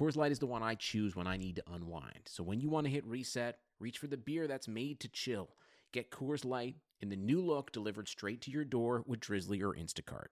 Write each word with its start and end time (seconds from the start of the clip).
Coors 0.00 0.16
Light 0.16 0.32
is 0.32 0.38
the 0.38 0.46
one 0.46 0.62
I 0.62 0.76
choose 0.76 1.14
when 1.14 1.26
I 1.26 1.36
need 1.36 1.56
to 1.56 1.62
unwind. 1.70 2.20
So 2.24 2.42
when 2.42 2.58
you 2.58 2.70
want 2.70 2.86
to 2.86 2.90
hit 2.90 3.04
reset, 3.04 3.58
reach 3.78 3.98
for 3.98 4.06
the 4.06 4.16
beer 4.16 4.46
that's 4.46 4.66
made 4.66 4.98
to 5.00 5.08
chill. 5.08 5.50
Get 5.92 6.10
Coors 6.10 6.42
Light 6.42 6.76
in 7.02 7.10
the 7.10 7.16
new 7.16 7.44
look 7.44 7.70
delivered 7.70 8.08
straight 8.08 8.40
to 8.42 8.50
your 8.50 8.64
door 8.64 9.04
with 9.06 9.20
Drizzly 9.20 9.62
or 9.62 9.74
Instacart. 9.74 10.28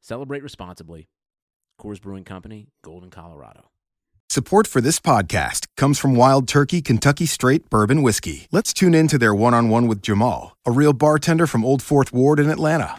Celebrate 0.00 0.42
responsibly. 0.42 1.06
Coors 1.80 2.02
Brewing 2.02 2.24
Company, 2.24 2.70
Golden, 2.82 3.08
Colorado. 3.08 3.70
Support 4.30 4.66
for 4.66 4.80
this 4.80 4.98
podcast 4.98 5.68
comes 5.76 6.00
from 6.00 6.16
Wild 6.16 6.48
Turkey 6.48 6.82
Kentucky 6.82 7.26
Straight 7.26 7.70
Bourbon 7.70 8.02
Whiskey. 8.02 8.48
Let's 8.50 8.72
tune 8.72 8.94
in 8.94 9.06
to 9.08 9.18
their 9.18 9.32
one 9.32 9.54
on 9.54 9.68
one 9.68 9.86
with 9.86 10.02
Jamal, 10.02 10.56
a 10.66 10.72
real 10.72 10.92
bartender 10.92 11.46
from 11.46 11.64
Old 11.64 11.84
Fourth 11.84 12.12
Ward 12.12 12.40
in 12.40 12.50
Atlanta. 12.50 12.98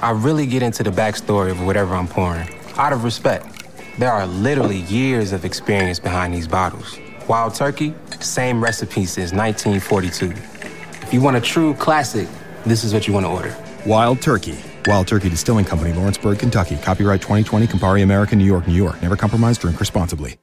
I 0.00 0.12
really 0.12 0.46
get 0.46 0.62
into 0.62 0.84
the 0.84 0.90
backstory 0.90 1.50
of 1.50 1.60
whatever 1.66 1.96
I'm 1.96 2.06
pouring, 2.06 2.48
out 2.76 2.92
of 2.92 3.02
respect. 3.02 3.61
There 3.98 4.10
are 4.10 4.26
literally 4.26 4.78
years 4.78 5.32
of 5.32 5.44
experience 5.44 5.98
behind 5.98 6.32
these 6.32 6.48
bottles. 6.48 6.98
Wild 7.28 7.54
Turkey, 7.54 7.94
same 8.20 8.64
recipe 8.64 9.04
since 9.04 9.32
1942. 9.32 10.30
If 11.02 11.12
you 11.12 11.20
want 11.20 11.36
a 11.36 11.40
true 11.42 11.74
classic, 11.74 12.26
this 12.64 12.84
is 12.84 12.94
what 12.94 13.06
you 13.06 13.12
want 13.12 13.26
to 13.26 13.30
order. 13.30 13.54
Wild 13.84 14.22
Turkey. 14.22 14.58
Wild 14.86 15.06
Turkey 15.08 15.28
Distilling 15.28 15.66
Company, 15.66 15.92
Lawrenceburg, 15.92 16.38
Kentucky. 16.38 16.78
Copyright 16.78 17.20
2020, 17.20 17.66
Campari 17.66 18.02
American, 18.02 18.38
New 18.38 18.46
York, 18.46 18.66
New 18.66 18.72
York. 18.72 19.00
Never 19.02 19.14
compromise, 19.16 19.58
drink 19.58 19.78
responsibly. 19.78 20.38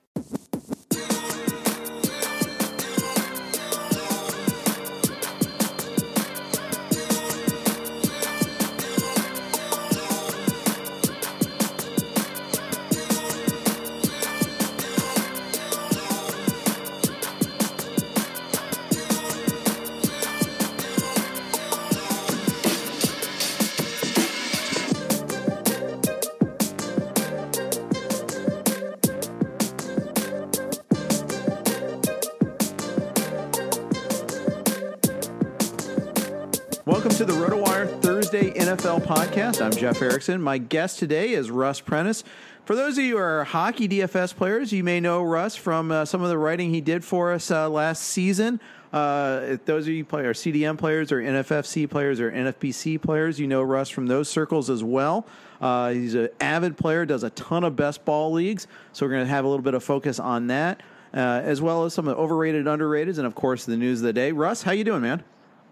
NFL 38.79 39.06
podcast. 39.06 39.62
I'm 39.62 39.73
Jeff 39.73 40.01
Erickson. 40.01 40.41
My 40.41 40.57
guest 40.57 41.00
today 41.00 41.34
is 41.34 41.51
Russ 41.51 41.81
Prentice. 41.81 42.23
For 42.63 42.78
those 42.78 42.97
of 42.97 43.03
you 43.03 43.17
who 43.17 43.22
are 43.22 43.44
hockey 43.44 43.90
DFS 43.90 44.34
players, 44.34 44.72
you 44.72 44.85
may 44.85 45.01
know 45.01 45.22
Russ 45.22 45.57
from 45.57 45.91
uh, 45.91 46.06
some 46.06 46.22
of 46.22 46.29
the 46.29 46.38
writing 46.38 46.73
he 46.73 46.79
did 46.79 47.03
for 47.03 47.34
us 47.34 47.51
uh, 47.51 47.69
last 47.69 48.03
season. 48.03 48.62
Uh, 48.94 49.57
those 49.66 49.85
of 49.85 49.90
you 49.90 50.06
play 50.06 50.23
are 50.23 50.34
CDM 50.34 50.78
players 50.78 51.12
or 51.12 51.22
NFFC 51.22 51.90
players 51.90 52.22
or 52.22 52.31
NFBC 52.31 53.01
players, 53.01 53.38
you 53.38 53.47
know 53.47 53.62
Russ 53.62 53.90
from 53.90 54.07
those 54.07 54.29
circles 54.29 54.69
as 54.69 54.81
well. 54.81 55.25
Uh, 55.59 55.90
he's 55.90 56.16
an 56.16 56.29
avid 56.40 56.78
player, 56.78 57.06
does 57.06 57.23
a 57.23 57.31
ton 57.31 57.66
of 57.66 57.75
best 57.75 58.06
ball 58.06 58.31
leagues, 58.31 58.66
so 58.94 59.06
we're 59.06 59.11
going 59.11 59.25
to 59.25 59.29
have 59.29 59.44
a 59.44 59.47
little 59.50 59.61
bit 59.61 59.73
of 59.73 59.84
focus 59.84 60.22
on 60.22 60.47
that, 60.47 60.79
uh, 61.13 61.17
as 61.17 61.61
well 61.61 61.84
as 61.84 61.94
some 61.94 62.07
of 62.07 62.16
the 62.16 62.22
overrated, 62.22 62.66
underrated, 62.66 63.17
and 63.17 63.28
of 63.28 63.35
course 63.35 63.66
the 63.66 63.75
news 63.75 64.00
of 64.00 64.06
the 64.06 64.13
day. 64.13 64.31
Russ, 64.31 64.63
how 64.63 64.72
you 64.72 64.85
doing, 64.85 65.01
man? 65.01 65.22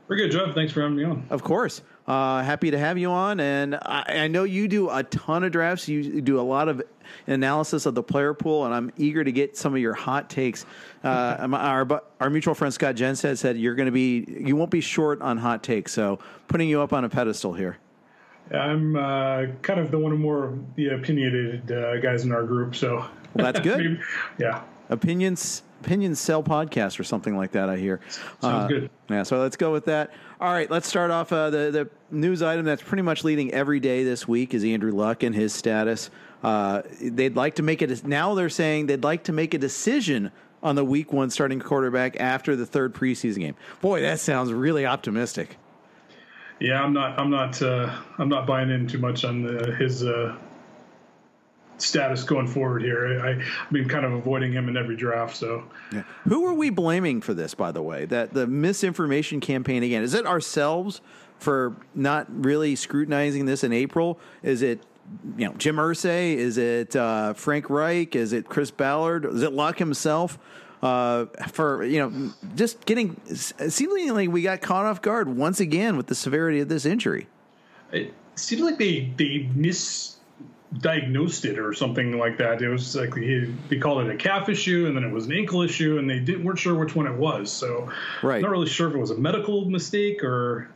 Pretty 0.07 0.23
good, 0.23 0.31
Jeff. 0.31 0.55
Thanks 0.55 0.71
for 0.71 0.81
having 0.81 0.95
me 0.95 1.03
on. 1.03 1.25
Of 1.29 1.43
course. 1.43 1.81
Uh, 2.07 2.41
happy 2.41 2.71
to 2.71 2.79
have 2.79 2.97
you 2.97 3.11
on. 3.11 3.39
And 3.41 3.75
I, 3.75 4.03
I, 4.07 4.27
know 4.29 4.45
you 4.45 4.69
do 4.69 4.89
a 4.89 5.03
ton 5.03 5.43
of 5.43 5.51
drafts. 5.51 5.89
You 5.89 6.21
do 6.21 6.39
a 6.39 6.41
lot 6.41 6.69
of 6.69 6.81
analysis 7.27 7.85
of 7.85 7.95
the 7.95 8.03
player 8.03 8.33
pool, 8.33 8.63
and 8.63 8.73
I'm 8.73 8.91
eager 8.95 9.25
to 9.25 9.31
get 9.31 9.57
some 9.57 9.73
of 9.73 9.81
your 9.81 9.93
hot 9.93 10.29
takes. 10.29 10.65
Uh, 11.03 11.49
our, 11.51 12.01
our 12.21 12.29
mutual 12.29 12.53
friend 12.53 12.73
Scott 12.73 12.95
Jensen 12.95 13.35
said 13.35 13.57
you're 13.57 13.75
going 13.75 13.87
to 13.87 13.91
be, 13.91 14.25
you 14.39 14.55
won't 14.55 14.71
be 14.71 14.79
short 14.79 15.21
on 15.21 15.37
hot 15.37 15.63
takes. 15.63 15.91
So 15.91 16.19
putting 16.47 16.69
you 16.69 16.79
up 16.79 16.93
on 16.93 17.03
a 17.03 17.09
pedestal 17.09 17.53
here. 17.53 17.77
I'm 18.53 18.95
uh, 18.95 19.47
kind 19.61 19.81
of 19.81 19.91
the 19.91 19.99
one 19.99 20.13
of 20.13 20.19
more 20.19 20.57
the 20.77 20.89
opinionated 20.89 21.69
uh, 21.69 21.99
guys 21.99 22.23
in 22.23 22.31
our 22.31 22.43
group. 22.43 22.75
So 22.75 23.05
well, 23.33 23.51
that's 23.51 23.59
good. 23.59 23.77
Maybe, 23.79 23.99
yeah. 24.39 24.63
Opinions 24.89 25.63
Opinions 25.81 26.19
Sell 26.19 26.41
podcast 26.41 26.99
or 26.99 27.03
something 27.03 27.37
like 27.37 27.51
that. 27.51 27.69
I 27.69 27.77
hear. 27.77 27.99
Sounds 28.09 28.41
uh, 28.43 28.67
good. 28.67 28.89
Yeah, 29.09 29.23
so 29.23 29.39
let's 29.39 29.57
go 29.57 29.71
with 29.71 29.85
that. 29.85 30.11
All 30.39 30.53
right, 30.53 30.69
let's 30.69 30.87
start 30.87 31.09
off 31.09 31.33
uh, 31.33 31.49
the 31.49 31.71
the 31.71 31.89
news 32.15 32.43
item 32.43 32.63
that's 32.63 32.83
pretty 32.83 33.01
much 33.01 33.23
leading 33.23 33.51
every 33.53 33.79
day 33.79 34.03
this 34.03 34.27
week 34.27 34.53
is 34.53 34.63
Andrew 34.63 34.91
Luck 34.91 35.23
and 35.23 35.33
his 35.33 35.51
status. 35.51 36.11
Uh, 36.43 36.83
they'd 37.01 37.35
like 37.35 37.55
to 37.55 37.63
make 37.63 37.81
it 37.81 38.05
now. 38.05 38.35
They're 38.35 38.49
saying 38.49 38.85
they'd 38.85 39.03
like 39.03 39.23
to 39.23 39.33
make 39.33 39.55
a 39.55 39.57
decision 39.57 40.31
on 40.61 40.75
the 40.75 40.85
week 40.85 41.11
one 41.11 41.31
starting 41.31 41.59
quarterback 41.59 42.19
after 42.19 42.55
the 42.55 42.67
third 42.67 42.93
preseason 42.93 43.39
game. 43.39 43.55
Boy, 43.81 44.01
that 44.01 44.19
sounds 44.19 44.53
really 44.53 44.85
optimistic. 44.85 45.57
Yeah, 46.59 46.83
I'm 46.83 46.93
not. 46.93 47.19
I'm 47.19 47.31
not. 47.31 47.59
Uh, 47.59 47.91
I'm 48.19 48.29
not 48.29 48.45
buying 48.45 48.69
in 48.69 48.87
too 48.87 48.99
much 48.99 49.25
on 49.25 49.41
the, 49.41 49.75
his 49.75 50.03
uh, 50.03 50.37
status 51.77 52.23
going 52.23 52.47
forward 52.47 52.81
here. 52.81 53.19
I, 53.21 53.31
I've 53.31 53.71
been 53.71 53.87
kind 53.87 54.05
of 54.05 54.13
avoiding 54.13 54.51
him 54.51 54.69
in 54.69 54.77
every 54.77 54.95
draft. 54.95 55.35
So, 55.35 55.63
yeah. 55.91 56.03
who 56.23 56.45
are 56.45 56.53
we 56.53 56.69
blaming 56.69 57.21
for 57.21 57.33
this? 57.33 57.53
By 57.53 57.71
the 57.71 57.81
way, 57.81 58.05
that 58.05 58.33
the 58.33 58.47
misinformation 58.47 59.39
campaign 59.39 59.83
again 59.83 60.03
is 60.03 60.13
it 60.13 60.25
ourselves 60.25 61.01
for 61.39 61.75
not 61.93 62.27
really 62.29 62.75
scrutinizing 62.75 63.45
this 63.45 63.63
in 63.63 63.71
April? 63.71 64.19
Is 64.43 64.61
it 64.61 64.81
you 65.37 65.47
know 65.47 65.53
Jim 65.53 65.77
Irsay? 65.77 66.35
Is 66.35 66.57
it 66.57 66.95
uh, 66.95 67.33
Frank 67.33 67.69
Reich? 67.69 68.15
Is 68.15 68.33
it 68.33 68.49
Chris 68.49 68.71
Ballard? 68.71 69.25
Is 69.25 69.43
it 69.43 69.53
Luck 69.53 69.79
himself? 69.79 70.37
Uh, 70.81 71.25
for 71.51 71.83
you 71.83 71.99
know, 71.99 72.33
just 72.55 72.85
getting 72.85 73.19
seemingly 73.33 74.27
we 74.27 74.43
got 74.43 74.61
caught 74.61 74.85
off 74.85 75.01
guard 75.01 75.27
once 75.27 75.59
again 75.59 75.97
with 75.97 76.07
the 76.07 76.15
severity 76.15 76.59
of 76.59 76.69
this 76.69 76.85
injury. 76.85 77.27
It 77.91 78.13
seems 78.35 78.61
like 78.61 78.77
they 78.77 79.11
they 79.17 79.49
miss 79.55 80.16
diagnosed 80.79 81.45
it 81.45 81.59
or 81.59 81.73
something 81.73 82.17
like 82.17 82.37
that. 82.37 82.61
It 82.61 82.69
was 82.69 82.95
like 82.95 83.15
he, 83.15 83.53
they 83.69 83.77
called 83.77 84.05
it 84.05 84.13
a 84.13 84.17
calf 84.17 84.49
issue, 84.49 84.87
and 84.87 84.95
then 84.95 85.03
it 85.03 85.11
was 85.11 85.25
an 85.25 85.33
ankle 85.33 85.61
issue, 85.61 85.97
and 85.97 86.09
they 86.09 86.19
didn't 86.19 86.43
weren't 86.43 86.59
sure 86.59 86.75
which 86.75 86.95
one 86.95 87.07
it 87.07 87.15
was. 87.15 87.51
So 87.51 87.91
right. 88.21 88.37
I'm 88.37 88.41
not 88.41 88.51
really 88.51 88.67
sure 88.67 88.89
if 88.89 88.95
it 88.95 88.99
was 88.99 89.11
a 89.11 89.17
medical 89.17 89.65
mistake 89.65 90.23
or 90.23 90.69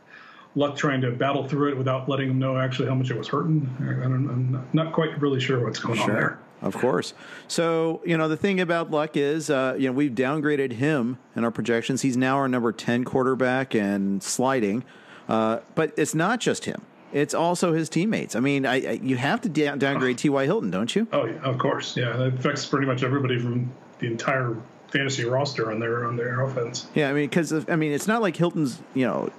Luck 0.54 0.76
trying 0.76 1.00
to 1.02 1.10
battle 1.10 1.46
through 1.48 1.70
it 1.70 1.78
without 1.78 2.08
letting 2.08 2.28
them 2.28 2.38
know 2.38 2.58
actually 2.58 2.88
how 2.88 2.94
much 2.94 3.10
it 3.10 3.16
was 3.16 3.28
hurting. 3.28 3.68
I 3.80 4.04
am 4.04 4.66
not 4.72 4.92
quite 4.92 5.20
really 5.20 5.40
sure 5.40 5.64
what's 5.64 5.78
going 5.78 5.98
sure. 5.98 6.04
on 6.04 6.10
there. 6.10 6.38
of 6.62 6.76
course. 6.76 7.14
So 7.48 8.00
you 8.04 8.16
know 8.16 8.28
the 8.28 8.36
thing 8.36 8.60
about 8.60 8.90
Luck 8.90 9.16
is, 9.16 9.50
uh, 9.50 9.76
you 9.78 9.88
know, 9.88 9.92
we've 9.92 10.12
downgraded 10.12 10.72
him 10.72 11.18
in 11.36 11.44
our 11.44 11.50
projections. 11.50 12.02
He's 12.02 12.16
now 12.16 12.36
our 12.36 12.48
number 12.48 12.72
ten 12.72 13.04
quarterback 13.04 13.74
and 13.74 14.22
sliding, 14.22 14.84
uh, 15.28 15.60
but 15.74 15.92
it's 15.96 16.14
not 16.14 16.40
just 16.40 16.64
him. 16.64 16.82
It's 17.12 17.34
also 17.34 17.72
his 17.72 17.88
teammates. 17.88 18.34
I 18.34 18.40
mean, 18.40 18.64
I, 18.64 18.74
I 18.74 18.92
you 19.02 19.16
have 19.16 19.42
to 19.42 19.48
downgrade 19.48 20.18
T.Y. 20.18 20.44
Hilton, 20.44 20.70
don't 20.70 20.94
you? 20.94 21.06
Oh, 21.12 21.26
yeah, 21.26 21.34
of 21.42 21.58
course. 21.58 21.96
Yeah, 21.96 22.16
that 22.16 22.34
affects 22.34 22.64
pretty 22.66 22.86
much 22.86 23.02
everybody 23.02 23.38
from 23.38 23.70
the 23.98 24.06
entire 24.06 24.56
fantasy 24.88 25.24
roster 25.24 25.70
on 25.70 25.78
their 25.78 26.06
on 26.06 26.16
their 26.16 26.42
offense. 26.42 26.86
Yeah, 26.94 27.10
I 27.10 27.12
mean, 27.12 27.28
because 27.28 27.52
I 27.68 27.76
mean, 27.76 27.92
it's 27.92 28.06
not 28.06 28.22
like 28.22 28.36
Hilton's 28.36 28.80
you 28.94 29.06
know 29.06 29.30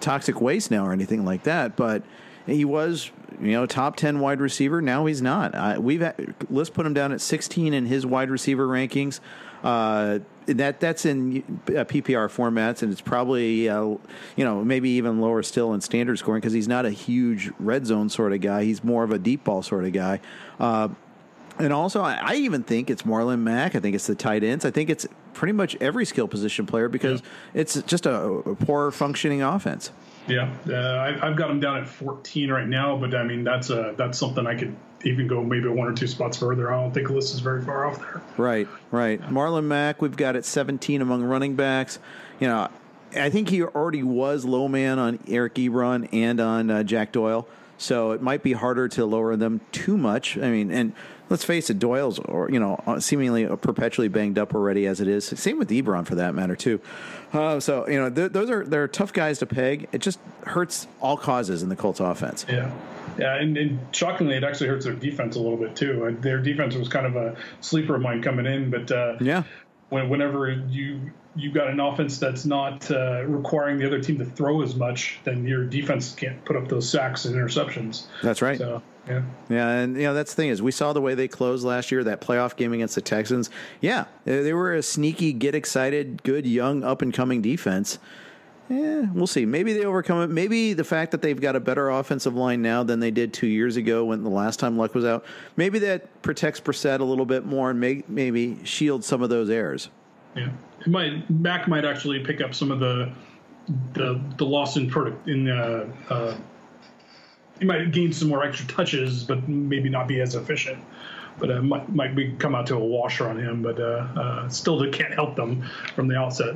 toxic 0.00 0.40
waste 0.40 0.70
now 0.70 0.86
or 0.86 0.92
anything 0.92 1.24
like 1.24 1.44
that, 1.44 1.76
but 1.76 2.02
he 2.46 2.64
was 2.64 3.10
you 3.40 3.52
know 3.52 3.66
top 3.66 3.96
10 3.96 4.20
wide 4.20 4.40
receiver 4.40 4.82
now 4.82 5.06
he's 5.06 5.22
not 5.22 5.54
uh, 5.54 5.76
we've 5.80 6.00
had, 6.00 6.34
let's 6.50 6.68
put 6.68 6.84
him 6.84 6.92
down 6.92 7.12
at 7.12 7.20
16 7.20 7.72
in 7.72 7.86
his 7.86 8.04
wide 8.04 8.28
receiver 8.28 8.66
rankings 8.66 9.20
uh, 9.62 10.20
that 10.46 10.80
that's 10.80 11.04
in 11.04 11.42
uh, 11.68 11.84
PPR 11.84 12.28
formats, 12.28 12.82
and 12.82 12.90
it's 12.90 13.00
probably 13.00 13.68
uh, 13.68 13.82
you 13.84 14.44
know 14.44 14.64
maybe 14.64 14.90
even 14.90 15.20
lower 15.20 15.42
still 15.42 15.74
in 15.74 15.80
standard 15.80 16.18
scoring 16.18 16.40
because 16.40 16.52
he's 16.52 16.68
not 16.68 16.86
a 16.86 16.90
huge 16.90 17.50
red 17.58 17.86
zone 17.86 18.08
sort 18.08 18.32
of 18.32 18.40
guy. 18.40 18.64
He's 18.64 18.82
more 18.82 19.04
of 19.04 19.12
a 19.12 19.18
deep 19.18 19.44
ball 19.44 19.62
sort 19.62 19.84
of 19.84 19.92
guy. 19.92 20.20
Uh, 20.58 20.88
and 21.58 21.74
also, 21.74 22.00
I, 22.00 22.14
I, 22.14 22.34
even 22.36 22.62
think 22.62 22.88
it's 22.88 23.02
Marlon 23.02 23.40
Mack. 23.40 23.74
I 23.74 23.80
think 23.80 23.94
it's 23.94 24.06
the 24.06 24.14
tight 24.14 24.42
ends. 24.42 24.64
I 24.64 24.70
think 24.70 24.88
it's 24.88 25.06
pretty 25.34 25.52
much 25.52 25.76
every 25.78 26.06
skill 26.06 26.26
position 26.26 26.64
player 26.64 26.88
because 26.88 27.20
yeah. 27.20 27.60
it's 27.60 27.82
just 27.82 28.06
a, 28.06 28.14
a 28.14 28.56
poor 28.56 28.90
functioning 28.90 29.42
offense. 29.42 29.90
Yeah, 30.26 30.50
uh, 30.68 31.18
I, 31.22 31.26
have 31.26 31.36
got 31.36 31.50
him 31.50 31.60
down 31.60 31.78
at 31.78 31.88
14 31.88 32.50
right 32.50 32.66
now, 32.66 32.96
but 32.96 33.14
I 33.14 33.24
mean 33.24 33.44
that's 33.44 33.70
a 33.70 33.94
that's 33.96 34.18
something 34.18 34.46
I 34.46 34.54
could 34.54 34.76
even 35.04 35.26
go 35.26 35.42
maybe 35.42 35.68
one 35.68 35.88
or 35.88 35.94
two 35.94 36.06
spots 36.06 36.38
further. 36.38 36.72
I 36.72 36.80
don't 36.80 36.92
think 36.92 37.10
Liss 37.10 37.32
is 37.34 37.40
very 37.40 37.62
far 37.62 37.86
off 37.86 37.98
there. 37.98 38.20
Right, 38.36 38.68
right. 38.90 39.20
Marlon 39.22 39.64
Mack, 39.64 40.02
we've 40.02 40.16
got 40.16 40.36
at 40.36 40.44
17 40.44 41.00
among 41.00 41.22
running 41.22 41.56
backs. 41.56 41.98
You 42.38 42.48
know, 42.48 42.68
I 43.16 43.30
think 43.30 43.48
he 43.48 43.62
already 43.62 44.02
was 44.02 44.44
low 44.44 44.68
man 44.68 44.98
on 44.98 45.18
Eric 45.26 45.54
Ebron 45.54 46.08
and 46.12 46.40
on 46.40 46.70
uh, 46.70 46.82
Jack 46.82 47.12
Doyle, 47.12 47.48
so 47.78 48.12
it 48.12 48.22
might 48.22 48.42
be 48.42 48.52
harder 48.52 48.88
to 48.88 49.04
lower 49.04 49.36
them 49.36 49.60
too 49.72 49.96
much. 49.96 50.36
I 50.36 50.50
mean, 50.50 50.70
and 50.70 50.92
let's 51.28 51.44
face 51.44 51.70
it, 51.70 51.78
Doyle's 51.78 52.18
or 52.20 52.50
you 52.50 52.60
know 52.60 52.82
uh, 52.86 53.00
seemingly 53.00 53.46
perpetually 53.46 54.08
banged 54.08 54.38
up 54.38 54.54
already 54.54 54.86
as 54.86 55.00
it 55.00 55.08
is. 55.08 55.24
Same 55.24 55.58
with 55.58 55.70
Ebron 55.70 56.06
for 56.06 56.14
that 56.16 56.34
matter 56.34 56.54
too. 56.54 56.80
Uh, 57.32 57.58
so 57.58 57.88
you 57.88 57.98
know 57.98 58.10
th- 58.10 58.32
those 58.32 58.50
are 58.50 58.64
they're 58.64 58.88
tough 58.88 59.12
guys 59.12 59.38
to 59.38 59.46
peg. 59.46 59.88
It 59.92 60.00
just 60.00 60.18
hurts 60.46 60.86
all 61.00 61.16
causes 61.16 61.62
in 61.62 61.68
the 61.68 61.76
Colts 61.76 62.00
offense. 62.00 62.46
Yeah. 62.48 62.70
Yeah, 63.18 63.36
and, 63.36 63.56
and, 63.56 63.78
shockingly, 63.94 64.36
it 64.36 64.44
actually 64.44 64.68
hurts 64.68 64.84
their 64.84 64.94
defense 64.94 65.36
a 65.36 65.40
little 65.40 65.56
bit 65.56 65.76
too. 65.76 66.06
Uh, 66.06 66.20
their 66.20 66.38
defense 66.38 66.74
was 66.74 66.88
kind 66.88 67.06
of 67.06 67.16
a 67.16 67.36
sleeper 67.60 67.96
of 67.96 68.02
mine 68.02 68.22
coming 68.22 68.46
in, 68.46 68.70
but 68.70 68.90
uh, 68.90 69.16
yeah, 69.20 69.44
when, 69.88 70.08
whenever 70.08 70.50
you 70.50 71.10
you've 71.36 71.54
got 71.54 71.68
an 71.68 71.78
offense 71.78 72.18
that's 72.18 72.44
not 72.44 72.90
uh, 72.90 73.24
requiring 73.24 73.78
the 73.78 73.86
other 73.86 74.00
team 74.00 74.18
to 74.18 74.24
throw 74.24 74.62
as 74.62 74.74
much, 74.74 75.20
then 75.24 75.46
your 75.46 75.64
defense 75.64 76.14
can't 76.14 76.44
put 76.44 76.56
up 76.56 76.68
those 76.68 76.88
sacks 76.88 77.24
and 77.24 77.36
interceptions. 77.36 78.06
That's 78.22 78.42
right. 78.42 78.58
So, 78.58 78.82
yeah. 79.08 79.22
Yeah, 79.48 79.70
and 79.70 79.96
you 79.96 80.04
know 80.04 80.14
that's 80.14 80.32
the 80.32 80.36
thing 80.36 80.50
is 80.50 80.62
we 80.62 80.72
saw 80.72 80.92
the 80.92 81.00
way 81.00 81.14
they 81.14 81.28
closed 81.28 81.64
last 81.64 81.90
year 81.90 82.04
that 82.04 82.20
playoff 82.20 82.56
game 82.56 82.72
against 82.72 82.94
the 82.94 83.00
Texans. 83.00 83.50
Yeah, 83.80 84.04
they 84.24 84.52
were 84.52 84.74
a 84.74 84.82
sneaky, 84.82 85.32
get 85.32 85.54
excited, 85.54 86.22
good 86.22 86.46
young 86.46 86.82
up 86.84 87.02
and 87.02 87.12
coming 87.12 87.42
defense. 87.42 87.98
Yeah, 88.70 89.06
we'll 89.12 89.26
see. 89.26 89.44
Maybe 89.44 89.72
they 89.72 89.84
overcome 89.84 90.22
it. 90.22 90.30
Maybe 90.30 90.74
the 90.74 90.84
fact 90.84 91.10
that 91.10 91.22
they've 91.22 91.40
got 91.40 91.56
a 91.56 91.60
better 91.60 91.90
offensive 91.90 92.36
line 92.36 92.62
now 92.62 92.84
than 92.84 93.00
they 93.00 93.10
did 93.10 93.32
two 93.32 93.48
years 93.48 93.76
ago 93.76 94.04
when 94.04 94.22
the 94.22 94.30
last 94.30 94.60
time 94.60 94.78
Luck 94.78 94.94
was 94.94 95.04
out. 95.04 95.24
Maybe 95.56 95.80
that 95.80 96.22
protects 96.22 96.60
Brissett 96.60 97.00
a 97.00 97.04
little 97.04 97.26
bit 97.26 97.44
more 97.44 97.70
and 97.70 97.80
may, 97.80 98.04
maybe 98.06 98.64
shields 98.64 99.08
some 99.08 99.22
of 99.22 99.28
those 99.28 99.50
errors. 99.50 99.90
Yeah, 100.36 100.50
it 100.78 100.86
might 100.86 101.28
Mack 101.28 101.66
might 101.66 101.84
actually 101.84 102.20
pick 102.20 102.40
up 102.40 102.54
some 102.54 102.70
of 102.70 102.78
the 102.78 103.12
the 103.94 104.20
the 104.38 104.46
loss 104.46 104.76
in 104.76 104.88
product 104.88 105.28
in 105.28 105.48
uh, 105.48 105.86
uh, 106.08 106.36
he 107.58 107.64
might 107.64 107.90
gain 107.90 108.12
some 108.12 108.28
more 108.28 108.44
extra 108.44 108.68
touches, 108.68 109.24
but 109.24 109.48
maybe 109.48 109.88
not 109.88 110.06
be 110.06 110.20
as 110.20 110.36
efficient. 110.36 110.78
But 111.40 111.50
uh, 111.50 111.62
might 111.62 111.92
might 111.92 112.14
be 112.14 112.34
come 112.38 112.54
out 112.54 112.68
to 112.68 112.76
a 112.76 112.78
washer 112.78 113.28
on 113.28 113.36
him, 113.36 113.62
but 113.62 113.80
uh, 113.80 114.06
uh, 114.14 114.48
still 114.48 114.78
they 114.78 114.90
can't 114.90 115.12
help 115.12 115.34
them 115.34 115.68
from 115.96 116.06
the 116.06 116.16
outset. 116.16 116.54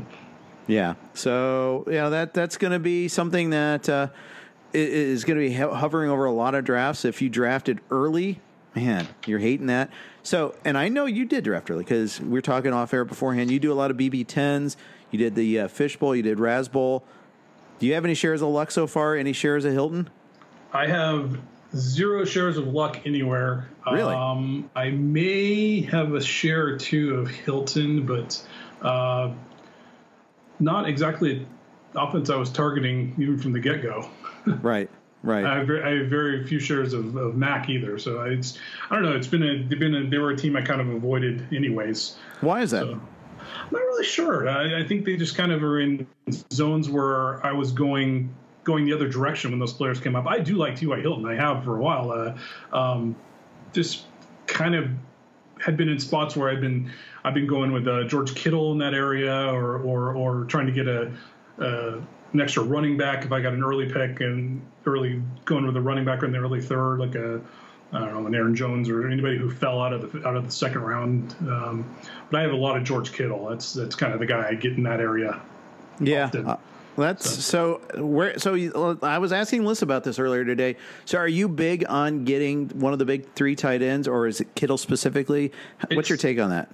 Yeah. 0.66 0.94
So 1.14 1.84
yeah, 1.90 2.08
that 2.08 2.34
that's 2.34 2.56
going 2.56 2.72
to 2.72 2.78
be 2.78 3.08
something 3.08 3.50
that 3.50 3.88
uh, 3.88 4.08
is 4.72 5.24
going 5.24 5.38
to 5.38 5.46
be 5.46 5.52
hovering 5.54 6.10
over 6.10 6.24
a 6.24 6.32
lot 6.32 6.54
of 6.54 6.64
drafts. 6.64 7.04
If 7.04 7.22
you 7.22 7.28
drafted 7.28 7.80
early, 7.90 8.40
man, 8.74 9.06
you're 9.26 9.38
hating 9.38 9.66
that. 9.66 9.90
So, 10.22 10.54
and 10.64 10.78
I 10.78 10.88
know 10.88 11.04
you 11.06 11.26
did 11.26 11.44
draft 11.44 11.70
early 11.70 11.84
because 11.84 12.20
we 12.20 12.38
are 12.38 12.42
talking 12.42 12.72
off 12.72 12.94
air 12.94 13.04
beforehand. 13.04 13.50
You 13.50 13.60
do 13.60 13.72
a 13.72 13.74
lot 13.74 13.90
of 13.90 13.96
BB 13.96 14.26
tens. 14.26 14.76
You 15.10 15.18
did 15.18 15.34
the 15.34 15.60
uh, 15.60 15.68
Fishbowl. 15.68 16.16
You 16.16 16.22
did 16.22 16.38
Razzbowl. 16.38 17.02
Do 17.78 17.86
you 17.86 17.94
have 17.94 18.04
any 18.04 18.14
shares 18.14 18.40
of 18.42 18.48
Luck 18.48 18.70
so 18.70 18.86
far? 18.86 19.16
Any 19.16 19.32
shares 19.32 19.64
of 19.64 19.72
Hilton? 19.72 20.08
I 20.72 20.86
have 20.86 21.38
zero 21.76 22.24
shares 22.24 22.56
of 22.56 22.68
Luck 22.68 23.00
anywhere. 23.04 23.68
Really? 23.90 24.14
Um, 24.14 24.70
I 24.74 24.90
may 24.90 25.82
have 25.82 26.14
a 26.14 26.20
share 26.20 26.66
or 26.66 26.76
two 26.78 27.16
of 27.16 27.28
Hilton, 27.28 28.06
but 28.06 28.42
uh, 28.80 29.32
not 30.60 30.88
exactly 30.88 31.46
offense 31.94 32.30
I 32.30 32.36
was 32.36 32.50
targeting 32.50 33.14
even 33.18 33.38
from 33.38 33.52
the 33.52 33.60
get 33.60 33.82
go. 33.82 34.08
right. 34.62 34.90
Right. 35.22 35.46
I 35.46 35.56
have, 35.56 35.66
very, 35.66 35.82
I 35.82 35.98
have, 36.00 36.10
very, 36.10 36.46
few 36.46 36.58
shares 36.60 36.92
of, 36.92 37.16
of, 37.16 37.34
Mack 37.34 37.70
either, 37.70 37.98
so 37.98 38.20
it's 38.24 38.58
I 38.90 38.94
don't 38.94 39.04
know. 39.04 39.16
It's 39.16 39.26
been 39.26 39.42
a 39.42 39.62
they've 39.62 39.78
been 39.78 39.94
a, 39.94 40.06
they 40.06 40.18
were 40.18 40.32
a 40.32 40.36
team 40.36 40.54
I 40.54 40.60
kind 40.60 40.82
of 40.82 40.88
avoided 40.90 41.46
anyways. 41.50 42.16
Why 42.42 42.60
is 42.60 42.72
that? 42.72 42.82
So, 42.82 42.90
I'm 42.90 43.70
not 43.70 43.80
really 43.80 44.04
sure. 44.04 44.46
I, 44.46 44.80
I, 44.80 44.86
think 44.86 45.06
they 45.06 45.16
just 45.16 45.34
kind 45.34 45.50
of 45.50 45.62
are 45.64 45.80
in 45.80 46.06
zones 46.52 46.90
where 46.90 47.44
I 47.44 47.52
was 47.52 47.72
going 47.72 48.34
going 48.64 48.84
the 48.84 48.92
other 48.92 49.08
direction 49.08 49.50
when 49.50 49.60
those 49.60 49.72
players 49.72 49.98
came 49.98 50.14
up. 50.14 50.26
I 50.26 50.40
do 50.40 50.56
like 50.56 50.76
T.Y. 50.76 51.00
Hilton. 51.00 51.24
I 51.24 51.36
have 51.36 51.64
for 51.64 51.76
a 51.78 51.80
while. 51.80 52.10
Uh, 52.10 52.76
um, 52.76 53.16
just 53.72 54.04
kind 54.46 54.74
of 54.74 54.90
had 55.58 55.76
been 55.78 55.88
in 55.88 55.98
spots 55.98 56.36
where 56.36 56.50
I've 56.50 56.60
been 56.60 56.90
I've 57.24 57.34
been 57.34 57.46
going 57.46 57.72
with 57.72 57.88
uh, 57.88 58.04
George 58.04 58.34
Kittle 58.34 58.72
in 58.72 58.78
that 58.78 58.94
area, 58.94 59.46
or 59.52 59.78
or, 59.78 60.14
or 60.14 60.44
trying 60.44 60.66
to 60.66 60.72
get 60.72 60.86
a, 60.86 61.12
uh, 61.58 62.00
an 62.32 62.40
extra 62.40 62.62
running 62.62 62.96
back 62.96 63.24
if 63.24 63.32
I 63.32 63.40
got 63.40 63.54
an 63.54 63.64
early 63.64 63.90
pick 63.90 64.20
and 64.20 64.60
early 64.86 65.22
going 65.44 65.66
with 65.66 65.76
a 65.76 65.80
running 65.80 66.04
back 66.04 66.22
in 66.22 66.32
the 66.32 66.38
early 66.38 66.60
third, 66.60 66.98
like 66.98 67.14
a 67.14 67.40
I 67.92 68.00
don't 68.00 68.12
know 68.12 68.26
an 68.26 68.34
Aaron 68.34 68.54
Jones 68.54 68.90
or 68.90 69.08
anybody 69.08 69.38
who 69.38 69.50
fell 69.50 69.80
out 69.80 69.92
of 69.92 70.12
the 70.12 70.28
out 70.28 70.36
of 70.36 70.44
the 70.44 70.52
second 70.52 70.82
round. 70.82 71.34
Um, 71.40 71.96
but 72.30 72.40
I 72.40 72.42
have 72.42 72.52
a 72.52 72.56
lot 72.56 72.76
of 72.76 72.84
George 72.84 73.12
Kittle. 73.12 73.48
That's 73.48 73.72
that's 73.72 73.94
kind 73.94 74.12
of 74.12 74.20
the 74.20 74.26
guy 74.26 74.48
I 74.48 74.54
get 74.54 74.72
in 74.72 74.82
that 74.82 75.00
area. 75.00 75.40
Yeah. 76.00 76.30
Uh, 76.34 76.56
that's 76.96 77.28
so. 77.28 77.80
so 77.94 78.04
where 78.04 78.38
so 78.38 78.54
you, 78.54 78.98
I 79.02 79.18
was 79.18 79.32
asking 79.32 79.64
Liss 79.64 79.82
about 79.82 80.04
this 80.04 80.18
earlier 80.18 80.44
today. 80.44 80.76
So 81.04 81.18
are 81.18 81.28
you 81.28 81.48
big 81.48 81.84
on 81.88 82.24
getting 82.24 82.68
one 82.68 82.92
of 82.92 82.98
the 82.98 83.04
big 83.04 83.32
three 83.34 83.56
tight 83.56 83.80
ends, 83.80 84.06
or 84.06 84.26
is 84.26 84.40
it 84.40 84.54
Kittle 84.54 84.78
specifically? 84.78 85.52
What's 85.92 86.08
your 86.08 86.18
take 86.18 86.38
on 86.38 86.50
that? 86.50 86.68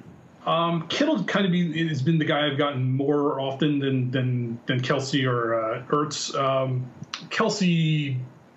Um, 0.47 0.89
Kittle 0.89 1.23
kind 1.25 1.45
of 1.45 1.53
be, 1.53 1.89
has 1.89 2.01
been 2.01 2.19
the 2.19 2.25
guy 2.25 2.47
I've 2.47 2.57
gotten 2.57 2.91
more 2.93 3.41
often 3.41 3.79
than 3.79 4.11
than 4.11 4.59
than 4.67 4.81
Kelce 4.81 5.27
or 5.27 5.55
uh, 5.55 5.83
Ertz. 5.89 6.35
Um, 6.35 6.91
Kelce, 7.29 8.17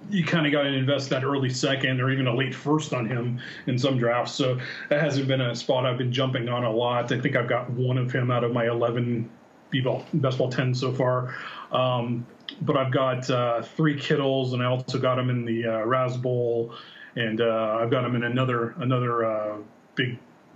you 0.09 0.23
kind 0.23 0.45
of 0.45 0.51
got 0.51 0.63
to 0.63 0.69
invest 0.69 1.09
that 1.09 1.23
early 1.23 1.49
second 1.49 1.99
or 1.99 2.09
even 2.09 2.27
a 2.27 2.35
late 2.35 2.55
first 2.55 2.93
on 2.93 3.05
him 3.07 3.39
in 3.67 3.77
some 3.77 3.97
drafts. 3.97 4.33
So 4.33 4.59
that 4.89 5.01
hasn't 5.01 5.27
been 5.27 5.41
a 5.41 5.55
spot 5.55 5.85
I've 5.85 5.97
been 5.97 6.11
jumping 6.11 6.47
on 6.47 6.63
a 6.63 6.71
lot. 6.71 7.11
I 7.11 7.19
think 7.19 7.35
I've 7.35 7.49
got 7.49 7.69
one 7.69 7.97
of 7.97 8.11
him 8.11 8.31
out 8.31 8.43
of 8.43 8.53
my 8.53 8.67
11 8.67 9.29
B-ball, 9.69 10.05
best 10.15 10.37
ball 10.37 10.49
10 10.49 10.73
so 10.73 10.93
far. 10.93 11.35
Um, 11.71 12.25
but 12.61 12.77
I've 12.77 12.91
got 12.91 13.29
uh, 13.29 13.61
three 13.61 13.99
Kittles, 13.99 14.53
and 14.53 14.61
I 14.61 14.67
also 14.67 14.99
got 14.99 15.17
him 15.17 15.29
in 15.29 15.45
the 15.45 15.65
uh, 15.65 15.85
Razzbowl, 15.85 16.75
and 17.15 17.41
uh, 17.41 17.77
I've 17.81 17.89
got 17.89 18.05
him 18.05 18.15
in 18.15 18.23
another 18.23 18.75
another 18.77 19.63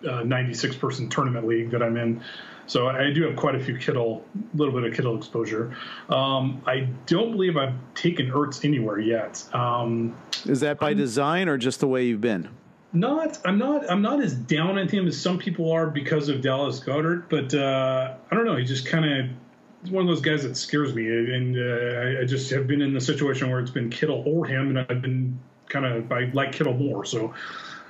uh, 0.08 0.24
96 0.24 0.76
uh, 0.76 0.80
person 0.80 1.10
tournament 1.10 1.48
league 1.48 1.72
that 1.72 1.82
I'm 1.82 1.98
in. 1.98 2.22
So 2.68 2.88
I 2.88 3.12
do 3.14 3.24
have 3.24 3.38
quite 3.38 3.56
a 3.56 3.60
few 3.60 3.78
Kittle, 3.78 4.26
a 4.36 4.58
little 4.58 4.74
bit 4.74 4.84
of 4.84 4.94
Kittle 4.94 5.16
exposure. 5.16 5.74
Um, 6.10 6.62
I 6.68 6.90
don't 7.06 7.32
believe 7.32 7.56
I've 7.56 7.76
taken 7.96 8.30
Ertz 8.30 8.66
anywhere 8.66 9.00
yet. 9.00 9.44
Um, 9.54 10.16
Is 10.46 10.60
that 10.60 10.78
by 10.78 10.90
I'm, 10.90 10.98
design 10.98 11.48
or 11.48 11.58
just 11.58 11.80
the 11.80 11.88
way 11.88 12.06
you've 12.06 12.20
been? 12.20 12.50
Not, 12.92 13.40
I'm 13.46 13.58
not, 13.58 13.90
I'm 13.90 14.02
not 14.02 14.22
as 14.22 14.34
down 14.34 14.78
on 14.78 14.90
him 14.90 15.08
as 15.08 15.18
some 15.18 15.38
people 15.38 15.72
are 15.72 15.88
because 15.88 16.28
of 16.28 16.42
Dallas 16.42 16.82
Goedert, 16.82 17.30
but 17.30 17.54
uh, 17.54 18.16
I 18.30 18.36
don't 18.36 18.46
know. 18.46 18.58
He 18.58 18.66
just 18.66 18.86
kind 18.86 19.06
of 19.06 19.92
one 19.92 20.02
of 20.02 20.08
those 20.08 20.22
guys 20.22 20.44
that 20.44 20.58
scares 20.58 20.94
me, 20.94 21.08
and 21.08 21.58
uh, 21.58 22.20
I, 22.20 22.22
I, 22.22 22.26
just 22.26 22.50
have 22.52 22.68
been 22.68 22.82
in 22.82 22.94
the 22.94 23.02
situation 23.02 23.50
where 23.50 23.60
it's 23.60 23.72
been 23.72 23.90
Kittle 23.90 24.24
or 24.26 24.46
him, 24.46 24.70
and 24.70 24.80
I've 24.80 25.02
been 25.02 25.40
kind 25.70 25.86
of 25.86 26.12
I 26.12 26.32
like 26.34 26.52
Kittle 26.52 26.74
more. 26.74 27.06
So 27.06 27.34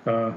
uh, 0.06 0.34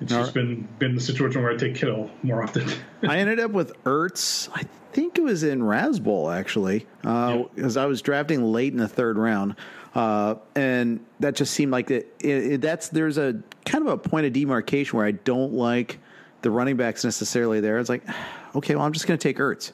It's 0.00 0.12
just 0.12 0.34
been 0.34 0.68
been 0.78 0.94
the 0.94 1.00
situation 1.00 1.42
where 1.42 1.52
I 1.52 1.56
take 1.56 1.76
Kittle 1.76 2.10
more 2.22 2.42
often. 2.42 2.68
I 3.02 3.18
ended 3.18 3.40
up 3.40 3.52
with 3.52 3.72
Ertz. 3.84 4.48
I 4.54 4.64
think 4.92 5.18
it 5.18 5.22
was 5.22 5.42
in 5.42 5.62
Raz 5.62 6.00
Bowl 6.00 6.30
actually, 6.30 6.86
because 7.00 7.76
uh. 7.76 7.82
I 7.82 7.86
was 7.86 8.02
drafting 8.02 8.44
late 8.44 8.72
in 8.72 8.78
the 8.78 8.88
third 8.88 9.16
round, 9.16 9.56
uh, 9.94 10.34
and 10.56 11.04
that 11.20 11.36
just 11.36 11.54
seemed 11.54 11.72
like 11.72 11.90
it, 11.90 12.14
it, 12.20 12.52
it, 12.52 12.60
That's 12.60 12.88
there's 12.88 13.18
a 13.18 13.40
kind 13.64 13.86
of 13.86 13.92
a 13.92 13.98
point 13.98 14.26
of 14.26 14.32
demarcation 14.32 14.96
where 14.96 15.06
I 15.06 15.12
don't 15.12 15.52
like 15.52 16.00
the 16.42 16.50
running 16.50 16.76
backs 16.76 17.04
necessarily 17.04 17.60
there. 17.60 17.78
It's 17.78 17.88
like, 17.88 18.02
okay, 18.54 18.74
well, 18.74 18.84
I'm 18.84 18.92
just 18.92 19.06
going 19.06 19.18
to 19.18 19.22
take 19.22 19.38
Ertz. 19.38 19.72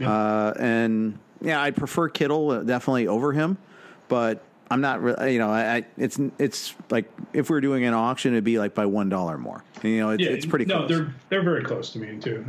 Uh, 0.00 0.52
and 0.58 1.18
yeah, 1.40 1.60
I 1.60 1.72
prefer 1.72 2.08
Kittle 2.08 2.50
uh, 2.50 2.62
definitely 2.62 3.08
over 3.08 3.32
him, 3.32 3.58
but 4.08 4.42
I'm 4.70 4.80
not 4.80 5.00
really, 5.00 5.32
you 5.32 5.38
know, 5.38 5.50
I, 5.50 5.84
it's 5.96 6.18
it's 6.38 6.74
like 6.90 7.10
if 7.32 7.48
we 7.48 7.56
are 7.56 7.60
doing 7.60 7.84
an 7.84 7.94
auction, 7.94 8.34
it'd 8.34 8.44
be 8.44 8.58
like 8.58 8.74
by 8.74 8.86
one 8.86 9.08
dollar 9.08 9.38
more. 9.38 9.64
You 9.82 10.00
know, 10.00 10.10
it's, 10.10 10.22
yeah, 10.22 10.30
it's 10.30 10.44
pretty. 10.44 10.66
No, 10.66 10.78
close. 10.78 10.88
they're 10.90 11.14
they're 11.30 11.42
very 11.42 11.62
close 11.62 11.90
to 11.92 11.98
me 11.98 12.18
too. 12.18 12.44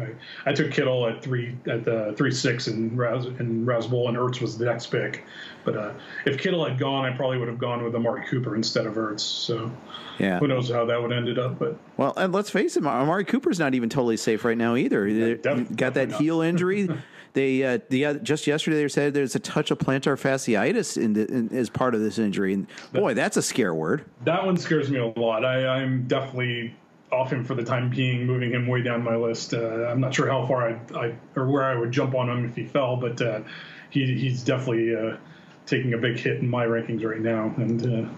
I, 0.46 0.50
I 0.50 0.54
took 0.54 0.72
Kittle 0.72 1.08
at 1.08 1.22
three 1.22 1.56
at 1.68 1.86
the 1.86 2.14
three 2.18 2.32
six 2.32 2.68
and 2.68 2.98
Raz 2.98 3.26
and 3.26 3.66
Raz 3.66 3.88
Bowl, 3.88 4.10
and 4.10 4.18
Ertz 4.18 4.42
was 4.42 4.58
the 4.58 4.66
next 4.66 4.88
pick. 4.88 5.24
But 5.64 5.78
uh, 5.78 5.94
if 6.26 6.38
Kittle 6.38 6.66
had 6.66 6.78
gone, 6.78 7.06
I 7.06 7.16
probably 7.16 7.38
would 7.38 7.48
have 7.48 7.60
gone 7.60 7.84
with 7.84 7.96
Amari 7.96 8.26
Cooper 8.28 8.56
instead 8.56 8.86
of 8.86 8.96
Ertz. 8.96 9.22
So 9.22 9.72
yeah, 10.18 10.40
who 10.40 10.48
knows 10.48 10.70
how 10.70 10.86
that 10.86 11.02
would 11.02 11.12
have 11.12 11.18
ended 11.18 11.40
up? 11.40 11.58
But 11.58 11.78
well, 11.96 12.14
and 12.18 12.34
let's 12.34 12.50
face 12.50 12.76
it, 12.76 12.86
Amari 12.86 13.24
Cooper's 13.26 13.60
not 13.60 13.74
even 13.76 13.90
totally 13.90 14.18
safe 14.18 14.44
right 14.44 14.58
now 14.58 14.76
either. 14.76 15.08
Yeah, 15.08 15.36
def- 15.36 15.76
got 15.76 15.94
that 15.94 16.12
heel 16.14 16.42
injury. 16.42 16.90
They 17.33 17.63
uh, 17.63 17.79
the 17.89 18.05
uh, 18.05 18.13
just 18.15 18.48
yesterday 18.48 18.81
they 18.81 18.88
said 18.88 19.13
there's 19.13 19.36
a 19.36 19.39
touch 19.39 19.71
of 19.71 19.77
plantar 19.77 20.19
fasciitis 20.19 21.01
in, 21.01 21.13
the, 21.13 21.27
in 21.27 21.55
as 21.55 21.69
part 21.69 21.93
of 21.95 22.01
this 22.01 22.17
injury, 22.17 22.53
and 22.53 22.67
boy, 22.91 23.13
that's 23.13 23.38
a 23.38 23.41
scare 23.41 23.74
word. 23.74 24.05
That 24.25 24.45
one 24.45 24.57
scares 24.57 24.89
me 24.89 25.00
a 25.00 25.07
lot. 25.19 25.45
I, 25.45 25.67
I'm 25.67 26.07
definitely 26.07 26.75
off 27.12 27.31
him 27.31 27.43
for 27.43 27.55
the 27.55 27.63
time 27.63 27.89
being, 27.89 28.25
moving 28.25 28.51
him 28.51 28.67
way 28.67 28.81
down 28.81 29.03
my 29.03 29.15
list. 29.15 29.53
Uh, 29.53 29.88
I'm 29.88 30.00
not 30.00 30.13
sure 30.13 30.27
how 30.27 30.45
far 30.45 30.69
I, 30.69 30.79
I 30.95 31.15
or 31.36 31.48
where 31.48 31.63
I 31.63 31.75
would 31.75 31.91
jump 31.91 32.15
on 32.15 32.29
him 32.29 32.45
if 32.45 32.55
he 32.55 32.65
fell, 32.65 32.95
but 32.95 33.21
uh, 33.21 33.41
he, 33.89 34.05
he's 34.17 34.43
definitely 34.43 34.95
uh, 34.95 35.17
taking 35.65 35.93
a 35.93 35.98
big 35.98 36.17
hit 36.17 36.38
in 36.38 36.50
my 36.50 36.65
rankings 36.65 37.03
right 37.03 37.21
now, 37.21 37.53
and 37.57 37.86
uh, 37.86 38.09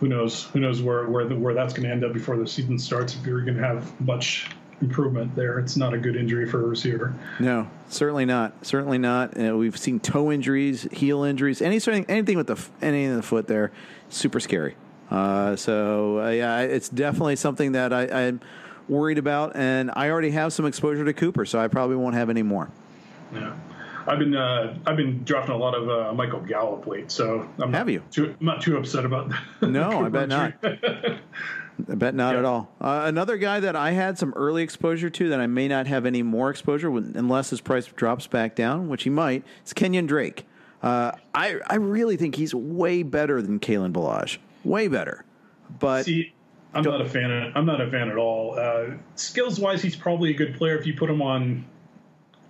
who 0.00 0.08
knows 0.08 0.44
who 0.44 0.60
knows 0.60 0.82
where 0.82 1.06
where 1.08 1.26
the, 1.26 1.36
where 1.36 1.54
that's 1.54 1.72
going 1.72 1.86
to 1.86 1.92
end 1.92 2.04
up 2.04 2.12
before 2.12 2.36
the 2.36 2.46
season 2.46 2.78
starts 2.78 3.14
if 3.14 3.26
you're 3.26 3.42
going 3.42 3.56
to 3.56 3.62
have 3.62 4.00
much 4.00 4.50
improvement 4.80 5.34
there. 5.34 5.58
It's 5.58 5.76
not 5.76 5.94
a 5.94 5.98
good 5.98 6.16
injury 6.16 6.48
for 6.48 6.62
a 6.62 6.66
receiver. 6.66 7.14
No, 7.40 7.68
certainly 7.88 8.24
not. 8.24 8.66
Certainly 8.66 8.98
not. 8.98 9.38
Uh, 9.38 9.56
we've 9.56 9.78
seen 9.78 10.00
toe 10.00 10.30
injuries, 10.32 10.88
heel 10.92 11.22
injuries, 11.22 11.62
any 11.62 11.78
sort 11.78 12.04
anything 12.08 12.36
with 12.36 12.46
the 12.46 12.56
anything 12.82 13.10
in 13.10 13.16
the 13.16 13.22
foot 13.22 13.46
there, 13.46 13.72
super 14.08 14.40
scary. 14.40 14.76
Uh, 15.10 15.56
so 15.56 16.20
uh, 16.20 16.30
yeah, 16.30 16.60
it's 16.60 16.88
definitely 16.88 17.36
something 17.36 17.72
that 17.72 17.92
I, 17.92 18.26
I'm 18.26 18.40
worried 18.88 19.18
about, 19.18 19.56
and 19.56 19.90
I 19.94 20.10
already 20.10 20.30
have 20.30 20.52
some 20.52 20.66
exposure 20.66 21.04
to 21.04 21.12
Cooper, 21.12 21.44
so 21.44 21.58
I 21.58 21.68
probably 21.68 21.96
won't 21.96 22.14
have 22.14 22.30
any 22.30 22.42
more. 22.42 22.70
Yeah. 23.32 23.54
I've 24.06 24.18
been 24.18 24.36
uh, 24.36 24.76
I've 24.86 24.96
been 24.96 25.24
drafting 25.24 25.54
a 25.54 25.58
lot 25.58 25.74
of 25.74 25.88
uh, 25.88 26.12
Michael 26.14 26.40
Gallup 26.40 26.86
late, 26.86 27.10
so 27.10 27.48
I'm 27.58 27.72
have 27.72 27.88
you? 27.88 28.02
Too, 28.10 28.34
I'm 28.38 28.46
not 28.46 28.60
too 28.60 28.76
upset 28.76 29.04
about 29.04 29.30
that. 29.30 29.42
No, 29.70 30.04
I 30.04 30.08
bet 30.08 30.28
not. 30.28 30.54
I 30.62 31.94
bet 31.94 32.14
not 32.14 32.36
at 32.36 32.44
all. 32.44 32.72
Uh, 32.80 33.02
another 33.06 33.36
guy 33.36 33.60
that 33.60 33.74
I 33.74 33.90
had 33.92 34.16
some 34.18 34.32
early 34.34 34.62
exposure 34.62 35.10
to 35.10 35.28
that 35.30 35.40
I 35.40 35.46
may 35.46 35.66
not 35.66 35.86
have 35.88 36.06
any 36.06 36.22
more 36.22 36.50
exposure 36.50 36.90
with, 36.90 37.16
unless 37.16 37.50
his 37.50 37.60
price 37.60 37.86
drops 37.86 38.28
back 38.28 38.54
down, 38.54 38.88
which 38.88 39.02
he 39.02 39.10
might, 39.10 39.42
is 39.66 39.72
Kenyon 39.72 40.06
Drake. 40.06 40.46
Uh, 40.82 41.12
I 41.34 41.60
I 41.66 41.76
really 41.76 42.16
think 42.16 42.36
he's 42.36 42.54
way 42.54 43.02
better 43.02 43.40
than 43.40 43.58
Kalen 43.58 43.92
Ballage, 43.92 44.38
way 44.64 44.86
better. 44.86 45.24
But 45.80 46.04
see, 46.04 46.32
I'm 46.74 46.82
not 46.82 47.00
a 47.00 47.08
fan. 47.08 47.30
Of, 47.30 47.56
I'm 47.56 47.66
not 47.66 47.80
a 47.80 47.90
fan 47.90 48.10
at 48.10 48.16
all. 48.16 48.58
Uh, 48.58 48.96
skills 49.14 49.58
wise, 49.58 49.80
he's 49.80 49.96
probably 49.96 50.30
a 50.30 50.34
good 50.34 50.54
player 50.56 50.76
if 50.76 50.86
you 50.86 50.94
put 50.94 51.08
him 51.08 51.22
on 51.22 51.64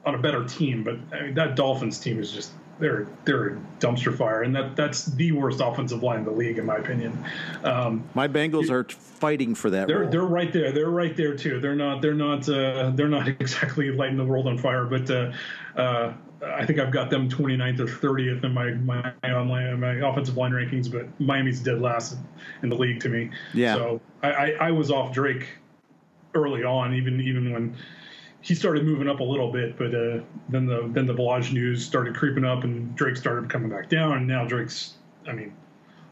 on 0.07 0.15
a 0.15 0.19
better 0.19 0.45
team. 0.45 0.83
But 0.83 0.97
I 1.17 1.23
mean, 1.25 1.35
that 1.35 1.57
Dolphins 1.57 1.99
team 1.99 2.19
is 2.19 2.31
just 2.31 2.53
they're 2.79 3.07
they're 3.25 3.49
a 3.49 3.61
dumpster 3.79 4.17
fire, 4.17 4.43
and 4.43 4.55
that 4.55 4.77
that's 4.77 5.07
the 5.07 5.33
worst 5.33 5.61
offensive 5.61 6.03
line 6.03 6.21
in 6.21 6.25
the 6.25 6.31
league, 6.31 6.59
in 6.59 6.67
my 6.67 6.77
opinion. 6.77 7.25
Um, 7.63 8.05
my 8.15 8.29
Bengals 8.29 8.71
are 8.71 8.85
fighting 8.85 9.55
for 9.55 9.71
that. 9.71 9.87
They're 9.87 10.01
role. 10.01 10.11
they're 10.11 10.23
right 10.23 10.53
there. 10.53 10.73
They're 10.73 10.91
right 10.91 11.17
there 11.17 11.37
too. 11.37 11.61
They're 11.61 11.77
not 11.77 12.03
they're 12.03 12.15
not 12.15 12.49
uh, 12.49 12.91
they're 12.95 13.09
not 13.09 13.29
exactly 13.41 13.91
lighting 13.91 14.17
the 14.17 14.25
world 14.25 14.47
on 14.47 14.59
fire, 14.59 14.85
but. 14.85 15.11
Uh, 15.11 15.33
uh, 15.77 16.13
I 16.43 16.67
think 16.67 16.79
I've 16.79 16.93
got 16.93 17.09
them 17.09 17.29
29th 17.29 17.81
or 17.81 17.87
30th 17.87 18.45
in 18.45 18.53
my 18.53 18.73
my 18.73 19.15
online 19.33 19.81
my 19.81 19.95
offensive 19.95 20.37
line 20.37 20.53
rankings, 20.53 20.93
but 20.93 21.09
Miami's 21.19 21.61
dead 21.61 21.81
last 21.81 22.19
in 22.63 22.69
the 22.69 22.77
league 22.77 23.01
to 23.01 23.09
me. 23.09 23.31
Yeah. 23.55 23.75
So 23.75 24.01
I, 24.23 24.29
I, 24.29 24.51
I 24.61 24.71
was 24.71 24.91
off 24.91 25.13
Drake 25.13 25.49
early 26.35 26.63
on, 26.63 26.93
even 26.95 27.19
even 27.21 27.53
when 27.53 27.77
he 28.45 28.55
started 28.55 28.85
moving 28.85 29.09
up 29.09 29.21
a 29.21 29.25
little 29.25 29.51
bit, 29.51 29.79
but 29.79 29.95
uh, 29.95 30.21
then 30.51 30.67
the 30.67 30.87
then 30.93 31.07
the 31.07 31.15
Ballage 31.15 31.51
news 31.51 31.85
started 31.85 32.15
creeping 32.15 32.45
up, 32.45 32.63
and 32.63 32.95
Drake 32.95 33.17
started 33.17 33.49
coming 33.49 33.71
back 33.71 33.89
down, 33.89 34.19
and 34.19 34.27
now 34.27 34.45
Drake's. 34.45 34.95
I 35.27 35.33
mean, 35.33 35.55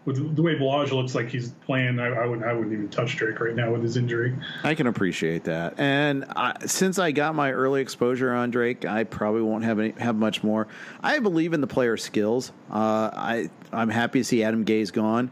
with 0.06 0.34
the 0.34 0.40
way 0.40 0.54
Ballage 0.54 0.92
looks 0.92 1.14
like 1.14 1.28
he's 1.28 1.50
playing, 1.66 2.00
I, 2.00 2.06
I, 2.06 2.26
wouldn't 2.26 2.46
I 2.46 2.54
wouldn't 2.54 2.72
even 2.72 2.88
touch 2.88 3.16
Drake 3.16 3.38
right 3.38 3.54
now 3.54 3.70
with 3.70 3.82
his 3.82 3.98
injury. 3.98 4.34
I 4.64 4.74
can 4.74 4.86
appreciate 4.86 5.44
that, 5.44 5.78
and 5.78 6.24
I, 6.34 6.56
since 6.64 6.98
I 6.98 7.12
got 7.12 7.34
my 7.34 7.52
early 7.52 7.82
exposure 7.82 8.32
on 8.32 8.50
Drake, 8.50 8.86
I 8.86 9.04
probably 9.04 9.42
won't 9.42 9.64
have 9.64 9.78
any, 9.78 9.90
have 9.98 10.16
much 10.16 10.42
more. 10.42 10.68
I 11.02 11.18
believe 11.18 11.52
in 11.52 11.60
the 11.60 11.66
player's 11.66 12.02
skills. 12.02 12.50
Uh, 12.70 13.10
I 13.12 13.50
I'm 13.74 13.90
happy 13.90 14.20
to 14.20 14.24
see 14.24 14.42
Adam 14.42 14.64
Gase 14.64 14.90
gone. 14.90 15.30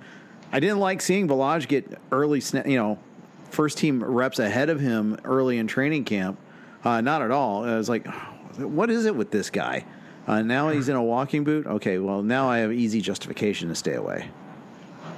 I 0.53 0.61
didn't 0.61 0.81
like 0.81 1.01
seeing 1.01 1.29
Ballage 1.29 1.67
get 1.67 1.99
early, 2.13 2.43
you 2.67 2.77
know, 2.77 2.99
first 3.49 3.79
team 3.79 4.05
reps 4.05 4.39
ahead 4.39 4.69
of 4.69 4.81
him 4.81 5.19
early 5.25 5.57
in 5.57 5.67
training 5.67 6.05
camp. 6.05 6.39
Uh, 6.85 7.01
not 7.01 7.23
at 7.23 7.31
all. 7.31 7.65
I 7.65 7.77
was 7.77 7.89
like, 7.89 8.07
what 8.57 8.91
is 8.91 9.05
it 9.07 9.15
with 9.15 9.31
this 9.31 9.51
guy? 9.51 9.85
Uh, 10.27 10.43
now 10.43 10.69
he's 10.69 10.89
in 10.89 10.97
a 10.97 11.03
walking 11.03 11.45
boot. 11.45 11.67
Okay, 11.67 11.99
well 11.99 12.23
now 12.23 12.49
I 12.49 12.59
have 12.59 12.73
easy 12.73 13.01
justification 13.01 13.69
to 13.69 13.75
stay 13.75 13.95
away. 13.95 14.29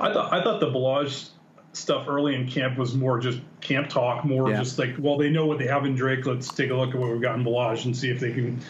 I 0.00 0.12
thought 0.12 0.32
I 0.32 0.42
thought 0.42 0.60
the 0.60 0.70
Ballage 0.70 1.28
stuff 1.72 2.06
early 2.08 2.34
in 2.34 2.48
camp 2.48 2.78
was 2.78 2.94
more 2.94 3.18
just 3.18 3.40
camp 3.60 3.88
talk, 3.88 4.24
more 4.24 4.50
yeah. 4.50 4.58
just 4.58 4.78
like, 4.78 4.94
well, 4.98 5.16
they 5.16 5.30
know 5.30 5.46
what 5.46 5.58
they 5.58 5.66
have 5.66 5.84
in 5.84 5.94
Drake. 5.94 6.26
Let's 6.26 6.52
take 6.52 6.70
a 6.70 6.74
look 6.74 6.90
at 6.90 6.96
what 6.96 7.10
we've 7.10 7.20
got 7.20 7.36
in 7.36 7.44
Ballage 7.44 7.84
and 7.84 7.96
see 7.96 8.10
if 8.10 8.20
they 8.20 8.32
can 8.32 8.60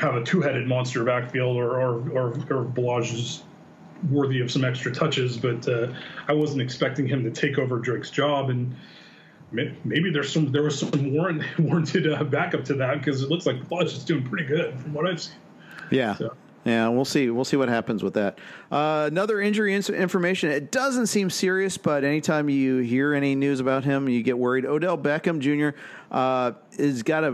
have 0.00 0.14
a 0.14 0.24
two-headed 0.24 0.66
monster 0.66 1.04
backfield 1.04 1.56
or 1.56 1.80
or 1.80 2.10
or, 2.10 2.74
or 2.86 3.02
is 3.02 3.42
worthy 4.10 4.40
of 4.40 4.50
some 4.50 4.64
extra 4.64 4.92
touches. 4.92 5.36
But 5.36 5.68
uh, 5.68 5.92
I 6.28 6.32
wasn't 6.32 6.62
expecting 6.62 7.06
him 7.06 7.22
to 7.24 7.30
take 7.30 7.58
over 7.58 7.78
Drake's 7.78 8.10
job 8.10 8.50
and 8.50 8.74
maybe 9.84 10.10
there's 10.10 10.32
some 10.32 10.50
there 10.52 10.62
was 10.62 10.78
some 10.78 11.12
warrant, 11.12 11.42
warranted 11.58 12.12
uh, 12.12 12.24
backup 12.24 12.64
to 12.66 12.74
that 12.74 12.98
because 12.98 13.22
it 13.22 13.30
looks 13.30 13.46
like 13.46 13.64
Fudge 13.68 13.92
is 13.92 14.04
doing 14.04 14.24
pretty 14.24 14.44
good 14.44 14.78
from 14.80 14.92
what 14.92 15.06
I've 15.06 15.20
seen. 15.20 15.36
Yeah. 15.90 16.14
So. 16.16 16.34
Yeah, 16.64 16.88
we'll 16.88 17.04
see. 17.04 17.28
We'll 17.28 17.44
see 17.44 17.58
what 17.58 17.68
happens 17.68 18.02
with 18.02 18.14
that. 18.14 18.38
Uh, 18.72 19.04
another 19.10 19.38
injury 19.40 19.74
information. 19.74 20.50
It 20.50 20.72
doesn't 20.72 21.08
seem 21.08 21.28
serious, 21.28 21.76
but 21.76 22.04
anytime 22.04 22.48
you 22.48 22.78
hear 22.78 23.12
any 23.12 23.34
news 23.34 23.60
about 23.60 23.84
him, 23.84 24.08
you 24.08 24.22
get 24.22 24.38
worried. 24.38 24.64
Odell 24.64 24.96
Beckham 24.96 25.40
Jr. 25.40 25.78
Uh, 26.10 26.52
has 26.78 27.02
got 27.02 27.22
a 27.22 27.32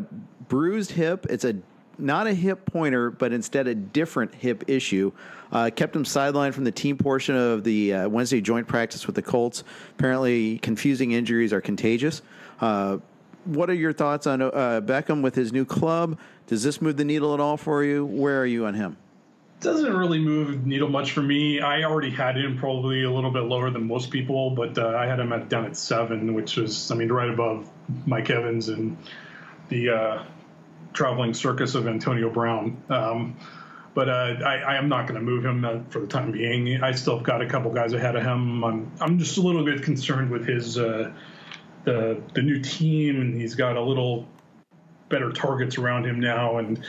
bruised 0.49 0.91
hip. 0.91 1.27
It's 1.31 1.45
a 1.45 1.55
not 2.00 2.26
a 2.26 2.35
hip 2.35 2.66
pointer, 2.66 3.11
but 3.11 3.33
instead 3.33 3.66
a 3.66 3.75
different 3.75 4.35
hip 4.35 4.64
issue. 4.69 5.12
Uh, 5.52 5.71
kept 5.75 5.95
him 5.97 6.04
sidelined 6.04 6.54
from 6.54 6.64
the 6.64 6.73
team 6.73 6.97
portion 6.97 7.35
of 7.35 7.64
the 7.64 7.92
uh, 7.92 8.09
Wednesday 8.09 8.40
joint 8.40 8.69
practice 8.69 9.07
with 9.07 9.16
the 9.16 9.23
Colts. 9.23 9.64
Apparently, 9.99 10.59
confusing 10.59 11.12
injuries 11.12 11.52
are 11.52 11.61
contagious. 11.61 12.23
Uh, 12.61 12.99
what 13.45 13.71
are 13.71 13.75
your 13.75 13.92
thoughts 13.92 14.26
on 14.26 14.42
uh, 14.42 14.49
Beckham 14.85 15.23
with 15.23 15.35
his 15.35 15.52
new 15.52 15.64
club? 15.64 16.19
Does 16.47 16.62
this 16.62 16.80
move 16.80 16.97
the 16.97 17.04
needle 17.04 17.35
at 17.35 17.40
all 17.40 17.57
for 17.57 17.83
you? 17.83 18.04
Where 18.04 18.40
are 18.40 18.47
you 18.47 18.66
on 18.66 18.75
him? 18.75 18.97
Doesn't 19.61 19.95
really 19.95 20.19
move 20.19 20.66
needle 20.66 20.88
much 20.88 21.12
for 21.12 21.23
me. 21.23 21.61
I 21.61 21.83
already 21.83 22.11
had 22.11 22.37
him 22.37 22.57
probably 22.57 23.04
a 23.04 23.11
little 23.11 23.30
bit 23.30 23.40
lower 23.40 23.71
than 23.71 23.87
most 23.87 24.11
people, 24.11 24.50
but 24.50 24.78
uh, 24.78 24.97
I 24.97 25.07
had 25.07 25.21
him 25.21 25.33
at 25.33 25.49
down 25.49 25.66
at 25.66 25.76
seven, 25.76 26.33
which 26.33 26.57
was, 26.57 26.90
I 26.90 26.95
mean, 26.95 27.12
right 27.12 27.28
above 27.28 27.69
Mike 28.07 28.30
Evans 28.30 28.69
and 28.69 28.97
the 29.69 29.90
uh, 29.90 30.25
traveling 30.92 31.35
circus 31.35 31.75
of 31.75 31.87
Antonio 31.87 32.30
Brown. 32.30 32.82
Um, 32.88 33.37
but 33.94 34.09
uh, 34.09 34.37
I, 34.44 34.56
I, 34.59 34.75
am 34.76 34.88
not 34.88 35.09
going 35.09 35.18
to 35.18 35.25
move 35.25 35.44
him 35.44 35.64
uh, 35.64 35.80
for 35.88 36.00
the 36.00 36.06
time 36.06 36.30
being. 36.30 36.82
I 36.82 36.92
still 36.92 37.16
have 37.16 37.26
got 37.26 37.42
a 37.42 37.47
couple 37.47 37.73
guys 37.73 37.92
ahead 37.92 38.14
of 38.14 38.23
him. 38.23 38.64
I'm, 38.64 38.92
I'm 39.00 39.18
just 39.18 39.37
a 39.37 39.40
little 39.40 39.64
bit 39.64 39.82
concerned 39.82 40.30
with 40.30 40.47
his 40.47 40.78
uh, 40.78 41.12
the 41.85 42.23
the 42.35 42.42
new 42.42 42.61
team, 42.61 43.20
and 43.20 43.40
he's 43.40 43.54
got 43.54 43.76
a 43.76 43.82
little 43.82 44.28
better 45.09 45.32
targets 45.32 45.78
around 45.78 46.06
him 46.06 46.20
now, 46.20 46.59
and 46.59 46.85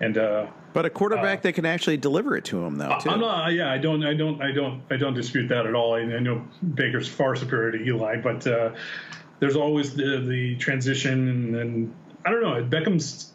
and. 0.00 0.18
Uh, 0.18 0.46
but 0.72 0.86
a 0.86 0.90
quarterback 0.90 1.40
uh, 1.40 1.42
that 1.42 1.52
can 1.54 1.66
actually 1.66 1.96
deliver 1.96 2.36
it 2.36 2.44
to 2.46 2.64
him, 2.64 2.76
though. 2.76 2.96
Too. 3.00 3.10
I'm 3.10 3.20
not. 3.20 3.52
Yeah, 3.52 3.70
I 3.70 3.78
don't. 3.78 4.04
I 4.04 4.14
don't. 4.14 4.42
I 4.42 4.52
don't. 4.52 4.82
I 4.90 4.96
don't 4.96 5.14
dispute 5.14 5.48
that 5.48 5.66
at 5.66 5.74
all. 5.74 5.94
I, 5.94 6.00
I 6.00 6.18
know 6.18 6.46
Baker's 6.74 7.08
far 7.08 7.36
superior 7.36 7.72
to 7.72 7.84
Eli, 7.84 8.20
but 8.20 8.46
uh, 8.46 8.70
there's 9.40 9.56
always 9.56 9.94
the 9.94 10.20
the 10.20 10.56
transition, 10.56 11.28
and, 11.28 11.56
and 11.56 11.94
I 12.24 12.30
don't 12.30 12.42
know. 12.42 12.62
Beckham's 12.64 13.32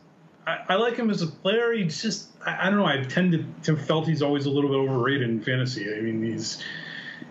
I, 0.48 0.60
I, 0.70 0.76
like 0.76 0.96
him 0.96 1.10
as 1.10 1.22
a 1.22 1.28
player. 1.28 1.74
He's 1.74 2.02
just 2.02 2.30
I, 2.46 2.68
I 2.68 2.70
don't 2.70 2.80
know. 2.80 2.86
I 2.86 3.04
tend 3.04 3.64
to, 3.64 3.76
felt 3.76 4.08
he's 4.08 4.22
always 4.22 4.46
a 4.46 4.50
little 4.50 4.70
bit 4.70 4.78
overrated 4.78 5.30
in 5.30 5.42
fantasy. 5.42 5.94
I 5.94 6.02
mean, 6.02 6.24
he's 6.24 6.64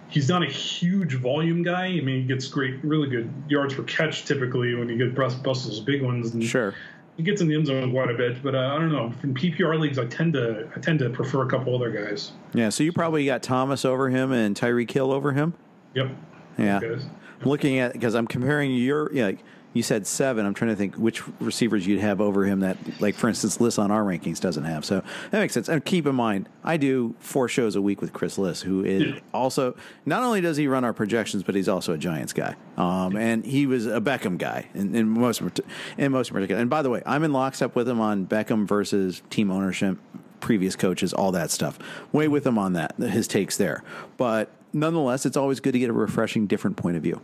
he's 0.09 0.29
not 0.29 0.43
a 0.43 0.47
huge 0.47 1.15
volume 1.15 1.63
guy. 1.63 1.87
I 1.87 2.01
mean, 2.01 2.23
he 2.23 2.25
gets 2.25 2.47
great, 2.49 2.83
really 2.85 3.09
good 3.09 3.33
yards 3.49 3.75
per 3.75 3.83
catch 3.83 4.25
typically 4.25 4.75
when 4.75 4.89
he 4.89 4.97
gets 4.97 5.15
bust, 5.15 5.43
busts 5.43 5.67
those 5.67 5.81
big 5.81 6.03
ones. 6.03 6.35
And 6.35 6.43
sure. 6.43 6.75
He 7.17 7.23
gets 7.23 7.41
in 7.41 7.47
the 7.47 7.55
end 7.55 7.67
zone 7.67 7.93
quite 7.93 8.11
a 8.11 8.15
bit, 8.15 8.43
but 8.43 8.57
uh, 8.57 8.75
I 8.75 8.79
don't 8.79 8.91
know. 8.91 9.13
In 9.23 9.35
PPR 9.35 9.79
leagues, 9.79 9.99
I 10.01 10.07
tend 10.07 10.33
to 10.33 10.69
I 10.75 10.81
tend 10.81 10.99
to 10.99 11.11
prefer 11.11 11.47
a 11.47 11.49
couple 11.49 11.75
other 11.75 11.91
guys. 11.91 12.33
Yeah, 12.55 12.71
so 12.71 12.83
you 12.83 12.93
probably 12.93 13.25
got 13.27 13.43
Thomas 13.43 13.85
over 13.85 14.09
him 14.09 14.33
and 14.33 14.57
Tyreek 14.57 14.91
Hill 14.91 15.13
over 15.13 15.33
him. 15.33 15.55
Yep. 15.95 16.11
Yeah. 16.59 16.81
I'm 16.83 17.11
looking 17.45 17.79
at 17.79 17.93
because 17.93 18.15
I'm 18.15 18.27
comparing 18.27 18.75
your 18.75 19.13
yeah. 19.13 19.27
Like, 19.27 19.45
you 19.75 19.83
said 19.83 20.07
seven. 20.07 20.47
I'm 20.47 20.55
trying 20.55 20.71
to 20.71 20.77
think 20.77 20.95
which 20.95 21.27
receivers 21.41 21.87
you'd 21.87 22.01
have 22.01 22.21
over 22.21 22.45
him 22.45 22.61
that, 22.61 22.79
like 23.01 23.17
for 23.17 23.29
instance, 23.29 23.61
Liss 23.61 23.79
on 23.79 23.91
our 23.91 24.03
rankings 24.03 24.41
doesn't 24.41 24.65
have. 24.65 24.85
So 24.85 25.03
that 25.31 25.41
makes 25.41 25.53
sense. 25.53 25.69
And 25.69 25.85
keep 25.85 26.07
in 26.07 26.15
mind, 26.15 26.49
I 26.63 26.77
do 26.77 27.15
four 27.19 27.49
shows 27.49 27.77
a 27.77 27.83
week 27.83 28.01
with 28.01 28.13
Chris 28.13 28.39
Liss, 28.39 28.63
who 28.63 28.85
is 28.85 29.03
yeah. 29.03 29.21
also 29.35 29.77
not 30.07 30.23
only 30.23 30.41
does 30.41 30.57
he 30.57 30.69
run 30.69 30.85
our 30.85 30.93
projections, 30.93 31.43
but 31.43 31.55
he's 31.55 31.69
also 31.69 31.93
a 31.93 31.99
Giants 31.99 32.33
guy. 32.33 32.55
Um, 32.77 33.17
and 33.17 33.45
he 33.45 33.67
was 33.67 33.87
a 33.87 34.01
Beckham 34.01 34.39
guy 34.39 34.69
in, 34.75 34.95
in 34.95 35.09
most 35.09 35.43
in 35.99 36.13
most 36.13 36.33
particular. 36.33 36.61
And 36.61 36.71
by 36.71 36.83
the 36.83 36.91
way, 36.91 37.03
I'm 37.05 37.25
in 37.25 37.33
lockstep 37.33 37.75
with 37.75 37.89
him 37.89 38.01
on 38.01 38.27
Beckham 38.27 38.67
versus 38.67 39.23
team 39.29 39.51
ownership, 39.51 39.99
previous 40.41 40.77
coaches, 40.77 41.13
all 41.13 41.33
that 41.33 41.51
stuff. 41.51 41.79
Way 42.13 42.29
with 42.29 42.47
him 42.47 42.59
on 42.59 42.75
that. 42.75 42.95
His 42.97 43.27
takes 43.27 43.57
there, 43.57 43.83
but 44.17 44.53
nonetheless, 44.73 45.27
it's 45.27 45.37
always 45.37 45.59
good 45.59 45.73
to 45.73 45.79
get 45.79 45.91
a 45.91 45.93
refreshing, 45.93 46.47
different 46.47 46.77
point 46.77 46.97
of 46.97 47.03
view. 47.03 47.21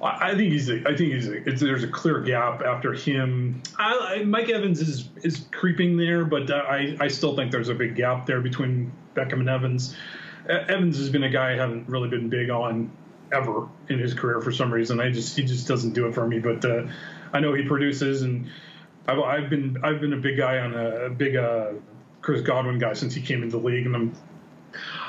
I 0.00 0.36
think 0.36 0.52
he's. 0.52 0.70
A, 0.70 0.80
I 0.88 0.96
think 0.96 1.12
he's. 1.12 1.28
A, 1.28 1.40
there's 1.40 1.82
a 1.82 1.88
clear 1.88 2.20
gap 2.20 2.62
after 2.62 2.92
him. 2.92 3.62
I, 3.78 4.22
Mike 4.24 4.48
Evans 4.48 4.80
is 4.80 5.08
is 5.22 5.46
creeping 5.50 5.96
there, 5.96 6.24
but 6.24 6.50
I 6.50 6.96
I 7.00 7.08
still 7.08 7.34
think 7.34 7.50
there's 7.50 7.68
a 7.68 7.74
big 7.74 7.96
gap 7.96 8.26
there 8.26 8.40
between 8.40 8.92
Beckham 9.14 9.40
and 9.40 9.48
Evans. 9.48 9.96
Evans 10.48 10.98
has 10.98 11.10
been 11.10 11.24
a 11.24 11.30
guy 11.30 11.52
I 11.52 11.56
haven't 11.56 11.88
really 11.88 12.08
been 12.08 12.28
big 12.28 12.48
on 12.50 12.90
ever 13.32 13.68
in 13.88 13.98
his 13.98 14.14
career 14.14 14.40
for 14.40 14.52
some 14.52 14.72
reason. 14.72 15.00
I 15.00 15.10
just 15.10 15.36
he 15.36 15.44
just 15.44 15.66
doesn't 15.66 15.92
do 15.92 16.06
it 16.06 16.14
for 16.14 16.26
me. 16.26 16.38
But 16.38 16.64
uh, 16.64 16.86
I 17.32 17.40
know 17.40 17.54
he 17.54 17.64
produces, 17.64 18.22
and 18.22 18.48
I've, 19.06 19.18
I've, 19.18 19.50
been 19.50 19.78
I've 19.82 20.00
been 20.00 20.12
a 20.12 20.18
big 20.18 20.36
guy 20.36 20.58
on 20.58 20.74
a, 20.74 21.06
a 21.06 21.10
big 21.10 21.36
uh, 21.36 21.72
Chris 22.22 22.42
Godwin 22.42 22.78
guy 22.78 22.92
since 22.94 23.14
he 23.14 23.22
came 23.22 23.42
into 23.42 23.58
the 23.58 23.64
league, 23.64 23.86
and 23.86 23.94
I'm 23.94 24.16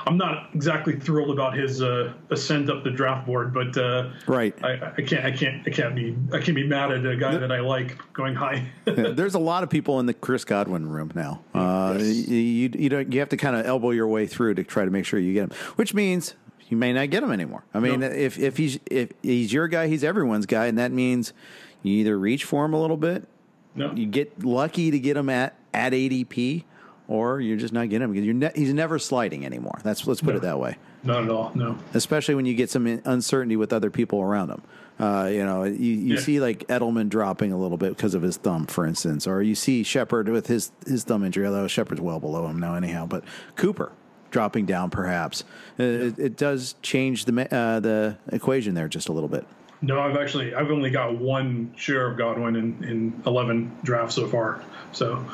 I'm 0.06 0.18
not 0.18 0.50
exactly 0.54 1.00
thrilled 1.00 1.32
about 1.32 1.58
his 1.58 1.82
uh, 1.82 2.13
ascent 2.30 2.70
up 2.70 2.84
the 2.84 2.92
draft 2.92 3.25
board, 3.25 3.54
but 3.54 3.78
uh, 3.78 4.10
right, 4.28 4.54
I, 4.63 4.94
I, 4.98 5.01
can't, 5.01 5.25
I 5.25 5.32
can't, 5.32 5.68
I 5.68 5.70
can't 5.70 5.96
be, 5.96 6.16
I 6.34 6.39
can't 6.39 6.56
be 6.56 6.68
mad 6.68 6.92
at 6.92 7.06
a 7.06 7.16
guy 7.16 7.38
that 7.38 7.51
I 7.51 7.60
like 7.60 7.98
going 8.13 8.36
high. 8.36 8.66
There's 8.86 9.36
a 9.36 9.39
lot 9.39 9.63
of 9.63 9.70
people 9.70 10.00
in 10.00 10.06
the 10.06 10.13
Chris 10.13 10.46
Godwin 10.46 10.89
room 10.89 11.12
now. 11.13 11.42
Uh, 11.54 11.98
yes. 12.00 12.28
you, 12.28 12.38
you, 12.38 12.72
you, 12.74 12.89
don't, 12.89 13.13
you 13.13 13.20
have 13.20 13.30
to 13.30 13.38
kind 13.38 13.56
of 13.56 13.66
elbow 13.66 13.92
your 13.92 14.08
way 14.08 14.25
through 14.25 14.56
to 14.56 14.63
try 14.63 14.86
to 14.86 14.92
make 14.92 15.06
sure 15.06 15.20
you 15.20 15.34
get 15.34 15.44
him, 15.44 15.51
which 15.75 15.94
means 15.94 16.36
you 16.70 16.78
may 16.78 16.94
not 16.94 17.10
get 17.10 17.24
him 17.24 17.32
anymore. 17.32 17.63
I 17.74 17.80
mean, 17.80 18.01
no. 18.01 18.08
if 18.08 18.38
if 18.39 18.58
he's 18.58 18.80
if 18.89 19.12
he's 19.22 19.51
your 19.51 19.68
guy, 19.68 19.88
he's 19.88 20.04
everyone's 20.04 20.46
guy, 20.46 20.68
and 20.68 20.78
that 20.78 20.92
means 20.92 21.34
you 21.82 21.94
either 21.94 22.18
reach 22.18 22.46
for 22.46 22.66
him 22.66 22.74
a 22.74 22.82
little 22.82 22.98
bit, 22.98 23.28
no. 23.75 23.92
you 23.94 24.06
get 24.06 24.44
lucky 24.44 24.92
to 24.92 25.00
get 25.00 25.18
him 25.18 25.30
at 25.30 25.56
at 25.74 25.94
ADP 25.94 26.63
or 27.10 27.42
you're 27.42 27.58
just 27.58 27.74
not 27.74 27.89
getting 27.89 28.04
him 28.04 28.12
because 28.13 28.24
you're 28.24 28.36
ne- 28.36 28.51
he's 28.56 28.74
never 28.74 29.00
sliding 29.00 29.46
anymore. 29.46 29.80
That's 29.84 30.06
let's 30.08 30.22
put 30.22 30.36
no, 30.36 30.38
it 30.38 30.42
that 30.44 30.60
way. 30.60 30.78
Not 31.04 31.24
at 31.24 31.30
all. 31.30 31.51
No. 31.56 31.78
Especially 31.94 32.36
when 32.36 32.46
you 32.46 32.54
get 32.54 32.70
some 32.70 32.86
uncertainty 33.04 33.56
with 33.56 33.74
other 33.74 33.89
people 33.89 34.22
around 34.22 34.51
him. 34.51 34.62
Uh, 35.00 35.28
you 35.32 35.44
know, 35.44 35.63
you, 35.63 35.74
you 35.74 36.16
yeah. 36.16 36.20
see 36.20 36.39
like 36.39 36.68
Edelman 36.68 37.10
dropping 37.10 37.51
a 37.51 37.58
little 37.58 37.78
bit 37.78 37.96
because 37.96 38.13
of 38.13 38.22
his 38.22 38.38
thumb, 38.38 38.68
for 38.68 38.86
instance, 38.86 39.25
or 39.25 39.42
you 39.42 39.56
see 39.56 39.82
Shepard 39.82 40.30
with 40.30 40.48
his 40.48 40.72
his 40.86 41.04
thumb 41.04 41.25
injury. 41.25 41.48
Although 41.48 41.68
Shepard's 41.68 42.01
well 42.01 42.20
below 42.20 42.48
him 42.48 42.60
now, 42.60 42.75
anyhow. 42.75 43.08
But 43.08 43.24
Cooper 43.56 43.92
dropping 44.30 44.68
down, 44.68 44.92
perhaps 44.92 45.44
uh, 45.80 45.84
yeah. 45.84 45.89
it, 45.89 46.20
it, 46.20 46.38
does 46.38 46.75
change 46.84 47.25
the 47.25 47.56
uh, 47.56 47.80
the 47.80 48.18
equation 48.32 48.75
there 48.75 48.88
just 48.88 49.10
a 49.10 49.12
little 49.12 49.30
bit. 49.30 49.48
No, 49.82 50.00
I've 50.00 50.18
actually 50.18 50.54
I've 50.54 50.70
only 50.70 50.92
got 50.92 51.18
one 51.18 51.74
share 51.75 52.06
of 52.06 52.18
Godwin 52.18 52.56
in, 52.56 52.84
in 52.84 53.24
eleven 53.25 53.75
drafts 53.84 54.16
so 54.16 54.28
far. 54.28 54.62
So, 54.92 55.25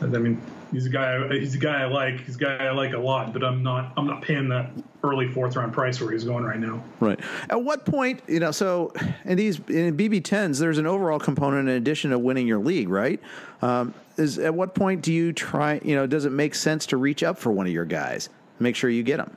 I 0.00 0.06
mean, 0.06 0.40
He's 0.72 0.86
a 0.86 0.90
guy. 0.90 1.28
He's 1.28 1.54
a 1.54 1.58
guy 1.58 1.82
I 1.82 1.84
like. 1.84 2.20
He's 2.20 2.36
a 2.36 2.38
guy 2.38 2.56
I 2.56 2.70
like 2.70 2.94
a 2.94 2.98
lot. 2.98 3.32
But 3.32 3.44
I'm 3.44 3.62
not. 3.62 3.92
I'm 3.96 4.06
not 4.06 4.22
paying 4.22 4.48
that 4.48 4.70
early 5.04 5.28
fourth 5.28 5.56
round 5.56 5.72
price 5.72 6.00
where 6.00 6.12
he's 6.12 6.24
going 6.24 6.44
right 6.44 6.58
now. 6.58 6.82
Right. 6.98 7.20
At 7.50 7.62
what 7.62 7.84
point, 7.84 8.22
you 8.26 8.40
know? 8.40 8.50
So 8.50 8.92
in 9.24 9.36
these 9.36 9.58
in 9.68 9.96
BB10s, 9.96 10.58
there's 10.58 10.78
an 10.78 10.86
overall 10.86 11.18
component 11.18 11.68
in 11.68 11.76
addition 11.76 12.10
to 12.10 12.18
winning 12.18 12.46
your 12.46 12.58
league, 12.58 12.88
right? 12.88 13.20
Um, 13.60 13.94
is 14.16 14.38
at 14.38 14.54
what 14.54 14.74
point 14.74 15.02
do 15.02 15.12
you 15.12 15.32
try? 15.32 15.80
You 15.84 15.94
know, 15.94 16.06
does 16.06 16.24
it 16.24 16.32
make 16.32 16.54
sense 16.54 16.86
to 16.86 16.96
reach 16.96 17.22
up 17.22 17.38
for 17.38 17.52
one 17.52 17.66
of 17.66 17.72
your 17.72 17.84
guys? 17.84 18.28
Make 18.58 18.76
sure 18.76 18.88
you 18.88 19.02
get 19.02 19.18
them. 19.18 19.36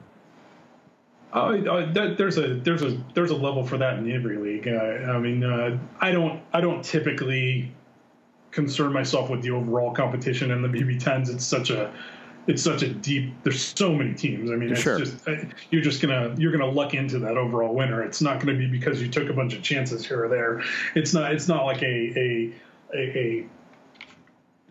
Uh, 1.33 1.57
uh, 1.69 2.15
there's 2.15 2.37
a 2.37 2.53
there's 2.55 2.81
a 2.81 2.97
there's 3.13 3.31
a 3.31 3.35
level 3.35 3.65
for 3.65 3.77
that 3.77 3.97
in 3.97 4.09
every 4.09 4.37
league. 4.37 4.69
Uh, 4.69 5.11
I 5.11 5.19
mean, 5.19 5.43
uh, 5.43 5.77
I 5.99 6.11
don't 6.11 6.41
I 6.53 6.61
don't 6.61 6.83
typically 6.83 7.74
concern 8.55 8.93
myself 8.93 9.29
with 9.29 9.41
the 9.41 9.51
overall 9.51 9.91
competition 9.91 10.51
and 10.51 10.63
the 10.63 10.69
BB10s. 10.69 11.29
It's 11.29 11.45
such 11.45 11.69
a 11.69 11.93
it's 12.47 12.63
such 12.63 12.83
a 12.83 12.89
deep. 12.89 13.33
There's 13.43 13.61
so 13.61 13.93
many 13.93 14.13
teams. 14.13 14.49
I 14.49 14.55
mean, 14.55 14.71
it's 14.71 14.81
sure. 14.81 14.97
just 14.97 15.27
you're 15.71 15.81
just 15.81 16.01
gonna 16.01 16.33
you're 16.37 16.51
gonna 16.51 16.71
luck 16.71 16.93
into 16.93 17.19
that 17.19 17.37
overall 17.37 17.75
winner. 17.75 18.01
It's 18.01 18.21
not 18.21 18.39
going 18.39 18.57
to 18.57 18.59
be 18.59 18.67
because 18.67 19.01
you 19.01 19.09
took 19.09 19.29
a 19.29 19.33
bunch 19.33 19.53
of 19.53 19.61
chances 19.61 20.05
here 20.05 20.25
or 20.25 20.29
there. 20.29 20.63
It's 20.95 21.13
not. 21.13 21.33
It's 21.33 21.47
not 21.47 21.65
like 21.65 21.81
a 21.83 21.85
a 21.85 22.53
a, 22.93 23.17
a 23.17 23.45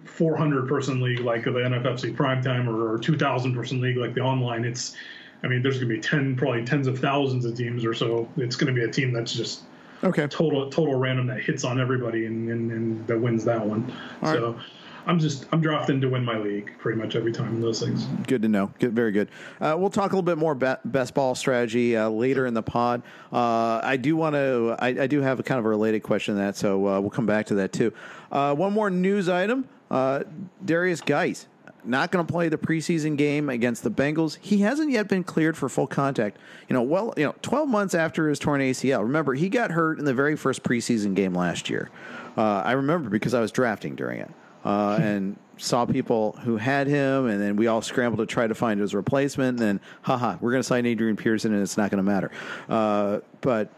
400 0.06 0.68
person 0.68 1.00
league 1.00 1.20
like 1.20 1.44
the 1.44 1.50
NFFC 1.50 2.14
Primetime 2.16 2.68
or, 2.68 2.94
or 2.94 2.98
2,000 2.98 3.54
person 3.54 3.80
league 3.80 3.96
like 3.96 4.14
the 4.14 4.20
online. 4.20 4.64
It's 4.64 4.96
I 5.42 5.46
mean, 5.46 5.62
there's 5.62 5.76
going 5.76 5.88
to 5.88 5.94
be 5.94 6.00
10, 6.00 6.36
probably 6.36 6.64
tens 6.64 6.86
of 6.86 6.98
thousands 6.98 7.44
of 7.44 7.54
teams 7.54 7.84
or 7.84 7.92
so. 7.92 8.26
It's 8.38 8.56
going 8.56 8.74
to 8.74 8.80
be 8.80 8.88
a 8.88 8.90
team 8.90 9.12
that's 9.12 9.34
just 9.34 9.62
Okay. 10.04 10.26
Total 10.26 10.68
total 10.70 10.96
random 10.96 11.26
that 11.28 11.40
hits 11.40 11.64
on 11.64 11.80
everybody 11.80 12.26
and, 12.26 12.48
and, 12.50 12.70
and 12.70 13.06
that 13.06 13.18
wins 13.18 13.44
that 13.44 13.64
one. 13.64 13.92
All 14.22 14.32
so 14.32 14.52
right. 14.52 14.62
I'm 15.06 15.18
just 15.18 15.46
I'm 15.52 15.60
drafting 15.60 16.00
to 16.00 16.08
win 16.08 16.24
my 16.24 16.38
league 16.38 16.72
pretty 16.78 17.00
much 17.00 17.16
every 17.16 17.32
time 17.32 17.60
those 17.60 17.80
things. 17.80 18.04
Good 18.26 18.42
to 18.42 18.48
know. 18.48 18.70
Good, 18.78 18.94
very 18.94 19.12
good. 19.12 19.28
Uh, 19.60 19.76
we'll 19.78 19.90
talk 19.90 20.12
a 20.12 20.16
little 20.16 20.22
bit 20.22 20.38
more 20.38 20.54
best 20.54 21.14
ball 21.14 21.34
strategy 21.34 21.96
uh, 21.96 22.08
later 22.08 22.46
in 22.46 22.54
the 22.54 22.62
pod. 22.62 23.02
Uh, 23.32 23.80
I 23.82 23.96
do 23.96 24.16
want 24.16 24.34
to. 24.34 24.76
I, 24.78 24.88
I, 24.88 25.06
do 25.06 25.20
have 25.20 25.40
a 25.40 25.42
kind 25.42 25.58
of 25.58 25.64
a 25.64 25.68
related 25.68 26.02
question 26.02 26.34
to 26.34 26.40
that, 26.40 26.56
so 26.56 26.86
uh, 26.88 27.00
we'll 27.00 27.10
come 27.10 27.26
back 27.26 27.46
to 27.46 27.54
that 27.56 27.72
too. 27.72 27.92
Uh, 28.32 28.54
one 28.54 28.72
more 28.72 28.90
news 28.90 29.28
item: 29.28 29.68
uh, 29.90 30.22
Derrius 30.64 31.04
Guice 31.04 31.46
not 31.86 32.10
going 32.10 32.26
to 32.26 32.32
play 32.32 32.48
the 32.48 32.58
preseason 32.58 33.16
game 33.16 33.48
against 33.48 33.82
the 33.82 33.90
Bengals. 33.90 34.38
He 34.40 34.58
hasn't 34.58 34.90
yet 34.90 35.08
been 35.08 35.24
cleared 35.24 35.56
for 35.56 35.68
full 35.68 35.86
contact. 35.86 36.38
You 36.68 36.74
know, 36.74 36.82
well, 36.82 37.14
you 37.16 37.24
know, 37.24 37.34
12 37.42 37.68
months 37.68 37.94
after 37.94 38.28
his 38.28 38.38
torn 38.38 38.60
ACL. 38.60 39.02
Remember, 39.02 39.34
he 39.34 39.48
got 39.48 39.70
hurt 39.70 39.98
in 39.98 40.04
the 40.04 40.14
very 40.14 40.36
first 40.36 40.62
preseason 40.62 41.14
game 41.14 41.34
last 41.34 41.68
year. 41.68 41.90
Uh, 42.36 42.62
I 42.64 42.72
remember 42.72 43.10
because 43.10 43.34
I 43.34 43.40
was 43.40 43.52
drafting 43.52 43.94
during 43.94 44.20
it 44.20 44.30
uh, 44.64 44.98
and 45.00 45.36
saw 45.56 45.84
people 45.84 46.32
who 46.42 46.56
had 46.56 46.86
him, 46.86 47.26
and 47.26 47.40
then 47.40 47.56
we 47.56 47.66
all 47.66 47.82
scrambled 47.82 48.26
to 48.26 48.32
try 48.32 48.46
to 48.46 48.54
find 48.54 48.80
his 48.80 48.94
replacement. 48.94 49.50
And 49.50 49.58
then, 49.58 49.80
haha, 50.02 50.36
we're 50.40 50.50
going 50.50 50.62
to 50.62 50.66
sign 50.66 50.86
Adrian 50.86 51.16
Peterson, 51.16 51.52
and 51.52 51.62
it's 51.62 51.76
not 51.76 51.90
going 51.90 52.04
to 52.04 52.10
matter. 52.10 52.30
Uh, 52.68 53.20
but 53.40 53.70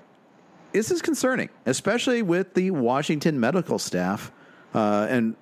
this 0.72 0.90
is 0.90 1.02
concerning, 1.02 1.48
especially 1.66 2.22
with 2.22 2.54
the 2.54 2.70
Washington 2.70 3.38
medical 3.38 3.78
staff. 3.78 4.32
Uh, 4.74 5.06
and 5.08 5.36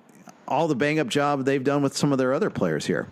all 0.47 0.67
the 0.67 0.75
bang 0.75 0.99
up 0.99 1.07
job 1.07 1.45
they've 1.45 1.63
done 1.63 1.81
with 1.81 1.95
some 1.95 2.11
of 2.11 2.17
their 2.17 2.33
other 2.33 2.49
players 2.49 2.85
here. 2.85 3.07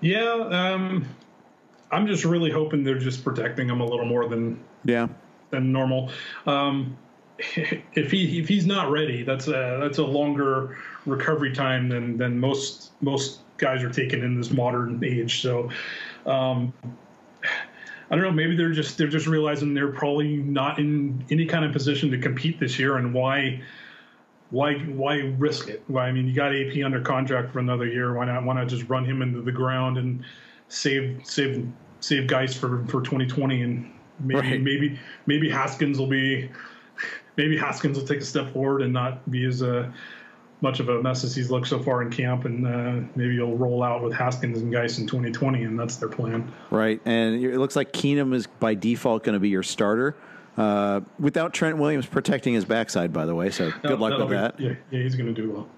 Yeah, 0.00 0.48
um, 0.50 1.06
I'm 1.90 2.06
just 2.06 2.24
really 2.24 2.50
hoping 2.50 2.84
they're 2.84 2.98
just 2.98 3.24
protecting 3.24 3.68
him 3.68 3.80
a 3.80 3.84
little 3.84 4.06
more 4.06 4.28
than 4.28 4.62
yeah 4.84 5.08
than 5.50 5.72
normal. 5.72 6.10
Um, 6.46 6.96
if 7.94 8.10
he 8.10 8.40
if 8.40 8.48
he's 8.48 8.66
not 8.66 8.90
ready, 8.90 9.22
that's 9.22 9.48
a 9.48 9.78
that's 9.80 9.98
a 9.98 10.04
longer 10.04 10.78
recovery 11.06 11.52
time 11.52 11.88
than 11.88 12.16
than 12.16 12.38
most 12.38 12.92
most 13.02 13.40
guys 13.58 13.82
are 13.82 13.90
taking 13.90 14.22
in 14.22 14.36
this 14.36 14.50
modern 14.50 15.02
age. 15.04 15.40
So. 15.42 15.70
Um, 16.26 16.72
I 18.10 18.16
don't 18.16 18.24
know. 18.24 18.32
Maybe 18.32 18.56
they're 18.56 18.72
just 18.72 18.98
they're 18.98 19.06
just 19.06 19.28
realizing 19.28 19.72
they're 19.72 19.92
probably 19.92 20.38
not 20.38 20.80
in 20.80 21.24
any 21.30 21.46
kind 21.46 21.64
of 21.64 21.72
position 21.72 22.10
to 22.10 22.18
compete 22.18 22.58
this 22.58 22.76
year, 22.76 22.96
and 22.96 23.14
why 23.14 23.62
why 24.50 24.74
why 24.78 25.16
risk 25.38 25.68
it? 25.68 25.82
Why 25.86 26.06
I 26.06 26.12
mean, 26.12 26.26
you 26.26 26.34
got 26.34 26.54
AP 26.54 26.84
under 26.84 27.00
contract 27.00 27.52
for 27.52 27.60
another 27.60 27.86
year. 27.86 28.14
Why 28.14 28.26
not? 28.26 28.44
Why 28.44 28.54
not 28.54 28.68
just 28.68 28.88
run 28.88 29.04
him 29.04 29.22
into 29.22 29.42
the 29.42 29.52
ground 29.52 29.98
and 29.98 30.24
save 30.68 31.20
save 31.24 31.66
save 32.00 32.26
guys 32.26 32.56
for 32.56 32.84
for 32.86 33.00
2020 33.02 33.62
and 33.62 33.92
maybe 34.20 34.40
right. 34.40 34.60
maybe 34.60 34.98
maybe 35.26 35.48
Haskins 35.50 35.98
will 35.98 36.06
be 36.06 36.50
maybe 37.36 37.56
Haskins 37.56 37.98
will 37.98 38.06
take 38.06 38.20
a 38.20 38.24
step 38.24 38.52
forward 38.52 38.82
and 38.82 38.92
not 38.92 39.28
be 39.30 39.44
as 39.44 39.62
a 39.62 39.80
uh, 39.80 39.92
much 40.62 40.80
of 40.80 40.88
a 40.88 41.02
mess 41.02 41.24
as 41.24 41.34
he's 41.34 41.50
looked 41.50 41.66
so 41.66 41.78
far 41.78 42.02
in 42.02 42.10
camp, 42.10 42.44
and 42.44 42.66
uh, 42.66 43.08
maybe 43.16 43.34
he'll 43.34 43.56
roll 43.56 43.82
out 43.82 44.02
with 44.02 44.12
Haskins 44.12 44.60
and 44.60 44.70
Guice 44.70 44.98
in 44.98 45.06
2020, 45.06 45.62
and 45.62 45.78
that's 45.78 45.96
their 45.96 46.08
plan. 46.08 46.52
Right, 46.70 47.00
and 47.06 47.42
it 47.42 47.58
looks 47.58 47.76
like 47.76 47.92
Keenum 47.92 48.34
is 48.34 48.46
by 48.46 48.74
default 48.74 49.24
going 49.24 49.32
to 49.34 49.40
be 49.40 49.48
your 49.48 49.62
starter. 49.62 50.16
Uh, 50.56 51.00
without 51.18 51.54
Trent 51.54 51.78
Williams 51.78 52.06
protecting 52.06 52.54
his 52.54 52.64
backside, 52.64 53.12
by 53.12 53.24
the 53.24 53.34
way. 53.34 53.50
So 53.50 53.70
good 53.82 53.98
luck 53.98 54.18
with 54.18 54.28
be, 54.28 54.34
that. 54.34 54.60
Yeah, 54.60 54.74
yeah 54.90 55.02
he's 55.02 55.14
going 55.14 55.32
to 55.32 55.40
do 55.40 55.50
well. 55.50 55.68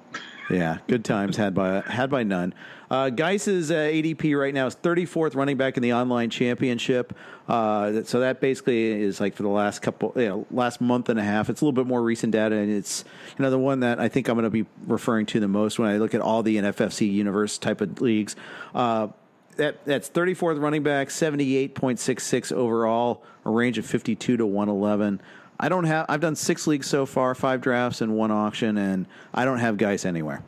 Yeah, 0.51 0.79
good 0.87 1.05
times 1.05 1.37
had 1.37 1.55
by 1.55 1.81
had 1.81 2.11
by 2.11 2.25
none. 2.25 2.55
Uh, 2.91 3.09
Guice's 3.09 3.71
uh, 3.71 3.75
ADP 3.75 4.39
right 4.39 4.53
now 4.53 4.67
is 4.67 4.77
34th 4.77 5.35
running 5.35 5.57
back 5.57 5.79
in 5.79 5.83
the 5.83 5.95
online 5.95 6.29
championship. 6.29 7.17
Uh, 7.49 8.03
so 8.03 8.21
that 8.21 8.41
basically 8.41 9.03
is 9.03 9.19
like 9.19 9.35
for 9.35 9.45
the 9.45 9.49
last 9.49 9.81
couple, 9.81 10.13
you 10.15 10.29
know, 10.29 10.47
last 10.51 10.81
month 10.81 11.09
and 11.09 11.19
a 11.19 11.23
half. 11.23 11.49
It's 11.49 11.63
a 11.63 11.65
little 11.65 11.73
bit 11.73 11.87
more 11.87 12.03
recent 12.03 12.33
data, 12.33 12.57
and 12.57 12.71
it's 12.71 13.05
you 13.39 13.43
know 13.43 13.51
the 13.51 13.59
one 13.59 13.81
that 13.81 13.99
I 13.99 14.09
think 14.09 14.29
I'm 14.29 14.35
going 14.35 14.45
to 14.45 14.51
be 14.51 14.67
referring 14.87 15.27
to 15.27 15.41
the 15.41 15.49
most 15.49 15.79
when 15.79 15.89
I 15.89 15.97
look 15.97 16.15
at 16.15 16.21
all 16.21 16.43
the 16.43 16.57
NFFC 16.57 17.11
universe 17.11 17.57
type 17.57 17.81
of 17.81 18.01
leagues. 18.01 18.37
Uh, 18.75 19.09
that 19.57 19.85
that's 19.85 20.09
34th 20.11 20.61
running 20.61 20.83
back, 20.83 21.09
78.66 21.09 22.53
overall, 22.53 23.23
a 23.45 23.51
range 23.51 23.79
of 23.79 23.87
52 23.87 24.37
to 24.37 24.47
111. 24.47 25.21
I 25.61 25.69
don't 25.69 25.85
have. 25.85 26.07
I've 26.09 26.21
done 26.21 26.35
six 26.35 26.67
leagues 26.67 26.89
so 26.89 27.07
far, 27.07 27.35
five 27.35 27.61
drafts 27.61 28.01
and 28.01 28.15
one 28.15 28.31
auction, 28.31 28.77
and 28.77 29.07
I 29.33 29.45
don't 29.45 29.59
have 29.59 29.77
Guice 29.77 30.05
anywhere. 30.05 30.43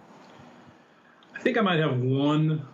I 1.34 1.40
think 1.40 1.56
I 1.56 1.60
might 1.60 1.78
have 1.78 2.00
one, 2.00 2.66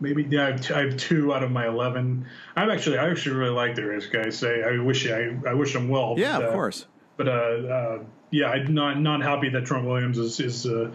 maybe 0.00 0.26
yeah, 0.30 0.44
I 0.44 0.50
have, 0.52 0.60
two, 0.60 0.74
I 0.74 0.78
have 0.84 0.96
two 0.96 1.34
out 1.34 1.42
of 1.42 1.50
my 1.50 1.66
eleven. 1.66 2.26
I'm 2.54 2.70
actually 2.70 2.98
I 2.98 3.10
actually 3.10 3.36
really 3.36 3.50
like 3.50 3.74
the 3.74 3.84
race 3.84 4.06
guys. 4.06 4.42
I, 4.42 4.54
I 4.60 4.78
wish 4.78 5.10
I 5.10 5.36
I 5.46 5.54
wish 5.54 5.72
them 5.72 5.88
well. 5.88 6.14
Yeah, 6.16 6.38
but, 6.38 6.44
of 6.44 6.50
uh, 6.50 6.54
course. 6.54 6.86
But 7.16 7.28
uh, 7.28 7.32
uh, 7.32 7.98
yeah, 8.30 8.48
I'm 8.50 8.72
not 8.72 9.00
not 9.00 9.22
happy 9.22 9.48
that 9.50 9.66
Trent 9.66 9.84
Williams 9.84 10.18
is 10.18 10.40
is 10.40 10.66
uh, 10.66 10.92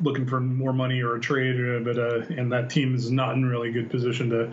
looking 0.00 0.26
for 0.26 0.40
more 0.40 0.72
money 0.72 1.02
or 1.02 1.16
a 1.16 1.20
trade, 1.20 1.56
uh, 1.56 1.80
but 1.80 1.98
uh, 1.98 2.20
and 2.36 2.52
that 2.52 2.70
team 2.70 2.94
is 2.94 3.10
not 3.10 3.34
in 3.34 3.44
really 3.44 3.70
good 3.70 3.90
position 3.90 4.30
to 4.30 4.52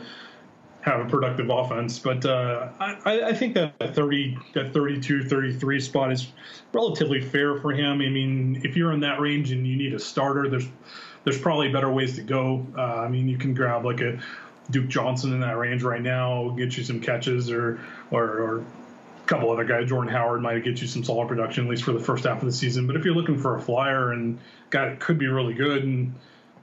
have 0.82 1.02
a 1.02 1.10
productive 1.10 1.50
offense. 1.50 2.00
But 2.00 2.26
uh, 2.26 2.70
I, 2.80 3.22
I 3.22 3.34
think 3.34 3.54
that 3.56 3.96
30, 3.96 4.38
that 4.54 4.74
32, 4.74 5.24
33 5.24 5.80
spot 5.80 6.12
is 6.12 6.28
relatively 6.74 7.22
fair 7.22 7.60
for 7.60 7.72
him. 7.72 8.02
I 8.02 8.10
mean, 8.10 8.62
if 8.64 8.78
you're 8.78 8.94
in 8.94 9.02
that 9.02 9.20
range 9.20 9.52
and 9.52 9.68
you 9.68 9.76
need 9.76 9.94
a 9.94 10.00
starter, 10.00 10.50
there's 10.50 10.68
there's 11.26 11.40
probably 11.40 11.70
better 11.70 11.92
ways 11.92 12.16
to 12.16 12.22
go. 12.22 12.66
Uh, 12.78 12.82
I 12.82 13.10
mean, 13.10 13.28
you 13.28 13.38
can 13.38 13.54
grab 13.54 13.86
like 13.86 14.02
a 14.02 14.20
Duke 14.72 14.88
Johnson 14.88 15.34
in 15.34 15.42
that 15.42 15.58
range 15.58 15.84
right 15.84 16.02
now, 16.02 16.50
get 16.50 16.78
you 16.78 16.84
some 16.84 17.02
catches, 17.02 17.52
or 17.52 17.80
or, 18.12 18.24
or 18.24 18.66
couple 19.30 19.52
other 19.52 19.64
guys. 19.64 19.88
Jordan 19.88 20.12
Howard 20.12 20.42
might 20.42 20.64
get 20.64 20.82
you 20.82 20.88
some 20.88 21.04
solid 21.04 21.28
production 21.28 21.66
at 21.66 21.70
least 21.70 21.84
for 21.84 21.92
the 21.94 22.00
first 22.00 22.26
half 22.26 22.40
of 22.40 22.46
the 22.46 22.52
season. 22.52 22.88
But 22.88 22.96
if 22.96 23.06
you're 23.06 23.14
looking 23.16 23.38
for 23.38 23.56
a 23.56 23.62
flyer 23.62 24.12
and 24.12 24.40
guy 24.72 24.90
that 24.90 25.00
could 25.00 25.18
be 25.20 25.28
really 25.28 25.54
good 25.54 25.84
and 25.84 26.16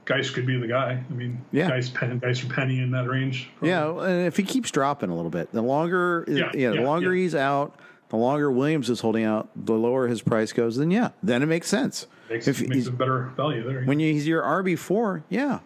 Guice 0.05 0.29
could 0.29 0.45
be 0.45 0.57
the 0.57 0.67
guy. 0.67 1.03
I 1.09 1.13
mean, 1.13 1.41
Yeah. 1.51 1.67
Guice, 1.69 1.89
Pen, 1.89 2.19
Guice 2.19 2.41
or 2.43 2.47
Penny 2.47 2.79
in 2.79 2.91
that 2.91 3.09
range. 3.09 3.49
Yeah, 3.61 3.89
and 3.89 4.25
if 4.25 4.37
he 4.37 4.43
keeps 4.43 4.71
dropping 4.71 5.09
a 5.09 5.15
little 5.15 5.29
bit, 5.31 5.51
the 5.51 5.61
longer 5.61 6.23
Yeah, 6.29 6.49
yeah, 6.53 6.69
the 6.69 6.75
yeah, 6.77 6.81
longer 6.81 7.13
yeah. 7.13 7.23
he's 7.23 7.35
out, 7.35 7.77
the 8.09 8.15
longer 8.15 8.49
Williams 8.49 8.89
is 8.89 9.01
holding 9.01 9.25
out, 9.25 9.49
the 9.55 9.73
lower 9.73 10.07
his 10.07 10.21
price 10.21 10.53
goes. 10.53 10.77
Then 10.77 10.91
yeah, 10.91 11.09
then 11.21 11.43
it 11.43 11.47
makes 11.47 11.67
sense. 11.67 12.07
Makes, 12.29 12.47
if 12.47 12.61
makes 12.61 12.75
he's, 12.75 12.87
a 12.87 12.91
better 12.91 13.33
value 13.35 13.63
there. 13.67 13.83
when 13.83 13.99
you, 13.99 14.13
he's 14.13 14.25
your 14.27 14.41
RB 14.43 14.77
four, 14.79 15.23
yeah, 15.29 15.59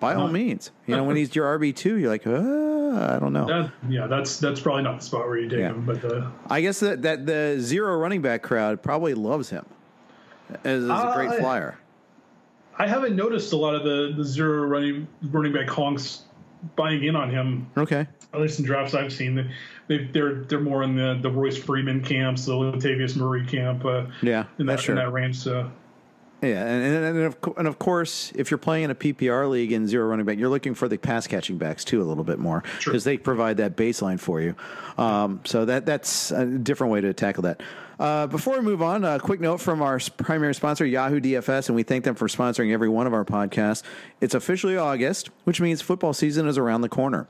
by 0.00 0.14
all 0.14 0.28
means. 0.28 0.70
You 0.86 0.96
know, 0.96 1.04
when 1.04 1.16
he's 1.16 1.34
your 1.34 1.58
RB 1.58 1.74
two, 1.74 1.96
you're 1.96 2.10
like, 2.10 2.26
uh, 2.26 2.32
I 2.32 3.18
don't 3.20 3.32
know. 3.32 3.46
that, 3.46 3.72
yeah, 3.88 4.06
that's 4.06 4.38
that's 4.38 4.60
probably 4.60 4.82
not 4.82 4.98
the 5.00 5.04
spot 5.04 5.26
where 5.26 5.38
you 5.38 5.48
take 5.48 5.60
Yeah. 5.60 5.68
him. 5.70 5.84
But 5.86 6.04
uh, 6.04 6.26
I 6.48 6.60
guess 6.60 6.80
that 6.80 7.02
that 7.02 7.26
the 7.26 7.56
zero 7.58 7.96
running 7.98 8.22
back 8.22 8.42
crowd 8.42 8.82
probably 8.82 9.14
loves 9.14 9.50
him 9.50 9.64
as, 10.64 10.84
as 10.84 10.90
a 10.90 11.12
great 11.14 11.30
Uh, 11.30 11.34
flyer. 11.40 11.78
I 12.78 12.86
haven't 12.86 13.16
noticed 13.16 13.52
a 13.52 13.56
lot 13.56 13.74
of 13.74 13.82
the, 13.82 14.14
the 14.16 14.24
zero 14.24 14.64
running 14.66 15.08
running 15.30 15.52
back 15.52 15.68
honks 15.68 16.22
buying 16.76 17.04
in 17.04 17.16
on 17.16 17.30
him. 17.30 17.66
Okay, 17.76 18.06
At 18.32 18.40
least 18.40 18.58
in 18.60 18.64
drafts 18.64 18.94
I've 18.94 19.12
seen, 19.12 19.50
they 19.88 20.04
they're 20.12 20.44
they're 20.44 20.60
more 20.60 20.82
in 20.84 20.94
the, 20.96 21.18
the 21.20 21.30
Royce 21.30 21.56
Freeman 21.56 22.02
camps, 22.02 22.46
the 22.46 22.52
Latavius 22.52 23.16
Murray 23.16 23.44
camp. 23.46 23.84
Uh, 23.84 24.06
Yeah, 24.22 24.44
in 24.58 24.66
that 24.66 24.80
true. 24.80 24.92
in 24.92 24.96
that 25.04 25.12
range. 25.12 25.36
So 25.36 25.70
Yeah, 26.40 26.64
and, 26.64 26.84
and, 26.84 27.04
and, 27.04 27.26
of, 27.26 27.38
and 27.56 27.66
of 27.66 27.80
course, 27.80 28.32
if 28.36 28.50
you're 28.50 28.58
playing 28.58 28.84
in 28.84 28.90
a 28.90 28.94
PPR 28.94 29.50
league 29.50 29.72
in 29.72 29.88
zero 29.88 30.06
running 30.06 30.24
back, 30.24 30.38
you're 30.38 30.48
looking 30.48 30.74
for 30.74 30.86
the 30.86 30.96
pass 30.96 31.26
catching 31.26 31.58
backs 31.58 31.84
too 31.84 32.00
a 32.00 32.04
little 32.04 32.22
bit 32.22 32.38
more 32.38 32.62
because 32.84 33.02
they 33.02 33.18
provide 33.18 33.56
that 33.56 33.76
baseline 33.76 34.20
for 34.20 34.40
you. 34.40 34.54
Um, 34.98 35.40
so 35.44 35.64
that 35.64 35.84
that's 35.84 36.30
a 36.30 36.46
different 36.46 36.92
way 36.92 37.00
to 37.00 37.12
tackle 37.12 37.42
that. 37.42 37.60
Uh, 37.98 38.28
before 38.28 38.56
we 38.56 38.64
move 38.64 38.80
on, 38.80 39.04
a 39.04 39.18
quick 39.18 39.40
note 39.40 39.60
from 39.60 39.82
our 39.82 39.98
primary 40.16 40.54
sponsor, 40.54 40.86
Yahoo 40.86 41.20
DFS, 41.20 41.68
and 41.68 41.74
we 41.74 41.82
thank 41.82 42.04
them 42.04 42.14
for 42.14 42.28
sponsoring 42.28 42.72
every 42.72 42.88
one 42.88 43.08
of 43.08 43.12
our 43.12 43.24
podcasts. 43.24 43.82
It's 44.20 44.34
officially 44.34 44.76
August, 44.76 45.30
which 45.42 45.60
means 45.60 45.82
football 45.82 46.12
season 46.12 46.46
is 46.46 46.56
around 46.56 46.82
the 46.82 46.88
corner. 46.88 47.26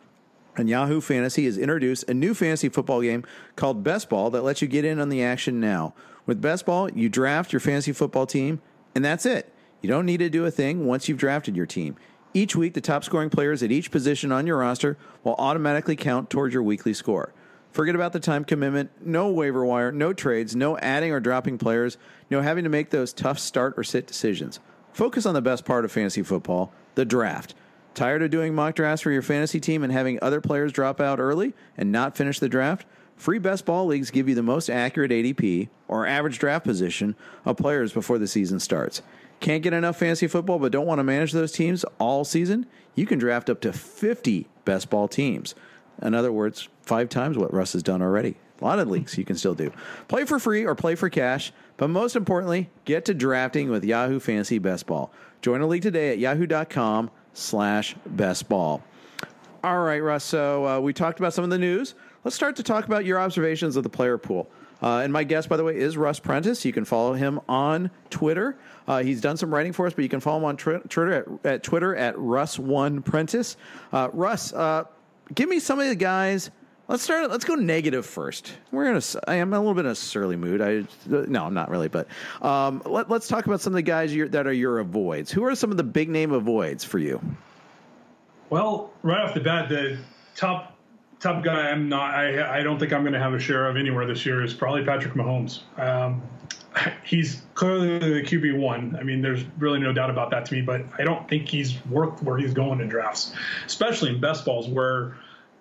And 0.56 0.68
Yahoo 0.68 1.00
Fantasy 1.00 1.46
has 1.46 1.56
introduced 1.56 2.04
a 2.08 2.14
new 2.14 2.34
fantasy 2.34 2.68
football 2.68 3.00
game 3.00 3.24
called 3.56 3.82
Best 3.82 4.10
Ball 4.10 4.28
that 4.30 4.42
lets 4.42 4.60
you 4.60 4.68
get 4.68 4.84
in 4.84 4.98
on 4.98 5.08
the 5.08 5.22
action 5.22 5.60
now. 5.60 5.94
With 6.26 6.42
Best 6.42 6.66
Ball, 6.66 6.90
you 6.90 7.08
draft 7.08 7.52
your 7.52 7.60
fantasy 7.60 7.92
football 7.92 8.26
team, 8.26 8.60
and 8.98 9.04
that's 9.04 9.24
it. 9.24 9.54
You 9.80 9.88
don't 9.88 10.06
need 10.06 10.16
to 10.16 10.28
do 10.28 10.44
a 10.44 10.50
thing 10.50 10.84
once 10.84 11.08
you've 11.08 11.18
drafted 11.18 11.56
your 11.56 11.66
team. 11.66 11.94
Each 12.34 12.56
week, 12.56 12.74
the 12.74 12.80
top 12.80 13.04
scoring 13.04 13.30
players 13.30 13.62
at 13.62 13.70
each 13.70 13.92
position 13.92 14.32
on 14.32 14.44
your 14.44 14.58
roster 14.58 14.98
will 15.22 15.36
automatically 15.38 15.94
count 15.94 16.30
towards 16.30 16.52
your 16.52 16.64
weekly 16.64 16.92
score. 16.92 17.32
Forget 17.70 17.94
about 17.94 18.12
the 18.12 18.18
time 18.18 18.44
commitment, 18.44 18.90
no 19.00 19.30
waiver 19.30 19.64
wire, 19.64 19.92
no 19.92 20.12
trades, 20.12 20.56
no 20.56 20.76
adding 20.78 21.12
or 21.12 21.20
dropping 21.20 21.58
players, 21.58 21.96
no 22.28 22.42
having 22.42 22.64
to 22.64 22.70
make 22.70 22.90
those 22.90 23.12
tough 23.12 23.38
start 23.38 23.74
or 23.76 23.84
sit 23.84 24.08
decisions. 24.08 24.58
Focus 24.92 25.24
on 25.24 25.34
the 25.34 25.40
best 25.40 25.64
part 25.64 25.84
of 25.84 25.92
fantasy 25.92 26.24
football, 26.24 26.72
the 26.96 27.04
draft. 27.04 27.54
Tired 27.94 28.24
of 28.24 28.32
doing 28.32 28.52
mock 28.52 28.74
drafts 28.74 29.02
for 29.02 29.12
your 29.12 29.22
fantasy 29.22 29.60
team 29.60 29.84
and 29.84 29.92
having 29.92 30.18
other 30.20 30.40
players 30.40 30.72
drop 30.72 31.00
out 31.00 31.20
early 31.20 31.54
and 31.76 31.92
not 31.92 32.16
finish 32.16 32.40
the 32.40 32.48
draft? 32.48 32.84
Free 33.18 33.40
best 33.40 33.66
ball 33.66 33.84
leagues 33.86 34.12
give 34.12 34.28
you 34.28 34.36
the 34.36 34.44
most 34.44 34.70
accurate 34.70 35.10
ADP 35.10 35.68
or 35.88 36.06
average 36.06 36.38
draft 36.38 36.64
position 36.64 37.16
of 37.44 37.56
players 37.56 37.92
before 37.92 38.16
the 38.16 38.28
season 38.28 38.60
starts. 38.60 39.02
Can't 39.40 39.62
get 39.62 39.72
enough 39.72 39.98
fantasy 39.98 40.28
football 40.28 40.60
but 40.60 40.70
don't 40.70 40.86
want 40.86 41.00
to 41.00 41.04
manage 41.04 41.32
those 41.32 41.50
teams 41.50 41.84
all 41.98 42.24
season? 42.24 42.64
You 42.94 43.06
can 43.06 43.18
draft 43.18 43.50
up 43.50 43.60
to 43.62 43.72
50 43.72 44.46
best 44.64 44.88
ball 44.88 45.08
teams. 45.08 45.56
In 46.00 46.14
other 46.14 46.30
words, 46.30 46.68
five 46.82 47.08
times 47.08 47.36
what 47.36 47.52
Russ 47.52 47.72
has 47.72 47.82
done 47.82 48.02
already. 48.02 48.36
A 48.60 48.64
lot 48.64 48.78
of 48.78 48.88
leagues 48.88 49.18
you 49.18 49.24
can 49.24 49.36
still 49.36 49.54
do. 49.54 49.72
Play 50.06 50.24
for 50.24 50.38
free 50.38 50.64
or 50.64 50.76
play 50.76 50.94
for 50.94 51.10
cash, 51.10 51.52
but 51.76 51.90
most 51.90 52.14
importantly, 52.14 52.70
get 52.84 53.04
to 53.06 53.14
drafting 53.14 53.68
with 53.68 53.84
Yahoo 53.84 54.20
Fantasy 54.20 54.58
Best 54.58 54.86
Ball. 54.86 55.12
Join 55.42 55.60
a 55.60 55.66
league 55.66 55.82
today 55.82 56.10
at 56.10 56.18
yahoo.com 56.18 57.10
slash 57.34 57.96
best 58.06 58.48
ball. 58.48 58.82
All 59.62 59.80
right, 59.80 60.00
Russ. 60.00 60.24
So 60.24 60.66
uh, 60.66 60.80
we 60.80 60.92
talked 60.92 61.18
about 61.18 61.34
some 61.34 61.44
of 61.44 61.50
the 61.50 61.58
news. 61.58 61.94
Let's 62.24 62.36
start 62.36 62.56
to 62.56 62.62
talk 62.62 62.84
about 62.86 63.04
your 63.04 63.20
observations 63.20 63.76
of 63.76 63.82
the 63.82 63.88
player 63.88 64.18
pool. 64.18 64.50
Uh, 64.82 64.98
and 64.98 65.12
my 65.12 65.24
guest, 65.24 65.48
by 65.48 65.56
the 65.56 65.64
way, 65.64 65.76
is 65.76 65.96
Russ 65.96 66.20
Prentice. 66.20 66.64
You 66.64 66.72
can 66.72 66.84
follow 66.84 67.12
him 67.14 67.40
on 67.48 67.90
Twitter. 68.10 68.56
Uh, 68.86 69.02
he's 69.02 69.20
done 69.20 69.36
some 69.36 69.52
writing 69.52 69.72
for 69.72 69.86
us, 69.86 69.94
but 69.94 70.02
you 70.02 70.08
can 70.08 70.20
follow 70.20 70.38
him 70.38 70.44
on 70.44 70.56
twi- 70.56 70.80
Twitter 70.88 71.38
at, 71.44 71.46
at 71.46 71.62
Twitter 71.62 71.96
at 71.96 72.18
Russ 72.18 72.58
One 72.58 73.02
Prentice. 73.02 73.56
Uh, 73.92 74.08
Russ, 74.12 74.52
uh, 74.52 74.84
give 75.34 75.48
me 75.48 75.58
some 75.58 75.80
of 75.80 75.88
the 75.88 75.96
guys. 75.96 76.50
Let's 76.86 77.02
start. 77.02 77.28
Let's 77.30 77.44
go 77.44 77.54
negative 77.54 78.06
first. 78.06 78.54
We're 78.70 78.88
in 78.88 78.96
a. 78.96 79.02
I 79.30 79.36
am 79.36 79.52
a 79.52 79.58
little 79.58 79.74
bit 79.74 79.84
in 79.84 79.90
a 79.90 79.94
surly 79.94 80.36
mood. 80.36 80.62
I 80.62 80.84
no, 81.06 81.44
I'm 81.44 81.52
not 81.52 81.68
really, 81.68 81.88
but 81.88 82.08
um, 82.40 82.80
let, 82.86 83.10
us 83.10 83.28
talk 83.28 83.44
about 83.44 83.60
some 83.60 83.74
of 83.74 83.76
the 83.76 83.82
guys 83.82 84.14
that 84.30 84.46
are 84.46 84.52
your 84.52 84.78
avoids. 84.78 85.30
Who 85.30 85.44
are 85.44 85.54
some 85.54 85.70
of 85.70 85.76
the 85.76 85.84
big 85.84 86.08
name 86.08 86.32
avoids 86.32 86.84
for 86.84 86.98
you? 86.98 87.20
Well, 88.48 88.90
right 89.02 89.20
off 89.20 89.34
the 89.34 89.40
bat, 89.40 89.68
the 89.68 89.98
top 90.34 90.77
top 91.20 91.42
guy 91.42 91.70
I'm 91.70 91.88
not 91.88 92.14
I 92.14 92.58
I 92.58 92.62
don't 92.62 92.78
think 92.78 92.92
I'm 92.92 93.02
going 93.02 93.12
to 93.12 93.18
have 93.18 93.34
a 93.34 93.38
share 93.38 93.68
of 93.68 93.76
anywhere 93.76 94.06
this 94.06 94.24
year 94.24 94.42
is 94.42 94.54
probably 94.54 94.84
Patrick 94.84 95.14
Mahomes. 95.14 95.60
Um, 95.78 96.22
he's 97.04 97.42
clearly 97.54 97.98
the 97.98 98.22
QB 98.22 98.58
one. 98.58 98.96
I 98.98 99.02
mean, 99.02 99.22
there's 99.22 99.44
really 99.58 99.80
no 99.80 99.92
doubt 99.92 100.10
about 100.10 100.30
that 100.30 100.46
to 100.46 100.54
me. 100.54 100.60
But 100.60 100.84
I 100.98 101.04
don't 101.04 101.28
think 101.28 101.48
he's 101.48 101.84
worth 101.86 102.22
where 102.22 102.38
he's 102.38 102.54
going 102.54 102.80
in 102.80 102.88
drafts, 102.88 103.32
especially 103.66 104.10
in 104.10 104.20
best 104.20 104.44
balls 104.44 104.68
where 104.68 105.16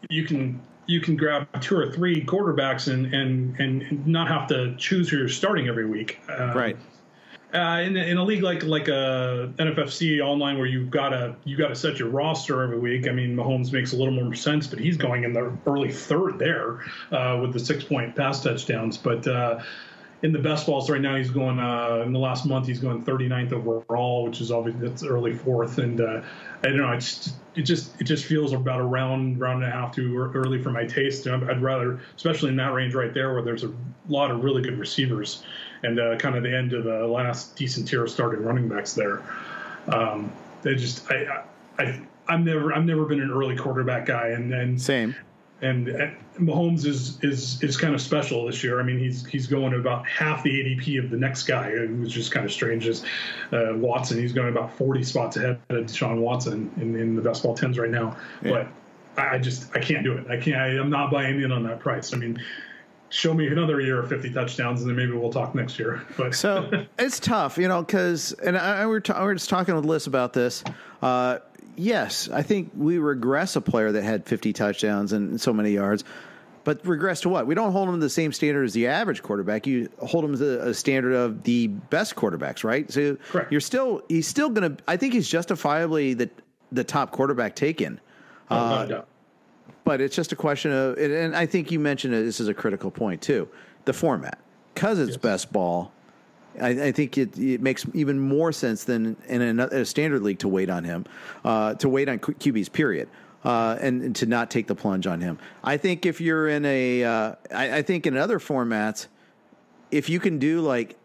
you 0.10 0.26
can 0.26 0.62
you 0.86 1.02
can 1.02 1.15
grab 1.15 1.48
two 1.62 1.78
or 1.78 1.91
three 1.91 2.24
quarterbacks 2.24 2.91
and 2.91 3.13
and 3.13 3.60
and 3.60 4.08
not 4.08 4.28
have 4.28 4.48
to 4.48 4.76
choose 4.78 5.10
who 5.10 5.17
you're 5.17 5.30
starting 5.30 5.67
every 5.67 5.86
week. 5.86 6.20
Um, 6.30 6.56
Right. 6.56 6.78
Uh, 7.58 7.82
in, 7.82 7.98
in 7.98 8.17
a 8.17 8.24
league 8.24 8.43
like 8.43 8.63
like 8.63 8.88
a 8.88 9.52
NFFC 9.58 10.22
online 10.22 10.58
where 10.58 10.67
you've 10.67 10.91
got 10.91 11.10
to 11.10 11.36
you 11.43 11.58
got 11.58 11.70
to 11.70 11.76
set 11.76 12.00
your 12.00 12.10
roster 12.10 12.62
every 12.63 12.80
week. 12.80 13.08
I 13.08 13.12
mean, 13.12 13.36
Mahomes 13.36 13.72
makes 13.72 13.93
a 13.93 13.98
little 13.98 14.13
more 14.13 14.36
sense, 14.36 14.67
but 14.67 14.80
he's 14.80 14.98
going 14.98 15.24
in 15.24 15.34
the 15.34 15.58
early 15.65 15.91
third 15.91 16.39
there 16.39 16.82
uh, 17.12 17.39
with 17.41 17.54
the 17.54 17.60
six 17.60 17.84
point 17.84 18.15
pass 18.15 18.43
touchdowns. 18.43 18.98
But 18.98 19.28
uh, 19.28 19.62
in 20.24 20.32
the 20.32 20.39
best 20.39 20.65
balls 20.65 20.89
right 20.89 21.02
now, 21.02 21.15
he's 21.15 21.30
going 21.30 21.60
uh, 21.60 22.04
in 22.06 22.13
the 22.13 22.20
last 22.20 22.46
month 22.46 22.67
he's 22.67 22.80
going 22.80 23.04
39th 23.04 23.54
overall, 23.54 24.26
which 24.26 24.41
is 24.41 24.52
obviously 24.52 24.88
that's 24.88 25.04
early 25.04 25.34
fourth. 25.34 25.78
And 25.78 26.02
uh, 26.02 26.22
I 26.63 26.67
don't 26.67 26.78
know, 26.78 26.91
it's 26.91 27.34
it 27.56 27.63
just 27.63 28.00
it 28.00 28.06
just 28.06 28.26
feels 28.26 28.54
about 28.54 28.80
a 28.80 28.84
round 28.84 29.39
round 29.39 29.63
and 29.63 29.72
a 29.72 29.76
half 29.76 29.96
too 29.96 30.17
early 30.36 30.62
for 30.62 30.72
my 30.72 30.86
taste. 30.86 31.26
And 31.26 31.50
I'd 31.50 31.62
rather, 31.62 32.00
especially 32.15 32.50
in 32.50 32.56
that 32.58 32.74
range 32.74 32.93
right 32.93 33.13
there, 33.13 33.34
where 33.34 33.43
there's 33.43 33.63
a 33.63 33.74
lot 34.08 34.32
of 34.32 34.43
really 34.43 34.62
good 34.62 34.78
receivers 34.78 35.43
and 35.84 36.00
uh, 36.00 36.16
kind 36.18 36.36
of 36.36 36.44
the 36.44 36.56
end 36.56 36.74
of 36.74 36.84
the 36.84 37.06
last 37.08 37.56
decent 37.56 37.88
tier 37.88 38.04
of 38.04 38.10
starting 38.10 38.44
running 38.44 38.68
backs 38.68 38.94
there. 38.94 39.22
Um, 39.88 40.32
they 40.62 40.76
just 40.76 41.10
I, 41.12 41.44
I 41.80 42.02
I've 42.28 42.42
never 42.42 42.74
I've 42.74 42.86
never 42.86 43.06
been 43.06 43.22
an 43.22 43.32
early 43.32 43.56
quarterback 43.56 44.06
guy, 44.06 44.30
and 44.30 44.54
and 44.54 44.82
Same. 44.82 45.16
And 45.60 45.88
Mahomes 46.38 46.86
is 46.86 47.18
is 47.24 47.63
is 47.63 47.78
kind 47.78 47.96
of 47.96 48.02
special 48.02 48.46
this 48.46 48.63
year. 48.63 48.80
I 48.80 48.84
mean, 48.84 49.00
he's 49.00 49.26
he's 49.26 49.48
going 49.48 49.74
about 49.74 50.08
half 50.08 50.44
the 50.44 50.52
ADP 50.52 51.04
of 51.04 51.10
the 51.10 51.18
next 51.18 51.44
guy, 51.44 51.72
which 51.72 52.10
is 52.10 52.13
just 52.13 52.32
kind 52.32 52.46
of 52.46 52.52
strange. 52.52 52.88
As 52.88 53.04
uh, 53.52 53.74
Watson, 53.74 54.20
he's 54.20 54.34
going 54.34 54.50
about 54.50 54.72
40 54.78 55.04
spots 55.04 55.38
ahead 55.38 55.60
of 55.70 55.86
Deshaun 55.86 56.20
Watson 56.20 56.72
in, 56.78 56.96
in 56.96 57.16
the 57.16 57.24
best 57.24 57.42
ball 57.42 57.56
tens 57.56 57.80
right 57.80 57.90
now. 57.90 58.16
Yeah. 58.44 58.52
But 58.52 58.68
I 59.18 59.40
just 59.40 59.76
I 59.76 59.80
can't 59.80 60.04
do 60.04 60.13
it. 60.13 60.28
I 60.30 60.38
can't. 60.38 60.58
I, 60.58 60.80
I'm 60.80 60.92
not 60.92 61.10
buying 61.10 61.42
in 61.42 61.52
on 61.52 61.63
that 61.63 61.80
price. 61.80 62.13
I 62.13 62.18
mean, 62.18 62.38
show 63.10 63.34
me 63.34 63.48
another 63.48 63.80
year 63.80 64.00
of 64.00 64.10
50 64.10 64.32
touchdowns 64.34 64.82
and 64.82 64.89
then 64.89 64.96
maybe 64.96 65.12
we'll 65.12 65.32
talk 65.32 65.56
next 65.56 65.80
year 65.80 66.06
but 66.17 66.36
so 66.36 66.86
it's 67.00 67.20
tough 67.20 67.58
you 67.58 67.67
know 67.67 67.82
because 67.82 68.34
and 68.34 68.58
I, 68.58 68.82
I 68.82 68.86
were, 68.86 69.00
ta- 69.00 69.20
we 69.20 69.26
were 69.26 69.36
just 69.36 69.50
talking 69.50 69.76
with 69.76 69.86
Liss 69.86 70.08
about 70.08 70.34
this 70.34 70.63
uh, 71.02 71.39
yes 71.76 72.30
i 72.30 72.41
think 72.41 72.72
we 72.76 72.98
regress 72.98 73.56
a 73.56 73.62
player 73.62 73.91
that 73.91 74.04
had 74.04 74.26
50 74.26 74.54
touchdowns 74.54 75.13
and 75.13 75.39
so 75.39 75.54
many 75.54 75.72
yards 75.72 76.04
but 76.67 76.86
regress 76.86 77.22
to 77.22 77.30
what? 77.30 77.48
We 77.48 77.56
don't 77.56 77.72
hold 77.72 77.88
him 77.88 77.96
to 77.96 78.02
the 78.02 78.10
same 78.10 78.34
standard 78.34 78.65
as 78.65 78.74
the 78.74 78.88
average 78.88 79.24
quarterback. 79.24 79.65
You 79.65 79.88
hold 80.00 80.26
him 80.26 80.38
to 80.38 80.67
a 80.67 80.74
standard 80.74 81.13
of 81.13 81.43
the 81.43 81.67
best 81.67 82.17
quarterbacks, 82.17 82.65
right? 82.65 82.91
So 82.91 83.15
Correct. 83.30 83.54
you're 83.54 83.62
still 83.62 84.04
he's 84.10 84.28
still 84.28 84.50
going 84.50 84.76
to. 84.76 84.84
I 84.86 84.98
think 84.98 85.13
he's 85.13 85.30
justifiably 85.30 86.13
the 86.13 86.30
the 86.74 86.84
top 86.84 87.12
quarterback 87.12 87.56
taken. 87.56 88.02
Oh, 88.52 88.58
uh, 88.58 88.86
no 88.86 89.06
but 89.88 90.02
it's 90.02 90.17
just 90.17 90.34
a 90.34 90.36
question 90.36 90.73
of, 90.73 90.97
and 90.97 91.34
I 91.34 91.45
think 91.45 91.71
you 91.71 91.80
mentioned 91.80 92.13
it, 92.13 92.26
this 92.26 92.41
is 92.41 92.50
a 92.50 92.54
critical 92.54 92.91
point 92.91 93.21
too, 93.21 93.47
the 93.86 93.93
format. 93.93 94.38
Because 94.73 95.00
it's 95.00 95.12
yes. 95.12 95.17
best 95.17 95.54
ball, 95.54 95.93
I, 96.60 96.88
I 96.88 96.91
think 96.91 97.17
it, 97.17 97.39
it, 97.39 97.62
makes 97.62 97.86
even 97.93 98.19
more 98.19 98.52
sense 98.52 98.84
than 98.84 99.15
in 99.30 99.62
a, 99.62 99.67
a 99.67 99.86
standard 99.86 100.23
league 100.23 100.39
to 100.39 100.50
wait 100.50 100.69
on 100.69 100.84
him, 100.84 101.06
uh, 101.45 101.76
to 101.76 101.88
wait 101.88 102.10
on 102.10 102.19
QBs, 102.19 102.69
period. 102.69 103.08
Uh, 103.45 103.78
and, 103.80 104.02
and, 104.02 104.15
to 104.17 104.26
not 104.26 104.52
take 104.52 104.67
the 104.67 104.76
plunge 104.76 105.08
on 105.08 105.21
him. 105.21 105.38
I 105.63 105.78
think 105.78 106.06
if 106.06 106.19
you're 106.19 106.50
in 106.50 106.65
a, 106.65 107.04
uh, 107.06 107.36
I, 107.56 107.78
I 107.78 107.82
think 107.82 108.06
in 108.06 108.17
other 108.17 108.39
formats, 108.39 109.08
if 109.89 110.10
you 110.10 110.19
can 110.19 110.38
do 110.38 110.60
like 110.60 110.97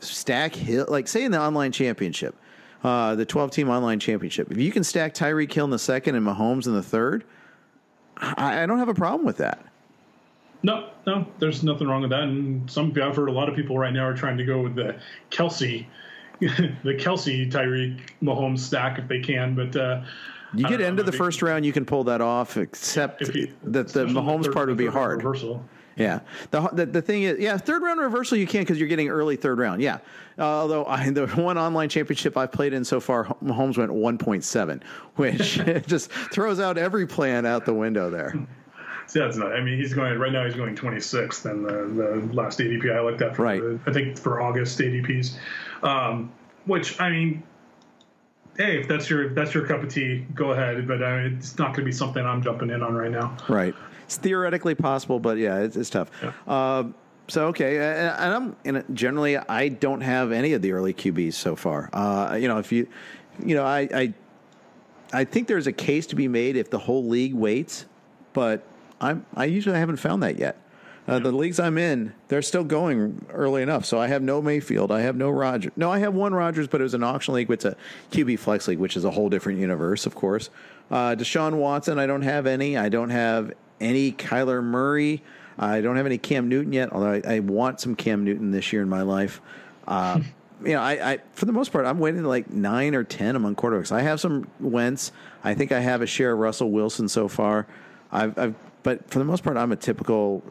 stack 0.00 0.54
Hill, 0.54 0.84
like 0.88 1.08
say 1.08 1.24
in 1.24 1.32
the 1.32 1.40
online 1.40 1.72
championship, 1.72 2.34
uh, 2.84 3.14
the 3.14 3.24
12 3.24 3.52
team 3.52 3.70
online 3.70 4.00
championship, 4.00 4.50
if 4.50 4.58
you 4.58 4.70
can 4.70 4.84
stack 4.84 5.14
Tyreek 5.14 5.50
Hill 5.50 5.64
in 5.64 5.70
the 5.70 5.78
second 5.78 6.14
and 6.14 6.26
Mahomes 6.26 6.66
in 6.66 6.74
the 6.74 6.82
third, 6.82 7.24
I, 8.20 8.62
I 8.62 8.66
don't 8.66 8.78
have 8.78 8.88
a 8.88 8.94
problem 8.94 9.26
with 9.26 9.38
that. 9.38 9.64
No, 10.62 10.90
no, 11.06 11.26
there's 11.38 11.62
nothing 11.62 11.86
wrong 11.86 12.02
with 12.02 12.10
that. 12.10 12.24
And 12.24 12.68
some 12.70 12.92
I've 13.00 13.16
heard 13.16 13.28
a 13.28 13.32
lot 13.32 13.48
of 13.48 13.54
people 13.54 13.78
right 13.78 13.92
now 13.92 14.04
are 14.04 14.14
trying 14.14 14.36
to 14.38 14.44
go 14.44 14.60
with 14.60 14.74
the 14.74 14.96
Kelce, 15.30 15.86
the 16.40 16.94
Kelce 16.94 17.50
Tyreek 17.50 18.00
Mahomes 18.22 18.58
stack 18.60 18.98
if 18.98 19.06
they 19.06 19.20
can. 19.20 19.54
But 19.54 19.76
uh, 19.76 20.02
you 20.54 20.66
get 20.66 20.80
into 20.80 21.02
the 21.02 21.12
first 21.12 21.42
round, 21.42 21.64
you 21.64 21.72
can 21.72 21.84
pull 21.84 22.04
that 22.04 22.20
off. 22.20 22.56
Except 22.56 23.34
you, 23.34 23.52
that 23.64 23.88
the 23.88 24.06
Mahomes 24.06 24.44
the 24.44 24.52
part 24.52 24.68
would 24.68 24.78
be 24.78 24.86
hard. 24.86 25.18
Reversal. 25.18 25.64
Yeah. 25.98 26.20
The, 26.50 26.68
the, 26.72 26.86
the 26.86 27.02
thing 27.02 27.24
is, 27.24 27.38
yeah, 27.38 27.56
third 27.58 27.82
round 27.82 28.00
reversal 28.00 28.38
you 28.38 28.46
can't 28.46 28.66
because 28.66 28.78
you're 28.78 28.88
getting 28.88 29.08
early 29.08 29.36
third 29.36 29.58
round. 29.58 29.82
Yeah. 29.82 29.98
Uh, 30.38 30.44
although 30.44 30.86
I, 30.86 31.10
the 31.10 31.26
one 31.28 31.58
online 31.58 31.88
championship 31.88 32.36
I've 32.36 32.52
played 32.52 32.72
in 32.72 32.84
so 32.84 33.00
far, 33.00 33.24
Mahomes 33.44 33.76
went 33.76 33.90
1.7, 33.90 34.82
which 35.16 35.86
just 35.86 36.10
throws 36.10 36.60
out 36.60 36.78
every 36.78 37.06
plan 37.06 37.44
out 37.44 37.66
the 37.66 37.74
window 37.74 38.08
there. 38.08 38.34
See, 39.06 39.20
that's 39.20 39.36
not. 39.36 39.52
I 39.52 39.62
mean, 39.62 39.78
he's 39.78 39.94
going 39.94 40.18
right 40.18 40.30
now. 40.30 40.44
He's 40.44 40.54
going 40.54 40.76
26th, 40.76 41.50
and 41.50 41.64
the, 41.64 42.02
the 42.02 42.34
last 42.34 42.58
ADP 42.58 42.94
I 42.94 43.00
looked 43.00 43.22
at 43.22 43.34
for 43.34 43.42
right. 43.42 43.60
The, 43.60 43.80
I 43.86 43.92
think 43.92 44.18
for 44.18 44.42
August 44.42 44.78
ADPs, 44.78 45.34
um, 45.82 46.30
which 46.66 47.00
I 47.00 47.08
mean, 47.08 47.42
hey, 48.58 48.78
if 48.78 48.86
that's 48.86 49.08
your 49.08 49.30
if 49.30 49.34
that's 49.34 49.54
your 49.54 49.66
cup 49.66 49.82
of 49.82 49.88
tea, 49.88 50.26
go 50.34 50.50
ahead. 50.50 50.86
But 50.86 51.02
I 51.02 51.22
mean, 51.22 51.38
it's 51.38 51.58
not 51.58 51.68
going 51.68 51.80
to 51.80 51.84
be 51.86 51.92
something 51.92 52.22
I'm 52.22 52.42
jumping 52.42 52.68
in 52.68 52.82
on 52.82 52.94
right 52.94 53.10
now. 53.10 53.34
Right 53.48 53.74
it's 54.08 54.16
theoretically 54.16 54.74
possible, 54.74 55.20
but 55.20 55.36
yeah, 55.36 55.58
it's, 55.58 55.76
it's 55.76 55.90
tough. 55.90 56.10
Yeah. 56.22 56.32
Uh, 56.46 56.84
so 57.28 57.48
okay, 57.48 57.76
and 57.76 58.32
I'm 58.32 58.56
and 58.64 58.84
generally 58.96 59.36
I 59.36 59.68
don't 59.68 60.00
have 60.00 60.32
any 60.32 60.54
of 60.54 60.62
the 60.62 60.72
early 60.72 60.94
QBs 60.94 61.34
so 61.34 61.56
far. 61.56 61.90
Uh, 61.92 62.38
you 62.40 62.48
know, 62.48 62.56
if 62.56 62.72
you, 62.72 62.88
you 63.44 63.54
know, 63.54 63.66
I, 63.66 63.80
I, 63.94 64.14
I 65.12 65.24
think 65.24 65.46
there's 65.46 65.66
a 65.66 65.72
case 65.72 66.06
to 66.06 66.16
be 66.16 66.26
made 66.26 66.56
if 66.56 66.70
the 66.70 66.78
whole 66.78 67.04
league 67.06 67.34
waits, 67.34 67.84
but 68.32 68.66
I'm 68.98 69.26
I 69.34 69.44
usually 69.44 69.78
haven't 69.78 69.98
found 69.98 70.22
that 70.22 70.38
yet. 70.38 70.56
Uh, 71.06 71.18
the 71.18 71.32
leagues 71.32 71.60
I'm 71.60 71.76
in, 71.76 72.14
they're 72.28 72.42
still 72.42 72.64
going 72.64 73.26
early 73.30 73.62
enough. 73.62 73.84
So 73.84 73.98
I 73.98 74.08
have 74.08 74.22
no 74.22 74.40
Mayfield. 74.40 74.90
I 74.90 75.00
have 75.00 75.16
no 75.16 75.30
Rodgers. 75.30 75.72
No, 75.76 75.90
I 75.90 75.98
have 75.98 76.14
one 76.14 76.34
Rodgers, 76.34 76.66
but 76.66 76.80
it 76.80 76.84
was 76.84 76.92
an 76.94 77.02
auction 77.02 77.32
league. 77.34 77.50
It's 77.50 77.64
a 77.66 77.76
QB 78.10 78.38
flex 78.38 78.68
league, 78.68 78.78
which 78.78 78.96
is 78.96 79.04
a 79.04 79.10
whole 79.10 79.28
different 79.28 79.58
universe, 79.58 80.04
of 80.04 80.14
course. 80.14 80.50
Uh, 80.90 81.14
Deshaun 81.14 81.54
Watson, 81.54 81.98
I 81.98 82.06
don't 82.06 82.22
have 82.22 82.46
any. 82.46 82.76
I 82.76 82.88
don't 82.88 83.10
have 83.10 83.52
any 83.80 84.12
Kyler 84.12 84.62
Murray. 84.62 85.22
I 85.58 85.80
don't 85.80 85.96
have 85.96 86.06
any 86.06 86.18
Cam 86.18 86.48
Newton 86.48 86.72
yet, 86.72 86.92
although 86.92 87.12
I, 87.12 87.22
I 87.26 87.38
want 87.40 87.80
some 87.80 87.96
Cam 87.96 88.24
Newton 88.24 88.50
this 88.50 88.72
year 88.72 88.82
in 88.82 88.88
my 88.88 89.02
life. 89.02 89.40
Uh, 89.86 90.20
you 90.64 90.72
know, 90.72 90.80
I, 90.80 91.12
I, 91.12 91.18
for 91.32 91.46
the 91.46 91.52
most 91.52 91.72
part, 91.72 91.86
I'm 91.86 91.98
waiting 91.98 92.22
like 92.24 92.50
nine 92.50 92.94
or 92.94 93.04
ten 93.04 93.36
among 93.36 93.56
quarterbacks. 93.56 93.92
I 93.92 94.02
have 94.02 94.20
some 94.20 94.48
Wentz. 94.60 95.12
I 95.42 95.54
think 95.54 95.72
I 95.72 95.80
have 95.80 96.02
a 96.02 96.06
share 96.06 96.32
of 96.32 96.38
Russell 96.38 96.70
Wilson 96.70 97.08
so 97.08 97.28
far. 97.28 97.66
I've, 98.12 98.38
I've 98.38 98.54
but 98.82 99.10
for 99.10 99.18
the 99.18 99.24
most 99.24 99.42
part, 99.42 99.56
I'm 99.56 99.72
a 99.72 99.76
typical 99.76 100.42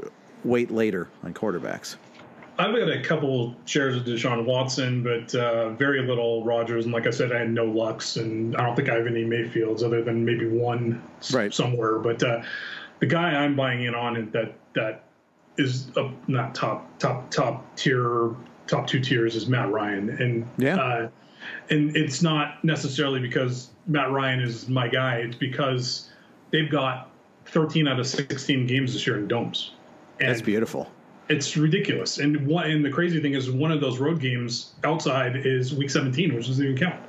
wait 0.43 0.71
later 0.71 1.07
on 1.23 1.33
quarterbacks. 1.33 1.95
I've 2.59 2.75
got 2.75 2.89
a 2.89 3.01
couple 3.01 3.55
shares 3.65 3.95
of 3.95 4.03
Deshaun 4.03 4.43
Watson, 4.45 5.03
but 5.03 5.33
uh, 5.35 5.69
very 5.71 6.01
little 6.01 6.43
Rodgers. 6.43 6.85
And 6.85 6.93
like 6.93 7.05
I 7.05 7.11
said, 7.11 7.31
I 7.31 7.39
had 7.39 7.51
no 7.51 7.65
Lucks, 7.65 8.17
and 8.17 8.55
I 8.57 8.65
don't 8.65 8.75
think 8.75 8.89
I 8.89 8.95
have 8.95 9.05
any 9.05 9.23
Mayfields 9.23 9.83
other 9.83 10.01
than 10.01 10.25
maybe 10.25 10.47
one 10.47 11.01
right. 11.31 11.53
somewhere. 11.53 11.99
But 11.99 12.23
uh, 12.23 12.41
the 12.99 13.05
guy 13.05 13.31
I'm 13.31 13.55
buying 13.55 13.83
in 13.83 13.95
on 13.95 14.29
that 14.31 14.55
that 14.73 15.03
is 15.57 15.89
a, 15.97 16.12
not 16.27 16.55
top 16.55 16.97
top 16.99 17.29
top 17.31 17.75
tier 17.75 18.36
top 18.67 18.88
two 18.88 18.99
tiers 18.99 19.36
is 19.36 19.47
Matt 19.47 19.71
Ryan, 19.71 20.10
and 20.10 20.47
yeah, 20.57 20.77
uh, 20.77 21.10
and 21.69 21.95
it's 21.95 22.21
not 22.21 22.63
necessarily 22.63 23.19
because 23.19 23.69
Matt 23.88 24.12
Ryan 24.12 24.41
is 24.41 24.67
my 24.67 24.88
guy. 24.88 25.17
It's 25.17 25.36
because 25.36 26.10
they've 26.51 26.69
got 26.69 27.10
13 27.45 27.88
out 27.88 27.99
of 27.99 28.07
16 28.07 28.67
games 28.67 28.93
this 28.93 29.05
year 29.07 29.17
in 29.17 29.27
domes. 29.27 29.71
And 30.19 30.29
That's 30.29 30.41
beautiful. 30.41 30.91
It's 31.29 31.57
ridiculous. 31.57 32.19
And 32.19 32.47
one 32.47 32.69
and 32.69 32.83
the 32.83 32.89
crazy 32.89 33.21
thing 33.21 33.33
is 33.33 33.51
one 33.51 33.71
of 33.71 33.81
those 33.81 33.99
road 33.99 34.19
games 34.19 34.73
outside 34.83 35.36
is 35.45 35.73
week 35.73 35.89
17, 35.89 36.33
which 36.33 36.47
doesn't 36.47 36.63
even 36.63 36.77
count. 36.77 37.01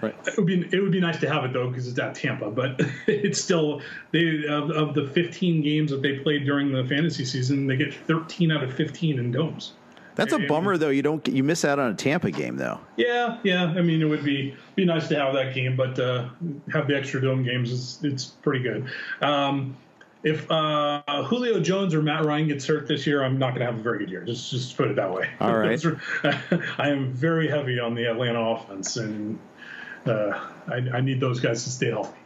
Right. 0.00 0.14
It 0.26 0.36
would 0.36 0.46
be 0.46 0.68
it 0.72 0.80
would 0.80 0.92
be 0.92 1.00
nice 1.00 1.18
to 1.20 1.28
have 1.28 1.44
it 1.44 1.52
though 1.52 1.68
because 1.68 1.88
it's 1.88 1.98
at 1.98 2.14
Tampa, 2.14 2.50
but 2.50 2.80
it's 3.06 3.40
still 3.40 3.80
they 4.12 4.44
of, 4.46 4.70
of 4.70 4.94
the 4.94 5.08
15 5.08 5.62
games 5.62 5.90
that 5.90 6.02
they 6.02 6.18
played 6.18 6.44
during 6.44 6.72
the 6.72 6.84
fantasy 6.84 7.24
season, 7.24 7.66
they 7.66 7.76
get 7.76 7.94
13 7.94 8.52
out 8.52 8.62
of 8.62 8.72
15 8.74 9.18
in 9.18 9.32
domes. 9.32 9.72
That's 10.16 10.32
a 10.32 10.38
bummer 10.38 10.78
though. 10.78 10.88
You 10.88 11.02
don't 11.02 11.26
you 11.28 11.44
miss 11.44 11.64
out 11.64 11.78
on 11.78 11.90
a 11.90 11.94
Tampa 11.94 12.30
game 12.30 12.56
though. 12.56 12.80
Yeah, 12.96 13.38
yeah. 13.44 13.64
I 13.64 13.82
mean, 13.82 14.00
it 14.00 14.06
would 14.06 14.24
be 14.24 14.56
be 14.74 14.84
nice 14.84 15.08
to 15.08 15.16
have 15.16 15.34
that 15.34 15.54
game, 15.54 15.76
but 15.76 15.98
uh, 15.98 16.28
have 16.72 16.88
the 16.88 16.96
extra 16.96 17.20
dome 17.20 17.44
games 17.44 17.70
is 17.70 17.98
it's 18.02 18.24
pretty 18.24 18.60
good. 18.60 18.90
Um, 19.20 19.76
if 20.22 20.50
uh, 20.50 21.02
Julio 21.24 21.60
Jones 21.60 21.94
or 21.94 22.02
Matt 22.02 22.24
Ryan 22.24 22.48
gets 22.48 22.66
hurt 22.66 22.88
this 22.88 23.06
year, 23.06 23.22
I'm 23.22 23.38
not 23.38 23.50
going 23.50 23.60
to 23.60 23.66
have 23.66 23.78
a 23.78 23.82
very 23.82 23.98
good 23.98 24.10
year. 24.10 24.24
Just 24.24 24.50
just 24.50 24.76
put 24.76 24.88
it 24.88 24.96
that 24.96 25.12
way. 25.12 25.30
All 25.38 25.56
right. 25.56 25.80
I 26.78 26.88
am 26.88 27.12
very 27.12 27.48
heavy 27.48 27.78
on 27.78 27.94
the 27.94 28.06
Atlanta 28.06 28.40
offense, 28.40 28.96
and 28.96 29.38
uh, 30.08 30.40
I, 30.68 30.76
I, 30.94 31.00
need 31.00 31.20
those 31.20 31.40
guys 31.40 31.64
to 31.64 31.70
stay 31.70 31.90
healthy. 31.90 32.16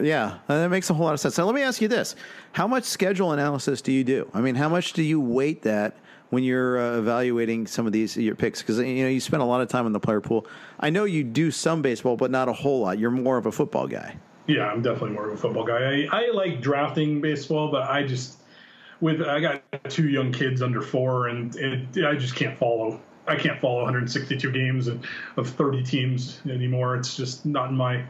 Yeah, 0.00 0.38
that 0.46 0.70
makes 0.70 0.90
a 0.90 0.94
whole 0.94 1.06
lot 1.06 1.14
of 1.14 1.20
sense. 1.20 1.38
Now, 1.38 1.44
let 1.44 1.54
me 1.54 1.62
ask 1.62 1.80
you 1.80 1.88
this: 1.88 2.14
How 2.52 2.66
much 2.66 2.84
schedule 2.84 3.32
analysis 3.32 3.80
do 3.80 3.92
you 3.92 4.04
do? 4.04 4.30
I 4.34 4.40
mean, 4.40 4.54
how 4.54 4.68
much 4.68 4.92
do 4.92 5.02
you 5.02 5.20
weight 5.20 5.62
that 5.62 5.96
when 6.30 6.44
you're 6.44 6.78
uh, 6.78 6.98
evaluating 6.98 7.66
some 7.66 7.86
of 7.86 7.92
these 7.92 8.16
your 8.16 8.34
picks? 8.34 8.60
Because 8.60 8.78
you 8.78 9.02
know 9.02 9.08
you 9.08 9.20
spend 9.20 9.42
a 9.42 9.46
lot 9.46 9.60
of 9.60 9.68
time 9.68 9.86
in 9.86 9.92
the 9.92 10.00
player 10.00 10.20
pool. 10.20 10.46
I 10.78 10.90
know 10.90 11.04
you 11.04 11.24
do 11.24 11.50
some 11.50 11.82
baseball, 11.82 12.16
but 12.16 12.30
not 12.30 12.48
a 12.48 12.52
whole 12.52 12.80
lot. 12.80 12.98
You're 12.98 13.10
more 13.10 13.38
of 13.38 13.46
a 13.46 13.52
football 13.52 13.86
guy. 13.86 14.16
Yeah, 14.46 14.66
I'm 14.66 14.82
definitely 14.82 15.10
more 15.10 15.28
of 15.28 15.34
a 15.34 15.36
football 15.36 15.64
guy. 15.64 16.06
I, 16.10 16.24
I 16.24 16.30
like 16.30 16.60
drafting 16.60 17.20
baseball, 17.20 17.70
but 17.70 17.82
I 17.82 18.06
just 18.06 18.38
with 19.00 19.22
I 19.22 19.40
got 19.40 19.62
two 19.88 20.08
young 20.08 20.32
kids 20.32 20.62
under 20.62 20.82
four, 20.82 21.28
and 21.28 21.54
it, 21.56 22.04
I 22.04 22.14
just 22.14 22.34
can't 22.34 22.58
follow 22.58 23.00
I 23.28 23.36
can't 23.36 23.60
follow 23.60 23.82
162 23.82 24.50
games 24.50 24.88
of, 24.88 25.04
of 25.36 25.48
30 25.50 25.82
teams 25.84 26.40
anymore. 26.48 26.96
It's 26.96 27.16
just 27.16 27.44
not 27.46 27.70
in 27.70 27.76
my 27.76 28.04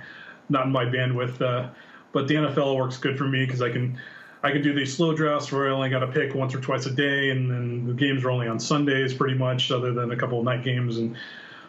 not 0.48 0.66
in 0.66 0.72
my 0.72 0.84
bandwidth. 0.84 1.42
Uh, 1.42 1.70
but 2.12 2.28
the 2.28 2.34
NFL 2.34 2.76
works 2.76 2.96
good 2.96 3.18
for 3.18 3.24
me 3.24 3.44
because 3.44 3.60
I 3.60 3.70
can 3.70 3.98
I 4.42 4.52
can 4.52 4.62
do 4.62 4.72
these 4.72 4.96
slow 4.96 5.14
drafts 5.14 5.50
where 5.50 5.68
I 5.68 5.72
only 5.72 5.90
got 5.90 6.00
to 6.00 6.06
pick 6.06 6.34
once 6.34 6.54
or 6.54 6.60
twice 6.60 6.86
a 6.86 6.92
day, 6.92 7.30
and 7.30 7.50
then 7.50 7.86
the 7.86 7.92
games 7.92 8.24
are 8.24 8.30
only 8.30 8.46
on 8.46 8.60
Sundays 8.60 9.12
pretty 9.12 9.36
much, 9.36 9.70
other 9.70 9.92
than 9.92 10.12
a 10.12 10.16
couple 10.16 10.38
of 10.38 10.44
night 10.44 10.62
games. 10.62 10.98
And 10.98 11.16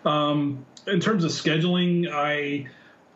um, 0.05 0.65
in 0.87 0.99
terms 0.99 1.23
of 1.23 1.31
scheduling, 1.31 2.09
I 2.11 2.67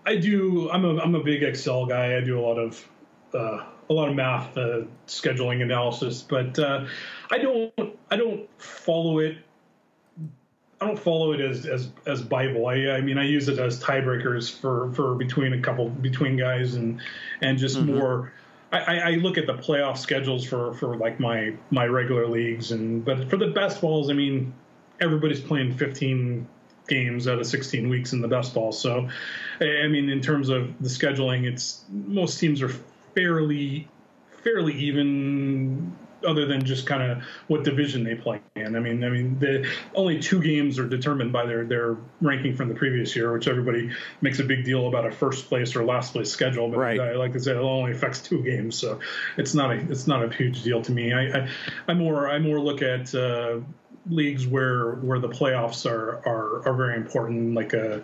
I 0.05 0.17
do 0.17 0.69
I'm 0.71 0.85
a 0.85 0.97
I'm 0.99 1.15
a 1.15 1.23
big 1.23 1.43
Excel 1.43 1.85
guy. 1.85 2.17
I 2.17 2.21
do 2.21 2.39
a 2.39 2.41
lot 2.41 2.57
of 2.57 2.89
uh, 3.33 3.63
a 3.89 3.93
lot 3.93 4.09
of 4.09 4.15
math 4.15 4.57
uh, 4.57 4.81
scheduling 5.07 5.61
analysis, 5.61 6.21
but 6.21 6.57
uh, 6.59 6.85
I 7.29 7.37
don't 7.37 7.73
I 8.09 8.17
don't 8.17 8.49
follow 8.59 9.19
it 9.19 9.37
I 10.83 10.87
don't 10.87 10.99
follow 10.99 11.31
it 11.31 11.39
as 11.39 11.65
as 11.65 11.89
as 12.05 12.21
Bible. 12.21 12.67
I, 12.67 12.73
I 12.91 13.01
mean, 13.01 13.17
I 13.17 13.25
use 13.25 13.47
it 13.47 13.57
as 13.57 13.81
tiebreakers 13.81 14.51
for 14.59 14.91
for 14.91 15.15
between 15.15 15.53
a 15.53 15.61
couple 15.61 15.89
between 15.89 16.35
guys 16.35 16.75
and 16.75 16.99
and 17.41 17.57
just 17.57 17.77
mm-hmm. 17.77 17.95
more. 17.95 18.33
I, 18.73 18.99
I, 18.99 19.09
look 19.11 19.37
at 19.37 19.45
the 19.45 19.53
playoff 19.53 19.99
schedules 19.99 20.43
for, 20.43 20.73
for 20.73 20.97
like 20.97 21.19
my 21.19 21.53
my 21.69 21.85
regular 21.85 22.25
leagues, 22.27 22.71
and 22.71 23.05
but 23.05 23.29
for 23.29 23.37
the 23.37 23.49
best 23.49 23.79
balls, 23.81 24.09
I 24.09 24.13
mean, 24.13 24.51
everybody's 24.99 25.41
playing 25.41 25.77
15 25.77 26.47
games 26.87 27.27
out 27.27 27.37
of 27.37 27.45
16 27.45 27.87
weeks 27.87 28.13
in 28.13 28.21
the 28.21 28.27
best 28.27 28.55
ball. 28.55 28.71
So, 28.71 29.07
I 29.61 29.87
mean, 29.87 30.09
in 30.09 30.21
terms 30.21 30.49
of 30.49 30.73
the 30.81 30.89
scheduling, 30.89 31.43
it's 31.43 31.85
most 31.91 32.39
teams 32.39 32.63
are 32.63 32.71
fairly 33.13 33.87
fairly 34.43 34.73
even 34.73 35.95
other 36.25 36.45
than 36.45 36.63
just 36.65 36.85
kind 36.85 37.03
of 37.03 37.23
what 37.47 37.63
division 37.63 38.03
they 38.03 38.15
play 38.15 38.41
in. 38.55 38.75
I 38.75 38.79
mean, 38.79 39.03
I 39.03 39.09
mean, 39.09 39.39
the 39.39 39.69
only 39.95 40.19
two 40.19 40.41
games 40.41 40.79
are 40.79 40.87
determined 40.87 41.31
by 41.31 41.45
their 41.45 41.65
their 41.65 41.97
ranking 42.21 42.55
from 42.55 42.69
the 42.69 42.75
previous 42.75 43.15
year, 43.15 43.33
which 43.33 43.47
everybody 43.47 43.91
makes 44.21 44.39
a 44.39 44.43
big 44.43 44.65
deal 44.65 44.87
about 44.87 45.05
a 45.05 45.11
first 45.11 45.47
place 45.47 45.75
or 45.75 45.83
last 45.83 46.13
place 46.13 46.31
schedule. 46.31 46.69
But 46.69 46.77
right. 46.77 46.99
I, 46.99 47.15
like 47.15 47.35
I 47.35 47.39
said, 47.39 47.55
it 47.55 47.61
only 47.61 47.91
affects 47.91 48.21
two 48.21 48.43
games, 48.43 48.75
so 48.75 48.99
it's 49.37 49.53
not 49.53 49.71
a 49.71 49.79
it's 49.89 50.07
not 50.07 50.23
a 50.23 50.33
huge 50.33 50.63
deal 50.63 50.81
to 50.81 50.91
me. 50.91 51.13
I 51.13 51.39
I, 51.39 51.49
I 51.87 51.93
more 51.93 52.29
I 52.29 52.39
more 52.39 52.59
look 52.59 52.81
at 52.81 53.13
uh, 53.13 53.59
leagues 54.09 54.45
where 54.45 54.93
where 54.95 55.19
the 55.19 55.29
playoffs 55.29 55.89
are 55.89 56.21
are, 56.27 56.67
are 56.67 56.73
very 56.73 56.95
important, 56.95 57.53
like 57.53 57.73
a 57.73 58.03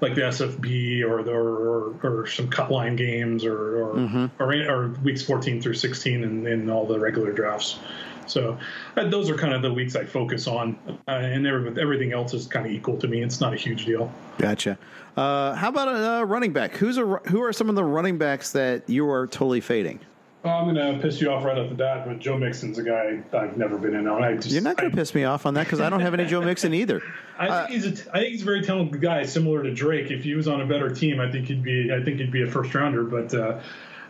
like 0.00 0.14
the 0.14 0.22
SFB 0.22 1.02
or 1.08 1.22
the, 1.22 1.32
or, 1.32 1.94
or, 2.02 2.26
some 2.26 2.48
cut 2.48 2.70
line 2.70 2.96
games 2.96 3.44
or 3.44 3.84
or, 3.84 3.94
mm-hmm. 3.94 4.42
or, 4.42 4.52
or, 4.70 4.88
weeks 5.02 5.22
14 5.22 5.60
through 5.60 5.74
16 5.74 6.22
in, 6.22 6.46
in 6.46 6.70
all 6.70 6.86
the 6.86 6.98
regular 6.98 7.32
drafts. 7.32 7.78
So 8.26 8.58
uh, 8.96 9.08
those 9.08 9.30
are 9.30 9.36
kind 9.36 9.54
of 9.54 9.62
the 9.62 9.72
weeks 9.72 9.96
I 9.96 10.04
focus 10.04 10.46
on, 10.46 10.78
uh, 11.08 11.10
and 11.10 11.46
everything 11.46 12.12
else 12.12 12.34
is 12.34 12.46
kind 12.46 12.66
of 12.66 12.72
equal 12.72 12.96
to 12.98 13.08
me. 13.08 13.22
It's 13.22 13.40
not 13.40 13.54
a 13.54 13.56
huge 13.56 13.86
deal. 13.86 14.12
Gotcha. 14.36 14.78
Uh, 15.16 15.54
how 15.54 15.70
about 15.70 15.88
a 15.88 16.24
running 16.24 16.52
back? 16.52 16.76
Who's 16.76 16.98
a 16.98 17.04
who 17.26 17.42
are 17.42 17.52
some 17.52 17.68
of 17.68 17.74
the 17.74 17.84
running 17.84 18.18
backs 18.18 18.52
that 18.52 18.88
you 18.88 19.08
are 19.10 19.26
totally 19.26 19.60
fading? 19.60 20.00
I'm 20.44 20.72
going 20.72 20.76
to 20.76 21.02
piss 21.02 21.20
you 21.20 21.30
off 21.30 21.44
right 21.44 21.58
off 21.58 21.68
the 21.68 21.74
bat, 21.74 22.06
but 22.06 22.20
Joe 22.20 22.38
Mixon's 22.38 22.78
a 22.78 22.82
guy 22.84 23.20
I've 23.32 23.56
never 23.56 23.76
been 23.76 23.94
in 23.94 24.06
on. 24.06 24.22
I 24.22 24.34
just, 24.34 24.50
You're 24.50 24.62
not 24.62 24.76
going 24.76 24.90
to 24.90 24.96
piss 24.96 25.12
me 25.12 25.24
off 25.24 25.46
on 25.46 25.54
that 25.54 25.64
because 25.64 25.80
I 25.80 25.90
don't 25.90 26.00
have 26.00 26.14
any 26.14 26.26
Joe 26.26 26.40
Mixon 26.40 26.74
either. 26.74 27.02
I 27.38 27.48
uh, 27.48 27.66
think 27.66 27.82
he's 27.82 27.86
a, 28.06 28.10
I 28.14 28.20
think 28.20 28.32
he's 28.32 28.42
a 28.42 28.44
very 28.44 28.62
talented 28.62 29.00
guy, 29.00 29.24
similar 29.24 29.64
to 29.64 29.74
Drake. 29.74 30.12
If 30.12 30.22
he 30.22 30.34
was 30.34 30.46
on 30.46 30.60
a 30.60 30.66
better 30.66 30.90
team, 30.90 31.20
I 31.20 31.30
think 31.30 31.48
he'd 31.48 31.62
be 31.62 31.92
I 31.92 32.02
think 32.04 32.18
he'd 32.18 32.30
be 32.30 32.42
a 32.42 32.46
first 32.46 32.72
rounder. 32.72 33.02
But 33.02 33.34
uh, 33.34 33.60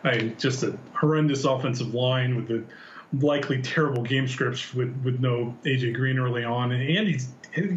I 0.05 0.35
just 0.39 0.63
a 0.63 0.79
horrendous 0.93 1.45
offensive 1.45 1.95
line 1.95 2.37
with 2.37 2.49
the 2.49 2.65
likely 3.25 3.63
terrible 3.63 4.03
game 4.03 4.29
scripts 4.29 4.75
with 4.75 4.95
with 5.03 5.21
no 5.21 5.57
AJ 5.65 5.95
Green 5.95 6.19
early 6.19 6.45
on, 6.45 6.73
and 6.73 7.09
he's 7.09 7.29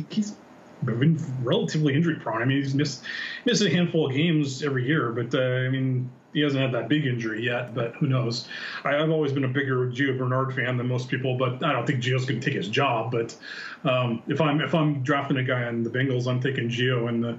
he's 0.10 0.36
been 0.84 1.18
relatively 1.44 1.94
injury 1.94 2.16
prone. 2.16 2.42
I 2.42 2.46
mean, 2.46 2.62
he's 2.62 2.76
missed 2.76 3.04
missed 3.46 3.62
a 3.62 3.70
handful 3.70 4.08
of 4.08 4.14
games 4.14 4.62
every 4.62 4.86
year, 4.86 5.12
but 5.12 5.34
uh, 5.34 5.42
I 5.42 5.70
mean 5.70 6.10
he 6.34 6.42
hasn't 6.42 6.62
had 6.62 6.72
that 6.74 6.88
big 6.88 7.06
injury 7.06 7.44
yet, 7.44 7.74
but 7.74 7.96
who 7.96 8.08
knows? 8.08 8.48
I, 8.84 8.94
have 8.94 9.10
always 9.10 9.32
been 9.32 9.44
a 9.44 9.50
bigger 9.50 9.88
Gio 9.88 10.18
Bernard 10.18 10.54
fan 10.54 10.78
than 10.78 10.88
most 10.88 11.10
people, 11.10 11.38
but 11.38 11.64
I 11.64 11.74
don't 11.74 11.86
think 11.86 12.02
Gio's 12.02 12.26
going 12.26 12.40
to 12.40 12.46
take 12.46 12.56
his 12.56 12.68
job. 12.68 13.12
But 13.12 13.36
um, 13.84 14.24
if 14.28 14.40
I'm 14.40 14.62
if 14.62 14.74
I'm 14.74 15.04
drafting 15.04 15.38
a 15.38 15.44
guy 15.44 15.64
on 15.64 15.84
the 15.84 15.90
Bengals, 15.90 16.28
I'm 16.28 16.40
taking 16.40 16.70
Gio 16.70 17.10
in 17.10 17.22
the 17.22 17.38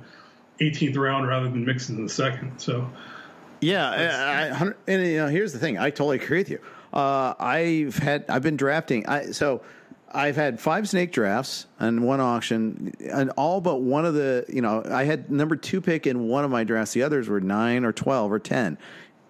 18th 0.61 0.97
round 0.97 1.27
rather 1.27 1.49
than 1.49 1.65
Mixon 1.65 1.97
in 1.97 2.05
the 2.05 2.13
second. 2.13 2.59
So, 2.59 2.89
yeah, 3.61 3.91
I, 3.91 4.65
I, 4.65 4.73
and 4.87 5.07
you 5.07 5.17
know, 5.19 5.29
here's 5.29 5.53
the 5.53 5.59
thing: 5.59 5.79
I 5.79 5.91
totally 5.91 6.17
agree 6.17 6.39
with 6.39 6.51
you. 6.51 6.59
Uh, 6.93 7.35
I've 7.39 7.97
had 7.97 8.25
I've 8.29 8.43
been 8.43 8.57
drafting. 8.57 9.07
I 9.07 9.31
so 9.31 9.63
I've 10.15 10.37
had 10.37 10.61
five 10.61 10.89
snake 10.89 11.13
drafts 11.13 11.67
and 11.79 12.05
one 12.05 12.21
auction, 12.21 12.93
and 13.01 13.31
all 13.31 13.61
but 13.61 13.81
one 13.81 14.05
of 14.05 14.15
the, 14.15 14.45
you 14.49 14.61
know, 14.61 14.83
I 14.89 15.05
had 15.05 15.31
number 15.31 15.57
two 15.57 15.81
pick 15.81 16.07
in 16.07 16.29
one 16.29 16.45
of 16.45 16.51
my 16.51 16.65
drafts. 16.65 16.93
The 16.93 17.03
others 17.03 17.29
were 17.29 17.41
nine 17.41 17.85
or 17.85 17.93
12 17.93 18.31
or 18.31 18.39
10. 18.39 18.79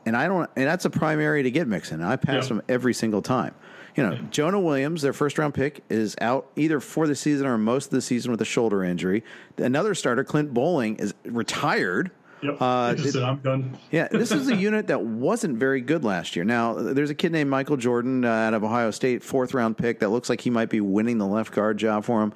And 0.05 0.17
I 0.17 0.27
don't, 0.27 0.51
and 0.57 0.67
that's 0.67 0.85
a 0.85 0.91
primary 0.91 1.45
to 1.45 1.51
get 1.51 1.69
Mixon. 1.69 2.03
I 2.03 2.17
pass 2.17 2.49
them 2.49 2.61
every 2.69 2.93
single 2.93 3.23
time. 3.23 3.55
You 3.95 4.03
know, 4.03 4.17
Jonah 4.31 4.59
Williams, 4.59 5.03
their 5.03 5.13
first 5.13 5.39
round 5.39 5.55
pick, 5.55 5.85
is 5.89 6.17
out 6.21 6.49
either 6.57 6.81
for 6.81 7.07
the 7.07 7.15
season 7.15 7.47
or 7.47 7.57
most 7.59 7.87
of 7.87 7.91
the 7.93 8.01
season 8.01 8.31
with 8.31 8.41
a 8.41 8.45
shoulder 8.47 8.83
injury. 8.83 9.23
Another 9.59 9.95
starter, 9.95 10.25
Clint 10.25 10.53
Boling, 10.53 10.97
is 10.97 11.15
retired 11.25 12.11
Yep. 12.43 12.57
Uh, 12.61 12.95
it, 12.99 13.17
I'm 13.17 13.39
done. 13.39 13.79
yeah, 13.91 14.09
this 14.11 14.33
is 14.33 14.49
a 14.49 14.57
unit 14.57 14.89
that 14.89 15.03
wasn't 15.03 15.59
very 15.59 15.81
good 15.81 16.05
last 16.05 16.35
year. 16.35 16.45
Now, 16.45 16.75
there's 16.75 17.11
a 17.11 17.15
kid 17.15 17.33
named 17.33 17.51
Michael 17.51 17.77
Jordan 17.77 18.25
uh, 18.25 18.29
out 18.29 18.55
of 18.55 18.65
Ohio 18.65 18.91
State, 18.91 19.23
fourth 19.23 19.55
round 19.55 19.79
pick, 19.79 20.01
that 20.01 20.09
looks 20.09 20.29
like 20.29 20.41
he 20.41 20.51
might 20.51 20.69
be 20.69 20.81
winning 20.81 21.19
the 21.19 21.27
left 21.27 21.53
guard 21.53 21.79
job 21.79 22.05
for 22.05 22.23
him. 22.23 22.33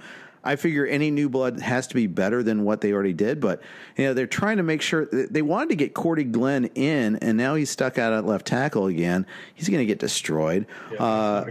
I 0.47 0.55
figure 0.55 0.87
any 0.87 1.11
new 1.11 1.29
blood 1.29 1.61
has 1.61 1.89
to 1.89 1.97
be 1.97 2.07
better 2.07 2.41
than 2.41 2.63
what 2.63 2.81
they 2.81 2.93
already 2.93 3.13
did, 3.13 3.41
but 3.41 3.61
you 3.97 4.05
know 4.05 4.15
they're 4.15 4.29
trying 4.29 4.59
to 4.59 4.63
make 4.63 4.81
sure 4.81 5.07
they 5.07 5.43
wanted 5.43 5.71
to 5.71 5.75
get 5.75 5.93
Cordy 5.93 6.23
Glenn 6.23 6.67
in, 6.77 7.17
and 7.17 7.37
now 7.37 7.57
he's 7.57 7.69
stuck 7.69 7.99
out 7.99 8.13
at 8.13 8.25
left 8.25 8.47
tackle 8.47 8.87
again. 8.87 9.27
He's 9.55 9.69
going 9.69 9.81
to 9.81 9.87
get 9.87 9.99
destroyed. 9.99 10.67
Yeah, 10.93 11.03
uh, 11.03 11.51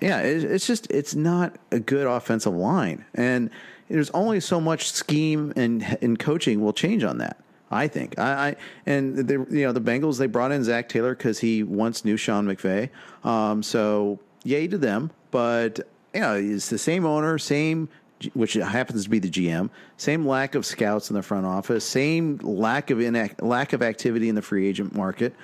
yeah 0.00 0.20
it, 0.20 0.44
it's 0.44 0.68
just 0.68 0.88
it's 0.88 1.16
not 1.16 1.56
a 1.72 1.80
good 1.80 2.06
offensive 2.06 2.54
line, 2.54 3.04
and 3.12 3.50
there's 3.88 4.10
only 4.10 4.38
so 4.38 4.60
much 4.60 4.92
scheme 4.92 5.52
and 5.56 5.98
and 6.00 6.16
coaching 6.16 6.60
will 6.60 6.72
change 6.72 7.02
on 7.02 7.18
that. 7.18 7.38
I 7.70 7.88
think 7.88 8.18
I, 8.18 8.48
I 8.48 8.56
and 8.86 9.16
the 9.16 9.46
you 9.50 9.66
know 9.66 9.72
the 9.72 9.80
Bengals 9.80 10.18
they 10.18 10.26
brought 10.26 10.52
in 10.52 10.64
Zac 10.64 10.88
Taylor 10.88 11.14
because 11.14 11.38
he 11.38 11.62
once 11.62 12.04
knew 12.04 12.16
Sean 12.16 12.46
McVay, 12.46 12.90
um, 13.24 13.62
so 13.62 14.18
yay 14.44 14.66
to 14.68 14.78
them. 14.78 15.10
But 15.30 15.80
you 16.14 16.20
know 16.20 16.34
it's 16.34 16.70
the 16.70 16.78
same 16.78 17.04
owner, 17.04 17.38
same 17.38 17.88
which 18.34 18.54
happens 18.54 19.04
to 19.04 19.10
be 19.10 19.18
the 19.18 19.30
GM, 19.30 19.70
same 19.96 20.26
lack 20.26 20.54
of 20.54 20.66
scouts 20.66 21.10
in 21.10 21.14
the 21.14 21.22
front 21.22 21.46
office, 21.46 21.84
same 21.84 22.38
lack 22.38 22.90
of 22.90 22.98
inac- 22.98 23.40
lack 23.42 23.72
of 23.72 23.82
activity 23.82 24.28
in 24.28 24.34
the 24.34 24.42
free 24.42 24.66
agent 24.66 24.94
market. 24.94 25.34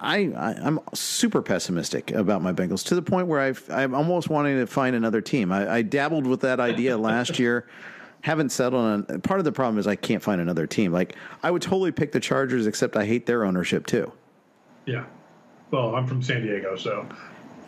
I, 0.00 0.32
I 0.36 0.52
am 0.64 0.78
super 0.94 1.42
pessimistic 1.42 2.12
about 2.12 2.40
my 2.40 2.52
Bengals 2.52 2.84
to 2.86 2.94
the 2.94 3.02
point 3.02 3.26
where 3.26 3.40
I've 3.40 3.68
I'm 3.68 3.94
almost 3.94 4.30
wanting 4.30 4.56
to 4.58 4.66
find 4.66 4.94
another 4.94 5.20
team. 5.20 5.50
I, 5.50 5.76
I 5.76 5.82
dabbled 5.82 6.26
with 6.26 6.40
that 6.42 6.60
idea 6.60 6.96
last 6.96 7.38
year 7.38 7.66
haven't 8.22 8.50
settled 8.50 8.84
on. 8.84 9.20
Part 9.20 9.40
of 9.40 9.44
the 9.44 9.52
problem 9.52 9.78
is 9.78 9.86
I 9.86 9.96
can't 9.96 10.22
find 10.22 10.40
another 10.40 10.66
team. 10.66 10.92
Like 10.92 11.16
I 11.42 11.50
would 11.50 11.62
totally 11.62 11.92
pick 11.92 12.12
the 12.12 12.20
Chargers, 12.20 12.66
except 12.66 12.96
I 12.96 13.04
hate 13.04 13.26
their 13.26 13.44
ownership 13.44 13.86
too. 13.86 14.12
Yeah. 14.86 15.04
Well, 15.70 15.94
I'm 15.94 16.06
from 16.06 16.22
San 16.22 16.42
Diego, 16.42 16.76
so 16.76 17.06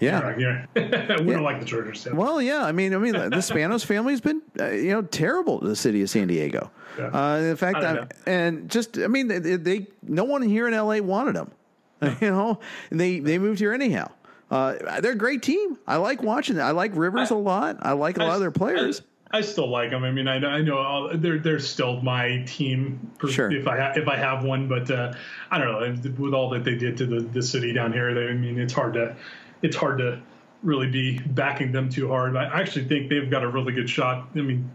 yeah, 0.00 0.34
yeah. 0.38 0.66
we 0.74 0.82
yeah. 0.82 1.16
don't 1.16 1.42
like 1.42 1.60
the 1.60 1.66
Chargers. 1.66 2.06
Yeah. 2.06 2.14
Well, 2.14 2.40
yeah. 2.40 2.64
I 2.64 2.72
mean, 2.72 2.94
I 2.94 2.98
mean, 2.98 3.12
the 3.12 3.36
Spanos 3.36 3.84
family's 3.84 4.22
been, 4.22 4.40
uh, 4.58 4.70
you 4.70 4.92
know, 4.92 5.02
terrible 5.02 5.60
to 5.60 5.68
the 5.68 5.76
city 5.76 6.00
of 6.02 6.08
San 6.08 6.28
Diego. 6.28 6.70
Yeah. 6.98 7.08
Uh, 7.08 7.36
in 7.38 7.56
fact, 7.56 7.78
I, 7.78 8.06
and 8.26 8.70
just, 8.70 8.98
I 8.98 9.08
mean, 9.08 9.28
they, 9.28 9.38
they, 9.38 9.86
no 10.02 10.24
one 10.24 10.40
here 10.42 10.66
in 10.66 10.74
LA 10.74 10.98
wanted 10.98 11.36
them. 11.36 11.52
you 12.20 12.30
know, 12.30 12.58
and 12.90 12.98
they 12.98 13.20
they 13.20 13.38
moved 13.38 13.58
here 13.58 13.74
anyhow. 13.74 14.10
Uh, 14.50 15.00
they're 15.00 15.12
a 15.12 15.16
great 15.16 15.42
team. 15.42 15.78
I 15.86 15.96
like 15.96 16.22
watching 16.22 16.56
them. 16.56 16.66
I 16.66 16.70
like 16.70 16.92
Rivers 16.94 17.30
I, 17.30 17.34
a 17.34 17.38
lot. 17.38 17.76
I 17.80 17.92
like 17.92 18.18
a 18.18 18.22
I, 18.22 18.26
lot 18.26 18.34
of 18.34 18.40
their 18.40 18.50
players. 18.50 19.02
I 19.32 19.42
still 19.42 19.68
like 19.68 19.90
them. 19.90 20.02
I 20.02 20.10
mean, 20.10 20.26
I, 20.26 20.36
I 20.36 20.60
know 20.60 20.78
all, 20.78 21.10
they're 21.14 21.38
they're 21.38 21.60
still 21.60 22.00
my 22.00 22.42
team 22.46 23.12
sure. 23.28 23.50
if 23.50 23.68
I 23.68 23.76
ha- 23.78 23.92
if 23.94 24.08
I 24.08 24.16
have 24.16 24.44
one, 24.44 24.66
but 24.66 24.90
uh, 24.90 25.12
I 25.50 25.58
don't 25.58 25.68
know 25.68 26.12
with 26.18 26.34
all 26.34 26.50
that 26.50 26.64
they 26.64 26.74
did 26.74 26.96
to 26.98 27.06
the, 27.06 27.20
the 27.20 27.42
city 27.42 27.72
down 27.72 27.92
here. 27.92 28.12
They, 28.12 28.26
I 28.26 28.32
mean, 28.32 28.58
it's 28.58 28.72
hard 28.72 28.94
to 28.94 29.14
it's 29.62 29.76
hard 29.76 29.98
to 29.98 30.20
really 30.62 30.88
be 30.88 31.18
backing 31.18 31.70
them 31.70 31.88
too 31.88 32.08
hard. 32.08 32.36
I 32.36 32.60
actually 32.60 32.86
think 32.86 33.08
they've 33.08 33.30
got 33.30 33.44
a 33.44 33.48
really 33.48 33.72
good 33.72 33.88
shot. 33.88 34.28
I 34.34 34.40
mean, 34.40 34.68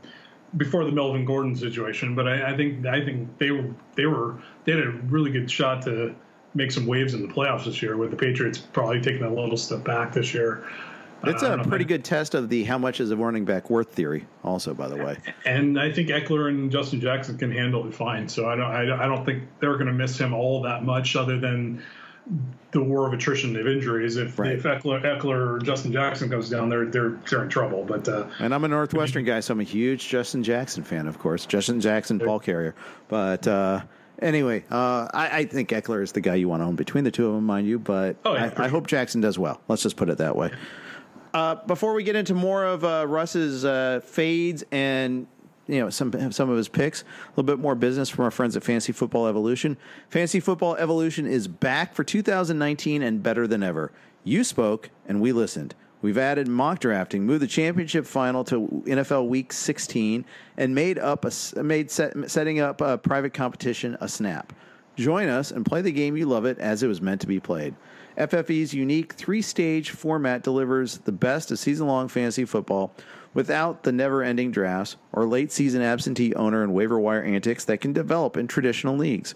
before 0.55 0.85
the 0.85 0.91
Melvin 0.91 1.25
Gordon 1.25 1.55
situation, 1.55 2.15
but 2.15 2.27
I, 2.27 2.53
I 2.53 2.57
think 2.57 2.85
I 2.85 3.03
think 3.03 3.37
they 3.37 3.51
were 3.51 3.69
they 3.95 4.05
were 4.05 4.35
they 4.63 4.71
had 4.71 4.81
a 4.81 4.91
really 4.91 5.31
good 5.31 5.51
shot 5.51 5.83
to 5.83 6.15
make 6.53 6.71
some 6.71 6.85
waves 6.85 7.13
in 7.13 7.27
the 7.27 7.33
playoffs 7.33 7.65
this 7.65 7.81
year. 7.81 7.97
With 7.97 8.11
the 8.11 8.17
Patriots 8.17 8.57
probably 8.57 9.01
taking 9.01 9.23
a 9.23 9.29
little 9.29 9.57
step 9.57 9.83
back 9.83 10.13
this 10.13 10.33
year. 10.33 10.63
It's 11.23 11.43
a 11.43 11.57
pretty 11.67 11.85
good 11.85 12.03
test 12.03 12.35
of 12.35 12.49
the 12.49 12.63
how 12.63 12.77
much 12.77 12.99
is 12.99 13.11
a 13.11 13.17
running 13.17 13.45
back 13.45 13.69
worth 13.69 13.91
theory, 13.91 14.27
also, 14.43 14.73
by 14.73 14.87
the 14.87 14.97
way. 14.97 15.17
And 15.45 15.79
I 15.79 15.91
think 15.91 16.09
Ekeler 16.09 16.49
and 16.49 16.71
Justin 16.71 16.99
Jackson 16.99 17.37
can 17.37 17.51
handle 17.51 17.87
it 17.87 17.93
fine. 17.93 18.27
So 18.27 18.47
I 18.47 18.55
don't, 18.55 18.71
I, 18.71 19.05
don't 19.07 19.25
think 19.25 19.43
they're 19.59 19.73
going 19.73 19.87
to 19.87 19.93
miss 19.93 20.17
him 20.17 20.33
all 20.33 20.61
that 20.63 20.83
much, 20.83 21.15
other 21.15 21.39
than 21.39 21.81
the 22.71 22.83
war 22.83 23.07
of 23.07 23.13
attrition 23.13 23.55
of 23.55 23.67
injuries. 23.67 24.17
If 24.17 24.37
right. 24.37 24.53
if 24.53 24.63
Ekeler, 24.63 25.01
Ekeler 25.03 25.55
or 25.55 25.59
Justin 25.59 25.91
Jackson 25.91 26.29
goes 26.29 26.49
down, 26.49 26.69
they're 26.69 26.85
they're 26.85 27.17
they're 27.29 27.43
in 27.43 27.49
trouble. 27.49 27.83
But 27.83 28.07
uh, 28.07 28.27
and 28.39 28.53
I'm 28.53 28.63
a 28.63 28.67
Northwestern 28.67 29.23
guy, 29.25 29.39
so 29.39 29.53
I'm 29.53 29.61
a 29.61 29.63
huge 29.63 30.07
Justin 30.07 30.43
Jackson 30.43 30.83
fan, 30.83 31.07
of 31.07 31.19
course. 31.19 31.45
Justin 31.45 31.79
Jackson, 31.79 32.17
ball 32.17 32.39
carrier. 32.39 32.75
But 33.07 33.47
uh, 33.47 33.81
anyway, 34.21 34.63
uh, 34.69 35.07
I, 35.13 35.29
I, 35.39 35.45
think 35.45 35.69
Ekeler 35.69 36.03
is 36.03 36.11
the 36.11 36.21
guy 36.21 36.35
you 36.35 36.49
want 36.49 36.61
to 36.61 36.65
own 36.65 36.75
between 36.75 37.03
the 37.03 37.11
two 37.11 37.27
of 37.27 37.35
them, 37.35 37.45
mind 37.45 37.67
you. 37.67 37.79
But 37.79 38.17
oh, 38.25 38.33
yeah, 38.33 38.51
I, 38.57 38.65
I 38.65 38.67
hope 38.67 38.87
Jackson 38.87 39.21
does 39.21 39.39
well. 39.39 39.61
Let's 39.67 39.83
just 39.83 39.95
put 39.95 40.09
it 40.09 40.17
that 40.17 40.35
way. 40.35 40.51
Uh, 41.35 41.55
before 41.65 41.93
we 41.93 42.01
get 42.01 42.15
into 42.15 42.33
more 42.33 42.63
of 42.63 42.85
uh, 42.85 43.05
Russ's 43.05 43.65
uh, 43.65 43.99
fades 44.05 44.63
and 44.71 45.27
you 45.67 45.81
know 45.81 45.89
some 45.89 46.31
some 46.31 46.49
of 46.49 46.55
his 46.55 46.69
picks, 46.69 47.01
a 47.01 47.05
little 47.31 47.43
bit 47.43 47.59
more 47.59 47.75
business 47.75 48.09
from 48.09 48.23
our 48.23 48.31
friends 48.31 48.55
at 48.55 48.63
Fantasy 48.63 48.93
Football 48.93 49.27
Evolution. 49.27 49.75
Fantasy 50.07 50.39
Football 50.39 50.77
Evolution 50.77 51.25
is 51.27 51.49
back 51.49 51.93
for 51.93 52.05
2019 52.05 53.01
and 53.01 53.21
better 53.21 53.47
than 53.47 53.63
ever. 53.63 53.91
You 54.23 54.45
spoke 54.45 54.89
and 55.09 55.19
we 55.19 55.33
listened. 55.33 55.75
We've 56.01 56.17
added 56.17 56.47
mock 56.47 56.79
drafting, 56.79 57.25
moved 57.25 57.41
the 57.41 57.47
championship 57.47 58.05
final 58.05 58.45
to 58.45 58.83
NFL 58.87 59.27
Week 59.27 59.51
16, 59.51 60.23
and 60.55 60.73
made 60.73 60.97
up 60.97 61.25
a 61.25 61.61
made 61.61 61.91
set, 61.91 62.31
setting 62.31 62.61
up 62.61 62.79
a 62.79 62.97
private 62.97 63.33
competition 63.33 63.97
a 63.99 64.07
snap. 64.07 64.53
Join 64.95 65.27
us 65.27 65.51
and 65.51 65.65
play 65.65 65.81
the 65.81 65.91
game 65.91 66.15
you 66.15 66.27
love 66.27 66.45
it 66.45 66.59
as 66.59 66.81
it 66.81 66.87
was 66.87 67.01
meant 67.01 67.19
to 67.19 67.27
be 67.27 67.41
played. 67.41 67.75
FFE's 68.17 68.73
unique 68.73 69.13
three 69.13 69.41
stage 69.41 69.89
format 69.89 70.41
delivers 70.41 70.99
the 70.99 71.11
best 71.11 71.51
of 71.51 71.59
season 71.59 71.87
long 71.87 72.07
fantasy 72.07 72.45
football 72.45 72.93
without 73.33 73.83
the 73.83 73.91
never 73.91 74.23
ending 74.23 74.51
drafts 74.51 74.95
or 75.11 75.25
late 75.25 75.51
season 75.51 75.81
absentee 75.81 76.33
owner 76.35 76.63
and 76.63 76.73
waiver 76.73 76.97
wire 76.97 77.23
antics 77.23 77.65
that 77.65 77.81
can 77.81 77.91
develop 77.91 78.37
in 78.37 78.47
traditional 78.47 78.95
leagues. 78.95 79.35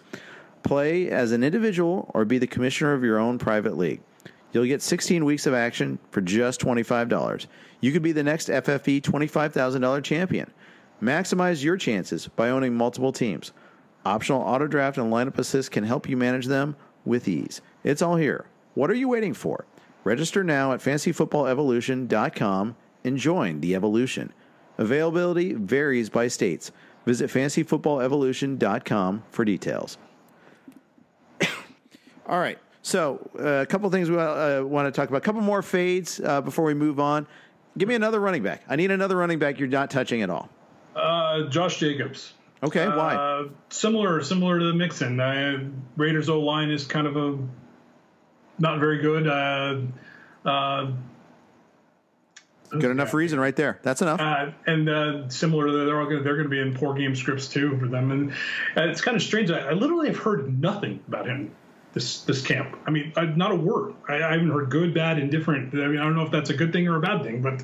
Play 0.63 1.09
as 1.09 1.33
an 1.33 1.43
individual 1.43 2.09
or 2.13 2.23
be 2.23 2.37
the 2.37 2.47
commissioner 2.47 2.93
of 2.93 3.03
your 3.03 3.19
own 3.19 3.37
private 3.37 3.77
league. 3.77 4.01
You'll 4.51 4.65
get 4.65 4.81
16 4.81 5.25
weeks 5.25 5.45
of 5.45 5.53
action 5.53 5.99
for 6.11 6.21
just 6.21 6.61
$25. 6.61 7.45
You 7.81 7.91
could 7.91 8.01
be 8.01 8.13
the 8.13 8.23
next 8.23 8.47
FFE 8.47 9.01
$25,000 9.01 10.03
champion. 10.03 10.51
Maximize 11.01 11.63
your 11.63 11.77
chances 11.77 12.27
by 12.29 12.49
owning 12.49 12.75
multiple 12.75 13.11
teams. 13.11 13.51
Optional 14.05 14.41
auto 14.41 14.67
draft 14.67 14.97
and 14.97 15.11
lineup 15.11 15.37
assist 15.37 15.71
can 15.71 15.83
help 15.83 16.09
you 16.09 16.15
manage 16.17 16.47
them 16.47 16.75
with 17.05 17.27
ease. 17.27 17.61
It's 17.83 18.01
all 18.01 18.15
here. 18.15 18.45
What 18.79 18.89
are 18.89 18.95
you 18.95 19.09
waiting 19.09 19.33
for? 19.33 19.65
Register 20.05 20.41
now 20.41 20.71
at 20.71 20.79
fantasyfootballevolution.com 20.79 22.77
and 23.03 23.17
join 23.17 23.59
the 23.59 23.75
evolution. 23.75 24.31
Availability 24.77 25.51
varies 25.53 26.09
by 26.09 26.29
states. 26.29 26.71
Visit 27.05 27.29
fantasyfootballevolution.com 27.29 29.23
for 29.31 29.43
details. 29.43 29.97
all 32.25 32.39
right. 32.39 32.57
So, 32.81 33.29
uh, 33.37 33.43
a 33.43 33.65
couple 33.65 33.89
things 33.89 34.09
we 34.09 34.17
uh, 34.17 34.63
want 34.63 34.87
to 34.87 34.97
talk 34.97 35.09
about. 35.09 35.17
A 35.17 35.25
couple 35.25 35.41
more 35.41 35.61
fades 35.61 36.21
uh, 36.21 36.39
before 36.39 36.63
we 36.63 36.73
move 36.73 37.01
on. 37.01 37.27
Give 37.77 37.89
me 37.89 37.95
another 37.95 38.21
running 38.21 38.43
back. 38.43 38.63
I 38.69 38.77
need 38.77 38.91
another 38.91 39.17
running 39.17 39.39
back 39.39 39.59
you're 39.59 39.67
not 39.67 39.91
touching 39.91 40.21
at 40.21 40.29
all. 40.29 40.47
Uh, 40.95 41.49
Josh 41.49 41.81
Jacobs. 41.81 42.31
Okay, 42.63 42.87
why? 42.87 43.15
Uh, 43.15 43.49
similar, 43.67 44.23
similar 44.23 44.57
to 44.57 44.65
the 44.67 44.73
Mixon. 44.73 45.19
Uh, 45.19 45.65
Raiders 45.97 46.29
O 46.29 46.39
line 46.39 46.71
is 46.71 46.85
kind 46.85 47.07
of 47.07 47.17
a 47.17 47.37
not 48.59 48.79
very 48.79 48.99
good. 48.99 49.27
Good 52.71 52.91
enough 52.91 53.13
reason 53.13 53.39
right 53.39 53.55
there. 53.55 53.79
That's 53.81 54.01
enough. 54.01 54.21
Uh, 54.21 54.51
and 54.67 54.89
uh, 54.89 55.29
similar, 55.29 55.85
they're 55.85 55.99
all 55.99 56.05
gonna, 56.05 56.21
they're 56.21 56.35
going 56.35 56.45
to 56.45 56.49
be 56.49 56.59
in 56.59 56.75
poor 56.75 56.93
game 56.93 57.15
scripts 57.15 57.47
too 57.47 57.77
for 57.79 57.87
them, 57.87 58.11
and 58.11 58.31
uh, 58.77 58.89
it's 58.89 59.01
kind 59.01 59.17
of 59.17 59.23
strange. 59.23 59.49
I, 59.49 59.69
I, 59.69 59.73
literally 59.73 60.07
have 60.07 60.17
heard 60.17 60.61
nothing 60.61 60.99
about 61.07 61.25
him 61.25 61.51
this 61.93 62.21
this 62.21 62.41
camp. 62.41 62.77
I 62.85 62.91
mean, 62.91 63.13
I, 63.15 63.25
not 63.25 63.51
a 63.51 63.55
word. 63.55 63.95
I, 64.07 64.15
I, 64.15 64.31
haven't 64.33 64.49
heard 64.49 64.69
good, 64.69 64.93
bad, 64.93 65.17
indifferent. 65.17 65.73
I 65.73 65.87
mean, 65.87 65.99
I 65.99 66.03
don't 66.03 66.15
know 66.15 66.23
if 66.23 66.31
that's 66.31 66.49
a 66.49 66.53
good 66.53 66.71
thing 66.71 66.87
or 66.87 66.97
a 66.97 66.99
bad 66.99 67.23
thing, 67.23 67.41
but 67.41 67.61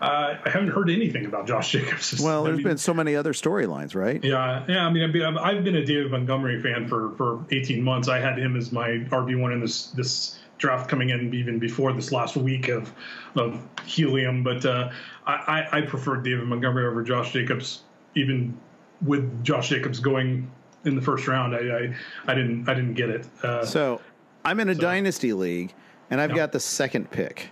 uh, 0.00 0.36
I 0.44 0.50
haven't 0.50 0.68
heard 0.68 0.90
anything 0.90 1.26
about 1.26 1.46
Josh 1.46 1.70
Jacobs. 1.72 2.20
Well, 2.20 2.44
there's 2.44 2.56
mean, 2.56 2.66
been 2.66 2.78
so 2.78 2.92
many 2.92 3.14
other 3.14 3.32
storylines, 3.32 3.94
right? 3.94 4.22
Yeah, 4.22 4.64
yeah. 4.68 4.84
I 4.84 4.90
mean, 4.90 5.04
I've 5.04 5.12
been, 5.12 5.38
I've 5.38 5.64
been 5.64 5.76
a 5.76 5.84
David 5.84 6.10
Montgomery 6.10 6.60
fan 6.60 6.88
for 6.88 7.12
for 7.12 7.44
18 7.50 7.82
months. 7.82 8.08
I 8.08 8.18
had 8.18 8.38
him 8.38 8.56
as 8.56 8.72
my 8.72 8.88
RB 8.88 9.40
one 9.40 9.52
in 9.52 9.60
this 9.60 9.88
this 9.88 10.38
draft 10.58 10.88
coming 10.88 11.10
in 11.10 11.32
even 11.32 11.60
before 11.60 11.92
this 11.92 12.10
last 12.10 12.36
week 12.36 12.68
of 12.68 12.92
of 13.36 13.62
helium. 13.84 14.42
But 14.42 14.64
uh, 14.66 14.90
I, 15.26 15.68
I 15.70 15.80
prefer 15.82 16.16
David 16.16 16.46
Montgomery 16.46 16.86
over 16.86 17.02
Josh 17.02 17.32
Jacobs, 17.32 17.82
even 18.16 18.58
with 19.02 19.44
Josh 19.44 19.68
Jacobs 19.68 20.00
going 20.00 20.50
in 20.84 20.94
the 20.94 21.02
first 21.02 21.28
round. 21.28 21.54
I 21.54 21.58
I, 21.58 21.94
I 22.26 22.34
didn't 22.34 22.68
I 22.68 22.74
didn't 22.74 22.94
get 22.94 23.10
it. 23.10 23.26
Uh, 23.42 23.64
so 23.64 24.00
I'm 24.44 24.60
in 24.60 24.68
a 24.68 24.74
so, 24.74 24.80
dynasty 24.80 25.32
league, 25.32 25.72
and 26.10 26.20
I've 26.20 26.34
got 26.34 26.52
the 26.52 26.60
second 26.60 27.10
pick, 27.10 27.50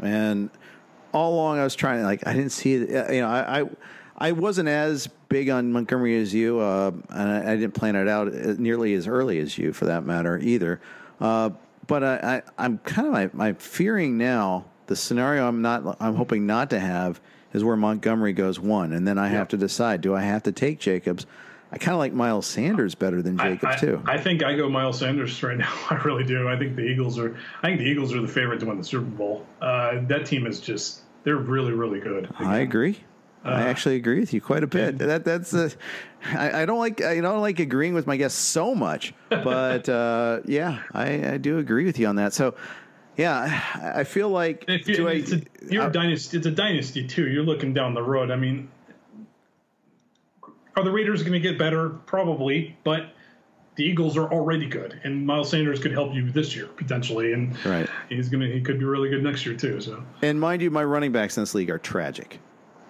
and 0.00 0.50
all 1.12 1.34
along 1.34 1.58
I 1.58 1.64
was 1.64 1.74
trying 1.74 2.00
to 2.00 2.04
like 2.04 2.26
I 2.26 2.32
didn't 2.32 2.52
see 2.52 2.74
it. 2.74 3.14
You 3.14 3.20
know 3.22 3.28
I. 3.28 3.60
I 3.60 3.64
I 4.18 4.30
wasn't 4.30 4.68
as 4.68 5.08
big 5.28 5.48
on 5.48 5.72
Montgomery 5.72 6.16
as 6.20 6.32
you, 6.32 6.60
uh, 6.60 6.92
and 7.08 7.28
I, 7.28 7.52
I, 7.52 7.56
didn't 7.56 7.74
plan 7.74 7.96
it 7.96 8.06
out 8.06 8.32
nearly 8.32 8.94
as 8.94 9.08
early 9.08 9.40
as 9.40 9.58
you, 9.58 9.72
for 9.72 9.86
that 9.86 10.04
matter, 10.04 10.38
either. 10.38 10.80
Uh, 11.20 11.50
but 11.88 12.04
I, 12.04 12.42
I, 12.56 12.64
am 12.64 12.78
kind 12.78 13.08
of 13.08 13.40
I'm 13.40 13.56
fearing 13.56 14.18
now 14.18 14.66
the 14.86 14.94
scenario 14.94 15.48
I'm 15.48 15.62
not 15.62 15.96
I'm 16.00 16.14
hoping 16.14 16.46
not 16.46 16.70
to 16.70 16.78
have 16.78 17.20
is 17.52 17.64
where 17.64 17.76
Montgomery 17.76 18.32
goes 18.32 18.60
one, 18.60 18.92
and 18.92 19.08
then 19.08 19.18
I 19.18 19.28
have 19.28 19.48
to 19.48 19.56
decide: 19.56 20.00
do 20.00 20.14
I 20.14 20.22
have 20.22 20.42
to 20.44 20.52
take 20.52 20.78
Jacobs? 20.78 21.26
I 21.72 21.78
kind 21.78 21.94
of 21.94 21.98
like 21.98 22.12
Miles 22.12 22.46
Sanders 22.46 22.94
better 22.94 23.22
than 23.22 23.38
Jacobs 23.38 23.64
I, 23.64 23.72
I, 23.72 23.76
too. 23.76 24.02
I 24.04 24.18
think 24.18 24.42
I 24.42 24.54
go 24.54 24.68
Miles 24.68 24.98
Sanders 24.98 25.42
right 25.42 25.56
now. 25.58 25.72
I 25.88 25.94
really 26.04 26.24
do. 26.24 26.48
I 26.48 26.56
think 26.56 26.76
the 26.76 26.82
Eagles 26.82 27.18
are. 27.18 27.36
I 27.62 27.68
think 27.68 27.80
the 27.80 27.86
Eagles 27.86 28.12
are 28.12 28.20
the 28.20 28.28
favorite 28.28 28.60
to 28.60 28.66
win 28.66 28.78
the 28.78 28.84
Super 28.84 29.04
Bowl. 29.04 29.46
Uh, 29.60 30.00
that 30.08 30.26
team 30.26 30.46
is 30.46 30.60
just. 30.60 31.00
They're 31.24 31.36
really, 31.36 31.72
really 31.72 32.00
good. 32.00 32.24
Again. 32.24 32.46
I 32.46 32.58
agree. 32.58 32.98
Uh, 33.44 33.50
I 33.50 33.62
actually 33.62 33.96
agree 33.96 34.20
with 34.20 34.32
you 34.32 34.40
quite 34.40 34.62
a 34.62 34.66
bit. 34.66 34.98
That 34.98 35.24
that's 35.24 35.52
a, 35.52 35.70
I, 36.24 36.62
I 36.62 36.66
don't 36.66 36.78
like 36.78 37.00
I 37.00 37.20
don't 37.20 37.40
like 37.40 37.58
agreeing 37.58 37.94
with 37.94 38.06
my 38.06 38.16
guests 38.16 38.38
so 38.38 38.74
much, 38.74 39.14
but 39.30 39.88
uh, 39.88 40.40
yeah, 40.44 40.82
I, 40.92 41.32
I 41.32 41.36
do 41.38 41.58
agree 41.58 41.84
with 41.84 41.98
you 41.98 42.06
on 42.06 42.16
that. 42.16 42.34
So 42.34 42.54
yeah, 43.16 43.62
I 43.94 44.04
feel 44.04 44.28
like 44.28 44.64
you, 44.68 45.06
it's, 45.08 45.32
a, 45.32 45.42
you're 45.68 45.82
I, 45.82 45.86
a 45.86 45.90
dynasty. 45.90 46.36
It's 46.36 46.46
a 46.46 46.52
dynasty 46.52 47.06
too. 47.06 47.28
You're 47.28 47.44
looking 47.44 47.74
down 47.74 47.94
the 47.94 48.02
road. 48.02 48.30
I 48.30 48.36
mean, 48.36 48.70
are 50.76 50.84
the 50.84 50.90
Raiders 50.90 51.22
going 51.22 51.32
to 51.34 51.40
get 51.40 51.58
better? 51.58 51.90
Probably, 51.90 52.76
but 52.84 53.14
the 53.74 53.84
Eagles 53.84 54.16
are 54.16 54.30
already 54.30 54.66
good, 54.66 55.00
and 55.04 55.26
Miles 55.26 55.50
Sanders 55.50 55.80
could 55.80 55.92
help 55.92 56.14
you 56.14 56.30
this 56.30 56.54
year 56.54 56.66
potentially, 56.66 57.32
and 57.32 57.64
right. 57.64 57.88
he's 58.08 58.28
gonna 58.28 58.46
he 58.46 58.60
could 58.60 58.78
be 58.78 58.84
really 58.84 59.08
good 59.08 59.22
next 59.22 59.46
year 59.46 59.56
too. 59.56 59.80
So, 59.80 60.02
and 60.20 60.38
mind 60.38 60.60
you, 60.60 60.70
my 60.70 60.84
running 60.84 61.12
backs 61.12 61.36
in 61.36 61.42
this 61.42 61.54
league 61.54 61.70
are 61.70 61.78
tragic, 61.78 62.38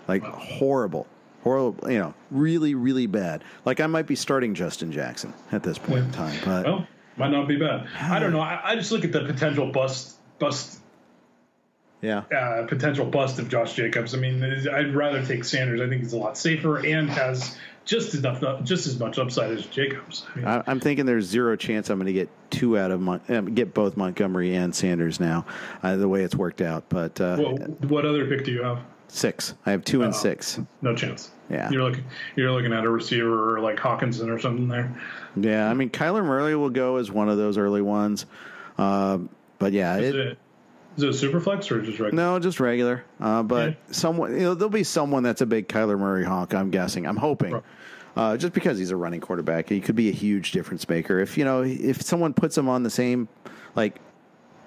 like 0.08 0.22
wow. 0.22 0.30
horrible, 0.32 1.06
horrible. 1.42 1.90
You 1.90 1.98
know, 1.98 2.14
really, 2.30 2.74
really 2.74 3.06
bad. 3.06 3.44
Like 3.64 3.80
I 3.80 3.86
might 3.86 4.06
be 4.06 4.16
starting 4.16 4.54
Justin 4.54 4.90
Jackson 4.90 5.32
at 5.52 5.62
this 5.62 5.78
point 5.78 6.00
in 6.06 6.12
time, 6.12 6.38
but 6.44 6.66
well, 6.66 6.86
might 7.16 7.30
not 7.30 7.46
be 7.46 7.56
bad. 7.56 7.86
I 8.00 8.18
don't 8.18 8.32
know. 8.32 8.40
I, 8.40 8.72
I 8.72 8.74
just 8.74 8.90
look 8.90 9.04
at 9.04 9.12
the 9.12 9.24
potential 9.24 9.70
bust 9.70 10.16
bust 10.40 10.80
yeah. 12.00 12.24
Uh, 12.36 12.66
potential 12.66 13.06
bust 13.06 13.38
of 13.38 13.48
Josh 13.48 13.74
Jacobs. 13.74 14.12
I 14.12 14.18
mean, 14.18 14.42
I'd 14.42 14.92
rather 14.92 15.24
take 15.24 15.44
Sanders. 15.44 15.80
I 15.80 15.88
think 15.88 16.02
he's 16.02 16.12
a 16.12 16.18
lot 16.18 16.36
safer 16.36 16.84
and 16.84 17.08
has 17.08 17.56
just 17.84 18.14
enough, 18.14 18.62
just 18.62 18.86
as 18.86 18.98
much 18.98 19.18
upside 19.18 19.50
as 19.50 19.66
Jacobs. 19.66 20.26
I 20.34 20.38
mean, 20.38 20.62
I'm 20.66 20.80
thinking 20.80 21.06
there's 21.06 21.26
zero 21.26 21.56
chance 21.56 21.90
I'm 21.90 21.98
going 21.98 22.06
to 22.06 22.12
get 22.12 22.28
two 22.50 22.78
out 22.78 22.90
of 22.90 23.00
Mon- 23.00 23.20
um, 23.28 23.54
get 23.54 23.74
both 23.74 23.96
Montgomery 23.96 24.54
and 24.54 24.74
Sanders 24.74 25.18
now, 25.20 25.46
uh, 25.82 25.96
the 25.96 26.08
way 26.08 26.22
it's 26.22 26.36
worked 26.36 26.60
out. 26.60 26.84
But 26.88 27.20
uh, 27.20 27.36
well, 27.38 27.56
what 27.88 28.04
other 28.04 28.26
pick 28.26 28.44
do 28.44 28.52
you 28.52 28.62
have? 28.62 28.80
Six. 29.08 29.54
I 29.66 29.72
have 29.72 29.84
two 29.84 30.02
and 30.02 30.14
six. 30.14 30.58
No 30.80 30.94
chance. 30.94 31.32
Yeah. 31.50 31.68
You're 31.70 31.82
looking 31.82 32.04
you're 32.34 32.50
looking 32.50 32.72
at 32.72 32.84
a 32.84 32.88
receiver 32.88 33.60
like 33.60 33.76
Hockenson 33.76 34.34
or 34.34 34.38
something 34.38 34.68
there. 34.68 34.90
Yeah, 35.36 35.68
I 35.68 35.74
mean 35.74 35.90
Kyler 35.90 36.24
Murray 36.24 36.56
will 36.56 36.70
go 36.70 36.96
as 36.96 37.10
one 37.10 37.28
of 37.28 37.36
those 37.36 37.58
early 37.58 37.82
ones. 37.82 38.24
Uh, 38.78 39.18
but 39.58 39.72
yeah, 39.72 39.98
is 39.98 40.14
it, 40.14 40.16
it, 40.16 40.38
is 40.96 41.02
it 41.02 41.08
a 41.08 41.14
super 41.14 41.40
flex 41.40 41.70
or 41.70 41.80
just 41.80 41.98
regular? 41.98 42.12
No, 42.12 42.38
just 42.38 42.60
regular. 42.60 43.04
Uh, 43.20 43.42
but 43.42 43.70
yeah. 43.70 43.74
someone, 43.90 44.32
you 44.32 44.40
know, 44.40 44.54
there'll 44.54 44.70
be 44.70 44.84
someone 44.84 45.22
that's 45.22 45.40
a 45.40 45.46
big 45.46 45.68
Kyler 45.68 45.98
Murray 45.98 46.24
honk. 46.24 46.54
I'm 46.54 46.70
guessing. 46.70 47.06
I'm 47.06 47.16
hoping. 47.16 47.62
Uh, 48.14 48.36
just 48.36 48.52
because 48.52 48.78
he's 48.78 48.90
a 48.90 48.96
running 48.96 49.20
quarterback, 49.20 49.68
he 49.68 49.80
could 49.80 49.96
be 49.96 50.10
a 50.10 50.12
huge 50.12 50.52
difference 50.52 50.86
maker. 50.88 51.18
If 51.18 51.38
you 51.38 51.44
know, 51.44 51.62
if 51.62 52.02
someone 52.02 52.34
puts 52.34 52.56
him 52.58 52.68
on 52.68 52.82
the 52.82 52.90
same 52.90 53.28
like 53.74 54.00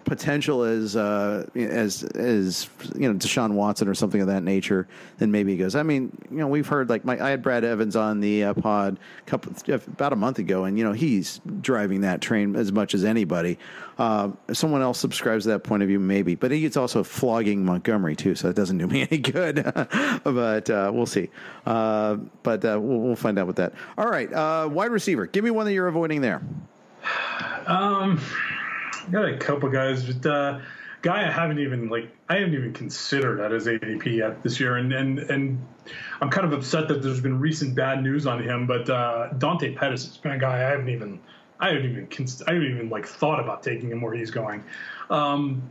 potential 0.05 0.63
as 0.63 0.95
uh, 0.95 1.45
as 1.55 2.03
as 2.03 2.69
you 2.95 3.11
know 3.11 3.17
Deshaun 3.17 3.53
Watson 3.53 3.87
or 3.87 3.95
something 3.95 4.21
of 4.21 4.27
that 4.27 4.43
nature, 4.43 4.87
then 5.17 5.31
maybe 5.31 5.51
he 5.51 5.57
goes. 5.57 5.75
I 5.75 5.83
mean, 5.83 6.15
you 6.29 6.37
know, 6.37 6.47
we've 6.47 6.67
heard 6.67 6.89
like 6.89 7.03
my 7.03 7.19
I 7.19 7.31
had 7.31 7.41
Brad 7.41 7.63
Evans 7.63 7.95
on 7.95 8.21
the 8.21 8.45
uh, 8.45 8.53
pod 8.53 8.99
a 9.19 9.29
couple 9.29 9.53
about 9.87 10.13
a 10.13 10.15
month 10.15 10.39
ago, 10.39 10.63
and 10.63 10.77
you 10.77 10.85
know 10.85 10.93
he's 10.93 11.41
driving 11.61 12.01
that 12.01 12.21
train 12.21 12.55
as 12.55 12.71
much 12.71 12.93
as 12.93 13.03
anybody. 13.03 13.57
Uh, 13.97 14.29
if 14.47 14.57
someone 14.57 14.81
else 14.81 14.99
subscribes 14.99 15.45
to 15.45 15.49
that 15.49 15.63
point 15.63 15.81
of 15.81 15.87
view, 15.87 15.99
maybe, 15.99 16.35
but 16.35 16.51
he's 16.51 16.77
also 16.77 17.03
flogging 17.03 17.65
Montgomery 17.65 18.15
too, 18.15 18.35
so 18.35 18.47
that 18.47 18.55
doesn't 18.55 18.77
do 18.77 18.87
me 18.87 19.01
any 19.11 19.17
good. 19.17 19.63
but 20.23 20.69
uh, 20.69 20.91
we'll 20.93 21.05
see. 21.05 21.29
Uh, 21.65 22.15
but 22.43 22.63
uh, 22.63 22.79
we'll, 22.79 22.99
we'll, 22.99 23.15
find 23.15 23.39
out 23.39 23.47
with 23.47 23.55
that. 23.55 23.73
All 23.97 24.07
right, 24.07 24.29
wide 24.69 24.91
receiver. 24.91 25.25
Give 25.25 25.43
me 25.43 25.51
one 25.51 25.65
that 25.65 25.73
you're 25.73 25.87
avoiding 25.87 26.21
there. 26.21 26.41
Um 27.67 28.21
got 29.11 29.25
a 29.27 29.37
couple 29.37 29.69
guys, 29.69 30.03
but 30.05 30.25
uh, 30.29 30.59
guy 31.01 31.27
I 31.27 31.31
haven't 31.31 31.59
even 31.59 31.89
like 31.89 32.09
I 32.29 32.37
haven't 32.37 32.55
even 32.55 32.73
considered 32.73 33.39
at 33.39 33.51
his 33.51 33.67
ADP 33.67 34.05
yet 34.17 34.43
this 34.43 34.59
year, 34.59 34.77
and 34.77 34.91
and 34.91 35.19
and 35.19 35.65
I'm 36.21 36.29
kind 36.29 36.45
of 36.45 36.53
upset 36.53 36.87
that 36.87 37.01
there's 37.01 37.21
been 37.21 37.39
recent 37.39 37.75
bad 37.75 38.01
news 38.01 38.25
on 38.25 38.41
him. 38.41 38.65
But 38.67 38.89
uh, 38.89 39.33
Dante 39.37 39.75
Pettis 39.75 40.05
has 40.07 40.17
been 40.17 40.31
a 40.33 40.39
guy 40.39 40.55
I 40.55 40.69
haven't 40.71 40.89
even 40.89 41.19
I 41.59 41.69
haven't 41.69 41.85
even 41.85 42.07
I 42.47 42.53
haven't 42.53 42.71
even 42.71 42.89
like 42.89 43.05
thought 43.05 43.39
about 43.39 43.63
taking 43.63 43.91
him 43.91 44.01
where 44.01 44.13
he's 44.13 44.31
going. 44.31 44.63
Um, 45.09 45.69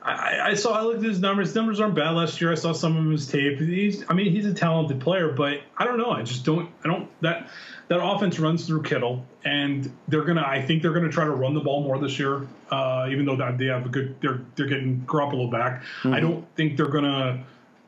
I, 0.00 0.50
I, 0.50 0.54
saw 0.54 0.72
I 0.72 0.82
looked 0.82 1.00
at 1.00 1.04
his 1.04 1.20
numbers. 1.20 1.48
His 1.48 1.56
numbers 1.56 1.80
aren't 1.80 1.96
bad 1.96 2.10
last 2.10 2.40
year. 2.40 2.52
I 2.52 2.54
saw 2.54 2.72
some 2.72 2.96
of 2.96 3.10
his 3.10 3.26
tape. 3.26 3.58
He's 3.58 4.04
I 4.08 4.14
mean 4.14 4.30
he's 4.32 4.46
a 4.46 4.54
talented 4.54 5.00
player, 5.00 5.32
but 5.32 5.60
I 5.76 5.84
don't 5.84 5.98
know. 5.98 6.10
I 6.10 6.22
just 6.22 6.44
don't 6.44 6.70
I 6.84 6.88
don't 6.88 7.08
that 7.22 7.50
that 7.88 8.02
offense 8.02 8.38
runs 8.38 8.66
through 8.66 8.82
Kittle, 8.82 9.24
and 9.44 9.90
they're 10.08 10.24
gonna. 10.24 10.44
I 10.46 10.62
think 10.62 10.82
they're 10.82 10.92
gonna 10.92 11.10
try 11.10 11.24
to 11.24 11.30
run 11.30 11.54
the 11.54 11.60
ball 11.60 11.82
more 11.82 11.98
this 11.98 12.18
year. 12.18 12.46
Uh, 12.70 13.08
even 13.10 13.24
though 13.24 13.36
they 13.36 13.66
have 13.66 13.86
a 13.86 13.88
good, 13.88 14.20
they're 14.20 14.40
they're 14.56 14.66
getting 14.66 15.00
Garoppolo 15.06 15.50
back. 15.50 15.82
Mm-hmm. 16.02 16.14
I 16.14 16.20
don't 16.20 16.46
think 16.54 16.76
they're 16.76 16.88
gonna 16.88 17.44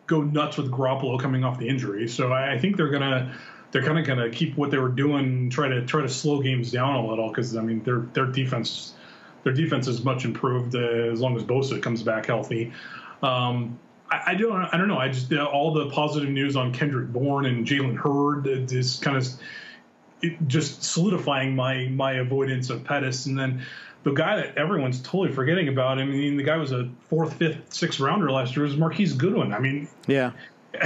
go 0.07 0.22
nuts 0.22 0.57
with 0.57 0.70
Garoppolo 0.70 1.20
coming 1.20 1.44
off 1.44 1.59
the 1.59 1.68
injury. 1.68 2.09
So 2.09 2.32
I, 2.32 2.55
I 2.55 2.59
think 2.59 2.76
they're 2.76 2.88
gonna 2.88 3.34
they're 3.72 3.84
kind 3.84 3.98
of 3.98 4.05
going 4.05 4.18
to 4.18 4.36
keep 4.36 4.57
what 4.57 4.70
they 4.70 4.78
were 4.78 4.88
doing, 4.88 5.51
try 5.51 5.68
to 5.68 5.84
try 5.86 6.03
to 6.03 6.09
slow 6.09 6.40
games 6.40 6.72
down 6.72 6.96
a 6.96 7.07
little 7.07 7.28
because 7.28 7.57
I 7.57 7.62
mean 7.62 7.82
their 7.84 8.01
their 8.12 8.26
defense 8.26 8.94
their 9.44 9.53
defense 9.53 9.88
is 9.88 10.05
much 10.05 10.24
improved 10.24 10.74
uh, 10.74 10.78
as 10.78 11.20
long 11.20 11.36
as 11.36 11.42
Bosa 11.42 11.82
comes 11.82 12.03
back 12.03 12.26
healthy. 12.26 12.72
Um, 13.22 13.78
I, 14.11 14.22
I, 14.28 14.34
don't 14.34 14.53
I 14.53 14.76
don't 14.76 14.88
know. 14.88 14.98
I 14.98 15.09
just 15.09 15.32
uh, 15.32 15.44
all 15.44 15.72
the 15.72 15.88
positive 15.90 16.28
news 16.28 16.57
on 16.57 16.72
Kendrick 16.72 17.09
Bourne 17.09 17.46
and 17.46 17.66
Jalen 17.66 17.96
Hurd 17.96 18.46
is 18.72 18.98
kind 18.98 19.16
of 19.16 19.28
just 20.47 20.83
solidifying 20.83 21.55
my 21.55 21.89
my 21.89 22.12
avoidance 22.12 22.71
of 22.71 22.85
Pettis, 22.85 23.27
and 23.27 23.39
then 23.39 23.64
the 24.03 24.12
guy 24.12 24.37
that 24.37 24.57
everyone's 24.57 25.01
totally 25.01 25.33
forgetting 25.33 25.68
about. 25.68 25.99
I 25.99 26.05
mean, 26.05 26.37
the 26.37 26.43
guy 26.43 26.57
was 26.57 26.73
a 26.73 26.89
fourth, 27.09 27.35
fifth, 27.35 27.73
sixth 27.73 28.01
rounder 28.01 28.31
last 28.31 28.57
year. 28.57 28.64
Was 28.64 28.77
Marquise 28.77 29.12
Goodwin? 29.12 29.53
I 29.53 29.59
mean, 29.59 29.89
yeah. 30.07 30.33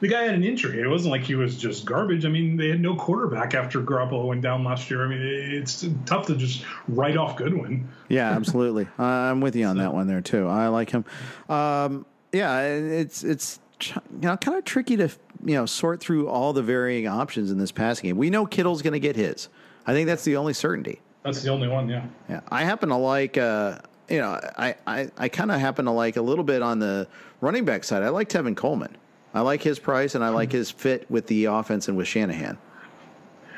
the 0.00 0.08
guy 0.08 0.24
had 0.24 0.34
an 0.34 0.44
injury. 0.44 0.80
It 0.80 0.88
wasn't 0.88 1.12
like 1.12 1.22
he 1.22 1.34
was 1.34 1.56
just 1.56 1.84
garbage. 1.84 2.24
I 2.24 2.28
mean, 2.28 2.56
they 2.56 2.68
had 2.68 2.80
no 2.80 2.96
quarterback 2.96 3.54
after 3.54 3.80
Garoppolo 3.80 4.26
went 4.26 4.42
down 4.42 4.64
last 4.64 4.90
year. 4.90 5.04
I 5.04 5.08
mean, 5.08 5.20
it's 5.22 5.86
tough 6.04 6.26
to 6.26 6.36
just 6.36 6.64
write 6.88 7.16
off 7.16 7.36
Goodwin. 7.36 7.88
Yeah, 8.08 8.30
absolutely. 8.36 8.88
I'm 8.98 9.40
with 9.40 9.56
you 9.56 9.66
on 9.66 9.76
so. 9.76 9.82
that 9.82 9.94
one 9.94 10.06
there 10.06 10.20
too. 10.20 10.48
I 10.48 10.68
like 10.68 10.90
him. 10.90 11.04
Um, 11.48 12.04
yeah, 12.32 12.62
it's 12.62 13.24
it's 13.24 13.60
you 13.84 14.00
know 14.28 14.36
kind 14.36 14.58
of 14.58 14.64
tricky 14.64 14.96
to 14.96 15.10
you 15.46 15.54
know 15.54 15.64
sort 15.64 16.00
through 16.00 16.28
all 16.28 16.52
the 16.52 16.62
varying 16.62 17.06
options 17.06 17.50
in 17.50 17.58
this 17.58 17.72
passing 17.72 18.08
game. 18.08 18.16
We 18.16 18.28
know 18.28 18.44
Kittle's 18.44 18.82
going 18.82 18.92
to 18.92 19.00
get 19.00 19.16
his. 19.16 19.48
I 19.86 19.92
think 19.92 20.06
that's 20.06 20.24
the 20.24 20.36
only 20.36 20.52
certainty. 20.52 21.00
That's 21.22 21.42
the 21.42 21.50
only 21.50 21.68
one. 21.68 21.88
Yeah. 21.88 22.06
Yeah. 22.28 22.40
I 22.50 22.64
happen 22.64 22.90
to 22.90 22.96
like. 22.96 23.38
Uh, 23.38 23.78
you 24.08 24.18
know, 24.18 24.38
I, 24.56 24.76
I, 24.86 25.10
I 25.16 25.28
kind 25.28 25.50
of 25.50 25.58
happen 25.58 25.86
to 25.86 25.90
like 25.90 26.16
a 26.16 26.22
little 26.22 26.44
bit 26.44 26.62
on 26.62 26.78
the 26.78 27.08
running 27.40 27.64
back 27.64 27.84
side. 27.84 28.02
I 28.02 28.10
like 28.10 28.28
Tevin 28.28 28.56
Coleman. 28.56 28.96
I 29.34 29.40
like 29.40 29.62
his 29.62 29.78
price 29.78 30.14
and 30.14 30.24
I 30.24 30.28
like 30.28 30.52
his 30.52 30.70
fit 30.70 31.10
with 31.10 31.26
the 31.26 31.46
offense 31.46 31.88
and 31.88 31.96
with 31.96 32.06
Shanahan. 32.06 32.56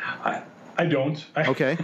I, 0.03 0.43
I 0.77 0.87
don't. 0.87 1.25
Okay. 1.37 1.77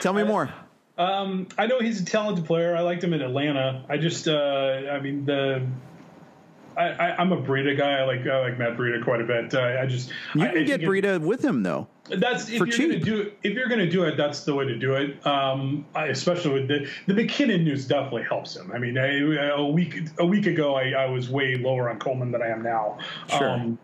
Tell 0.00 0.12
me 0.12 0.22
more. 0.22 0.52
Um, 0.96 1.48
I 1.56 1.66
know 1.66 1.80
he's 1.80 2.00
a 2.00 2.04
talented 2.04 2.44
player. 2.44 2.76
I 2.76 2.80
liked 2.80 3.02
him 3.04 3.12
in 3.12 3.20
Atlanta. 3.20 3.84
I 3.88 3.98
just, 3.98 4.28
uh, 4.28 4.82
I 4.92 5.00
mean, 5.00 5.24
the 5.24 5.66
I, 6.78 7.22
am 7.22 7.32
a 7.32 7.36
Breida 7.36 7.76
guy. 7.76 7.98
I 7.98 8.04
like 8.04 8.26
I 8.26 8.40
like 8.40 8.58
Matt 8.58 8.76
Breida 8.76 9.02
quite 9.02 9.20
a 9.20 9.24
bit. 9.24 9.54
Uh, 9.54 9.78
I 9.80 9.86
just 9.86 10.10
you 10.34 10.42
I, 10.42 10.52
can 10.52 10.64
get 10.64 10.80
Breida 10.80 11.20
with 11.20 11.44
him 11.44 11.62
though. 11.62 11.88
That's 12.08 12.48
if 12.48 12.58
you're 12.58 12.66
cheap. 12.66 12.90
gonna 12.90 13.04
do 13.04 13.32
if 13.42 13.52
you're 13.52 13.68
gonna 13.68 13.90
do 13.90 14.04
it, 14.04 14.16
that's 14.16 14.44
the 14.44 14.54
way 14.54 14.64
to 14.64 14.76
do 14.76 14.94
it. 14.94 15.26
Um, 15.26 15.84
I, 15.94 16.06
especially 16.06 16.52
with 16.52 16.68
the 16.68 16.88
the 17.06 17.14
McKinnon 17.14 17.64
news 17.64 17.86
definitely 17.86 18.22
helps 18.22 18.56
him. 18.56 18.70
I 18.72 18.78
mean, 18.78 18.96
I, 18.96 19.48
a 19.48 19.64
week 19.64 20.00
a 20.18 20.26
week 20.26 20.46
ago, 20.46 20.76
I, 20.76 20.90
I 20.90 21.06
was 21.06 21.28
way 21.28 21.56
lower 21.56 21.90
on 21.90 21.98
Coleman 21.98 22.30
than 22.30 22.42
I 22.42 22.48
am 22.48 22.62
now. 22.62 22.98
Sure. 23.28 23.50
Um, 23.50 23.78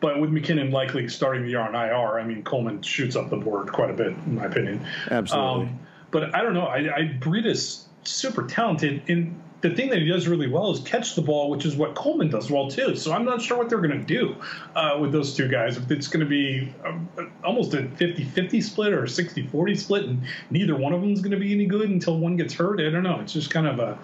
but 0.00 0.20
with 0.20 0.30
McKinnon 0.30 0.70
likely 0.70 1.08
starting 1.08 1.44
the 1.44 1.50
year 1.50 1.60
on 1.60 1.74
IR, 1.74 2.18
I 2.18 2.24
mean 2.24 2.42
Coleman 2.42 2.82
shoots 2.82 3.16
up 3.16 3.30
the 3.30 3.36
board 3.36 3.72
quite 3.72 3.90
a 3.90 3.94
bit, 3.94 4.08
in 4.08 4.34
my 4.34 4.44
opinion. 4.44 4.86
Absolutely. 5.10 5.66
Um, 5.66 5.78
but 6.10 6.34
I 6.34 6.42
don't 6.42 6.52
know. 6.52 6.66
I, 6.66 6.94
I 6.94 7.18
Breida's 7.18 7.86
super 8.04 8.46
talented 8.46 9.02
in 9.08 9.34
the 9.64 9.74
thing 9.74 9.88
that 9.88 10.02
he 10.02 10.06
does 10.06 10.28
really 10.28 10.46
well 10.46 10.70
is 10.70 10.80
catch 10.80 11.14
the 11.14 11.22
ball, 11.22 11.48
which 11.48 11.64
is 11.64 11.74
what 11.74 11.94
Coleman 11.94 12.28
does 12.28 12.50
well 12.50 12.70
too. 12.70 12.94
So 12.94 13.14
I'm 13.14 13.24
not 13.24 13.40
sure 13.40 13.56
what 13.56 13.70
they're 13.70 13.80
going 13.80 13.98
to 13.98 14.04
do 14.04 14.36
uh, 14.76 14.98
with 15.00 15.10
those 15.10 15.34
two 15.34 15.48
guys. 15.48 15.78
If 15.78 15.90
it's 15.90 16.06
going 16.06 16.20
to 16.20 16.28
be 16.28 16.70
a, 16.84 17.00
almost 17.42 17.72
a 17.72 17.78
50-50 17.78 18.62
split 18.62 18.92
or 18.92 19.04
a 19.04 19.06
60-40 19.06 19.78
split, 19.78 20.04
and 20.04 20.22
neither 20.50 20.76
one 20.76 20.92
of 20.92 21.00
them 21.00 21.14
is 21.14 21.22
going 21.22 21.30
to 21.30 21.38
be 21.38 21.54
any 21.54 21.64
good 21.64 21.88
until 21.88 22.18
one 22.18 22.36
gets 22.36 22.52
hurt. 22.52 22.78
I 22.78 22.90
don't 22.90 23.02
know. 23.02 23.20
It's 23.20 23.32
just 23.32 23.50
kind 23.50 23.66
of 23.66 23.78
a 23.78 23.98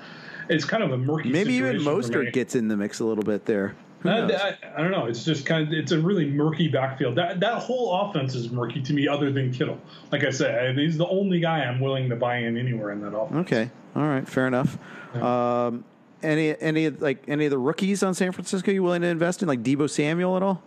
it's 0.48 0.64
kind 0.64 0.82
of 0.82 0.92
a 0.92 0.96
murky. 0.96 1.30
Situation. 1.30 1.52
Maybe 1.62 1.76
even 1.76 1.82
Mostert 1.82 2.32
gets 2.32 2.56
in 2.56 2.68
the 2.68 2.76
mix 2.78 3.00
a 3.00 3.04
little 3.04 3.22
bit 3.22 3.44
there. 3.44 3.76
I, 4.04 4.20
I, 4.20 4.58
I, 4.76 4.80
don't 4.80 4.90
know. 4.90 5.06
It's 5.06 5.24
just 5.24 5.44
kind 5.44 5.66
of 5.66 5.72
it's 5.72 5.92
a 5.92 6.00
really 6.00 6.26
murky 6.26 6.68
backfield. 6.68 7.16
That 7.16 7.40
that 7.40 7.62
whole 7.62 8.00
offense 8.00 8.34
is 8.34 8.50
murky 8.50 8.80
to 8.82 8.92
me, 8.92 9.06
other 9.06 9.30
than 9.30 9.52
Kittle. 9.52 9.78
Like 10.10 10.24
I 10.24 10.30
said, 10.30 10.78
he's 10.78 10.96
the 10.96 11.08
only 11.08 11.40
guy 11.40 11.60
I'm 11.60 11.80
willing 11.80 12.08
to 12.08 12.16
buy 12.16 12.38
in 12.38 12.56
anywhere 12.56 12.92
in 12.92 13.00
that 13.02 13.14
offense. 13.14 13.46
Okay, 13.46 13.70
all 13.94 14.02
right, 14.02 14.26
fair 14.26 14.46
enough. 14.46 14.78
Um, 15.14 15.84
any 16.22 16.58
any 16.60 16.88
like 16.90 17.24
any 17.28 17.46
of 17.46 17.50
the 17.50 17.58
rookies 17.58 18.02
on 18.02 18.14
San 18.14 18.32
Francisco 18.32 18.70
you 18.70 18.82
willing 18.82 19.02
to 19.02 19.08
invest 19.08 19.42
in, 19.42 19.48
like 19.48 19.62
Deebo 19.62 19.88
Samuel 19.88 20.36
at 20.36 20.42
all? 20.42 20.62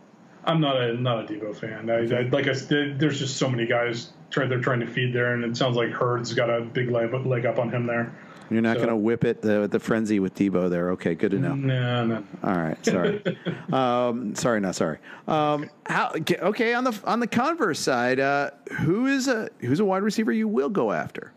I'm 0.46 0.60
not 0.60 0.80
a 0.82 0.94
not 0.94 1.24
a 1.24 1.34
Deebo 1.34 1.56
fan. 1.56 1.90
I, 1.90 2.20
I, 2.20 2.22
like 2.30 2.48
I 2.48 2.54
said, 2.54 3.00
there's 3.00 3.20
just 3.20 3.38
so 3.38 3.50
many 3.50 3.66
guys 3.66 4.12
try, 4.30 4.46
they're 4.46 4.60
trying 4.60 4.82
to 4.82 4.88
feed 4.88 5.14
there, 5.14 5.34
and 5.34 5.44
it 5.44 5.56
sounds 5.56 5.78
like 5.78 5.90
Hurd's 5.90 6.34
got 6.34 6.50
a 6.50 6.62
big 6.62 6.90
leg, 6.90 7.14
leg 7.26 7.46
up 7.46 7.60
on 7.60 7.70
him 7.70 7.86
there. 7.86 8.14
You're 8.50 8.62
not 8.62 8.76
so. 8.78 8.86
going 8.86 8.90
to 8.90 8.96
whip 8.96 9.24
it 9.24 9.42
the 9.42 9.68
the 9.68 9.80
frenzy 9.80 10.20
with 10.20 10.36
Deebo 10.36 10.70
there. 10.70 10.92
Okay, 10.92 11.16
good 11.16 11.32
to 11.32 11.40
know. 11.40 11.56
No, 11.56 12.06
no. 12.06 12.24
All 12.44 12.56
right, 12.56 12.84
sorry. 12.86 13.24
um, 13.74 14.36
sorry, 14.36 14.60
not 14.60 14.76
sorry. 14.76 15.00
Um, 15.28 15.70
how, 15.86 16.14
okay, 16.14 16.74
on 16.74 16.84
the 16.84 17.00
on 17.06 17.20
the 17.20 17.28
converse 17.28 17.80
side, 17.80 18.20
uh, 18.20 18.52
who 18.80 19.08
is 19.08 19.28
a 19.28 19.50
who's 19.60 19.80
a 19.80 19.86
wide 19.86 20.04
receiver 20.04 20.32
you 20.32 20.48
will 20.48 20.70
go 20.70 20.92
after? 20.92 21.32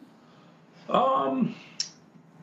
Um, 0.89 1.55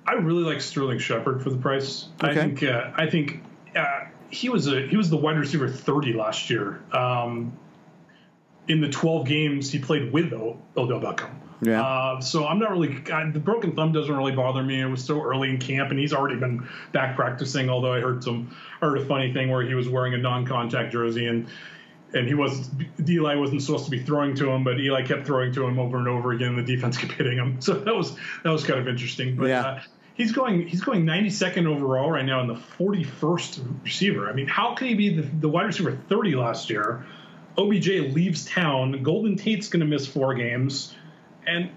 I 0.05 0.14
really 0.14 0.43
like 0.43 0.61
Sterling 0.61 0.99
Shepard 0.99 1.41
for 1.41 1.49
the 1.49 1.57
price. 1.57 2.09
Okay. 2.24 2.32
I 2.32 2.36
think 2.36 2.64
uh, 2.64 2.91
I 2.95 3.09
think 3.09 3.43
uh, 3.76 4.05
he 4.30 4.49
was 4.49 4.68
a 4.68 4.88
he 4.88 4.97
was 4.97 5.09
the 5.09 5.18
wide 5.18 5.38
receiver 5.38 5.70
30 5.70 6.14
last 6.14 6.49
year. 6.49 6.82
Um, 6.91 7.57
in 8.68 8.80
the 8.80 8.89
12 8.89 9.28
games 9.28 9.72
he 9.72 9.80
played 9.80 10.11
with 10.14 10.32
Odell 10.34 10.99
Beckham. 10.99 11.32
Yeah. 11.64 11.82
Uh, 11.82 12.22
so 12.22 12.45
I'm 12.47 12.59
not 12.59 12.72
really 12.72 12.88
the 12.88 13.41
broken 13.43 13.76
thumb 13.76 13.91
doesn't 13.91 14.16
really 14.16 14.32
bother 14.32 14.64
me. 14.64 14.82
It 14.82 14.86
was 14.86 15.03
so 15.03 15.22
early 15.22 15.49
in 15.49 15.57
camp, 15.57 15.91
and 15.91 15.99
he's 15.99 16.14
already 16.14 16.36
been 16.36 16.68
back 16.91 17.16
practicing. 17.16 17.70
Although 17.70 17.93
I 17.93 18.01
heard 18.01 18.24
some 18.24 18.55
heard 18.82 18.97
a 18.97 19.05
funny 19.05 19.34
thing 19.34 19.49
where 19.49 19.66
he 19.66 19.76
was 19.76 19.89
wearing 19.89 20.14
a 20.14 20.18
non-contact 20.18 20.91
jersey 20.91 21.28
and 21.28 21.47
and 22.14 22.28
he 22.28 22.34
was 22.34 22.70
Eli 23.07 23.36
wasn't 23.36 23.61
supposed 23.61 23.86
to 23.86 23.91
be 23.91 24.01
throwing 24.01 24.36
to 24.36 24.49
him, 24.49 24.64
but 24.64 24.80
Eli 24.80 25.03
kept 25.03 25.26
throwing 25.26 25.51
to 25.53 25.66
him 25.66 25.80
over 25.80 25.97
and 25.97 26.07
over 26.07 26.32
again. 26.32 26.55
The 26.55 26.64
defense 26.64 26.97
kept 26.99 27.14
hitting 27.14 27.38
him, 27.38 27.61
so 27.61 27.74
that 27.74 27.95
was 27.95 28.16
that 28.43 28.49
was 28.49 28.64
kind 28.64 28.80
of 28.80 28.88
interesting. 28.88 29.36
But 29.36 29.47
yeah. 29.47 29.61
uh, 29.61 29.82
he's 30.14 30.32
going 30.32 30.68
he's 30.68 30.82
going 30.82 31.05
92nd 31.05 31.66
overall 31.66 32.11
right 32.11 32.26
now 32.26 32.41
in 32.41 32.47
the 32.47 32.55
41st 32.55 33.84
receiver. 33.84 34.30
I 34.30 34.34
mean, 34.34 34.47
how 34.47 34.76
can 34.76 34.88
he 34.88 34.93
be 34.93 35.16
the, 35.16 35.22
the 35.22 35.49
wide 35.49 35.66
receiver 35.66 35.97
30 36.09 36.36
last 36.36 36.70
year? 36.70 37.05
OBJ 37.57 37.88
leaves 38.14 38.45
town. 38.45 39.03
Golden 39.03 39.36
Tate's 39.36 39.70
going 39.70 39.82
to 39.82 39.86
miss 39.86 40.07
four 40.07 40.34
games, 40.34 40.95
and 41.48 41.72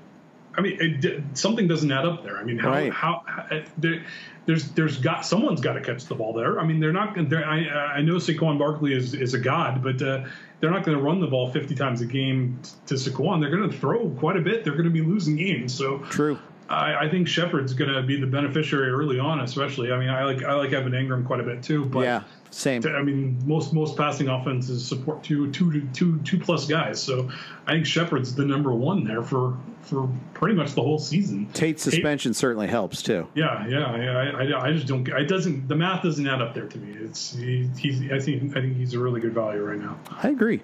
I 0.57 0.63
mean, 0.63 0.79
it, 0.81 1.23
something 1.35 1.69
doesn't 1.69 1.91
add 1.91 2.07
up 2.07 2.23
there. 2.23 2.39
I 2.39 2.45
mean, 2.45 2.59
how, 2.59 2.71
right. 2.71 2.93
how, 2.93 3.23
how 3.27 3.61
there, 3.77 4.05
there's 4.47 4.71
there's 4.71 4.99
got 4.99 5.27
someone's 5.27 5.61
got 5.61 5.75
to 5.75 5.81
catch 5.81 6.07
the 6.07 6.15
ball 6.15 6.33
there. 6.33 6.59
I 6.59 6.65
mean, 6.65 6.81
they're 6.81 6.93
not. 6.93 7.15
They're, 7.29 7.45
I 7.45 7.97
I 7.97 8.01
know 8.01 8.15
Saquon 8.15 8.59
Barkley 8.59 8.95
is 8.95 9.13
is 9.13 9.35
a 9.35 9.39
god, 9.39 9.83
but 9.83 10.01
uh, 10.01 10.25
they're 10.61 10.71
not 10.71 10.85
going 10.85 10.97
to 10.97 11.03
run 11.03 11.21
the 11.21 11.27
ball 11.27 11.51
50 11.51 11.75
times 11.75 12.01
a 12.01 12.07
game 12.07 12.61
to 12.87 12.95
Saquon. 12.95 13.41
They're 13.41 13.55
going 13.55 13.71
to 13.71 13.77
throw 13.77 14.09
quite 14.11 14.37
a 14.37 14.41
bit. 14.41 14.65
They're 14.65 14.75
going 14.75 14.85
to 14.85 14.91
be 14.91 15.03
losing 15.03 15.37
games. 15.37 15.75
So 15.75 15.99
true. 15.99 16.39
I, 16.69 17.07
I 17.07 17.09
think 17.09 17.29
Shepard's 17.29 17.75
going 17.75 17.93
to 17.93 18.03
be 18.03 18.21
the 18.21 18.27
beneficiary 18.27 18.91
early 18.91 19.19
on, 19.19 19.41
especially. 19.41 19.93
I 19.93 19.99
mean, 19.99 20.09
I 20.09 20.25
like 20.25 20.43
I 20.43 20.55
like 20.55 20.73
Evan 20.73 20.93
Engram 20.93 21.25
quite 21.25 21.41
a 21.41 21.45
bit 21.45 21.63
too. 21.63 21.85
But 21.85 22.01
yeah, 22.01 22.23
same. 22.51 22.83
I 22.87 23.03
mean, 23.03 23.41
most 23.47 23.73
most 23.73 23.97
passing 23.97 24.29
offenses 24.29 24.85
support 24.85 25.23
two 25.23 25.51
two 25.53 25.87
two 25.93 26.19
two 26.21 26.39
plus 26.39 26.67
guys. 26.67 27.01
So 27.03 27.31
I 27.67 27.73
think 27.73 27.87
Shepard's 27.87 28.35
the 28.35 28.45
number 28.45 28.73
one 28.75 29.05
there 29.05 29.23
for 29.23 29.57
for 29.83 30.09
pretty 30.35 30.57
much 30.57 30.75
the 30.75 30.83
whole 30.83 30.99
season. 30.99 31.47
Tate's 31.53 31.83
suspension 31.83 32.33
Tate, 32.33 32.37
certainly 32.37 32.67
helps 32.67 33.03
too. 33.03 33.29
Yeah, 33.35 33.67
yeah, 33.69 33.97
yeah. 33.97 34.19
I, 34.19 34.43
I, 34.43 34.69
I, 34.69 34.73
just 34.73 34.89
don't. 34.89 35.07
It 35.07 35.29
doesn't. 35.29 35.69
The 35.69 35.77
math 35.77 36.03
doesn't 36.03 36.27
add 36.27 36.43
up 36.43 36.55
there 36.55 36.67
to 36.67 36.79
me. 36.79 36.97
It's 37.05 37.35
he, 37.35 37.71
he's. 37.79 38.11
I 38.11 38.19
think 38.19 38.57
I 38.57 38.61
think 38.61 38.77
he's 38.77 38.95
a 38.95 38.99
really 38.99 39.21
good 39.21 39.35
value 39.35 39.63
right 39.63 39.79
now. 39.79 39.99
I 40.11 40.31
agree. 40.31 40.61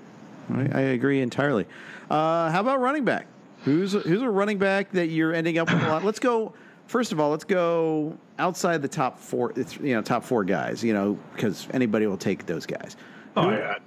I, 0.52 0.68
I 0.72 0.80
agree 0.80 1.20
entirely. 1.20 1.66
Uh, 2.10 2.50
how 2.50 2.60
about 2.60 2.80
running 2.80 3.04
back? 3.04 3.26
Who's 3.64 3.94
a, 3.94 4.00
who's 4.00 4.22
a 4.22 4.28
running 4.28 4.58
back 4.58 4.90
that 4.92 5.08
you're 5.08 5.32
ending 5.32 5.58
up 5.58 5.72
with 5.72 5.82
a 5.82 5.88
lot? 5.88 6.04
Let's 6.04 6.18
go. 6.18 6.52
First 6.86 7.12
of 7.12 7.20
all, 7.20 7.30
let's 7.30 7.44
go 7.44 8.16
outside 8.38 8.82
the 8.82 8.88
top 8.88 9.18
four. 9.18 9.52
You 9.80 9.94
know, 9.94 10.02
top 10.02 10.24
four 10.24 10.44
guys. 10.44 10.82
You 10.82 10.92
know, 10.92 11.18
because 11.34 11.68
anybody 11.72 12.06
will 12.06 12.16
take 12.16 12.46
those 12.46 12.66
guys. 12.66 12.96
Oh 13.36 13.48
Who, 13.48 13.50
yeah, 13.52 13.78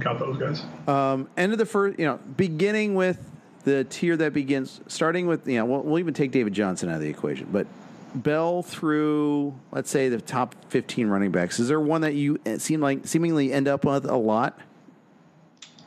count 0.00 0.18
those 0.18 0.38
guys. 0.38 0.62
Um, 0.88 1.28
end 1.36 1.52
of 1.52 1.58
the 1.58 1.66
first. 1.66 1.98
You 1.98 2.06
know, 2.06 2.20
beginning 2.36 2.94
with 2.94 3.30
the 3.64 3.84
tier 3.84 4.16
that 4.16 4.32
begins, 4.32 4.80
starting 4.86 5.26
with 5.26 5.48
you 5.48 5.58
know, 5.58 5.64
we'll, 5.64 5.80
we'll 5.82 5.98
even 5.98 6.14
take 6.14 6.30
David 6.30 6.52
Johnson 6.52 6.88
out 6.88 6.96
of 6.96 7.00
the 7.00 7.08
equation, 7.08 7.48
but 7.50 7.66
Bell 8.14 8.62
through, 8.62 9.54
let's 9.72 9.90
say, 9.90 10.08
the 10.08 10.20
top 10.20 10.54
15 10.68 11.08
running 11.08 11.32
backs. 11.32 11.58
Is 11.58 11.68
there 11.68 11.80
one 11.80 12.02
that 12.02 12.14
you 12.14 12.38
uh, 12.46 12.58
seem 12.58 12.80
like 12.80 13.06
seemingly 13.06 13.52
end 13.52 13.66
up 13.66 13.84
with 13.84 14.04
a 14.04 14.16
lot? 14.16 14.58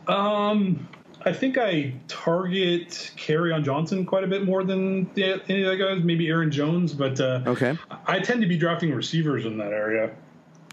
Um, 0.07 0.87
I 1.27 1.33
think 1.33 1.57
I 1.57 1.93
target 2.07 3.11
Kerryon 3.17 3.61
Johnson 3.61 4.05
quite 4.05 4.23
a 4.23 4.27
bit 4.27 4.45
more 4.45 4.63
than 4.63 5.13
the, 5.13 5.41
any 5.49 5.63
of 5.63 5.71
the 5.71 5.75
guys. 5.77 6.01
Maybe 6.01 6.29
Aaron 6.29 6.49
Jones, 6.49 6.93
but 6.93 7.19
uh, 7.19 7.41
okay. 7.45 7.77
I 8.05 8.19
tend 8.19 8.41
to 8.41 8.47
be 8.47 8.57
drafting 8.57 8.93
receivers 8.93 9.45
in 9.45 9.57
that 9.57 9.73
area. 9.73 10.15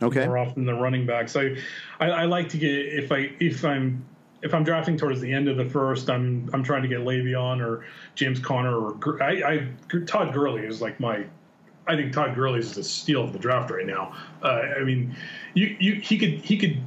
Okay. 0.00 0.24
More 0.26 0.38
often 0.38 0.64
than 0.64 0.78
running 0.78 1.06
backs. 1.06 1.34
I, 1.34 1.56
I, 1.98 2.06
I 2.06 2.24
like 2.26 2.48
to 2.50 2.58
get 2.58 2.70
if 2.70 3.10
I 3.10 3.32
if 3.40 3.64
I'm 3.64 4.04
if 4.42 4.54
I'm 4.54 4.62
drafting 4.62 4.96
towards 4.96 5.20
the 5.20 5.32
end 5.32 5.48
of 5.48 5.56
the 5.56 5.64
first, 5.64 6.08
I'm 6.08 6.48
I'm 6.52 6.62
trying 6.62 6.82
to 6.82 6.88
get 6.88 7.00
Le'Veon 7.00 7.60
or 7.60 7.84
James 8.14 8.38
Conner 8.38 8.76
or 8.76 9.22
I, 9.22 9.32
I 9.42 9.68
Todd 10.06 10.32
Gurley 10.32 10.66
is 10.66 10.80
like 10.80 11.00
my 11.00 11.24
I 11.86 11.96
think 11.96 12.12
Todd 12.12 12.34
Gurley 12.36 12.60
is 12.60 12.74
the 12.74 12.84
steal 12.84 13.24
of 13.24 13.32
the 13.32 13.38
draft 13.40 13.70
right 13.70 13.86
now. 13.86 14.14
Uh, 14.42 14.62
I 14.78 14.84
mean, 14.84 15.16
you, 15.54 15.76
you 15.80 15.94
he 15.94 16.16
could 16.16 16.44
he 16.44 16.56
could 16.56 16.80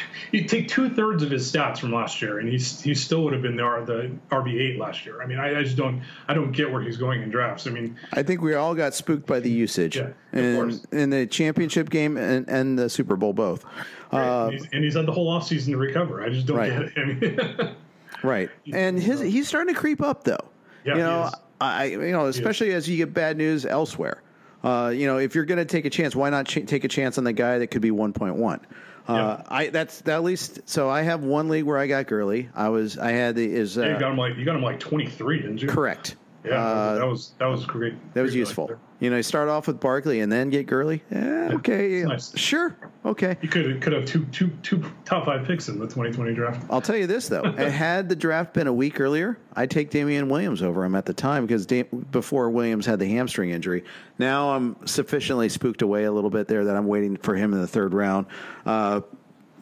you 0.32 0.44
take 0.44 0.68
two 0.68 0.88
thirds 0.90 1.22
of 1.22 1.30
his 1.30 1.50
stats 1.50 1.78
from 1.78 1.92
last 1.92 2.20
year, 2.22 2.38
and 2.38 2.48
he's 2.48 2.80
he 2.80 2.94
still 2.94 3.24
would 3.24 3.32
have 3.32 3.42
been 3.42 3.56
the 3.56 3.62
the 3.86 4.10
RB 4.34 4.60
eight 4.60 4.78
last 4.78 5.04
year. 5.04 5.22
I 5.22 5.26
mean, 5.26 5.38
I, 5.38 5.58
I, 5.58 5.62
just 5.62 5.76
don't 5.76 6.02
I 6.28 6.34
don't 6.34 6.52
get 6.52 6.70
where 6.70 6.82
he's 6.82 6.96
going 6.96 7.22
in 7.22 7.30
drafts. 7.30 7.66
I 7.66 7.70
mean, 7.70 7.96
I 8.12 8.22
think 8.22 8.40
we 8.40 8.54
all 8.54 8.74
got 8.74 8.94
spooked 8.94 9.26
by 9.26 9.40
the 9.40 9.50
usage 9.50 9.96
yeah, 9.96 10.10
in, 10.32 10.80
in 10.92 11.10
the 11.10 11.26
championship 11.26 11.90
game 11.90 12.16
and, 12.16 12.48
and 12.48 12.78
the 12.78 12.88
Super 12.88 13.16
Bowl 13.16 13.32
both. 13.32 13.64
Right. 14.12 14.26
Uh, 14.26 14.44
and, 14.44 14.52
he's, 14.52 14.68
and, 14.72 14.84
he's, 14.84 14.94
had 14.94 15.06
the 15.06 15.12
whole 15.12 15.28
offseason 15.28 15.66
to 15.66 15.76
recover. 15.76 16.22
I 16.22 16.30
just 16.30 16.46
don't 16.46 16.56
right. 16.56 16.70
get 16.70 16.82
it. 16.82 16.92
I 16.96 17.04
mean, 17.04 17.76
right, 18.22 18.50
and 18.72 18.98
his 18.98 19.20
he's 19.20 19.48
starting 19.48 19.74
to 19.74 19.80
creep 19.80 20.00
up 20.00 20.24
though. 20.24 20.44
Yeah, 20.84 20.94
you 20.94 21.00
know, 21.00 21.30
I 21.60 21.84
you 21.84 22.12
know 22.12 22.26
especially 22.26 22.72
as 22.72 22.88
you 22.88 22.96
get 22.96 23.14
bad 23.14 23.36
news 23.36 23.66
elsewhere. 23.66 24.22
Uh, 24.62 24.92
you 24.94 25.06
know, 25.06 25.18
if 25.18 25.34
you're 25.34 25.44
going 25.44 25.58
to 25.58 25.64
take 25.64 25.84
a 25.84 25.90
chance, 25.90 26.14
why 26.14 26.30
not 26.30 26.46
ch- 26.46 26.66
take 26.66 26.84
a 26.84 26.88
chance 26.88 27.18
on 27.18 27.24
the 27.24 27.32
guy 27.32 27.58
that 27.58 27.68
could 27.68 27.82
be 27.82 27.90
1.1? 27.90 28.60
Uh, 29.08 29.42
I 29.48 29.68
that's 29.68 30.00
that 30.02 30.14
at 30.14 30.22
least 30.22 30.60
so 30.66 30.88
I 30.88 31.02
have 31.02 31.24
one 31.24 31.48
league 31.48 31.64
where 31.64 31.78
I 31.78 31.86
got 31.86 32.06
Gurley. 32.06 32.48
I 32.54 32.68
was 32.68 32.98
I 32.98 33.10
had 33.12 33.34
the 33.34 33.52
is 33.52 33.76
uh, 33.76 33.82
yeah, 33.82 33.92
you 33.94 33.98
got 33.98 34.12
him 34.12 34.18
like 34.18 34.36
you 34.36 34.44
got 34.44 34.54
him 34.56 34.62
like 34.62 34.78
23, 34.78 35.40
didn't 35.40 35.62
you? 35.62 35.68
Correct. 35.68 36.16
Yeah, 36.44 36.54
uh, 36.54 36.94
that 36.98 37.06
was 37.06 37.32
that 37.38 37.46
was 37.46 37.66
great. 37.66 37.94
That 38.14 38.22
was 38.22 38.34
useful. 38.34 38.78
You 39.02 39.10
know, 39.10 39.20
start 39.20 39.48
off 39.48 39.66
with 39.66 39.80
Barkley 39.80 40.20
and 40.20 40.30
then 40.30 40.48
get 40.48 40.68
Gurley. 40.68 41.02
Yeah, 41.10 41.50
okay, 41.54 42.04
nice. 42.04 42.38
sure, 42.38 42.76
okay. 43.04 43.36
You 43.42 43.48
could 43.48 43.82
could 43.82 43.92
have 43.92 44.04
two 44.04 44.24
two 44.26 44.50
two 44.62 44.84
top 45.04 45.24
five 45.24 45.44
picks 45.44 45.68
in 45.68 45.80
the 45.80 45.86
2020 45.86 46.32
draft. 46.34 46.64
I'll 46.70 46.80
tell 46.80 46.94
you 46.94 47.08
this 47.08 47.26
though, 47.26 47.42
had 47.56 48.08
the 48.08 48.14
draft 48.14 48.54
been 48.54 48.68
a 48.68 48.72
week 48.72 49.00
earlier, 49.00 49.38
I'd 49.54 49.72
take 49.72 49.90
Damien 49.90 50.28
Williams 50.28 50.62
over 50.62 50.84
him 50.84 50.94
at 50.94 51.04
the 51.04 51.12
time 51.12 51.44
because 51.44 51.66
da- 51.66 51.82
before 52.12 52.48
Williams 52.50 52.86
had 52.86 53.00
the 53.00 53.08
hamstring 53.08 53.50
injury. 53.50 53.82
Now 54.20 54.50
I'm 54.50 54.76
sufficiently 54.86 55.48
spooked 55.48 55.82
away 55.82 56.04
a 56.04 56.12
little 56.12 56.30
bit 56.30 56.46
there 56.46 56.64
that 56.64 56.76
I'm 56.76 56.86
waiting 56.86 57.16
for 57.16 57.34
him 57.34 57.52
in 57.54 57.60
the 57.60 57.66
third 57.66 57.94
round. 57.94 58.26
Uh, 58.64 59.00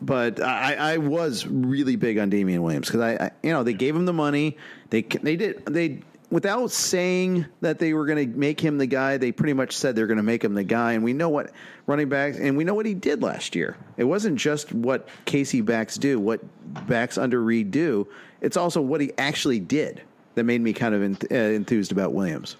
but 0.02 0.38
I, 0.42 0.74
I, 0.74 0.96
was 0.98 1.46
really 1.46 1.96
big 1.96 2.18
on 2.18 2.30
Damien 2.30 2.62
Williams 2.62 2.88
because 2.88 3.00
I, 3.00 3.26
I, 3.26 3.30
you 3.42 3.52
know, 3.52 3.62
they 3.62 3.74
gave 3.74 3.96
him 3.96 4.04
the 4.04 4.12
money. 4.12 4.56
They 4.90 5.02
they 5.02 5.36
did 5.36 5.64
they 5.66 6.02
without 6.30 6.70
saying 6.70 7.46
that 7.60 7.78
they 7.78 7.92
were 7.92 8.06
going 8.06 8.30
to 8.30 8.38
make 8.38 8.60
him 8.60 8.78
the 8.78 8.86
guy, 8.86 9.16
they 9.16 9.32
pretty 9.32 9.52
much 9.52 9.76
said 9.76 9.96
they're 9.96 10.06
going 10.06 10.16
to 10.16 10.22
make 10.22 10.44
him 10.44 10.54
the 10.54 10.64
guy. 10.64 10.92
And 10.92 11.02
we 11.02 11.12
know 11.12 11.28
what 11.28 11.50
running 11.86 12.08
backs, 12.08 12.38
and 12.38 12.56
we 12.56 12.64
know 12.64 12.74
what 12.74 12.86
he 12.86 12.94
did 12.94 13.22
last 13.22 13.54
year. 13.54 13.76
It 13.96 14.04
wasn't 14.04 14.38
just 14.38 14.72
what 14.72 15.08
KC 15.26 15.64
backs 15.64 15.96
do, 15.96 16.18
what 16.18 16.40
backs 16.86 17.18
under 17.18 17.42
Reid 17.42 17.70
do. 17.70 18.08
It's 18.40 18.56
also 18.56 18.80
what 18.80 19.00
he 19.00 19.12
actually 19.18 19.60
did 19.60 20.02
that 20.36 20.44
made 20.44 20.60
me 20.60 20.72
kind 20.72 20.94
of 20.94 21.02
enth- 21.02 21.32
uh, 21.32 21.54
enthused 21.54 21.92
about 21.92 22.12
Williams. 22.12 22.56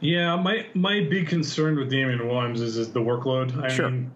Yeah, 0.00 0.36
my 0.36 0.66
my 0.74 1.06
big 1.08 1.28
concern 1.28 1.76
with 1.76 1.90
Damien 1.90 2.28
Williams 2.28 2.60
is, 2.60 2.76
is 2.76 2.92
the 2.92 3.00
workload. 3.00 3.62
I 3.62 3.68
sure. 3.68 3.88
mean, 3.88 4.12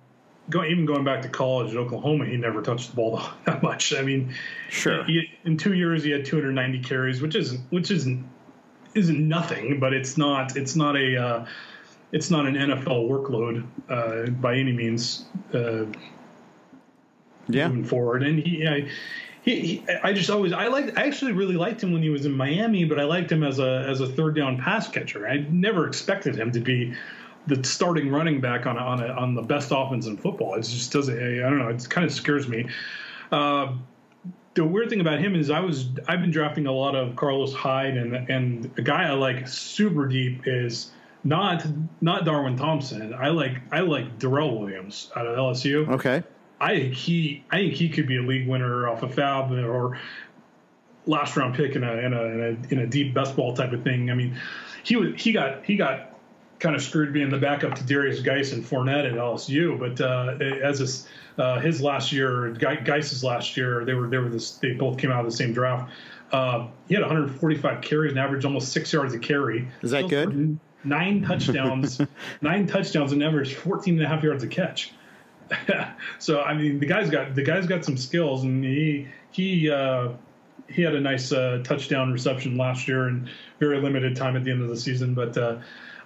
go, 0.50 0.62
even 0.64 0.84
going 0.84 1.02
back 1.02 1.22
to 1.22 1.28
college 1.28 1.70
at 1.70 1.78
Oklahoma, 1.78 2.26
he 2.26 2.36
never 2.36 2.60
touched 2.60 2.90
the 2.90 2.96
ball 2.96 3.22
that 3.46 3.62
much. 3.62 3.94
I 3.94 4.02
mean, 4.02 4.34
sure. 4.68 5.04
He, 5.04 5.30
in 5.44 5.56
two 5.56 5.72
years, 5.72 6.04
he 6.04 6.10
had 6.10 6.26
290 6.26 6.80
carries, 6.80 7.22
which 7.22 7.34
isn't 7.34 7.60
which 7.70 7.90
isn't 7.90 8.28
isn't 8.94 9.28
nothing, 9.28 9.80
but 9.80 9.92
it's 9.92 10.16
not 10.16 10.56
it's 10.56 10.76
not 10.76 10.96
a 10.96 11.16
uh, 11.16 11.46
it's 12.12 12.30
not 12.30 12.46
an 12.46 12.54
NFL 12.54 13.08
workload 13.08 13.66
uh, 13.88 14.30
by 14.30 14.56
any 14.56 14.72
means. 14.72 15.26
Uh, 15.52 15.86
yeah. 17.48 17.68
moving 17.68 17.84
forward, 17.84 18.22
and 18.22 18.38
he, 18.38 18.66
I, 18.66 18.88
he, 19.42 19.60
he, 19.60 19.84
I 20.02 20.12
just 20.12 20.30
always 20.30 20.52
I 20.52 20.68
liked 20.68 20.98
I 20.98 21.06
actually 21.06 21.32
really 21.32 21.56
liked 21.56 21.82
him 21.82 21.92
when 21.92 22.02
he 22.02 22.10
was 22.10 22.26
in 22.26 22.32
Miami, 22.32 22.84
but 22.84 23.00
I 23.00 23.04
liked 23.04 23.32
him 23.32 23.42
as 23.42 23.58
a 23.58 23.86
as 23.88 24.00
a 24.00 24.06
third 24.06 24.36
down 24.36 24.58
pass 24.58 24.88
catcher. 24.88 25.26
I 25.26 25.38
never 25.50 25.86
expected 25.86 26.36
him 26.36 26.52
to 26.52 26.60
be 26.60 26.94
the 27.46 27.64
starting 27.64 28.10
running 28.10 28.40
back 28.40 28.66
on 28.66 28.76
a, 28.76 28.80
on 28.80 29.02
a, 29.02 29.06
on 29.08 29.34
the 29.34 29.42
best 29.42 29.72
offense 29.74 30.06
in 30.06 30.16
football. 30.18 30.54
It 30.54 30.62
just 30.62 30.92
doesn't. 30.92 31.16
I 31.16 31.48
don't 31.48 31.58
know. 31.58 31.68
It 31.68 31.88
kind 31.88 32.06
of 32.06 32.12
scares 32.12 32.46
me. 32.46 32.68
Uh, 33.32 33.72
the 34.58 34.64
weird 34.64 34.90
thing 34.90 35.00
about 35.00 35.20
him 35.20 35.36
is 35.36 35.50
I 35.50 35.60
was 35.60 35.88
I've 36.08 36.20
been 36.20 36.32
drafting 36.32 36.66
a 36.66 36.72
lot 36.72 36.96
of 36.96 37.14
Carlos 37.14 37.54
Hyde 37.54 37.96
and 37.96 38.14
and 38.28 38.70
a 38.76 38.82
guy 38.82 39.04
I 39.04 39.12
like 39.12 39.46
super 39.46 40.06
deep 40.06 40.42
is 40.46 40.90
not 41.22 41.64
not 42.00 42.24
Darwin 42.24 42.56
Thompson. 42.56 43.14
I 43.14 43.28
like 43.28 43.60
I 43.70 43.80
like 43.80 44.18
Darrel 44.18 44.58
Williams 44.58 45.12
out 45.14 45.26
of 45.26 45.38
LSU. 45.38 45.88
Okay. 45.88 46.24
I 46.60 46.74
think 46.74 46.94
he 46.94 47.44
I 47.50 47.58
think 47.58 47.74
he 47.74 47.88
could 47.88 48.08
be 48.08 48.16
a 48.16 48.22
league 48.22 48.48
winner 48.48 48.88
off 48.88 49.04
of 49.04 49.14
FAAB 49.14 49.64
or 49.64 49.98
last 51.06 51.36
round 51.36 51.54
pick 51.54 51.76
in 51.76 51.84
a 51.84 51.92
in 51.92 52.12
a 52.12 52.22
in 52.22 52.40
a, 52.40 52.72
in 52.72 52.78
a 52.80 52.86
deep 52.86 53.14
best 53.14 53.36
ball 53.36 53.54
type 53.54 53.72
of 53.72 53.84
thing. 53.84 54.10
I 54.10 54.14
mean, 54.14 54.36
he 54.82 54.96
was 54.96 55.20
he 55.22 55.30
got 55.30 55.64
he 55.64 55.76
got 55.76 56.07
kind 56.58 56.74
of 56.74 56.82
screwed 56.82 57.12
being 57.12 57.30
the 57.30 57.38
backup 57.38 57.74
to 57.76 57.84
Darius 57.84 58.20
Guice 58.20 58.52
and 58.52 58.64
Fournette 58.64 59.06
at 59.06 59.14
LSU, 59.14 59.78
but 59.78 60.00
uh, 60.00 60.36
as 60.64 60.80
a 60.80 61.08
uh, 61.38 61.60
his 61.60 61.80
last 61.80 62.10
year, 62.12 62.50
Guice's 62.50 63.22
last 63.22 63.56
year, 63.56 63.84
they 63.84 63.94
were 63.94 64.08
they 64.08 64.18
were 64.18 64.28
this, 64.28 64.52
they 64.52 64.72
both 64.72 64.98
came 64.98 65.12
out 65.12 65.20
of 65.20 65.30
the 65.30 65.36
same 65.36 65.52
draft. 65.52 65.90
Uh, 66.32 66.66
he 66.88 66.94
had 66.94 67.02
145 67.02 67.80
carries 67.80 68.10
and 68.10 68.18
averaged 68.18 68.44
almost 68.44 68.72
six 68.72 68.92
yards 68.92 69.14
a 69.14 69.18
carry. 69.18 69.68
Is 69.82 69.92
that 69.92 70.08
good? 70.08 70.58
Nine 70.84 71.22
touchdowns, 71.22 72.00
nine 72.40 72.66
touchdowns 72.66 73.12
and 73.12 73.22
averaged 73.22 73.56
14 73.56 73.94
and 73.94 74.02
a 74.02 74.08
half 74.08 74.22
yards 74.22 74.42
a 74.42 74.48
catch. 74.48 74.92
so 76.18 76.42
I 76.42 76.54
mean, 76.54 76.80
the 76.80 76.86
guy's 76.86 77.08
got 77.08 77.34
the 77.34 77.42
guy's 77.42 77.66
got 77.66 77.84
some 77.84 77.96
skills, 77.96 78.42
and 78.42 78.64
he 78.64 79.06
he 79.30 79.70
uh, 79.70 80.10
he 80.68 80.82
had 80.82 80.94
a 80.94 81.00
nice 81.00 81.32
uh, 81.32 81.62
touchdown 81.64 82.12
reception 82.12 82.56
last 82.56 82.88
year 82.88 83.06
and 83.06 83.28
very 83.60 83.80
limited 83.80 84.16
time 84.16 84.36
at 84.36 84.44
the 84.44 84.50
end 84.50 84.62
of 84.62 84.68
the 84.68 84.76
season. 84.76 85.14
But 85.14 85.36
uh, 85.38 85.58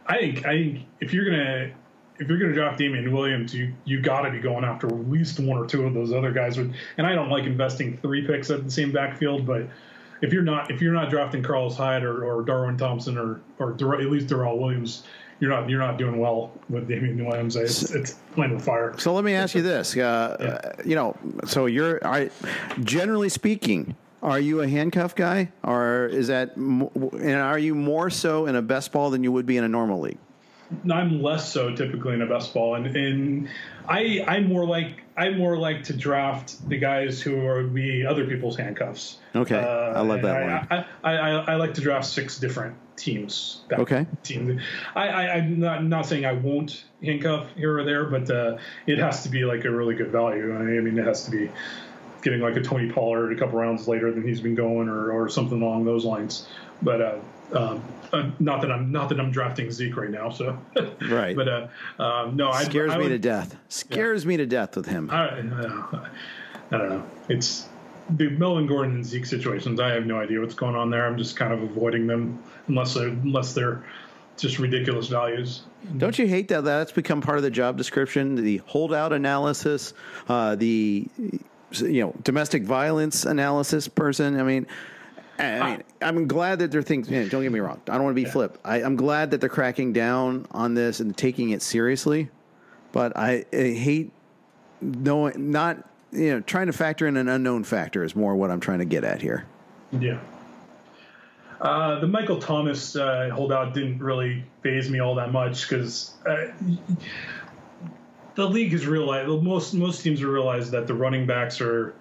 I 0.06 0.18
think 0.18 0.46
I 0.46 0.50
think 0.50 0.86
if 1.00 1.12
you're 1.12 1.24
gonna 1.24 1.72
if 2.18 2.28
you're 2.28 2.38
going 2.38 2.50
to 2.50 2.54
draft 2.54 2.78
Damien 2.78 3.12
Williams, 3.12 3.54
you 3.54 3.74
you 3.84 4.00
got 4.00 4.22
to 4.22 4.30
be 4.30 4.38
going 4.38 4.64
after 4.64 4.86
at 4.86 5.10
least 5.10 5.40
one 5.40 5.58
or 5.58 5.66
two 5.66 5.84
of 5.86 5.94
those 5.94 6.12
other 6.12 6.30
guys. 6.30 6.56
And 6.58 6.74
I 6.98 7.14
don't 7.14 7.30
like 7.30 7.44
investing 7.44 7.98
three 7.98 8.26
picks 8.26 8.50
at 8.50 8.64
the 8.64 8.70
same 8.70 8.92
backfield, 8.92 9.46
but 9.46 9.66
if 10.20 10.32
you're 10.32 10.42
not 10.42 10.70
if 10.70 10.80
you're 10.80 10.92
not 10.92 11.10
drafting 11.10 11.42
Carlos 11.42 11.76
Hyde 11.76 12.04
or, 12.04 12.24
or 12.24 12.42
Darwin 12.42 12.76
Thompson 12.76 13.18
or 13.18 13.40
or 13.58 13.72
at 13.72 14.10
least 14.10 14.28
Darrel 14.28 14.58
Williams, 14.58 15.04
you're 15.40 15.50
not 15.50 15.68
you're 15.68 15.80
not 15.80 15.98
doing 15.98 16.18
well 16.18 16.52
with 16.68 16.86
Damien 16.86 17.24
Williams. 17.24 17.56
It's, 17.56 17.90
it's 17.90 18.12
playing 18.34 18.54
with 18.54 18.64
fire. 18.64 18.94
So 18.98 19.12
let 19.12 19.24
me 19.24 19.34
ask 19.34 19.54
you 19.54 19.62
this: 19.62 19.96
uh, 19.96 20.36
yeah. 20.40 20.86
you 20.86 20.94
know, 20.94 21.16
so 21.44 21.66
you're 21.66 22.04
I, 22.06 22.30
generally 22.84 23.28
speaking. 23.28 23.96
Are 24.22 24.38
you 24.38 24.60
a 24.60 24.68
handcuff 24.68 25.16
guy, 25.16 25.50
or 25.64 26.06
is 26.06 26.28
that, 26.28 26.56
and 26.56 27.36
are 27.36 27.58
you 27.58 27.74
more 27.74 28.08
so 28.08 28.46
in 28.46 28.54
a 28.54 28.62
best 28.62 28.92
ball 28.92 29.10
than 29.10 29.24
you 29.24 29.32
would 29.32 29.46
be 29.46 29.56
in 29.56 29.64
a 29.64 29.68
normal 29.68 30.00
league? 30.00 30.18
I'm 30.90 31.22
less 31.22 31.52
so 31.52 31.74
typically 31.74 32.14
in 32.14 32.22
a 32.22 32.26
best 32.26 32.54
ball, 32.54 32.76
and, 32.76 32.86
and 32.96 33.48
I 33.88 34.24
I 34.26 34.40
more 34.40 34.64
like 34.64 35.02
I 35.16 35.30
more 35.30 35.56
like 35.58 35.84
to 35.84 35.92
draft 35.92 36.68
the 36.68 36.78
guys 36.78 37.20
who 37.20 37.46
are 37.46 37.64
be 37.64 38.06
other 38.06 38.24
people's 38.26 38.56
handcuffs. 38.56 39.18
Okay, 39.34 39.58
uh, 39.58 39.98
I 39.98 40.00
love 40.00 40.22
that 40.22 40.36
I, 40.36 40.42
one. 40.42 40.86
I, 41.04 41.18
I, 41.18 41.30
I, 41.52 41.54
like 41.56 41.74
to 41.74 41.80
draft 41.80 42.06
six 42.06 42.38
different 42.38 42.76
teams. 42.96 43.62
Okay, 43.70 44.06
teams. 44.22 44.62
I, 44.94 45.08
I 45.08 45.36
am 45.38 45.60
not 45.60 45.84
not 45.84 46.06
saying 46.06 46.24
I 46.24 46.32
won't 46.32 46.84
handcuff 47.02 47.48
here 47.56 47.78
or 47.78 47.84
there, 47.84 48.04
but 48.04 48.30
uh, 48.30 48.56
it 48.86 48.98
has 48.98 49.24
to 49.24 49.28
be 49.28 49.44
like 49.44 49.64
a 49.64 49.70
really 49.70 49.94
good 49.94 50.10
value. 50.10 50.54
I 50.56 50.62
mean, 50.62 50.98
it 50.98 51.04
has 51.04 51.24
to 51.26 51.30
be 51.30 51.50
getting 52.22 52.40
like 52.40 52.56
a 52.56 52.62
Tony 52.62 52.90
Pollard 52.90 53.32
a 53.32 53.36
couple 53.38 53.58
rounds 53.58 53.86
later 53.86 54.10
than 54.12 54.26
he's 54.26 54.40
been 54.40 54.54
going, 54.54 54.88
or 54.88 55.12
or 55.12 55.28
something 55.28 55.60
along 55.60 55.84
those 55.84 56.04
lines. 56.04 56.48
But 56.80 57.00
uh, 57.00 57.18
um, 57.54 57.82
uh, 58.12 58.30
not 58.38 58.62
that 58.62 58.72
I'm 58.72 58.90
not 58.90 59.08
that 59.10 59.20
I'm 59.20 59.30
drafting 59.30 59.70
Zeke 59.70 59.96
right 59.96 60.10
now. 60.10 60.30
So 60.30 60.58
right, 61.02 61.36
but 61.36 61.48
uh, 61.48 61.68
um, 61.98 62.36
no, 62.36 62.52
scares 62.52 62.92
I, 62.92 62.96
I 62.96 62.98
me 62.98 63.08
to 63.08 63.18
death. 63.18 63.56
Scares 63.68 64.24
yeah. 64.24 64.28
me 64.28 64.36
to 64.38 64.46
death 64.46 64.76
with 64.76 64.86
him. 64.86 65.10
I, 65.10 65.28
I, 65.28 66.08
I 66.70 66.78
don't 66.78 66.88
know. 66.88 67.04
It's 67.28 67.68
the 68.10 68.30
Melvin 68.30 68.66
Gordon 68.66 68.96
and 68.96 69.06
Zeke 69.06 69.26
situations. 69.26 69.80
I 69.80 69.90
have 69.90 70.06
no 70.06 70.18
idea 70.18 70.40
what's 70.40 70.54
going 70.54 70.74
on 70.74 70.90
there. 70.90 71.06
I'm 71.06 71.18
just 71.18 71.36
kind 71.36 71.52
of 71.52 71.62
avoiding 71.62 72.06
them 72.06 72.42
unless 72.66 72.94
they're, 72.94 73.08
unless 73.08 73.54
they're 73.54 73.84
just 74.36 74.58
ridiculous 74.58 75.08
values. 75.08 75.62
Don't 75.98 76.18
you 76.18 76.26
hate 76.26 76.48
that 76.48 76.64
that's 76.64 76.92
become 76.92 77.20
part 77.20 77.38
of 77.38 77.42
the 77.42 77.50
job 77.50 77.76
description? 77.76 78.34
The 78.36 78.58
holdout 78.58 79.12
analysis, 79.12 79.94
uh, 80.28 80.54
the 80.56 81.08
you 81.80 82.02
know 82.02 82.14
domestic 82.22 82.62
violence 82.64 83.24
analysis 83.24 83.88
person. 83.88 84.38
I 84.38 84.42
mean, 84.42 84.66
I 85.38 85.70
mean, 85.70 85.82
I'm 86.00 86.28
glad 86.28 86.58
that 86.60 86.70
they're 86.70 86.82
thinking. 86.82 87.28
don't 87.28 87.42
get 87.42 87.52
me 87.52 87.60
wrong. 87.60 87.80
I 87.88 87.94
don't 87.94 88.04
want 88.04 88.12
to 88.12 88.22
be 88.22 88.26
yeah. 88.26 88.32
flip. 88.32 88.58
I, 88.64 88.82
am 88.82 88.96
glad 88.96 89.30
that 89.30 89.40
they're 89.40 89.50
cracking 89.50 89.92
down 89.92 90.46
on 90.50 90.74
this 90.74 91.00
and 91.00 91.16
taking 91.16 91.50
it 91.50 91.62
seriously. 91.62 92.28
But 92.92 93.16
I, 93.16 93.44
I 93.52 93.70
hate 93.70 94.12
knowing 94.80 95.50
not 95.50 95.88
you 96.12 96.34
know 96.34 96.40
trying 96.40 96.66
to 96.66 96.72
factor 96.72 97.06
in 97.06 97.16
an 97.16 97.28
unknown 97.28 97.64
factor 97.64 98.04
is 98.04 98.14
more 98.14 98.36
what 98.36 98.50
I'm 98.50 98.60
trying 98.60 98.80
to 98.80 98.84
get 98.84 99.04
at 99.04 99.22
here. 99.22 99.46
Yeah. 99.92 100.20
Uh, 101.60 102.00
the 102.00 102.08
Michael 102.08 102.40
Thomas 102.40 102.96
uh, 102.96 103.30
holdout 103.32 103.72
didn't 103.72 104.00
really 104.00 104.44
phase 104.62 104.90
me 104.90 104.98
all 104.98 105.14
that 105.14 105.32
much 105.32 105.68
because 105.68 106.14
uh, 106.26 106.48
the 108.34 108.48
league 108.48 108.72
has 108.72 108.86
realized 108.86 109.28
most 109.42 109.74
most 109.74 110.02
teams 110.02 110.20
have 110.20 110.28
realized 110.28 110.70
that 110.72 110.86
the 110.86 110.94
running 110.94 111.26
backs 111.26 111.60
are 111.60 111.94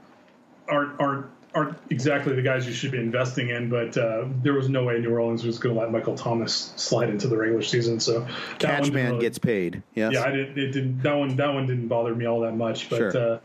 aren't 0.69 0.99
aren't 0.99 1.25
aren't 1.53 1.77
exactly 1.89 2.33
the 2.33 2.41
guys 2.41 2.65
you 2.65 2.73
should 2.73 2.91
be 2.91 2.97
investing 2.97 3.49
in, 3.49 3.69
but 3.69 3.97
uh, 3.97 4.25
there 4.41 4.53
was 4.53 4.69
no 4.69 4.85
way 4.85 4.99
New 4.99 5.11
Orleans 5.11 5.43
was 5.43 5.59
going 5.59 5.75
to 5.75 5.81
let 5.81 5.91
Michael 5.91 6.15
Thomas 6.15 6.73
slide 6.77 7.09
into 7.09 7.27
the 7.27 7.35
regular 7.37 7.61
season. 7.61 7.99
So 7.99 8.25
Catchman 8.59 8.93
really, 8.93 9.19
gets 9.19 9.37
paid. 9.37 9.83
Yes. 9.93 10.13
Yeah, 10.13 10.23
I 10.23 10.31
did, 10.31 10.57
it 10.57 10.71
didn't. 10.71 11.01
That 11.01 11.15
one. 11.15 11.35
That 11.35 11.53
one 11.53 11.67
didn't 11.67 11.87
bother 11.87 12.15
me 12.15 12.25
all 12.25 12.41
that 12.41 12.55
much. 12.55 12.89
But 12.89 12.97
sure. 12.97 13.17
uh, 13.17 13.39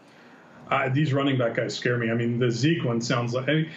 uh, 0.70 0.89
these 0.91 1.12
running 1.12 1.37
back 1.39 1.57
guys 1.57 1.74
scare 1.74 1.99
me. 1.99 2.11
I 2.11 2.14
mean, 2.14 2.39
the 2.39 2.51
Zeke 2.51 2.84
one 2.84 3.01
sounds 3.01 3.34
like. 3.34 3.49
I 3.49 3.55
mean, 3.55 3.70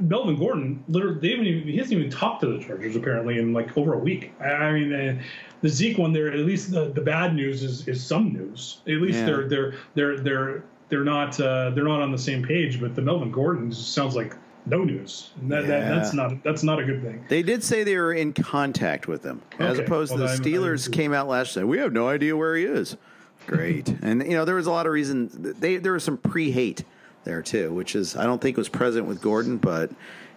Melvin 0.00 0.36
Gordon, 0.36 0.84
literally, 0.88 1.20
they 1.20 1.30
haven't 1.30 1.46
even, 1.46 1.68
he 1.68 1.76
hasn't 1.76 1.98
even 1.98 2.10
talked 2.10 2.42
to 2.42 2.46
the 2.46 2.62
Chargers 2.62 2.96
apparently 2.96 3.38
in 3.38 3.52
like 3.52 3.76
over 3.76 3.94
a 3.94 3.98
week. 3.98 4.32
I, 4.40 4.72
mean, 4.72 4.92
uh, 4.92 5.22
the 5.62 5.68
Zeke 5.68 5.98
one 5.98 6.12
there, 6.12 6.30
at 6.30 6.40
least 6.40 6.70
the, 6.70 6.86
the 6.90 7.00
bad 7.00 7.34
news 7.34 7.62
is, 7.62 7.86
is 7.88 8.04
some 8.04 8.32
news. 8.32 8.78
At 8.86 8.94
least 8.94 9.18
yeah. 9.18 9.26
they're 9.26 9.48
they're 9.48 9.74
they're 9.94 10.18
they're 10.18 10.62
they're 10.88 11.04
not 11.04 11.40
uh, 11.40 11.70
they're 11.70 11.84
not 11.84 12.02
on 12.02 12.12
the 12.12 12.18
same 12.18 12.42
page. 12.42 12.80
But 12.80 12.94
the 12.94 13.02
Melvin 13.02 13.30
Gordon 13.30 13.72
sounds 13.72 14.16
like 14.16 14.34
no 14.66 14.84
news. 14.84 15.30
That, 15.42 15.62
yeah. 15.62 15.68
that, 15.68 15.94
that's 15.94 16.12
not 16.12 16.42
that's 16.42 16.62
not 16.62 16.78
a 16.78 16.84
good 16.84 17.02
thing. 17.02 17.24
They 17.28 17.42
did 17.42 17.64
say 17.64 17.84
they 17.84 17.96
were 17.96 18.12
in 18.12 18.32
contact 18.32 19.08
with 19.08 19.22
him, 19.22 19.40
as 19.58 19.76
okay. 19.78 19.84
opposed 19.84 20.14
well, 20.14 20.28
to 20.28 20.42
the 20.42 20.50
Steelers 20.50 20.86
I'm, 20.86 20.92
I'm, 20.92 20.96
came 20.96 21.14
out 21.14 21.28
last 21.28 21.56
night. 21.56 21.64
We 21.64 21.78
have 21.78 21.92
no 21.92 22.08
idea 22.08 22.36
where 22.36 22.56
he 22.56 22.64
is. 22.64 22.96
Great, 23.46 23.88
and 24.02 24.22
you 24.22 24.32
know 24.32 24.44
there 24.44 24.56
was 24.56 24.66
a 24.66 24.70
lot 24.70 24.86
of 24.86 24.92
reasons. 24.92 25.32
They 25.58 25.76
there 25.76 25.92
was 25.92 26.04
some 26.04 26.18
pre-hate 26.18 26.84
there 27.24 27.42
too, 27.42 27.72
which 27.72 27.94
is 27.94 28.16
I 28.16 28.24
don't 28.24 28.40
think 28.40 28.56
was 28.56 28.68
present 28.68 29.06
with 29.06 29.20
Gordon, 29.20 29.58
but 29.58 29.90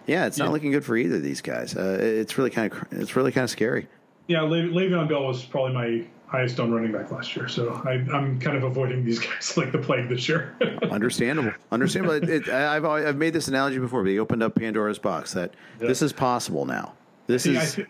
yeah, 0.06 0.26
it's 0.26 0.38
not 0.38 0.46
yeah. 0.46 0.50
looking 0.50 0.70
good 0.70 0.84
for 0.84 0.96
either 0.96 1.16
of 1.16 1.22
these 1.22 1.40
guys. 1.40 1.76
Uh, 1.76 1.98
it's 2.00 2.36
really 2.36 2.50
kind 2.50 2.72
of 2.72 2.84
it's 2.92 3.16
really 3.16 3.32
kind 3.32 3.44
of 3.44 3.50
scary. 3.50 3.88
Yeah, 4.26 4.42
Le- 4.42 4.62
Le'Veon 4.62 5.08
Bell 5.08 5.26
was 5.26 5.44
probably 5.44 5.72
my 5.72 6.04
highest 6.26 6.58
owned 6.58 6.74
running 6.74 6.92
back 6.92 7.10
last 7.12 7.36
year, 7.36 7.46
so 7.46 7.80
I, 7.84 7.94
am 7.94 8.40
kind 8.40 8.56
of 8.56 8.64
avoiding 8.64 9.04
these 9.04 9.18
guys 9.26 9.56
like 9.56 9.72
the 9.72 9.78
plague 9.78 10.08
this 10.08 10.28
year. 10.28 10.56
Understandable, 10.90 11.52
understandable. 11.70 12.14
It, 12.16 12.28
it, 12.28 12.48
I've 12.48 12.84
I've 12.84 13.16
made 13.16 13.32
this 13.32 13.48
analogy 13.48 13.78
before. 13.78 14.02
But 14.02 14.10
he 14.10 14.18
opened 14.18 14.42
up 14.42 14.54
Pandora's 14.54 14.98
box 14.98 15.32
that 15.32 15.54
yeah. 15.80 15.88
this 15.88 16.02
is 16.02 16.12
possible 16.12 16.66
now. 16.66 16.94
This 17.26 17.46
is. 17.46 17.78
I, 17.78 17.86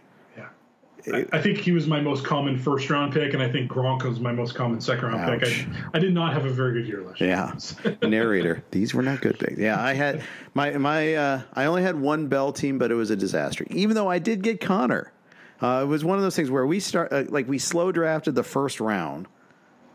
I, 1.13 1.41
think 1.41 1.59
he 1.59 1.73
was 1.73 1.87
my 1.87 2.01
most 2.01 2.25
common 2.25 2.57
first 2.57 2.89
round 2.89 3.13
pick, 3.13 3.35
and 3.35 3.43
I 3.43 3.51
think 3.51 3.71
Gronk 3.71 4.05
was 4.05 4.21
my 4.21 4.33
most 4.33 4.55
common 4.55 4.81
second 4.81 5.09
round 5.09 5.21
ouch. 5.21 5.41
pick. 5.41 5.67
I, 5.69 5.91
I, 5.95 5.99
did 5.99 6.15
not 6.15 6.33
have 6.33 6.47
a 6.47 6.51
very 6.51 6.73
good 6.73 6.89
year 6.89 7.03
last 7.03 7.21
year. 7.21 7.31
Yeah, 7.31 7.97
narrator. 8.09 8.65
These 8.71 8.95
were 8.95 9.03
not 9.03 9.21
good 9.21 9.39
picks. 9.39 9.59
Yeah, 9.59 9.83
I 9.83 9.93
had 9.93 10.23
my 10.55 10.73
my. 10.79 11.15
Uh, 11.15 11.43
I 11.53 11.67
only 11.67 11.83
had 11.83 12.01
one 12.01 12.29
Bell 12.29 12.53
team, 12.53 12.79
but 12.79 12.91
it 12.91 12.95
was 12.95 13.11
a 13.11 13.17
disaster. 13.17 13.67
Even 13.71 13.95
though 13.97 14.09
I 14.09 14.19
did 14.19 14.43
get 14.43 14.61
Conner, 14.61 15.13
uh, 15.61 15.81
it 15.83 15.87
was 15.87 16.05
one 16.05 16.17
of 16.17 16.23
those 16.23 16.37
things 16.37 16.51
where 16.51 16.67
we 16.67 16.81
start 16.81 17.13
uh, 17.13 17.25
like 17.29 17.49
we 17.49 17.59
slow 17.59 17.93
drafted 17.93 18.35
the 18.35 18.45
first 18.45 18.81
round, 18.81 19.27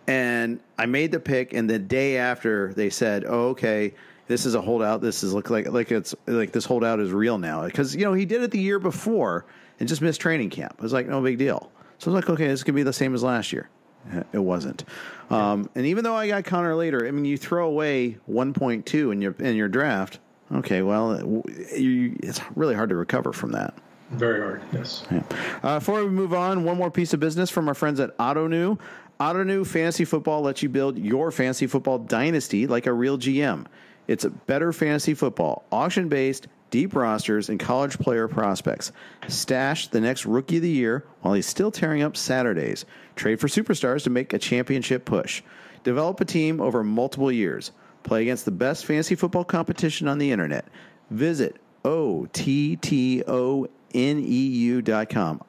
and 0.06 0.60
I 0.78 0.86
made 0.86 1.12
the 1.12 1.20
pick, 1.20 1.54
and 1.54 1.68
the 1.68 1.80
day 1.80 2.18
after 2.18 2.74
they 2.74 2.90
said, 2.90 3.26
"Oh, 3.28 3.50
okay." 3.50 3.94
This 4.28 4.46
is 4.46 4.54
a 4.54 4.62
holdout. 4.62 5.02
This 5.02 5.24
is 5.24 5.34
look 5.34 5.50
like 5.50 5.72
like 5.72 5.92
it's 5.92 6.14
like 6.28 6.52
this 6.52 6.64
holdout 6.64 7.00
is 7.00 7.12
real 7.12 7.40
now 7.40 7.66
because 7.66 7.96
you 7.96 8.06
know 8.06 8.14
he 8.14 8.26
did 8.26 8.44
it 8.44 8.52
the 8.52 8.60
year 8.60 8.78
before 8.78 9.48
and 9.80 9.88
just 9.88 10.02
missed 10.02 10.22
training 10.22 10.50
camp. 10.50 10.74
It 10.78 10.82
was 10.82 10.94
like 10.94 11.08
no 11.08 11.22
big 11.22 11.38
deal. 11.38 11.72
So 11.98 12.10
I 12.12 12.14
was 12.14 12.24
like, 12.24 12.30
okay, 12.30 12.48
this 12.48 12.64
could 12.64 12.76
be 12.76 12.84
the 12.84 12.94
same 12.94 13.14
as 13.14 13.24
last 13.24 13.52
year. 13.54 13.70
It 14.34 14.40
wasn't. 14.40 14.86
Um, 15.30 15.70
and 15.76 15.86
even 15.86 16.04
though 16.04 16.16
I 16.16 16.28
got 16.28 16.46
Conner 16.46 16.74
later, 16.74 17.06
I 17.06 17.12
mean, 17.12 17.26
you 17.26 17.38
throw 17.38 17.68
away 17.68 18.18
1.2 18.30 19.12
in 19.12 19.22
your 19.22 19.36
in 19.40 19.56
your 19.56 19.68
draft. 19.68 20.20
Okay, 20.52 20.82
well, 20.82 21.44
you, 21.76 22.18
it's 22.24 22.42
really 22.56 22.74
hard 22.74 22.90
to 22.90 22.96
recover 22.96 23.34
from 23.34 23.52
that. 23.52 23.76
Very 24.12 24.40
hard, 24.40 24.64
yes. 24.74 25.04
Yeah. 25.12 25.22
Uh, 25.62 25.78
before 25.78 26.04
we 26.04 26.10
move 26.10 26.34
on, 26.34 26.64
one 26.64 26.78
more 26.78 26.90
piece 26.90 27.14
of 27.14 27.20
business 27.20 27.52
from 27.52 27.68
our 27.68 27.76
friends 27.76 28.00
at 28.00 28.18
Ottoneu. 28.18 28.80
Ottoneu 29.20 29.68
Fantasy 29.68 30.06
Football 30.06 30.42
lets 30.42 30.64
you 30.64 30.70
build 30.70 30.98
your 30.98 31.30
fantasy 31.30 31.68
football 31.68 32.00
dynasty 32.00 32.66
like 32.66 32.88
a 32.88 32.94
real 32.94 33.18
GM. 33.18 33.66
It's 34.08 34.24
a 34.24 34.32
better 34.32 34.74
fantasy 34.74 35.14
football, 35.14 35.66
auction 35.72 36.10
based, 36.10 36.48
deep 36.70 36.96
rosters, 36.96 37.50
and 37.50 37.60
college 37.60 38.00
player 38.00 38.28
prospects. 38.28 38.92
Stash 39.28 39.88
the 39.88 40.02
next 40.02 40.26
rookie 40.26 40.58
of 40.58 40.64
the 40.64 40.70
year 40.70 41.06
while 41.22 41.34
he's 41.34 41.46
still 41.46 41.72
tearing 41.72 42.02
up 42.02 42.16
Saturdays. 42.18 42.86
Trade 43.16 43.40
for 43.40 43.48
superstars 43.48 44.04
to 44.04 44.10
make 44.10 44.34
a 44.34 44.40
championship 44.40 45.06
push. 45.06 45.42
Develop 45.84 46.20
a 46.22 46.26
team 46.26 46.60
over 46.62 46.84
multiple 46.84 47.32
years. 47.32 47.72
Play 48.04 48.24
against 48.24 48.46
the 48.46 48.52
best 48.52 48.86
fantasy 48.86 49.16
football 49.16 49.44
competition 49.44 50.08
on 50.08 50.18
the 50.18 50.32
internet. 50.32 50.66
Visit 51.10 51.58
O-T-T-O-N-E-U.com, 51.84 53.32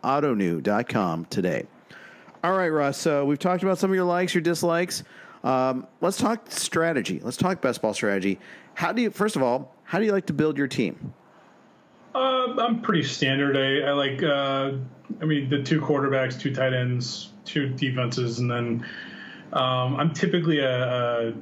ottoneu.com 0.04 1.24
today. 1.26 1.66
All 2.42 2.52
right, 2.52 2.68
Russ. 2.68 2.96
So 2.96 3.24
we've 3.26 3.38
talked 3.38 3.62
about 3.62 3.78
some 3.78 3.90
of 3.90 3.94
your 3.94 4.04
likes, 4.04 4.34
your 4.34 4.40
dislikes. 4.40 5.04
Um, 5.42 5.86
let's 6.00 6.16
talk 6.18 6.50
strategy. 6.50 7.20
Let's 7.22 7.36
talk 7.36 7.60
best 7.60 7.82
ball 7.82 7.94
strategy. 7.94 8.38
How 8.74 8.92
do 8.92 9.02
you, 9.02 9.10
first 9.10 9.36
of 9.36 9.42
all, 9.42 9.74
how 9.84 9.98
do 9.98 10.04
you 10.04 10.12
like 10.12 10.26
to 10.26 10.32
build 10.32 10.56
your 10.56 10.68
team? 10.68 11.14
Uh, 12.14 12.54
I'm 12.58 12.80
pretty 12.80 13.02
standard. 13.02 13.56
I, 13.56 13.88
I 13.88 13.92
like, 13.92 14.22
uh, 14.22 14.72
I 15.20 15.24
mean, 15.24 15.48
the 15.48 15.62
two 15.62 15.80
quarterbacks, 15.80 16.38
two 16.38 16.54
tight 16.54 16.72
ends, 16.72 17.32
two 17.44 17.68
defenses, 17.68 18.38
and 18.38 18.50
then 18.50 18.86
um, 19.52 19.96
I'm 19.96 20.12
typically 20.12 20.58
a, 20.58 21.28
a 21.28 21.34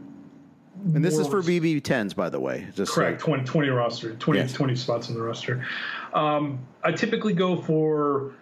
and 0.94 1.04
this 1.04 1.18
is 1.18 1.26
for 1.26 1.42
BB10s, 1.42 2.14
by 2.14 2.28
the 2.28 2.38
way. 2.38 2.66
Just 2.74 2.92
correct. 2.92 3.20
20, 3.20 3.44
20 3.44 3.68
roster, 3.68 4.14
20, 4.14 4.38
yes. 4.38 4.52
20 4.52 4.76
spots 4.76 5.08
in 5.08 5.14
the 5.14 5.22
roster. 5.22 5.66
Um, 6.12 6.60
I 6.84 6.92
typically 6.92 7.32
go 7.32 7.56
for 7.56 8.32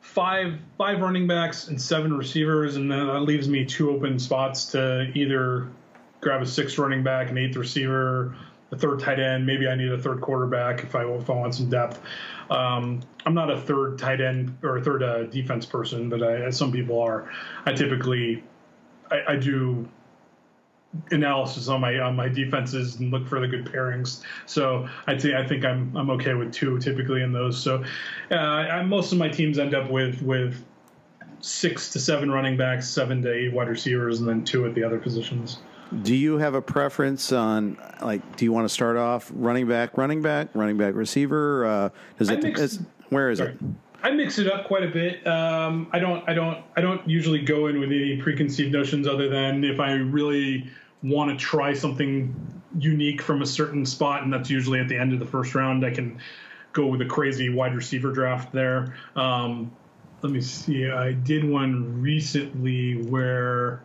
five 0.00 0.58
five 0.76 1.00
running 1.00 1.26
backs 1.26 1.68
and 1.68 1.80
seven 1.80 2.16
receivers, 2.16 2.76
and 2.76 2.90
then 2.90 3.06
that 3.06 3.20
leaves 3.20 3.48
me 3.48 3.64
two 3.64 3.90
open 3.90 4.18
spots 4.18 4.66
to 4.66 5.10
either 5.14 5.68
grab 6.20 6.42
a 6.42 6.46
sixth 6.46 6.78
running 6.78 7.02
back, 7.02 7.30
an 7.30 7.38
eighth 7.38 7.56
receiver, 7.56 8.34
a 8.72 8.76
third 8.76 9.00
tight 9.00 9.18
end. 9.18 9.46
Maybe 9.46 9.66
I 9.68 9.74
need 9.74 9.90
a 9.92 9.98
third 9.98 10.20
quarterback 10.20 10.82
if 10.82 10.94
I 10.94 11.04
if 11.04 11.28
I 11.28 11.34
want 11.34 11.54
some 11.54 11.68
depth. 11.68 12.00
Um, 12.50 13.00
I'm 13.26 13.34
not 13.34 13.50
a 13.50 13.60
third 13.60 13.98
tight 13.98 14.20
end 14.20 14.56
or 14.62 14.78
a 14.78 14.82
third 14.82 15.02
uh, 15.02 15.24
defense 15.24 15.66
person, 15.66 16.08
but 16.08 16.22
I, 16.22 16.46
as 16.46 16.56
some 16.56 16.72
people 16.72 17.00
are, 17.00 17.30
I 17.66 17.72
typically 17.72 18.42
I, 19.10 19.32
I 19.32 19.36
do 19.36 19.88
analysis 21.12 21.68
on 21.68 21.80
my 21.80 21.98
on 22.00 22.16
my 22.16 22.28
defenses 22.28 22.96
and 22.96 23.12
look 23.12 23.26
for 23.26 23.40
the 23.40 23.48
good 23.48 23.64
pairings. 23.64 24.22
So 24.46 24.88
I'd 25.06 25.22
say 25.22 25.34
I 25.36 25.46
think 25.46 25.64
I'm 25.64 25.96
I'm 25.96 26.10
okay 26.10 26.34
with 26.34 26.52
two 26.52 26.78
typically 26.78 27.22
in 27.22 27.32
those. 27.32 27.60
So 27.60 27.84
uh, 28.30 28.34
I, 28.34 28.82
most 28.82 29.12
of 29.12 29.18
my 29.18 29.28
teams 29.28 29.58
end 29.58 29.74
up 29.74 29.90
with 29.90 30.22
with 30.22 30.64
six 31.40 31.92
to 31.92 32.00
seven 32.00 32.30
running 32.30 32.56
backs, 32.56 32.88
seven 32.88 33.22
to 33.22 33.32
eight 33.32 33.52
wide 33.52 33.68
receivers, 33.68 34.20
and 34.20 34.28
then 34.28 34.44
two 34.44 34.66
at 34.66 34.74
the 34.74 34.84
other 34.84 34.98
positions. 34.98 35.58
Do 36.02 36.14
you 36.14 36.38
have 36.38 36.54
a 36.54 36.62
preference 36.62 37.32
on 37.32 37.76
like? 38.00 38.36
Do 38.36 38.44
you 38.44 38.52
want 38.52 38.64
to 38.64 38.68
start 38.72 38.96
off 38.96 39.30
running 39.34 39.66
back, 39.66 39.98
running 39.98 40.22
back, 40.22 40.48
running 40.54 40.76
back, 40.76 40.94
receiver? 40.94 41.66
Uh, 41.66 41.88
does 42.18 42.30
it? 42.30 42.42
Mix, 42.42 42.78
where 43.08 43.30
is 43.30 43.38
sorry. 43.38 43.52
it? 43.52 43.58
I 44.02 44.10
mix 44.10 44.38
it 44.38 44.50
up 44.50 44.66
quite 44.66 44.82
a 44.82 44.88
bit. 44.88 45.26
Um, 45.26 45.88
I 45.92 45.98
don't, 45.98 46.26
I 46.28 46.32
don't, 46.32 46.64
I 46.76 46.80
don't 46.80 47.06
usually 47.08 47.40
go 47.40 47.66
in 47.66 47.80
with 47.80 47.90
any 47.90 48.16
preconceived 48.16 48.72
notions 48.72 49.06
other 49.06 49.28
than 49.28 49.62
if 49.62 49.78
I 49.78 49.92
really 49.92 50.70
want 51.02 51.30
to 51.30 51.36
try 51.36 51.74
something 51.74 52.34
unique 52.78 53.20
from 53.20 53.42
a 53.42 53.46
certain 53.46 53.84
spot, 53.84 54.22
and 54.22 54.32
that's 54.32 54.48
usually 54.48 54.80
at 54.80 54.88
the 54.88 54.96
end 54.96 55.12
of 55.12 55.18
the 55.18 55.26
first 55.26 55.54
round. 55.54 55.84
I 55.84 55.90
can 55.90 56.18
go 56.72 56.86
with 56.86 57.02
a 57.02 57.06
crazy 57.06 57.50
wide 57.50 57.74
receiver 57.74 58.12
draft 58.12 58.52
there. 58.52 58.94
Um, 59.16 59.70
let 60.22 60.32
me 60.32 60.40
see. 60.40 60.88
I 60.88 61.12
did 61.12 61.44
one 61.44 62.00
recently 62.00 63.02
where, 63.02 63.82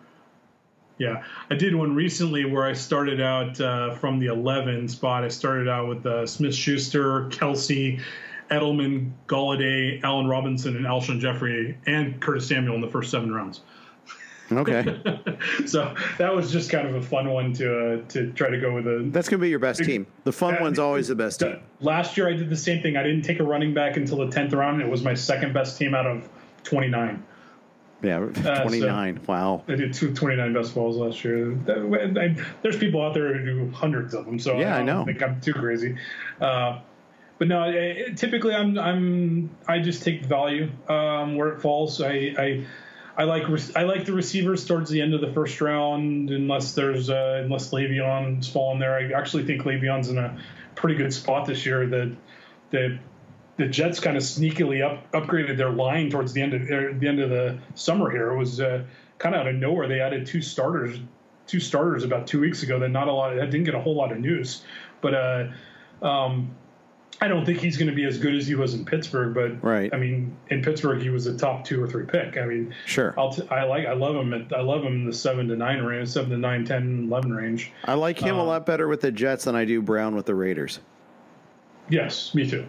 yeah, 0.97 1.23
I 1.49 1.55
did 1.55 1.75
one 1.75 1.93
recently 1.93 2.45
where 2.45 2.65
I 2.65 2.73
started 2.73 3.19
out 3.19 3.59
uh, 3.59 3.95
from 3.95 4.19
the 4.19 4.27
11 4.27 4.87
spot. 4.87 5.23
I 5.23 5.27
started 5.27 5.67
out 5.67 5.87
with 5.87 6.05
uh, 6.05 6.25
Smith 6.25 6.55
Schuster, 6.55 7.27
Kelce, 7.29 8.01
Edelman, 8.49 9.11
Golladay, 9.27 10.01
Allen 10.03 10.27
Robinson, 10.27 10.75
and 10.77 10.85
Alshon 10.85 11.19
Jeffery, 11.19 11.77
and 11.85 12.21
Curtis 12.21 12.47
Samuel 12.47 12.75
in 12.75 12.81
the 12.81 12.87
first 12.87 13.11
seven 13.11 13.33
rounds. 13.33 13.61
Okay. 14.51 14.83
so 15.65 15.95
that 16.17 16.33
was 16.33 16.51
just 16.51 16.69
kind 16.69 16.87
of 16.87 16.95
a 16.95 17.01
fun 17.01 17.29
one 17.29 17.51
to 17.53 17.95
uh, 17.95 18.07
to 18.09 18.31
try 18.33 18.49
to 18.49 18.59
go 18.59 18.73
with 18.73 18.85
a. 18.87 19.09
That's 19.11 19.27
going 19.27 19.39
to 19.39 19.41
be 19.41 19.49
your 19.49 19.59
best 19.59 19.83
team. 19.83 20.05
The 20.23 20.31
fun 20.31 20.61
one's 20.61 20.77
always 20.77 21.07
the 21.07 21.15
best 21.15 21.39
team. 21.39 21.59
Last 21.81 22.15
year 22.15 22.29
I 22.29 22.33
did 22.33 22.49
the 22.49 22.55
same 22.55 22.81
thing. 22.83 22.95
I 22.95 23.03
didn't 23.03 23.23
take 23.23 23.39
a 23.39 23.43
running 23.43 23.73
back 23.73 23.97
until 23.97 24.17
the 24.17 24.29
tenth 24.29 24.53
round. 24.53 24.81
And 24.81 24.87
it 24.87 24.91
was 24.91 25.03
my 25.03 25.15
second 25.15 25.53
best 25.53 25.79
team 25.79 25.95
out 25.95 26.05
of 26.05 26.29
twenty 26.63 26.89
nine. 26.89 27.23
Yeah, 28.01 28.19
29. 28.19 29.17
Uh, 29.17 29.19
so 29.19 29.31
wow. 29.31 29.63
I 29.67 29.75
did 29.75 29.93
two, 29.93 30.13
29 30.13 30.53
best 30.53 30.75
balls 30.75 30.97
last 30.97 31.23
year. 31.23 31.55
There's 32.61 32.77
people 32.77 33.01
out 33.01 33.13
there 33.13 33.35
who 33.37 33.45
do 33.45 33.71
hundreds 33.71 34.13
of 34.13 34.25
them, 34.25 34.37
so 34.37 34.59
yeah, 34.59 34.75
I, 34.75 34.79
I 34.79 34.83
know. 34.83 35.05
think 35.05 35.23
I'm 35.23 35.41
too 35.41 35.53
crazy. 35.53 35.95
Uh, 36.39 36.79
but 37.37 37.47
no, 37.47 37.71
typically 38.15 38.53
I'm 38.53 38.77
I'm 38.77 39.49
I 39.67 39.79
just 39.79 40.03
take 40.03 40.23
value 40.25 40.71
um, 40.87 41.35
where 41.35 41.49
it 41.49 41.61
falls. 41.61 42.01
I, 42.01 42.33
I 42.37 42.65
I 43.17 43.23
like 43.23 43.43
I 43.75 43.83
like 43.83 44.05
the 44.05 44.13
receivers 44.13 44.65
towards 44.65 44.89
the 44.89 45.01
end 45.01 45.13
of 45.13 45.21
the 45.21 45.31
first 45.33 45.59
round, 45.61 46.29
unless 46.29 46.73
there's 46.73 47.09
uh, 47.09 47.41
unless 47.43 47.71
Le'Veon's 47.71 48.47
fallen 48.47 48.79
there. 48.79 48.95
I 48.95 49.17
actually 49.17 49.45
think 49.45 49.63
Le'Veon's 49.63 50.09
in 50.09 50.17
a 50.17 50.37
pretty 50.75 50.95
good 50.95 51.13
spot 51.13 51.45
this 51.45 51.65
year. 51.65 51.87
That 51.87 52.15
the 52.71 52.99
the 53.57 53.67
Jets 53.67 53.99
kind 53.99 54.17
of 54.17 54.23
sneakily 54.23 54.85
up 54.85 55.11
upgraded 55.11 55.57
their 55.57 55.69
line 55.69 56.09
towards 56.09 56.33
the 56.33 56.41
end 56.41 56.53
of 56.53 56.69
er, 56.69 56.93
the 56.93 57.07
end 57.07 57.19
of 57.19 57.29
the 57.29 57.57
summer. 57.75 58.11
Here 58.11 58.31
it 58.31 58.37
was 58.37 58.59
uh, 58.59 58.83
kind 59.17 59.35
of 59.35 59.41
out 59.41 59.47
of 59.47 59.55
nowhere. 59.55 59.87
They 59.87 60.01
added 60.01 60.25
two 60.25 60.41
starters, 60.41 60.99
two 61.47 61.59
starters 61.59 62.03
about 62.03 62.27
two 62.27 62.41
weeks 62.41 62.63
ago. 62.63 62.79
That 62.79 62.89
not 62.89 63.07
a 63.07 63.13
lot. 63.13 63.35
That 63.35 63.51
didn't 63.51 63.65
get 63.65 63.75
a 63.75 63.81
whole 63.81 63.95
lot 63.95 64.11
of 64.11 64.19
news, 64.19 64.63
but 65.01 65.13
uh, 65.13 65.47
um, 66.01 66.53
I 67.21 67.29
don't 67.29 67.45
think 67.45 67.59
he's 67.59 67.77
going 67.77 67.87
to 67.89 67.95
be 67.95 68.03
as 68.03 68.17
good 68.17 68.35
as 68.35 68.45
he 68.45 68.55
was 68.55 68.73
in 68.73 68.83
Pittsburgh, 68.83 69.33
but 69.33 69.63
right. 69.63 69.93
I 69.93 69.97
mean, 69.97 70.35
in 70.49 70.61
Pittsburgh 70.61 71.01
he 71.01 71.09
was 71.09 71.27
a 71.27 71.37
top 71.37 71.63
two 71.63 71.81
or 71.81 71.87
three 71.87 72.05
pick. 72.05 72.37
I 72.37 72.45
mean, 72.45 72.75
sure. 72.85 73.13
I'll 73.17 73.31
t- 73.31 73.47
I 73.49 73.63
like 73.63 73.85
I 73.85 73.93
love 73.93 74.17
him. 74.17 74.33
At, 74.33 74.51
I 74.53 74.61
love 74.61 74.83
him 74.83 74.93
in 74.93 75.05
the 75.05 75.13
seven 75.13 75.47
to 75.47 75.55
nine 75.55 75.81
range, 75.81 76.09
seven 76.09 76.31
to 76.31 76.37
nine, 76.37 76.65
10, 76.65 77.05
11 77.07 77.33
range. 77.33 77.71
I 77.85 77.93
like 77.93 78.19
him 78.19 78.35
a 78.35 78.41
um, 78.41 78.47
lot 78.47 78.65
better 78.65 78.89
with 78.89 78.99
the 78.99 79.13
Jets 79.13 79.45
than 79.45 79.55
I 79.55 79.63
do 79.63 79.81
Brown 79.81 80.13
with 80.13 80.25
the 80.25 80.35
Raiders. 80.35 80.79
Yes, 81.87 82.35
me 82.35 82.49
too. 82.49 82.65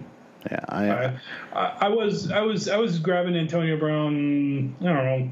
Yeah, 0.51 0.65
I, 0.69 1.19
I, 1.53 1.77
I, 1.81 1.89
was 1.89 2.31
I 2.31 2.41
was 2.41 2.69
I 2.69 2.77
was 2.77 2.99
grabbing 2.99 3.37
Antonio 3.37 3.77
Brown. 3.77 4.77
I 4.81 4.85
don't 4.85 5.05
know, 5.05 5.31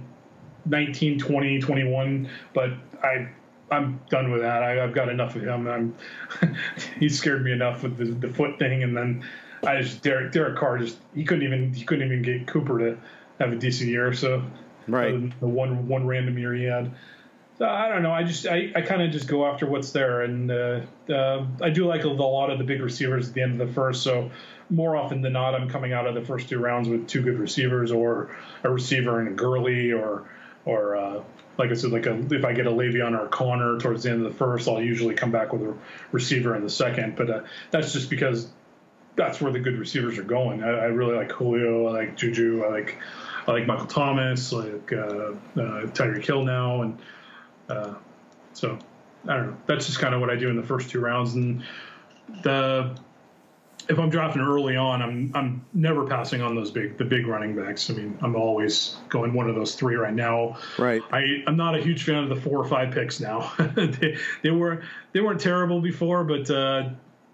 19, 0.66 1.18
20, 1.18 1.60
21, 1.60 2.28
but 2.52 2.70
I 3.02 3.28
I'm 3.70 4.00
done 4.10 4.30
with 4.30 4.42
that. 4.42 4.62
I, 4.62 4.72
have 4.72 4.94
got 4.94 5.08
enough 5.08 5.36
of 5.36 5.42
him. 5.42 5.66
I'm 5.66 5.94
he 6.98 7.08
scared 7.08 7.44
me 7.44 7.52
enough 7.52 7.82
with 7.82 7.96
the, 7.96 8.06
the, 8.26 8.32
foot 8.32 8.58
thing, 8.58 8.82
and 8.82 8.96
then 8.96 9.24
I 9.64 9.82
just 9.82 10.02
Derek 10.02 10.32
Derek 10.32 10.58
Carr 10.58 10.78
just 10.78 10.98
he 11.14 11.24
couldn't 11.24 11.44
even 11.44 11.72
he 11.72 11.84
couldn't 11.84 12.06
even 12.06 12.22
get 12.22 12.46
Cooper 12.46 12.78
to 12.78 12.98
have 13.40 13.52
a 13.52 13.56
decent 13.56 13.90
year. 13.90 14.12
So 14.12 14.42
right, 14.86 15.38
the 15.40 15.46
one 15.46 15.88
one 15.88 16.06
random 16.06 16.38
year 16.38 16.54
he 16.54 16.64
had. 16.64 16.92
So 17.58 17.68
I 17.68 17.88
don't 17.88 18.02
know. 18.02 18.10
I 18.10 18.24
just 18.24 18.46
I, 18.46 18.72
I 18.74 18.82
kind 18.82 19.00
of 19.00 19.12
just 19.12 19.28
go 19.28 19.46
after 19.46 19.66
what's 19.66 19.92
there, 19.92 20.22
and 20.22 20.50
uh, 20.50 20.80
uh, 21.08 21.46
I 21.62 21.70
do 21.70 21.86
like 21.86 22.04
a, 22.04 22.08
a, 22.08 22.10
lot 22.10 22.50
of 22.50 22.58
the 22.58 22.64
big 22.64 22.82
receivers 22.82 23.28
at 23.28 23.34
the 23.34 23.42
end 23.42 23.60
of 23.60 23.68
the 23.68 23.72
first. 23.72 24.02
So 24.02 24.30
more 24.74 24.96
often 24.96 25.22
than 25.22 25.32
not, 25.32 25.54
I'm 25.54 25.68
coming 25.68 25.92
out 25.92 26.06
of 26.06 26.14
the 26.14 26.22
first 26.22 26.48
two 26.48 26.58
rounds 26.58 26.88
with 26.88 27.06
two 27.06 27.22
good 27.22 27.38
receivers, 27.38 27.92
or 27.92 28.36
a 28.62 28.70
receiver 28.70 29.20
and 29.20 29.28
a 29.28 29.32
Gurley, 29.32 29.92
or 29.92 30.28
or 30.64 30.96
uh, 30.96 31.22
like 31.58 31.70
I 31.70 31.74
said, 31.74 31.92
like 31.92 32.06
a, 32.06 32.18
if 32.34 32.44
I 32.44 32.52
get 32.52 32.66
a 32.66 32.70
Le'Veon 32.70 33.18
or 33.18 33.26
a 33.26 33.28
Conner 33.28 33.78
towards 33.78 34.02
the 34.02 34.10
end 34.10 34.24
of 34.24 34.32
the 34.32 34.38
first, 34.38 34.68
I'll 34.68 34.82
usually 34.82 35.14
come 35.14 35.30
back 35.30 35.52
with 35.52 35.62
a 35.62 35.74
receiver 36.10 36.56
in 36.56 36.62
the 36.62 36.70
second. 36.70 37.16
But 37.16 37.30
uh, 37.30 37.40
that's 37.70 37.92
just 37.92 38.10
because 38.10 38.48
that's 39.16 39.40
where 39.40 39.52
the 39.52 39.60
good 39.60 39.78
receivers 39.78 40.18
are 40.18 40.24
going. 40.24 40.62
I, 40.62 40.70
I, 40.70 40.84
really 40.86 41.14
like 41.14 41.30
Julio. 41.30 41.86
I 41.86 41.92
like 41.92 42.16
Juju. 42.16 42.64
I 42.64 42.70
like 42.70 42.98
I 43.46 43.52
like 43.52 43.66
Michael 43.66 43.86
Thomas. 43.86 44.52
Like 44.52 44.92
uh, 44.92 44.96
uh, 44.96 45.34
Tyreek 45.92 46.44
now, 46.44 46.82
and 46.82 46.98
uh, 47.68 47.94
so 48.52 48.78
I 49.28 49.36
don't 49.36 49.46
know. 49.50 49.56
That's 49.66 49.86
just 49.86 50.00
kind 50.00 50.14
of 50.14 50.20
what 50.20 50.30
I 50.30 50.36
do 50.36 50.48
in 50.48 50.56
the 50.56 50.66
first 50.66 50.90
two 50.90 51.00
rounds. 51.00 51.34
And 51.34 51.62
the 52.42 52.98
if 53.88 53.98
I'm 53.98 54.10
drafting 54.10 54.42
early 54.42 54.76
on, 54.76 55.02
I'm 55.02 55.30
I'm 55.34 55.64
never 55.72 56.06
passing 56.06 56.40
on 56.40 56.54
those 56.54 56.70
big 56.70 56.96
the 56.96 57.04
big 57.04 57.26
running 57.26 57.54
backs. 57.54 57.90
I 57.90 57.94
mean, 57.94 58.18
I'm 58.22 58.36
always 58.36 58.96
going 59.08 59.34
one 59.34 59.48
of 59.48 59.54
those 59.54 59.74
three 59.74 59.94
right 59.96 60.14
now. 60.14 60.58
Right. 60.78 61.02
I 61.12 61.42
I'm 61.46 61.56
not 61.56 61.74
a 61.74 61.82
huge 61.82 62.04
fan 62.04 62.22
of 62.22 62.28
the 62.28 62.36
four 62.36 62.58
or 62.58 62.64
five 62.64 62.92
picks 62.92 63.20
now. 63.20 63.52
they, 63.76 64.16
they 64.42 64.50
were 64.50 64.82
they 65.12 65.20
weren't 65.20 65.40
terrible 65.40 65.80
before, 65.80 66.24
but 66.24 66.50
uh, 66.50 66.90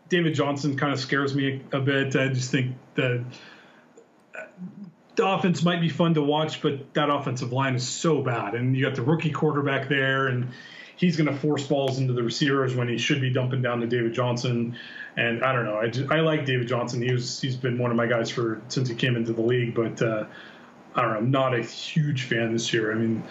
David 0.08 0.34
Johnson 0.34 0.76
kind 0.76 0.92
of 0.92 1.00
scares 1.00 1.34
me 1.34 1.62
a 1.72 1.80
bit. 1.80 2.16
I 2.16 2.28
just 2.28 2.50
think 2.50 2.76
that 2.96 3.24
the 5.16 5.26
offense 5.26 5.62
might 5.62 5.80
be 5.80 5.88
fun 5.88 6.14
to 6.14 6.22
watch, 6.22 6.62
but 6.62 6.94
that 6.94 7.10
offensive 7.10 7.52
line 7.52 7.74
is 7.74 7.86
so 7.88 8.22
bad, 8.22 8.54
and 8.54 8.76
you 8.76 8.84
got 8.84 8.96
the 8.96 9.02
rookie 9.02 9.30
quarterback 9.30 9.88
there, 9.88 10.26
and 10.26 10.48
he's 10.96 11.16
going 11.16 11.26
to 11.26 11.38
force 11.38 11.66
balls 11.66 11.98
into 11.98 12.12
the 12.12 12.22
receivers 12.22 12.74
when 12.74 12.88
he 12.88 12.98
should 12.98 13.20
be 13.20 13.30
dumping 13.30 13.62
down 13.62 13.80
to 13.80 13.86
David 13.86 14.12
Johnson. 14.14 14.76
And 15.16 15.44
I 15.44 15.52
don't 15.52 15.64
know. 15.64 15.76
I, 15.76 15.88
just, 15.88 16.10
I 16.10 16.20
like 16.20 16.46
David 16.46 16.68
Johnson. 16.68 17.02
He 17.02 17.12
was 17.12 17.40
he's 17.40 17.56
been 17.56 17.78
one 17.78 17.90
of 17.90 17.96
my 17.96 18.06
guys 18.06 18.30
for 18.30 18.60
since 18.68 18.88
he 18.88 18.94
came 18.94 19.16
into 19.16 19.32
the 19.32 19.42
league, 19.42 19.74
but 19.74 20.00
uh, 20.00 20.24
I 20.94 21.02
don't 21.02 21.12
know. 21.12 21.18
I'm 21.18 21.30
not 21.30 21.54
a 21.54 21.62
huge 21.62 22.24
fan 22.24 22.52
this 22.52 22.72
year. 22.72 22.92
I 22.92 22.94
mean, 22.94 23.22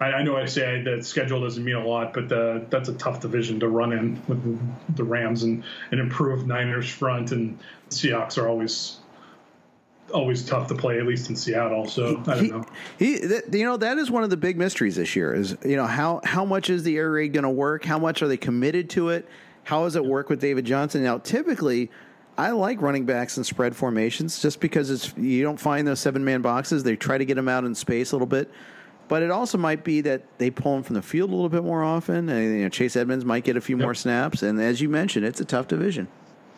I, 0.00 0.06
I 0.06 0.22
know 0.22 0.36
I 0.36 0.46
say 0.46 0.82
that 0.82 1.04
schedule 1.04 1.40
doesn't 1.40 1.64
mean 1.64 1.76
a 1.76 1.86
lot, 1.86 2.12
but 2.12 2.30
uh, 2.30 2.60
that's 2.70 2.88
a 2.88 2.94
tough 2.94 3.20
division 3.20 3.60
to 3.60 3.68
run 3.68 3.92
in 3.92 4.22
with 4.28 4.96
the 4.96 5.04
Rams 5.04 5.42
and 5.42 5.64
an 5.90 5.98
improved 5.98 6.46
Niners 6.46 6.88
front, 6.88 7.32
and 7.32 7.58
Seahawks 7.90 8.38
are 8.38 8.48
always 8.48 8.98
always 10.12 10.44
tough 10.44 10.68
to 10.68 10.74
play, 10.74 10.98
at 10.98 11.06
least 11.06 11.30
in 11.30 11.36
Seattle. 11.36 11.86
So 11.86 12.22
I 12.26 12.34
don't 12.34 12.44
he, 12.44 12.50
know. 12.50 12.64
He, 12.98 13.18
that, 13.18 13.52
you 13.52 13.64
know, 13.64 13.76
that 13.76 13.98
is 13.98 14.10
one 14.10 14.22
of 14.22 14.30
the 14.30 14.36
big 14.36 14.56
mysteries 14.56 14.96
this 14.96 15.16
year. 15.16 15.34
Is 15.34 15.56
you 15.64 15.76
know 15.76 15.86
how 15.86 16.20
how 16.24 16.44
much 16.44 16.70
is 16.70 16.82
the 16.82 16.96
air 16.96 17.10
raid 17.10 17.32
going 17.32 17.44
to 17.44 17.50
work? 17.50 17.84
How 17.84 17.98
much 17.98 18.22
are 18.22 18.28
they 18.28 18.36
committed 18.36 18.90
to 18.90 19.08
it? 19.10 19.28
How 19.66 19.82
does 19.82 19.96
it 19.96 20.04
work 20.04 20.28
with 20.28 20.40
David 20.40 20.64
Johnson? 20.64 21.02
Now, 21.02 21.18
typically, 21.18 21.90
I 22.38 22.52
like 22.52 22.80
running 22.80 23.04
backs 23.04 23.36
in 23.36 23.42
spread 23.42 23.74
formations 23.74 24.40
just 24.40 24.60
because 24.60 24.90
it's 24.92 25.12
you 25.16 25.42
don't 25.42 25.58
find 25.58 25.88
those 25.88 25.98
seven 25.98 26.24
man 26.24 26.40
boxes. 26.40 26.84
They 26.84 26.94
try 26.94 27.18
to 27.18 27.24
get 27.24 27.34
them 27.34 27.48
out 27.48 27.64
in 27.64 27.74
space 27.74 28.12
a 28.12 28.14
little 28.14 28.28
bit. 28.28 28.48
But 29.08 29.24
it 29.24 29.32
also 29.32 29.58
might 29.58 29.82
be 29.82 30.02
that 30.02 30.22
they 30.38 30.50
pull 30.50 30.74
them 30.74 30.84
from 30.84 30.94
the 30.94 31.02
field 31.02 31.30
a 31.30 31.34
little 31.34 31.48
bit 31.48 31.64
more 31.64 31.82
often. 31.82 32.28
And, 32.28 32.58
you 32.58 32.62
know, 32.62 32.68
Chase 32.68 32.94
Edmonds 32.94 33.24
might 33.24 33.42
get 33.42 33.56
a 33.56 33.60
few 33.60 33.76
yep. 33.76 33.82
more 33.82 33.94
snaps. 33.94 34.44
And 34.44 34.60
as 34.60 34.80
you 34.80 34.88
mentioned, 34.88 35.26
it's 35.26 35.40
a 35.40 35.44
tough 35.44 35.66
division 35.66 36.06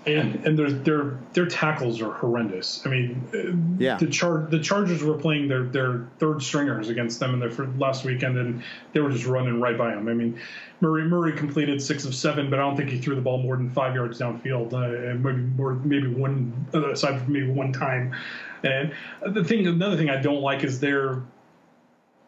and 0.06 0.46
and 0.46 0.58
their 0.58 0.70
their 0.70 1.18
their 1.32 1.46
tackles 1.46 2.00
are 2.00 2.12
horrendous. 2.12 2.86
I 2.86 2.90
mean, 2.90 3.28
uh, 3.34 3.82
yeah. 3.82 3.96
The 3.96 4.06
char 4.06 4.46
the 4.48 4.60
Chargers 4.60 5.02
were 5.02 5.18
playing 5.18 5.48
their 5.48 5.64
their 5.64 6.06
third 6.18 6.42
stringers 6.42 6.88
against 6.88 7.20
them 7.20 7.34
in 7.34 7.40
their 7.40 7.66
last 7.78 8.04
weekend, 8.04 8.38
and 8.38 8.62
they 8.92 9.00
were 9.00 9.10
just 9.10 9.26
running 9.26 9.60
right 9.60 9.76
by 9.76 9.94
them. 9.94 10.08
I 10.08 10.14
mean, 10.14 10.40
Murray 10.80 11.04
Murray 11.04 11.32
completed 11.32 11.82
six 11.82 12.04
of 12.04 12.14
seven, 12.14 12.48
but 12.50 12.58
I 12.58 12.62
don't 12.62 12.76
think 12.76 12.90
he 12.90 12.98
threw 12.98 13.14
the 13.14 13.20
ball 13.20 13.38
more 13.38 13.56
than 13.56 13.70
five 13.70 13.94
yards 13.94 14.18
downfield, 14.20 14.72
uh, 14.72 15.14
maybe 15.14 15.38
more 15.38 15.74
maybe 15.74 16.08
one 16.08 16.66
uh, 16.72 16.90
aside 16.90 17.20
from 17.22 17.32
maybe 17.32 17.50
one 17.50 17.72
time. 17.72 18.14
And 18.62 18.92
the 19.26 19.44
thing, 19.44 19.66
another 19.66 19.96
thing 19.96 20.10
I 20.10 20.20
don't 20.20 20.42
like 20.42 20.64
is 20.64 20.80
they're 20.80 21.22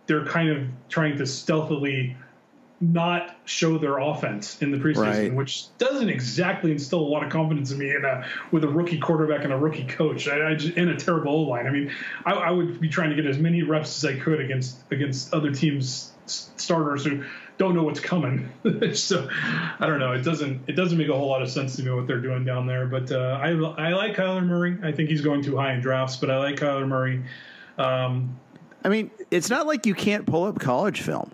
they're 0.06 0.26
kind 0.26 0.50
of 0.50 0.66
trying 0.88 1.16
to 1.18 1.26
stealthily 1.26 2.16
not 2.80 3.36
show 3.44 3.76
their 3.76 3.98
offense 3.98 4.62
in 4.62 4.70
the 4.70 4.78
preseason, 4.78 4.96
right. 4.96 5.34
which 5.34 5.66
doesn't 5.76 6.08
exactly 6.08 6.72
instill 6.72 7.00
a 7.00 7.02
lot 7.02 7.22
of 7.22 7.30
confidence 7.30 7.70
in 7.70 7.78
me 7.78 7.94
in 7.94 8.04
a, 8.04 8.26
with 8.52 8.64
a 8.64 8.68
rookie 8.68 8.98
quarterback 8.98 9.44
and 9.44 9.52
a 9.52 9.56
rookie 9.56 9.84
coach 9.84 10.26
I, 10.26 10.52
I 10.52 10.54
just, 10.54 10.76
and 10.78 10.88
a 10.88 10.96
terrible 10.96 11.32
O 11.32 11.40
line. 11.42 11.66
I 11.66 11.70
mean, 11.70 11.92
I, 12.24 12.32
I, 12.32 12.50
would 12.50 12.80
be 12.80 12.88
trying 12.88 13.10
to 13.10 13.16
get 13.16 13.26
as 13.26 13.38
many 13.38 13.62
reps 13.62 14.02
as 14.02 14.10
I 14.10 14.18
could 14.18 14.40
against 14.40 14.78
against 14.90 15.34
other 15.34 15.52
teams' 15.52 16.12
starters 16.24 17.04
who 17.04 17.22
don't 17.58 17.74
know 17.74 17.82
what's 17.82 18.00
coming. 18.00 18.50
so 18.94 19.28
I 19.30 19.86
don't 19.86 19.98
know. 19.98 20.12
It 20.12 20.22
doesn't 20.22 20.62
it 20.66 20.72
doesn't 20.72 20.96
make 20.96 21.08
a 21.08 21.14
whole 21.14 21.28
lot 21.28 21.42
of 21.42 21.50
sense 21.50 21.76
to 21.76 21.82
me 21.82 21.90
what 21.90 22.06
they're 22.06 22.22
doing 22.22 22.46
down 22.46 22.66
there. 22.66 22.86
But 22.86 23.12
uh, 23.12 23.38
I 23.42 23.50
I 23.50 23.92
like 23.92 24.16
Kyler 24.16 24.44
Murray. 24.46 24.78
I 24.82 24.92
think 24.92 25.10
he's 25.10 25.20
going 25.20 25.42
too 25.42 25.58
high 25.58 25.74
in 25.74 25.82
drafts, 25.82 26.16
but 26.16 26.30
I 26.30 26.38
like 26.38 26.56
Kyler 26.56 26.88
Murray. 26.88 27.22
Um, 27.76 28.38
I 28.82 28.88
mean, 28.88 29.10
it's 29.30 29.50
not 29.50 29.66
like 29.66 29.84
you 29.84 29.94
can't 29.94 30.24
pull 30.24 30.44
up 30.44 30.58
college 30.58 31.02
film. 31.02 31.32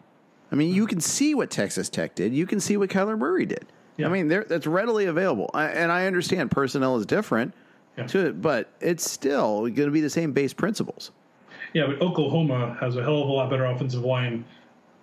I 0.50 0.54
mean, 0.54 0.74
you 0.74 0.86
can 0.86 1.00
see 1.00 1.34
what 1.34 1.50
Texas 1.50 1.88
Tech 1.88 2.14
did. 2.14 2.32
You 2.32 2.46
can 2.46 2.60
see 2.60 2.76
what 2.76 2.90
Kyler 2.90 3.18
Murray 3.18 3.46
did. 3.46 3.66
Yeah. 3.96 4.06
I 4.06 4.10
mean, 4.10 4.28
that's 4.28 4.66
readily 4.66 5.06
available. 5.06 5.50
I, 5.54 5.66
and 5.66 5.90
I 5.90 6.06
understand 6.06 6.50
personnel 6.50 6.96
is 6.96 7.06
different 7.06 7.54
yeah. 7.96 8.06
to 8.08 8.26
it, 8.26 8.42
but 8.42 8.70
it's 8.80 9.10
still 9.10 9.62
going 9.62 9.74
to 9.74 9.90
be 9.90 10.00
the 10.00 10.10
same 10.10 10.32
base 10.32 10.52
principles. 10.52 11.10
Yeah, 11.72 11.86
but 11.86 12.00
Oklahoma 12.00 12.76
has 12.80 12.96
a 12.96 13.02
hell 13.02 13.22
of 13.22 13.28
a 13.28 13.32
lot 13.32 13.50
better 13.50 13.64
offensive 13.64 14.04
line 14.04 14.44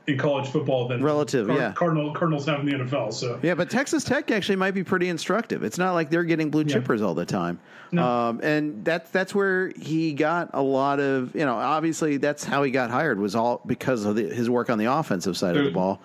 in 0.05 0.17
college 0.17 0.49
football 0.49 0.87
than 0.87 1.01
relative, 1.01 1.47
Card- 1.47 1.59
yeah. 1.59 1.71
Cardinal 1.73 2.13
Cardinals 2.13 2.45
have 2.45 2.59
in 2.59 2.65
the 2.65 2.73
NFL. 2.73 3.13
So 3.13 3.39
yeah, 3.41 3.53
but 3.53 3.69
Texas 3.69 4.03
Tech 4.03 4.31
actually 4.31 4.57
might 4.57 4.71
be 4.71 4.83
pretty 4.83 5.07
instructive. 5.07 5.63
It's 5.63 5.77
not 5.77 5.93
like 5.93 6.09
they're 6.09 6.25
getting 6.25 6.49
blue 6.49 6.65
chippers 6.65 6.99
yeah. 6.99 7.05
all 7.05 7.13
the 7.13 7.25
time. 7.25 7.59
No. 7.91 8.05
Um, 8.05 8.39
and 8.43 8.83
that's 8.83 9.09
that's 9.11 9.33
where 9.33 9.69
he 9.69 10.13
got 10.13 10.49
a 10.53 10.61
lot 10.61 10.99
of 10.99 11.33
you 11.35 11.45
know. 11.45 11.55
Obviously, 11.55 12.17
that's 12.17 12.43
how 12.43 12.63
he 12.63 12.71
got 12.71 12.89
hired 12.89 13.19
was 13.19 13.35
all 13.35 13.61
because 13.65 14.03
of 14.03 14.15
the, 14.15 14.23
his 14.23 14.49
work 14.49 14.69
on 14.69 14.77
the 14.77 14.91
offensive 14.91 15.37
side 15.37 15.55
there's, 15.55 15.67
of 15.67 15.73
the 15.73 15.77
ball. 15.77 16.01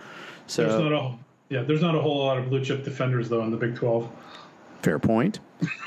So 0.46 0.62
there's 0.62 0.80
not 0.80 0.92
a 0.92 1.14
yeah, 1.48 1.62
there's 1.62 1.82
not 1.82 1.94
a 1.94 2.00
whole 2.00 2.18
lot 2.18 2.38
of 2.38 2.48
blue 2.48 2.62
chip 2.62 2.84
defenders 2.84 3.28
though 3.28 3.42
in 3.42 3.50
the 3.50 3.56
Big 3.56 3.74
Twelve. 3.74 4.08
Fair 4.82 4.98
point. 4.98 5.40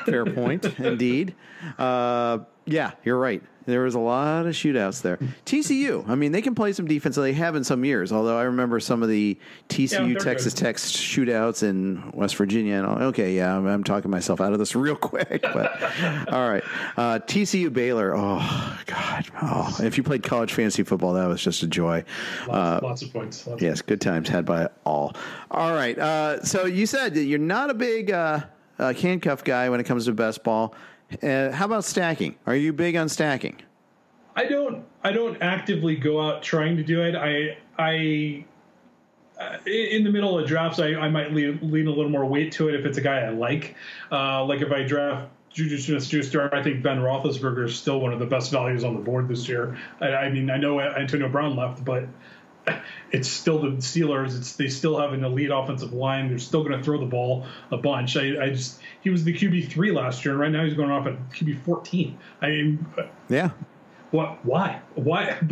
Fair 0.06 0.26
point, 0.26 0.66
indeed. 0.80 1.34
Uh, 1.78 2.40
yeah, 2.66 2.92
you're 3.04 3.20
right. 3.20 3.42
There 3.66 3.82
was 3.82 3.94
a 3.94 4.00
lot 4.00 4.48
of 4.48 4.54
shootouts 4.54 5.04
there. 5.04 5.18
TCU, 5.46 6.08
I 6.10 6.16
mean, 6.16 6.32
they 6.32 6.42
can 6.42 6.56
play 6.56 6.74
some 6.74 6.88
defense. 6.88 7.16
They 7.16 7.34
have 7.34 7.56
in 7.56 7.64
some 7.64 7.86
years. 7.86 8.12
Although 8.12 8.38
I 8.38 8.44
remember 8.44 8.80
some 8.80 9.04
of 9.04 9.10
the 9.10 9.38
TCU 9.70 10.14
yeah, 10.14 10.20
Texas 10.20 10.54
good. 10.54 10.66
Tech 10.66 10.76
shootouts 10.78 11.62
in 11.62 12.12
West 12.12 12.36
Virginia. 12.38 12.76
And 12.76 12.88
all. 12.88 13.02
okay, 13.04 13.36
yeah, 13.36 13.56
I'm, 13.56 13.68
I'm, 13.68 13.84
talking 13.84 14.10
myself 14.10 14.42
out 14.42 14.54
of 14.54 14.60
this 14.60 14.76
real 14.76 14.96
quick. 14.96 15.42
But 15.42 15.82
all 16.34 16.50
right, 16.50 16.64
uh, 16.98 17.20
TCU 17.20 17.72
Baylor. 17.72 18.16
Oh 18.16 18.80
God, 18.88 19.28
oh, 19.42 19.78
if 19.82 19.98
you 19.98 20.04
played 20.04 20.24
college 20.24 20.54
fantasy 20.54 20.84
football, 20.84 21.14
that 21.14 21.28
was 21.28 21.44
just 21.44 21.62
a 21.62 21.68
joy. 21.68 22.04
Lots, 22.48 22.50
uh, 22.50 22.80
lots 22.84 23.02
of 23.04 23.14
points. 23.14 23.46
Lots 23.46 23.62
yes, 23.62 23.82
good 23.82 24.02
times 24.02 24.28
had 24.28 24.46
by 24.46 24.70
all. 24.86 25.16
All 25.52 25.74
right, 25.74 25.98
uh, 25.98 26.44
so 26.44 26.66
you 26.66 26.88
said 26.88 27.14
that 27.14 27.24
you're 27.24 27.40
not 27.40 27.70
a 27.70 27.76
big 27.76 28.12
uh, 28.12 28.42
uh, 28.80 28.94
handcuff 28.94 29.44
guy 29.44 29.70
when 29.70 29.80
it 29.80 29.84
comes 29.84 30.06
to 30.06 30.14
best 30.14 30.44
ball. 30.44 30.74
Uh, 31.22 31.52
how 31.52 31.66
about 31.66 31.84
stacking? 31.84 32.36
Are 32.46 32.56
you 32.56 32.74
big 32.74 32.96
on 32.96 33.10
stacking? 33.10 33.62
I 34.36 34.46
don't. 34.46 34.86
I 35.04 35.12
don't 35.12 35.42
actively 35.42 35.96
go 35.96 36.22
out 36.22 36.44
trying 36.44 36.78
to 36.78 36.84
do 36.84 37.02
it. 37.02 37.16
I. 37.16 37.58
I. 37.78 38.46
Uh, 39.40 39.58
in 39.66 40.04
the 40.04 40.12
middle 40.12 40.38
of 40.38 40.48
drafts, 40.48 40.80
I, 40.80 40.94
I 40.94 41.10
might 41.10 41.34
lean, 41.34 41.58
lean, 41.64 41.88
a 41.88 41.90
little 41.90 42.10
more 42.10 42.26
weight 42.26 42.52
to 42.54 42.70
it 42.70 42.76
if 42.76 42.86
it's 42.86 43.00
a 43.00 43.02
guy 43.02 43.22
I 43.22 43.30
like. 43.30 43.76
Uh, 44.12 44.46
like 44.46 44.62
if 44.62 44.72
I 44.72 44.84
draft 44.84 45.30
Juju 45.52 45.80
Smith-Schuster, 45.80 46.54
I 46.54 46.62
think 46.62 46.84
Ben 46.84 47.00
Roethlisberger 47.00 47.66
is 47.66 47.76
still 47.76 48.00
one 48.00 48.14
of 48.14 48.20
the 48.20 48.26
best 48.26 48.52
values 48.52 48.84
on 48.84 48.94
the 48.94 49.02
board 49.02 49.28
this 49.28 49.50
year. 49.50 49.78
I, 50.00 50.08
I 50.10 50.30
mean, 50.30 50.52
I 50.52 50.58
know 50.58 50.80
Antonio 50.80 51.28
Brown 51.28 51.56
left, 51.56 51.84
but 51.84 52.04
it's 53.12 53.28
still 53.28 53.60
the 53.60 53.70
Steelers. 53.78 54.38
It's 54.38 54.56
they 54.56 54.68
still 54.68 55.00
have 55.00 55.14
an 55.14 55.24
elite 55.24 55.52
offensive 55.52 55.94
line. 55.94 56.30
They're 56.30 56.40
still 56.40 56.64
going 56.64 56.78
to 56.78 56.84
throw 56.84 57.00
the 57.00 57.06
ball 57.06 57.46
a 57.72 57.78
bunch. 57.78 58.18
I, 58.18 58.42
I, 58.42 58.50
just 58.50 58.80
he 59.02 59.10
was 59.10 59.24
the 59.24 59.34
QB 59.34 59.70
three 59.70 59.92
last 59.92 60.24
year, 60.26 60.34
and 60.34 60.42
right 60.42 60.52
now 60.52 60.64
he's 60.64 60.76
going 60.76 60.92
off 60.92 61.08
at 61.08 61.32
QB 61.32 61.64
fourteen. 61.64 62.18
I 62.42 62.48
mean, 62.50 62.86
uh, 62.98 63.04
yeah. 63.30 63.52
What? 64.12 64.44
Why? 64.46 64.82
Why? 64.96 65.40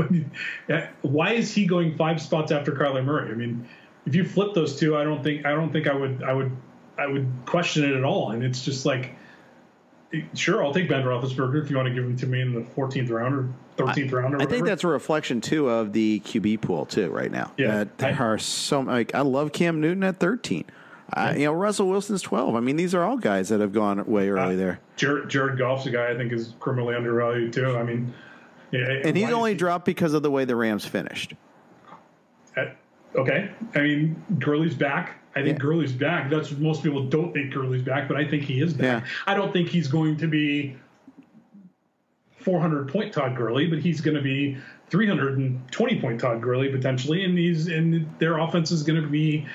Uh, 0.70 0.86
why 1.01 1.32
is 1.32 1.51
he 1.51 1.66
going 1.66 1.97
five 1.97 2.22
spots 2.22 2.51
after 2.51 2.72
Kyler 2.72 3.03
Murray? 3.03 3.32
I 3.32 3.34
mean, 3.34 3.68
if 4.05 4.14
you 4.14 4.24
flip 4.24 4.53
those 4.53 4.80
two, 4.80 4.95
I 4.95 5.03
don't 5.03 5.24
think 5.24 5.45
I 5.45 5.51
don't 5.51 5.72
think 5.72 5.88
I 5.88 5.95
would 5.95 6.22
I 6.22 6.32
would 6.32 6.55
I 6.99 7.07
would 7.07 7.28
question 7.45 7.86
it 7.86 7.95
at 7.95 8.03
all. 8.03 8.32
And 8.32 8.43
it's 8.43 8.64
just 8.64 8.86
like, 8.86 9.16
sure, 10.36 10.64
I'll 10.64 10.74
take 10.74 10.89
Ben 10.89 11.03
Roethlisberger 11.03 11.64
if 11.64 11.72
you 11.72 11.78
want 11.78 11.88
to 11.88 11.93
give 11.93 12.03
him 12.03 12.18
to 12.18 12.28
me 12.28 12.41
in 12.41 12.53
the 12.53 12.62
14th 12.62 13.10
round 13.10 13.34
or 13.34 13.49
13th 13.80 14.11
round. 14.11 14.41
I 14.41 14.45
think 14.45 14.65
that's 14.65 14.84
a 14.84 14.88
reflection 14.88 15.41
too 15.41 15.69
of 15.69 15.93
the 15.93 16.19
QB 16.21 16.61
pool 16.61 16.86
too 16.86 17.09
right 17.09 17.32
now. 17.32 17.51
Yeah, 17.57 17.77
that 17.77 17.97
there 17.97 18.15
I, 18.19 18.23
are 18.23 18.38
so 18.38 18.82
like 18.82 19.15
I 19.15 19.21
love 19.21 19.51
Cam 19.51 19.82
Newton 19.82 20.03
at 20.03 20.17
13. 20.17 20.65
Uh, 21.11 21.34
you 21.36 21.45
know, 21.45 21.53
Russell 21.53 21.89
Wilson's 21.89 22.21
12. 22.21 22.55
I 22.55 22.59
mean, 22.59 22.75
these 22.75 22.93
are 22.93 23.03
all 23.03 23.17
guys 23.17 23.49
that 23.49 23.59
have 23.61 23.73
gone 23.73 24.05
way 24.05 24.30
early 24.30 24.53
uh, 24.53 24.57
there. 24.57 24.80
Jared, 24.95 25.27
Jared 25.27 25.57
Goff's 25.57 25.88
a 25.88 25.89
guy 25.89 26.11
I 26.11 26.15
think 26.15 26.32
is 26.32 26.53
criminally 26.59 26.95
undervalued 26.95 27.51
too. 27.51 27.75
I 27.75 27.84
mean, 27.84 28.13
yeah, 28.71 29.01
and 29.03 29.17
he's 29.17 29.32
only 29.32 29.55
dropped 29.55 29.86
because 29.86 30.13
of 30.13 30.21
the 30.21 30.30
way 30.30 30.45
the 30.45 30.55
Rams 30.55 30.86
finished. 30.86 31.34
Uh, 32.55 32.65
okay, 33.15 33.49
I 33.73 33.80
mean, 33.80 34.23
Gurley's 34.38 34.75
back. 34.75 35.15
I 35.36 35.43
think 35.43 35.57
yeah. 35.57 35.63
Gurley's 35.63 35.93
back. 35.93 36.30
That's 36.30 36.51
what 36.51 36.59
most 36.59 36.84
people 36.84 37.05
don't 37.05 37.34
think 37.34 37.53
Gurley's 37.53 37.84
back, 37.84 38.07
but 38.07 38.17
I 38.17 38.27
think 38.27 38.43
he 38.43 38.61
is 38.61 38.73
back. 38.73 39.03
Yeah. 39.03 39.09
I 39.25 39.36
don't 39.36 39.53
think 39.53 39.69
he's 39.69 39.88
going 39.88 40.17
to 40.17 40.27
be 40.27 40.75
400 42.39 42.91
point 42.91 43.13
Todd 43.13 43.35
Gurley, 43.35 43.67
but 43.67 43.79
he's 43.79 44.01
going 44.01 44.15
to 44.15 44.21
be 44.21 44.57
320 44.89 46.01
point 46.01 46.21
Todd 46.21 46.41
Gurley 46.41 46.69
potentially, 46.69 47.23
and 47.23 47.37
he's 47.37 47.67
and 47.67 48.13
their 48.19 48.37
offense 48.37 48.71
is 48.71 48.83
going 48.83 49.01
to 49.01 49.07
be. 49.07 49.45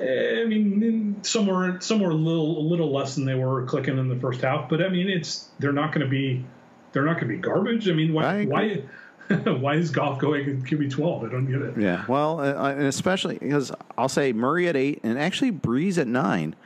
Eh, 0.00 0.42
I 0.42 0.46
mean, 0.46 1.22
somewhere 1.22 1.80
somewhere 1.80 2.10
a 2.10 2.14
little 2.14 2.58
a 2.58 2.64
little 2.66 2.92
less 2.92 3.14
than 3.14 3.24
they 3.24 3.34
were 3.34 3.64
clicking 3.64 3.98
in 3.98 4.08
the 4.08 4.16
first 4.16 4.40
half, 4.40 4.68
but 4.68 4.82
I 4.82 4.88
mean, 4.88 5.08
it's 5.08 5.48
they're 5.58 5.72
not 5.72 5.92
going 5.92 6.04
to 6.04 6.10
be 6.10 6.44
they're 6.92 7.04
not 7.04 7.14
going 7.14 7.28
to 7.28 7.34
be 7.34 7.38
garbage. 7.38 7.88
I 7.88 7.92
mean, 7.92 8.12
why 8.12 8.44
why 8.44 8.82
why 9.44 9.74
is 9.74 9.90
Goff 9.90 10.18
going 10.18 10.62
QB 10.62 10.90
twelve? 10.90 11.24
I 11.24 11.28
don't 11.28 11.46
get 11.46 11.60
it. 11.62 11.78
Yeah, 11.78 12.04
well, 12.08 12.40
uh, 12.40 12.70
and 12.70 12.84
especially 12.84 13.38
because 13.38 13.72
I'll 13.98 14.08
say 14.08 14.32
Murray 14.32 14.68
at 14.68 14.76
eight 14.76 15.00
and 15.02 15.18
actually 15.18 15.52
Brees 15.52 15.98
at 15.98 16.06
nine. 16.06 16.56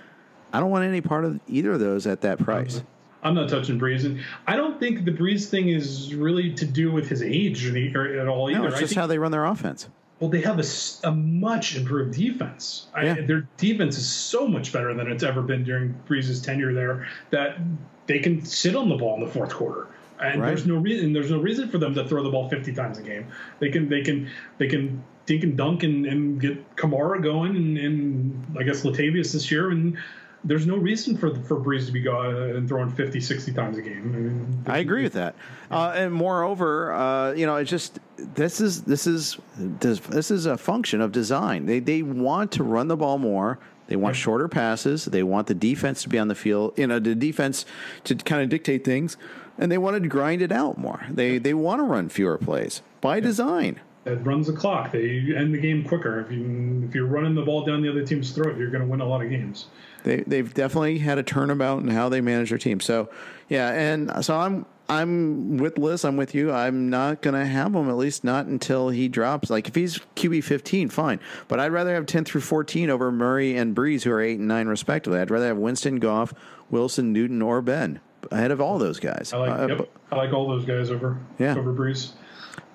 I 0.52 0.61
don't 0.61 0.70
want 0.70 0.84
any 0.84 1.00
part 1.00 1.24
of 1.24 1.40
either 1.48 1.72
of 1.72 1.80
those 1.80 2.07
at 2.07 2.22
that 2.22 2.38
price. 2.38 2.82
I'm 3.27 3.35
not 3.35 3.49
touching 3.49 3.79
Brees, 3.79 4.05
and 4.05 4.20
I 4.47 4.57
don't 4.57 4.79
think 4.79 5.05
the 5.05 5.11
Brees 5.11 5.49
thing 5.49 5.68
is 5.68 6.14
really 6.14 6.53
to 6.55 6.64
do 6.64 6.93
with 6.93 7.09
his 7.09 7.22
age 7.22 7.66
at 7.66 8.29
all 8.29 8.51
either. 8.51 8.61
No, 8.61 8.66
it's 8.68 8.79
just 8.79 8.95
how 8.95 9.07
they 9.07 9.18
run 9.18 9.33
their 9.33 9.45
offense. 9.45 9.89
Well, 10.20 10.31
they 10.31 10.41
have 10.41 10.59
a, 10.59 10.64
a 11.07 11.12
much 11.12 11.77
improved 11.77 12.16
defense. 12.16 12.87
Yeah. 12.95 13.16
I, 13.18 13.20
their 13.20 13.47
defense 13.59 13.99
is 13.99 14.09
so 14.09 14.47
much 14.47 14.72
better 14.72 14.95
than 14.95 15.11
it's 15.11 15.22
ever 15.22 15.43
been 15.43 15.64
during 15.64 15.95
Brees' 16.09 16.43
tenure 16.43 16.72
there 16.72 17.07
that 17.31 17.59
they 18.07 18.20
can 18.20 18.45
sit 18.45 18.77
on 18.77 18.89
the 18.89 18.97
ball 18.97 19.16
in 19.16 19.24
the 19.24 19.31
fourth 19.31 19.53
quarter 19.53 19.89
and 20.20 20.41
right. 20.41 20.49
there's 20.49 20.66
no 20.66 20.77
reason 20.77 21.12
there's 21.12 21.31
no 21.31 21.39
reason 21.39 21.68
for 21.68 21.79
them 21.79 21.95
to 21.95 22.07
throw 22.09 22.22
the 22.22 22.31
ball 22.31 22.49
50 22.49 22.72
times 22.72 22.99
a 22.99 23.03
game. 23.03 23.27
They 23.59 23.70
can 23.70 23.89
they 23.89 24.03
can 24.03 24.31
they 24.59 24.68
can 24.68 25.05
dink 25.27 25.43
and 25.43 25.57
dunk 25.57 25.83
and, 25.83 26.07
and 26.07 26.41
get 26.41 26.77
Kamara 26.77 27.22
going 27.22 27.57
and, 27.57 27.77
and 27.79 28.57
I 28.59 28.62
guess 28.62 28.83
Latavius 28.83 29.33
this 29.33 29.51
year 29.51 29.70
and 29.70 29.99
there's 30.47 30.66
no 30.66 30.76
reason 30.76 31.16
for 31.16 31.34
for 31.42 31.61
Brees 31.61 31.86
to 31.86 31.92
be 31.92 32.01
going 32.01 32.57
and 32.57 32.68
throwing 32.68 32.90
50, 32.90 33.20
60 33.20 33.53
times 33.53 33.78
a 33.78 33.82
game. 33.82 34.12
I, 34.14 34.18
mean, 34.18 34.64
I 34.66 34.78
agree 34.78 35.03
with 35.03 35.14
that. 35.14 35.34
Uh, 35.70 35.92
and 35.94 36.12
moreover, 36.12 36.92
uh, 36.92 37.32
you 37.32 37.47
know, 37.47 37.57
it's 37.57 37.70
just 37.70 37.99
this 38.16 38.61
is 38.61 38.82
this 38.82 39.07
is 39.07 39.38
this 39.59 40.30
is 40.30 40.47
a 40.47 40.57
function 40.57 41.01
of 41.01 41.12
design. 41.12 41.66
They 41.66 41.80
they 41.80 42.03
want 42.03 42.53
to 42.53 42.62
run 42.62 42.88
the 42.88 42.97
ball 42.97 43.18
more. 43.18 43.59
They 43.88 43.97
want 43.97 44.16
shorter 44.16 44.49
passes. 44.49 45.05
They 45.05 45.22
want 45.22 45.47
the 45.47 45.55
defense 45.55 46.03
to 46.03 46.09
be 46.09 46.18
on 46.18 46.28
the 46.28 46.34
field. 46.34 46.76
You 46.76 46.88
know, 46.88 46.99
the 46.99 47.14
defense 47.14 47.64
to 48.05 48.16
kind 48.16 48.42
of 48.42 48.49
dictate 48.49 48.84
things 48.84 49.16
and 49.59 49.70
they 49.70 49.78
wanted 49.78 50.03
to 50.03 50.09
grind 50.09 50.42
it 50.42 50.53
out 50.53 50.78
more. 50.78 51.05
They 51.11 51.38
they 51.38 51.55
want 51.55 51.80
to 51.80 51.84
run 51.84 52.09
fewer 52.09 52.38
plays 52.38 52.82
by 53.01 53.20
design. 53.20 53.80
It 54.05 54.24
runs 54.24 54.47
the 54.47 54.53
clock. 54.53 54.92
They 54.92 55.34
end 55.36 55.53
the 55.53 55.59
game 55.59 55.84
quicker. 55.84 56.20
If 56.20 56.30
you 56.30 56.84
if 56.88 56.94
you're 56.94 57.07
running 57.07 57.34
the 57.34 57.42
ball 57.42 57.64
down 57.64 57.82
the 57.82 57.90
other 57.90 58.05
team's 58.05 58.30
throat, 58.32 58.57
you're 58.57 58.70
going 58.70 58.82
to 58.82 58.88
win 58.88 59.01
a 59.01 59.05
lot 59.05 59.22
of 59.22 59.30
games. 59.30 59.66
They 60.07 60.18
they've 60.20 60.54
definitely 60.54 60.98
had 60.98 61.18
a 61.18 61.24
turnabout 61.24 61.82
in 61.82 61.88
how 61.88 62.09
they 62.09 62.20
manage 62.20 62.50
their 62.50 62.59
team. 62.59 62.78
So 62.78 63.11
yeah, 63.48 63.72
and 63.72 64.24
so 64.24 64.38
I'm 64.38 64.64
I'm 64.88 65.57
with 65.57 65.78
Liss. 65.78 66.04
I'm 66.04 66.16
with 66.16 66.32
you. 66.32 66.52
I'm 66.52 66.88
not 66.88 67.22
going 67.22 67.34
to 67.34 67.44
have 67.44 67.74
him 67.74 67.90
at 67.90 67.96
least 67.96 68.22
not 68.22 68.46
until 68.46 68.88
he 68.88 69.09
drops. 69.09 69.50
Like 69.50 69.66
if 69.66 69.74
he's 69.74 69.98
QB 70.14 70.44
15, 70.44 70.90
fine. 70.90 71.18
But 71.48 71.59
I'd 71.59 71.72
rather 71.72 71.92
have 71.92 72.07
10 72.07 72.24
through 72.24 72.42
14 72.42 72.88
over 72.88 73.11
Murray 73.11 73.57
and 73.57 73.74
Brees, 73.74 74.04
who 74.04 74.12
are 74.12 74.20
eight 74.20 74.38
and 74.38 74.46
nine 74.46 74.68
respectively. 74.68 75.18
I'd 75.18 75.30
rather 75.32 75.48
have 75.48 75.57
Winston, 75.57 75.96
Goff, 75.96 76.32
Wilson, 76.70 77.12
Newton, 77.12 77.42
or 77.42 77.61
Ben 77.61 77.98
ahead 78.30 78.52
of 78.52 78.61
all 78.61 78.78
those 78.78 79.00
guys. 79.00 79.32
I 79.32 79.38
like, 79.38 79.59
uh, 79.59 79.66
yep, 79.66 79.90
I 80.12 80.16
like 80.16 80.32
all 80.32 80.48
those 80.48 80.64
guys 80.64 80.92
over 80.92 81.18
yeah. 81.40 81.57
over 81.57 81.72
Brees. 81.74 82.12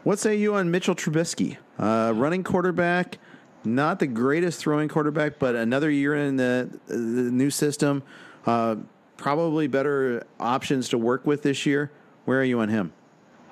What 0.04 0.20
say 0.20 0.36
you 0.36 0.56
on 0.56 0.70
Mitchell 0.70 0.96
Trubisky, 0.96 1.56
uh, 1.80 2.12
running 2.14 2.44
quarterback? 2.44 3.20
Not 3.64 4.00
the 4.00 4.08
greatest 4.08 4.60
throwing 4.60 4.90
quarterback, 4.90 5.40
but 5.40 5.56
another 5.56 5.90
year 5.90 6.16
in 6.16 6.38
the, 6.38 6.80
the 6.88 6.96
new 6.96 7.50
system. 7.50 8.04
Uh, 8.46 8.78
probably 9.18 9.68
better 9.68 10.26
options 10.40 10.90
to 10.90 10.98
work 10.98 11.26
with 11.26 11.44
this 11.44 11.66
year. 11.66 11.92
Where 12.26 12.40
are 12.40 12.44
you 12.44 12.60
on 12.60 12.70
him? 12.70 12.94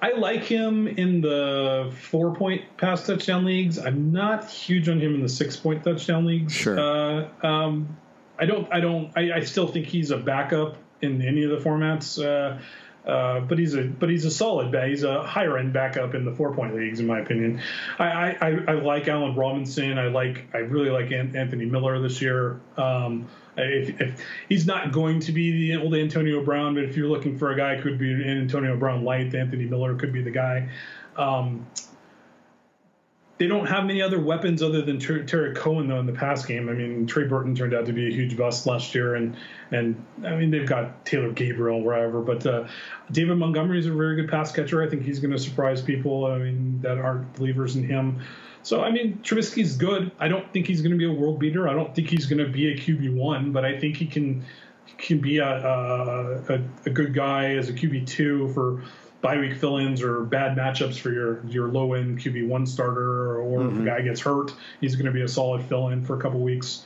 I 0.01 0.13
like 0.13 0.43
him 0.43 0.87
in 0.87 1.21
the 1.21 1.93
four 2.01 2.33
point 2.33 2.61
pass 2.77 3.05
touchdown 3.05 3.45
leagues. 3.45 3.77
I'm 3.77 4.11
not 4.11 4.49
huge 4.49 4.87
on 4.87 4.99
him 4.99 5.15
in 5.15 5.21
the 5.21 5.29
six 5.29 5.57
point 5.57 5.83
touchdown 5.83 6.25
leagues. 6.25 6.53
Sure. 6.53 6.79
Uh, 6.79 7.27
um, 7.45 7.97
I 8.39 8.45
don't. 8.45 8.71
I 8.71 8.79
don't. 8.79 9.11
I, 9.17 9.33
I, 9.33 9.39
still 9.41 9.67
think 9.67 9.87
he's 9.87 10.11
a 10.11 10.17
backup 10.17 10.77
in 11.01 11.21
any 11.21 11.43
of 11.43 11.51
the 11.51 11.57
formats. 11.57 12.23
Uh, 12.23 12.59
uh, 13.05 13.39
but 13.41 13.57
he's 13.57 13.75
a 13.75 13.83
but 13.83 14.09
he's 14.09 14.25
a 14.25 14.31
solid 14.31 14.71
back. 14.71 14.89
He's 14.89 15.03
a 15.03 15.23
higher 15.23 15.57
end 15.57 15.73
backup 15.73 16.15
in 16.15 16.25
the 16.25 16.33
four 16.33 16.53
point 16.53 16.75
leagues, 16.75 16.99
in 16.99 17.07
my 17.07 17.19
opinion. 17.19 17.61
I, 17.97 18.35
I, 18.41 18.63
I 18.67 18.73
like 18.73 19.07
Allen 19.07 19.35
Robinson. 19.35 19.97
I 19.97 20.07
like 20.07 20.47
I 20.53 20.59
really 20.59 20.89
like 20.89 21.11
Anthony 21.11 21.65
Miller 21.65 21.99
this 22.01 22.21
year. 22.21 22.59
Um, 22.77 23.27
if, 23.57 23.99
if, 23.99 24.25
he's 24.47 24.65
not 24.65 24.91
going 24.91 25.19
to 25.21 25.31
be 25.31 25.51
the 25.51 25.81
old 25.81 25.95
Antonio 25.95 26.43
Brown, 26.43 26.75
but 26.75 26.83
if 26.83 26.95
you're 26.95 27.09
looking 27.09 27.37
for 27.37 27.51
a 27.51 27.57
guy 27.57 27.75
who 27.75 27.83
could 27.83 27.99
be 27.99 28.11
an 28.11 28.41
Antonio 28.41 28.77
Brown 28.77 29.03
light, 29.03 29.33
Anthony 29.33 29.65
Miller 29.65 29.95
could 29.95 30.13
be 30.13 30.21
the 30.21 30.31
guy. 30.31 30.69
Um, 31.15 31.67
they 33.39 33.47
don't 33.47 33.67
have 33.67 33.85
many 33.85 34.01
other 34.01 34.19
weapons 34.19 34.61
other 34.61 34.81
than 34.81 34.99
Ter- 34.99 35.23
Tarik 35.23 35.55
Cohen 35.55 35.87
though 35.87 35.99
in 35.99 36.05
the 36.05 36.13
pass 36.13 36.45
game. 36.45 36.67
I 36.67 36.73
mean, 36.73 37.07
Trey 37.07 37.23
Burton 37.23 37.55
turned 37.55 37.73
out 37.73 37.85
to 37.85 37.93
be 37.93 38.07
a 38.07 38.11
huge 38.11 38.37
bust 38.37 38.67
last 38.67 38.93
year, 38.93 39.15
and 39.15 39.35
and 39.71 40.05
I 40.25 40.35
mean 40.35 40.51
they've 40.51 40.67
got 40.67 41.05
Taylor 41.05 41.31
Gabriel 41.31 41.81
wherever, 41.81 42.21
but 42.21 42.45
uh, 42.45 42.67
David 43.11 43.37
Montgomery 43.37 43.79
is 43.79 43.85
a 43.85 43.93
very 43.93 44.17
good 44.17 44.29
pass 44.29 44.51
catcher. 44.51 44.83
I 44.83 44.89
think 44.89 45.03
he's 45.03 45.19
going 45.19 45.31
to 45.31 45.39
surprise 45.39 45.81
people. 45.81 46.25
I 46.25 46.37
mean 46.37 46.81
that 46.81 46.97
aren't 46.97 47.33
believers 47.33 47.77
in 47.77 47.83
him. 47.83 48.19
So 48.61 48.81
I 48.81 48.91
mean 48.91 49.19
Trubisky's 49.23 49.77
good. 49.77 50.11
I 50.19 50.27
don't 50.27 50.51
think 50.51 50.67
he's 50.67 50.81
going 50.81 50.91
to 50.91 50.97
be 50.97 51.05
a 51.05 51.11
world 51.11 51.39
beater. 51.39 51.69
I 51.69 51.73
don't 51.73 51.95
think 51.95 52.09
he's 52.09 52.25
going 52.25 52.45
to 52.45 52.51
be 52.51 52.73
a 52.73 52.75
QB 52.75 53.15
one, 53.15 53.53
but 53.53 53.63
I 53.63 53.79
think 53.79 53.95
he 53.95 54.05
can 54.05 54.43
can 54.97 55.19
be 55.19 55.37
a, 55.37 55.47
a, 55.47 56.61
a 56.85 56.89
good 56.89 57.13
guy 57.13 57.55
as 57.55 57.69
a 57.69 57.73
QB 57.73 58.05
two 58.05 58.49
for 58.49 58.83
bye 59.21 59.37
week 59.37 59.57
fill-ins 59.57 60.01
or 60.01 60.23
bad 60.23 60.57
matchups 60.57 60.99
for 60.99 61.11
your 61.11 61.45
your 61.47 61.67
low 61.67 61.93
end 61.93 62.19
QB 62.19 62.47
one 62.47 62.65
starter, 62.65 63.39
or 63.39 63.59
mm-hmm. 63.59 63.75
if 63.75 63.81
a 63.81 63.85
guy 63.85 64.01
gets 64.01 64.21
hurt, 64.21 64.53
he's 64.81 64.95
going 64.95 65.05
to 65.05 65.11
be 65.11 65.21
a 65.21 65.27
solid 65.27 65.63
fill-in 65.63 66.05
for 66.05 66.17
a 66.17 66.21
couple 66.21 66.39
weeks. 66.39 66.83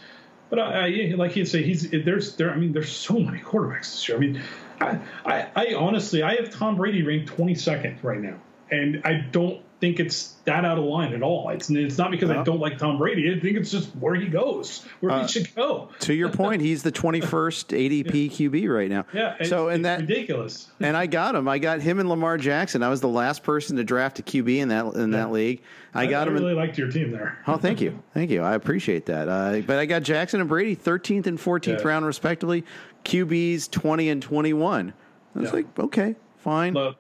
But 0.50 0.60
uh, 0.60 0.86
yeah, 0.86 1.16
like 1.16 1.32
he'd 1.32 1.48
say, 1.48 1.64
he's 1.64 1.90
there's 1.90 2.36
there. 2.36 2.52
I 2.52 2.58
mean, 2.58 2.74
there's 2.74 2.92
so 2.92 3.18
many 3.20 3.40
quarterbacks 3.40 3.92
this 3.92 4.08
year. 4.08 4.18
I 4.18 4.20
mean, 4.20 4.42
I, 4.80 5.00
I, 5.26 5.48
I 5.56 5.74
honestly 5.74 6.22
I 6.22 6.36
have 6.36 6.52
Tom 6.52 6.76
Brady 6.76 7.02
ranked 7.02 7.36
22nd 7.36 8.04
right 8.04 8.20
now, 8.20 8.40
and 8.74 9.02
I 9.06 9.14
don't 9.14 9.62
think 9.84 10.00
it's 10.00 10.36
that 10.46 10.64
out 10.64 10.78
of 10.78 10.86
line 10.86 11.14
at 11.14 11.22
all. 11.22 11.50
It's 11.50 11.70
it's 11.70 11.98
not 11.98 12.10
because 12.10 12.30
I 12.30 12.42
don't 12.44 12.62
like 12.62 12.78
Tom 12.78 12.98
Brady. 12.98 13.36
I 13.36 13.40
think 13.42 13.58
it's 13.58 13.70
just 13.70 13.90
where 13.98 14.16
he 14.16 14.28
goes, 14.28 14.86
where 15.02 15.12
uh, 15.12 15.22
he 15.24 15.28
should 15.28 15.54
go. 15.56 15.90
to 16.00 16.14
your 16.14 16.30
point, 16.30 16.62
he's 16.62 16.84
the 16.84 16.92
21st 16.92 18.06
ADP 18.06 18.32
QB 18.32 18.74
right 18.74 18.90
now. 18.90 19.06
Yeah. 19.14 19.44
So 19.44 19.68
and 19.68 19.84
that 19.84 20.00
ridiculous. 20.00 20.72
and 20.80 20.96
I 20.96 21.06
got 21.06 21.36
him. 21.36 21.50
I 21.50 21.60
got 21.60 21.82
him 21.82 22.00
and 22.00 22.08
Lamar 22.08 22.38
Jackson. 22.38 22.82
I 22.82 22.88
was 22.88 23.02
the 23.02 23.10
last 23.10 23.44
person 23.44 23.76
to 23.76 23.84
draft 23.84 24.20
a 24.20 24.24
QB 24.24 24.58
in 24.58 24.70
that 24.70 24.86
in 24.94 25.12
yeah. 25.12 25.18
that 25.18 25.32
league. 25.34 25.62
I, 25.94 26.04
I 26.04 26.06
got 26.06 26.28
I 26.28 26.32
him. 26.32 26.38
really 26.38 26.52
in, 26.52 26.58
liked 26.58 26.78
your 26.78 26.90
team 26.90 27.12
there. 27.12 27.40
oh, 27.48 27.58
thank 27.58 27.82
you, 27.82 28.02
thank 28.14 28.32
you. 28.32 28.42
I 28.42 28.56
appreciate 28.56 29.08
that. 29.08 29.28
Uh, 29.28 29.60
but 29.68 29.80
I 29.80 29.86
got 29.86 30.04
Jackson 30.04 30.40
and 30.40 30.48
Brady, 30.48 30.78
13th 30.78 31.28
and 31.28 31.38
14th 31.38 31.80
yeah. 31.80 31.88
round 31.88 32.06
respectively. 32.06 32.64
QBs 33.04 33.70
20 33.70 34.10
and 34.10 34.22
21. 34.22 34.94
I 35.36 35.40
was 35.40 35.50
yeah. 35.50 35.56
like, 35.56 35.80
okay, 35.80 36.16
fine. 36.38 36.74
Look, 36.74 36.96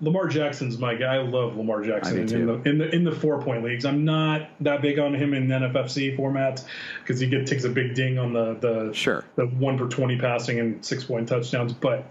Lamar 0.00 0.28
Jackson's 0.28 0.78
my 0.78 0.94
guy. 0.94 1.16
I 1.16 1.22
love 1.22 1.56
Lamar 1.56 1.82
Jackson 1.82 2.20
in 2.20 2.46
the, 2.46 2.68
in 2.68 2.78
the 2.78 2.94
in 2.94 3.04
the 3.04 3.12
four 3.12 3.42
point 3.42 3.62
leagues. 3.62 3.84
I'm 3.84 4.04
not 4.04 4.48
that 4.60 4.80
big 4.80 4.98
on 4.98 5.14
him 5.14 5.34
in 5.34 5.48
NFFC 5.48 6.16
formats 6.18 6.64
because 7.00 7.20
he 7.20 7.26
get 7.26 7.46
takes 7.46 7.64
a 7.64 7.68
big 7.68 7.94
ding 7.94 8.18
on 8.18 8.32
the 8.32 8.54
the 8.54 8.92
sure 8.94 9.24
the 9.36 9.46
one 9.46 9.76
for 9.76 9.88
twenty 9.88 10.18
passing 10.18 10.58
and 10.58 10.84
six 10.84 11.04
point 11.04 11.28
touchdowns. 11.28 11.72
But 11.72 12.06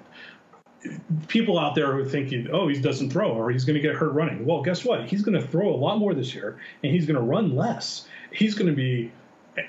people 1.27 1.57
out 1.59 1.75
there 1.75 1.93
who 1.93 2.07
think, 2.07 2.31
oh, 2.51 2.67
he 2.67 2.79
doesn't 2.79 3.09
throw 3.09 3.31
or 3.31 3.51
he's 3.51 3.65
going 3.65 3.75
to 3.75 3.81
get 3.81 3.95
hurt 3.95 4.13
running. 4.13 4.45
Well, 4.45 4.61
guess 4.61 4.85
what? 4.85 5.05
He's 5.07 5.23
going 5.23 5.39
to 5.39 5.45
throw 5.45 5.73
a 5.73 5.75
lot 5.75 5.97
more 5.99 6.13
this 6.13 6.33
year, 6.33 6.59
and 6.83 6.91
he's 6.91 7.05
going 7.05 7.17
to 7.17 7.21
run 7.21 7.55
less. 7.55 8.07
He's 8.31 8.55
going 8.55 8.69
to 8.69 8.75
be 8.75 9.11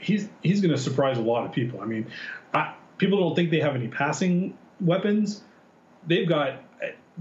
he's 0.00 0.28
he's 0.42 0.60
going 0.60 0.72
to 0.72 0.78
surprise 0.78 1.18
a 1.18 1.22
lot 1.22 1.46
of 1.46 1.52
people. 1.52 1.80
I 1.80 1.86
mean, 1.86 2.06
I, 2.52 2.74
people 2.98 3.18
don't 3.18 3.34
think 3.34 3.50
they 3.50 3.60
have 3.60 3.74
any 3.74 3.88
passing 3.88 4.56
weapons. 4.80 5.42
They've 6.06 6.28
got 6.28 6.62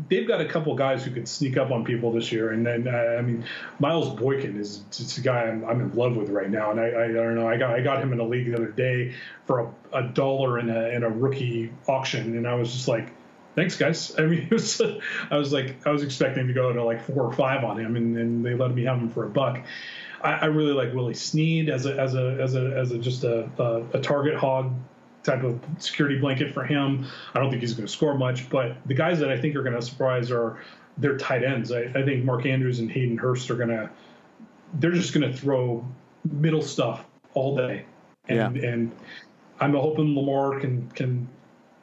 they've 0.07 0.27
got 0.27 0.39
a 0.39 0.45
couple 0.45 0.73
guys 0.75 1.03
who 1.03 1.11
could 1.11 1.27
sneak 1.27 1.57
up 1.57 1.71
on 1.71 1.83
people 1.83 2.11
this 2.11 2.31
year. 2.31 2.51
And 2.51 2.65
then, 2.65 2.87
uh, 2.87 3.17
I 3.17 3.21
mean, 3.21 3.43
Miles 3.79 4.09
Boykin 4.19 4.59
is 4.59 4.83
just 4.91 5.17
a 5.17 5.21
guy 5.21 5.43
I'm, 5.43 5.65
I'm 5.65 5.81
in 5.81 5.93
love 5.93 6.15
with 6.15 6.29
right 6.29 6.49
now. 6.49 6.71
And 6.71 6.79
I, 6.79 6.89
I, 6.89 7.03
I, 7.05 7.11
don't 7.11 7.35
know, 7.35 7.47
I 7.47 7.57
got 7.57 7.71
I 7.71 7.81
got 7.81 8.01
him 8.01 8.13
in 8.13 8.19
a 8.19 8.23
league 8.23 8.47
the 8.47 8.55
other 8.55 8.71
day 8.71 9.15
for 9.45 9.59
a, 9.59 9.99
a 9.99 10.03
dollar 10.03 10.59
in 10.59 10.69
a 10.69 10.89
in 10.89 11.03
a 11.03 11.09
rookie 11.09 11.71
auction, 11.87 12.37
and 12.37 12.47
I 12.47 12.53
was 12.53 12.71
just 12.71 12.87
like, 12.87 13.09
thanks 13.55 13.75
guys. 13.75 14.15
I 14.17 14.23
mean, 14.23 14.47
was, 14.51 14.81
I 15.29 15.37
was 15.37 15.51
like, 15.51 15.85
I 15.85 15.91
was 15.91 16.03
expecting 16.03 16.47
to 16.47 16.53
go 16.53 16.71
to 16.71 16.83
like 16.83 17.03
four 17.03 17.23
or 17.23 17.33
five 17.33 17.63
on 17.63 17.79
him, 17.79 17.95
and, 17.95 18.17
and 18.17 18.45
they 18.45 18.55
let 18.55 18.73
me 18.73 18.83
have 18.85 18.97
him 18.97 19.09
for 19.09 19.25
a 19.25 19.29
buck. 19.29 19.59
I, 20.21 20.31
I 20.31 20.45
really 20.45 20.73
like 20.73 20.93
Willie 20.93 21.13
Snead 21.13 21.69
as 21.69 21.85
a 21.85 21.99
as 21.99 22.15
a 22.15 22.37
as 22.41 22.55
a 22.55 22.77
as 22.77 22.91
a 22.91 22.97
just 22.97 23.23
a, 23.23 23.49
a, 23.57 23.97
a 23.97 24.01
target 24.01 24.35
hog 24.35 24.73
type 25.23 25.43
of 25.43 25.59
security 25.77 26.17
blanket 26.17 26.53
for 26.53 26.63
him. 26.63 27.05
I 27.33 27.39
don't 27.39 27.49
think 27.49 27.61
he's 27.61 27.73
going 27.73 27.87
to 27.87 27.91
score 27.91 28.17
much, 28.17 28.49
but 28.49 28.77
the 28.87 28.93
guys 28.93 29.19
that 29.19 29.29
I 29.29 29.37
think 29.37 29.55
are 29.55 29.63
going 29.63 29.75
to 29.75 29.81
surprise 29.81 30.31
are 30.31 30.59
their 30.97 31.17
tight 31.17 31.43
ends. 31.43 31.71
I, 31.71 31.83
I 31.95 32.03
think 32.03 32.23
Mark 32.25 32.45
Andrews 32.45 32.79
and 32.79 32.91
Hayden 32.91 33.17
Hurst 33.17 33.49
are 33.49 33.55
going 33.55 33.69
to 33.69 33.89
they're 34.75 34.91
just 34.91 35.13
going 35.13 35.29
to 35.29 35.35
throw 35.35 35.85
middle 36.31 36.61
stuff 36.61 37.05
all 37.33 37.55
day, 37.55 37.85
and 38.27 38.55
yeah. 38.55 38.69
and 38.69 38.91
I'm 39.59 39.73
hoping 39.73 40.15
Lamar 40.15 40.59
can 40.59 40.89
can 40.91 41.27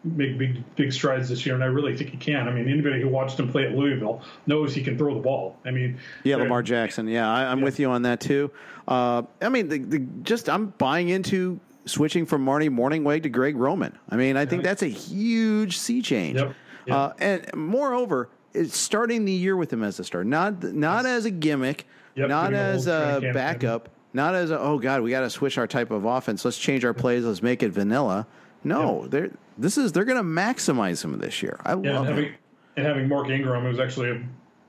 make 0.04 0.38
big 0.38 0.76
big 0.76 0.92
strides 0.92 1.28
this 1.28 1.44
year, 1.44 1.54
and 1.54 1.64
I 1.64 1.68
really 1.68 1.96
think 1.96 2.10
he 2.10 2.16
can. 2.16 2.48
I 2.48 2.52
mean, 2.52 2.68
anybody 2.68 3.00
who 3.00 3.08
watched 3.08 3.38
him 3.38 3.50
play 3.50 3.64
at 3.64 3.72
Louisville 3.72 4.22
knows 4.46 4.74
he 4.74 4.82
can 4.82 4.96
throw 4.96 5.14
the 5.14 5.20
ball. 5.20 5.56
I 5.64 5.70
mean, 5.70 5.98
yeah, 6.22 6.36
Lamar 6.36 6.62
Jackson. 6.62 7.08
Yeah, 7.08 7.28
I, 7.28 7.50
am 7.50 7.58
yeah. 7.58 7.64
with 7.64 7.80
you 7.80 7.90
on 7.90 8.02
that 8.02 8.20
too. 8.20 8.50
Uh, 8.86 9.22
I 9.42 9.48
mean, 9.48 9.68
the, 9.68 9.78
the, 9.78 9.98
just 10.22 10.48
I'm 10.48 10.66
buying 10.78 11.08
into 11.08 11.58
switching 11.86 12.26
from 12.26 12.42
Marty 12.42 12.68
Mornhinweg 12.68 13.22
to 13.22 13.28
Greg 13.28 13.56
Roman. 13.56 13.96
I 14.10 14.16
mean, 14.16 14.36
I 14.36 14.44
think 14.44 14.62
that's 14.62 14.82
a 14.82 14.88
huge 14.88 15.78
sea 15.78 16.02
change. 16.02 16.38
Yep. 16.38 16.54
Yep. 16.86 16.96
Uh, 16.96 17.12
and 17.18 17.54
moreover, 17.54 18.28
it's 18.52 18.76
starting 18.76 19.24
the 19.24 19.32
year 19.32 19.56
with 19.56 19.72
him 19.72 19.82
as 19.82 19.98
a 19.98 20.04
star, 20.04 20.24
not 20.24 20.62
not 20.62 21.04
yes. 21.04 21.18
as 21.18 21.24
a 21.24 21.30
gimmick, 21.30 21.86
yep. 22.14 22.28
not 22.28 22.54
as 22.54 22.86
a 22.86 23.30
backup, 23.32 23.88
not 24.12 24.34
as 24.34 24.50
a 24.50 24.58
oh 24.58 24.78
god, 24.78 25.02
we 25.02 25.10
got 25.10 25.20
to 25.20 25.30
switch 25.30 25.58
our 25.58 25.66
type 25.66 25.90
of 25.90 26.04
offense. 26.04 26.44
Let's 26.44 26.58
change 26.58 26.84
our 26.84 26.94
plays. 26.94 27.24
Let's 27.24 27.42
make 27.42 27.62
it 27.62 27.70
vanilla. 27.70 28.26
No, 28.64 29.06
they're 29.08 29.30
this 29.58 29.78
is 29.78 29.92
they're 29.92 30.04
going 30.04 30.18
to 30.18 30.22
maximize 30.22 31.04
him 31.04 31.18
this 31.18 31.42
year. 31.42 31.60
I 31.64 31.70
yeah, 31.70 31.98
love 31.98 32.08
and 32.08 32.16
having, 32.16 32.34
And 32.76 32.86
having 32.86 33.08
Mark 33.08 33.28
Ingram, 33.28 33.64
who's 33.64 33.78
actually 33.78 34.24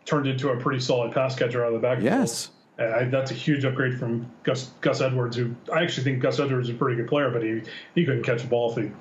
turned 0.05 0.27
into 0.27 0.49
a 0.49 0.57
pretty 0.57 0.79
solid 0.79 1.13
pass 1.13 1.35
catcher 1.35 1.63
out 1.63 1.73
of 1.73 1.73
the 1.73 1.79
backfield. 1.79 2.05
Yes. 2.05 2.51
I, 2.79 3.05
that's 3.05 3.31
a 3.31 3.33
huge 3.33 3.65
upgrade 3.65 3.97
from 3.97 4.31
Gus 4.43 4.71
Gus 4.81 5.01
Edwards, 5.01 5.35
who 5.35 5.55
I 5.73 5.81
actually 5.83 6.03
think 6.03 6.19
Gus 6.19 6.39
Edwards 6.39 6.69
is 6.69 6.75
a 6.75 6.77
pretty 6.77 6.95
good 6.95 7.07
player, 7.07 7.29
but 7.29 7.41
he 7.41 7.61
he 7.95 8.05
couldn't 8.05 8.23
catch 8.23 8.43
a 8.43 8.47
ball 8.47 8.71
if 8.71 8.77
he 8.77 8.91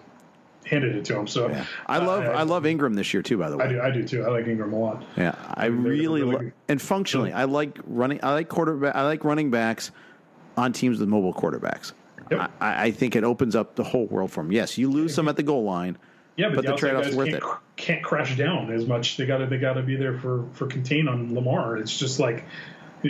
handed 0.66 0.96
it 0.96 1.04
to 1.06 1.18
him. 1.18 1.26
So 1.26 1.48
yeah. 1.48 1.64
I 1.86 1.98
love 1.98 2.24
uh, 2.24 2.30
I, 2.30 2.40
I, 2.40 2.42
love 2.42 2.66
Ingram 2.66 2.94
this 2.94 3.12
year 3.12 3.22
too. 3.22 3.38
By 3.38 3.50
the 3.50 3.56
way, 3.56 3.64
I 3.64 3.68
do 3.68 3.80
I 3.80 3.90
do 3.90 4.06
too. 4.06 4.24
I 4.24 4.28
like 4.28 4.46
Ingram 4.46 4.72
a 4.72 4.78
lot. 4.78 5.04
Yeah, 5.16 5.34
I, 5.54 5.66
really, 5.66 6.22
really 6.22 6.44
lo- 6.46 6.52
and 6.68 6.80
functionally, 6.80 7.32
I 7.32 7.44
like 7.44 7.78
running. 7.86 8.20
I 8.22 8.32
like 8.32 8.48
quarterback. 8.48 8.94
I 8.94 9.04
like 9.04 9.24
running 9.24 9.50
backs 9.50 9.90
on 10.56 10.72
teams 10.72 10.98
with 10.98 11.08
mobile 11.08 11.34
quarterbacks. 11.34 11.92
Yep. 12.30 12.50
I, 12.60 12.86
I, 12.86 12.90
think 12.90 13.14
it 13.14 13.22
opens 13.22 13.54
up 13.54 13.76
the 13.76 13.84
whole 13.84 14.06
world 14.06 14.32
for 14.32 14.42
them. 14.42 14.50
Yes, 14.50 14.76
you 14.76 14.90
lose 14.90 15.14
some 15.14 15.28
at 15.28 15.36
the 15.36 15.44
goal 15.44 15.62
line. 15.62 15.96
Yeah, 16.36 16.48
but, 16.48 16.56
but 16.56 16.64
the, 16.64 16.70
the 16.72 16.76
trade 16.76 16.94
off's 16.94 17.14
worth 17.14 17.30
can't, 17.30 17.42
it. 17.42 17.50
Can't 17.76 18.02
crash 18.02 18.36
down 18.36 18.72
as 18.72 18.84
much. 18.84 19.16
They 19.16 19.26
got 19.26 19.38
to 19.38 19.46
they 19.46 19.58
got 19.58 19.74
to 19.74 19.82
be 19.82 19.96
there 19.96 20.18
for 20.18 20.46
for 20.52 20.66
contain 20.66 21.08
on 21.08 21.34
Lamar. 21.34 21.76
It's 21.76 21.96
just 21.96 22.18
like 22.18 22.44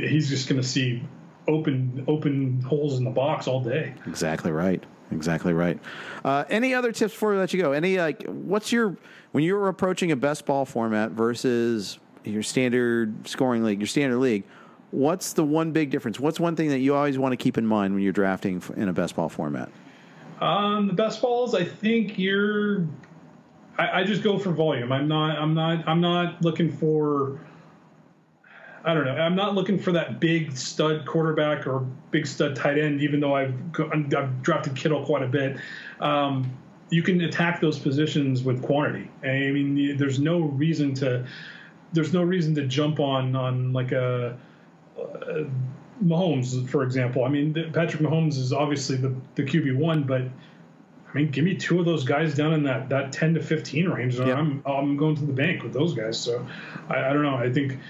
he's 0.03 0.29
just 0.29 0.49
going 0.49 0.61
to 0.61 0.67
see 0.67 1.03
open 1.49 2.05
open 2.09 2.61
holes 2.63 2.99
in 2.99 3.05
the 3.05 3.11
box 3.11 3.47
all 3.47 3.61
day. 3.61 3.95
Exactly 4.07 4.51
right. 4.51 4.83
Exactly 5.13 5.53
right. 5.53 5.79
Uh, 6.25 6.45
any 6.51 6.75
other 6.75 6.91
tips 6.91 7.13
before 7.13 7.31
we 7.31 7.39
let 7.39 7.53
you 7.53 7.61
go? 7.61 7.73
Any 7.73 7.99
like, 7.99 8.25
what's 8.25 8.73
your 8.73 8.97
when 9.33 9.45
you're 9.45 9.69
approaching 9.69 10.11
a 10.13 10.17
best 10.17 10.47
ball 10.47 10.65
format 10.65 11.13
versus 11.13 11.99
your 12.25 12.43
standard 12.43 13.29
scoring 13.29 13.63
league, 13.63 13.79
your 13.79 13.87
standard 13.87 14.19
league? 14.19 14.45
What's 14.91 15.33
the 15.33 15.45
one 15.45 15.73
big 15.73 15.91
difference? 15.91 16.19
What's 16.19 16.41
one 16.41 16.57
thing 16.57 16.71
that 16.71 16.79
you 16.79 16.95
always 16.95 17.19
want 17.19 17.33
to 17.33 17.37
keep 17.37 17.59
in 17.59 17.67
mind 17.67 17.95
when 17.95 18.03
you're 18.03 18.13
drafting 18.13 18.63
in 18.77 18.89
a 18.89 18.93
best 18.93 19.17
ball 19.17 19.29
format? 19.29 19.71
Um, 20.41 20.89
the 20.89 20.93
best 20.93 21.23
balls, 21.23 21.55
I 21.55 21.65
think 21.65 22.19
you're. 22.19 22.87
I, 23.79 24.01
I 24.01 24.05
just 24.05 24.23
go 24.23 24.39
for 24.39 24.51
volume. 24.51 24.91
I'm 24.91 25.07
not. 25.07 25.39
I'm 25.39 25.55
not. 25.55 25.87
I'm 25.87 26.01
not 26.01 26.43
looking 26.43 26.71
for 26.71 27.41
I 28.87 28.95
don't 28.95 29.05
know. 29.05 29.17
I'm 29.17 29.35
not 29.35 29.57
looking 29.57 29.81
for 29.81 29.91
that 29.93 30.21
big 30.21 30.57
stud 30.57 31.05
quarterback 31.07 31.67
or 31.67 31.81
big 32.13 32.25
stud 32.25 32.55
tight 32.55 32.79
end, 32.79 33.01
even 33.01 33.19
though 33.19 33.35
I've, 33.35 33.53
I've 33.93 34.43
drafted 34.43 34.77
Kittle 34.77 35.05
quite 35.05 35.25
a 35.25 35.27
bit. 35.27 35.57
Um, 35.99 36.57
you 36.89 37.03
can 37.03 37.21
attack 37.23 37.61
those 37.61 37.81
positions 37.81 38.45
with 38.45 38.63
quantity. 38.63 39.11
I 39.25 39.51
mean, 39.51 39.97
there's 39.97 40.21
no 40.21 40.39
reason 40.41 40.95
to 40.95 41.27
there's 41.93 42.13
no 42.13 42.23
reason 42.23 42.55
to 42.55 42.67
jump 42.67 43.01
on 43.01 43.35
on 43.35 43.73
like 43.73 43.91
a, 43.91 44.39
a 44.97 45.47
Mahomes, 46.05 46.69
for 46.69 46.85
example. 46.85 47.25
I 47.25 47.29
mean, 47.29 47.55
Patrick 47.73 48.03
Mahomes 48.03 48.39
is 48.39 48.53
obviously 48.53 48.99
the 48.99 49.17
the 49.35 49.43
QB 49.43 49.77
one, 49.77 50.05
but 50.05 50.23
I 50.23 51.13
mean, 51.13 51.33
give 51.33 51.45
me 51.45 51.57
two 51.57 51.81
of 51.81 51.87
those 51.87 52.05
guys 52.05 52.37
down 52.37 52.53
in 52.53 52.63
that 52.65 52.89
that 52.91 53.11
10 53.11 53.35
to 53.35 53.43
15 53.43 53.89
range, 53.89 54.17
and 54.19 54.29
yep. 54.29 54.39
I'm 54.39 54.63
I'm 54.65 54.97
going 54.97 55.17
to 55.17 55.25
the 55.25 55.33
bank 55.33 55.65
with 55.65 55.73
those 55.73 55.93
guys. 55.93 56.21
So 56.21 56.47
I, 56.89 57.07
I 57.07 57.13
don't 57.13 57.23
know. 57.23 57.37
I 57.37 57.53
think 57.53 57.81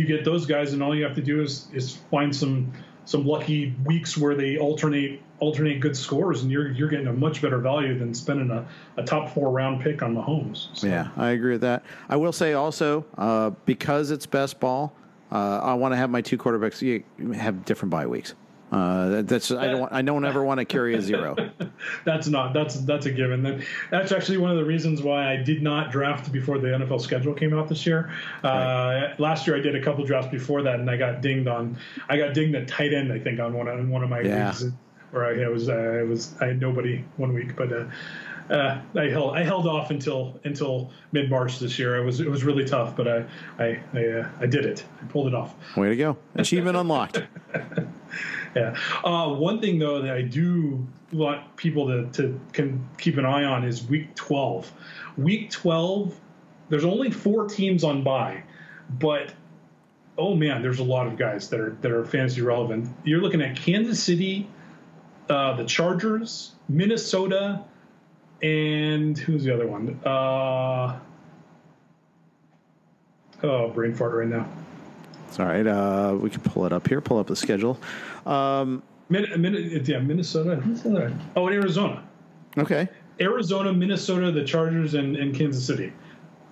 you 0.00 0.06
get 0.06 0.24
those 0.24 0.46
guys, 0.46 0.72
and 0.72 0.82
all 0.82 0.94
you 0.94 1.04
have 1.04 1.14
to 1.14 1.22
do 1.22 1.42
is 1.42 1.68
is 1.72 1.96
find 2.10 2.34
some 2.34 2.72
some 3.04 3.26
lucky 3.26 3.74
weeks 3.84 4.16
where 4.16 4.34
they 4.34 4.58
alternate 4.58 5.22
alternate 5.40 5.80
good 5.80 5.96
scores, 5.96 6.42
and 6.42 6.50
you're 6.50 6.70
you're 6.72 6.88
getting 6.88 7.06
a 7.06 7.12
much 7.12 7.42
better 7.42 7.58
value 7.58 7.98
than 7.98 8.14
spending 8.14 8.50
a, 8.50 8.66
a 8.96 9.04
top 9.04 9.30
four 9.34 9.50
round 9.50 9.82
pick 9.82 10.02
on 10.02 10.14
Mahomes. 10.14 10.68
So. 10.74 10.86
Yeah, 10.86 11.08
I 11.16 11.30
agree 11.30 11.52
with 11.52 11.60
that. 11.62 11.84
I 12.08 12.16
will 12.16 12.32
say 12.32 12.54
also 12.54 13.04
uh, 13.18 13.50
because 13.66 14.10
it's 14.10 14.26
best 14.26 14.60
ball, 14.60 14.94
uh, 15.30 15.60
I 15.62 15.74
want 15.74 15.92
to 15.92 15.96
have 15.96 16.10
my 16.10 16.20
two 16.20 16.38
quarterbacks 16.38 17.04
have 17.34 17.64
different 17.64 17.90
bye 17.90 18.06
weeks. 18.06 18.34
Uh, 18.74 19.22
that's 19.22 19.52
I 19.52 19.68
don't 19.68 19.92
I 19.92 20.02
don't 20.02 20.24
ever 20.24 20.42
want 20.42 20.58
to 20.58 20.64
carry 20.64 20.96
a 20.96 21.00
zero. 21.00 21.36
that's 22.04 22.26
not 22.26 22.52
that's 22.52 22.74
that's 22.80 23.06
a 23.06 23.12
given. 23.12 23.64
That's 23.92 24.10
actually 24.10 24.38
one 24.38 24.50
of 24.50 24.56
the 24.56 24.64
reasons 24.64 25.00
why 25.00 25.32
I 25.32 25.36
did 25.36 25.62
not 25.62 25.92
draft 25.92 26.32
before 26.32 26.58
the 26.58 26.68
NFL 26.68 27.00
schedule 27.00 27.34
came 27.34 27.56
out 27.56 27.68
this 27.68 27.86
year. 27.86 28.12
Uh, 28.42 28.48
right. 28.48 29.14
Last 29.20 29.46
year 29.46 29.56
I 29.56 29.60
did 29.60 29.76
a 29.76 29.80
couple 29.80 30.04
drafts 30.04 30.28
before 30.28 30.62
that, 30.62 30.80
and 30.80 30.90
I 30.90 30.96
got 30.96 31.22
dinged 31.22 31.46
on. 31.46 31.78
I 32.08 32.16
got 32.16 32.34
dinged 32.34 32.56
at 32.56 32.66
tight 32.66 32.92
end. 32.92 33.12
I 33.12 33.20
think 33.20 33.38
on 33.38 33.52
one 33.52 33.68
on 33.68 33.88
one 33.90 34.02
of 34.02 34.10
my 34.10 34.22
yeah. 34.22 34.48
weeks 34.48 34.64
where 35.12 35.24
I, 35.24 35.44
I 35.44 35.48
was 35.48 35.68
uh, 35.68 35.72
I 36.00 36.02
was 36.02 36.34
I 36.40 36.46
had 36.46 36.60
nobody 36.60 37.04
one 37.16 37.32
week, 37.32 37.54
but. 37.54 37.72
Uh, 37.72 37.84
uh, 38.50 38.78
I 38.94 39.08
held 39.08 39.34
I 39.34 39.42
held 39.42 39.66
off 39.66 39.90
until 39.90 40.38
until 40.44 40.90
mid 41.12 41.30
March 41.30 41.60
this 41.60 41.78
year. 41.78 41.96
It 41.96 42.04
was 42.04 42.20
it 42.20 42.28
was 42.28 42.44
really 42.44 42.66
tough, 42.66 42.94
but 42.94 43.08
I 43.08 43.24
I 43.58 43.80
I, 43.94 44.06
uh, 44.06 44.28
I 44.40 44.44
did 44.44 44.66
it. 44.66 44.84
I 45.02 45.06
pulled 45.06 45.28
it 45.28 45.34
off. 45.34 45.54
Way 45.78 45.88
to 45.88 45.96
go! 45.96 46.18
Achievement 46.34 46.76
unlocked. 46.76 47.22
yeah. 48.56 48.76
Uh, 49.02 49.34
one 49.34 49.60
thing 49.60 49.78
though 49.78 50.02
that 50.02 50.14
I 50.14 50.22
do 50.22 50.86
want 51.12 51.56
people 51.56 51.86
to, 51.88 52.10
to 52.12 52.40
can 52.52 52.88
keep 52.98 53.16
an 53.18 53.24
eye 53.24 53.44
on 53.44 53.64
is 53.64 53.84
week 53.86 54.14
12. 54.14 54.72
Week 55.16 55.50
12, 55.50 56.18
there's 56.68 56.84
only 56.84 57.10
four 57.10 57.48
teams 57.48 57.84
on 57.84 58.02
bye, 58.02 58.42
but 58.90 59.32
oh 60.18 60.34
man, 60.34 60.62
there's 60.62 60.78
a 60.78 60.84
lot 60.84 61.06
of 61.06 61.16
guys 61.16 61.48
that 61.50 61.60
are 61.60 61.76
that 61.80 61.90
are 61.90 62.04
fantasy 62.04 62.42
relevant. 62.42 62.88
You're 63.04 63.20
looking 63.20 63.42
at 63.42 63.56
Kansas 63.56 64.02
City, 64.02 64.48
uh, 65.28 65.54
the 65.56 65.64
Chargers, 65.64 66.52
Minnesota, 66.68 67.64
and 68.42 69.16
who's 69.16 69.44
the 69.44 69.54
other 69.54 69.66
one? 69.66 70.00
Uh, 70.04 70.98
oh, 73.42 73.68
brain 73.70 73.94
fart 73.94 74.14
right 74.14 74.28
now. 74.28 74.48
It's 75.34 75.40
all 75.40 75.46
right. 75.46 75.66
Uh, 75.66 76.16
we 76.20 76.30
can 76.30 76.42
pull 76.42 76.64
it 76.64 76.72
up 76.72 76.86
here. 76.86 77.00
Pull 77.00 77.18
up 77.18 77.26
the 77.26 77.34
schedule. 77.34 77.76
Um, 78.24 78.84
Min, 79.08 79.26
Min, 79.36 79.82
yeah, 79.84 79.98
Minnesota. 79.98 80.62
Oh, 81.34 81.48
Arizona. 81.48 82.04
Okay. 82.56 82.88
Arizona, 83.20 83.72
Minnesota, 83.72 84.30
the 84.30 84.44
Chargers, 84.44 84.94
and, 84.94 85.16
and 85.16 85.34
Kansas 85.34 85.66
City. 85.66 85.92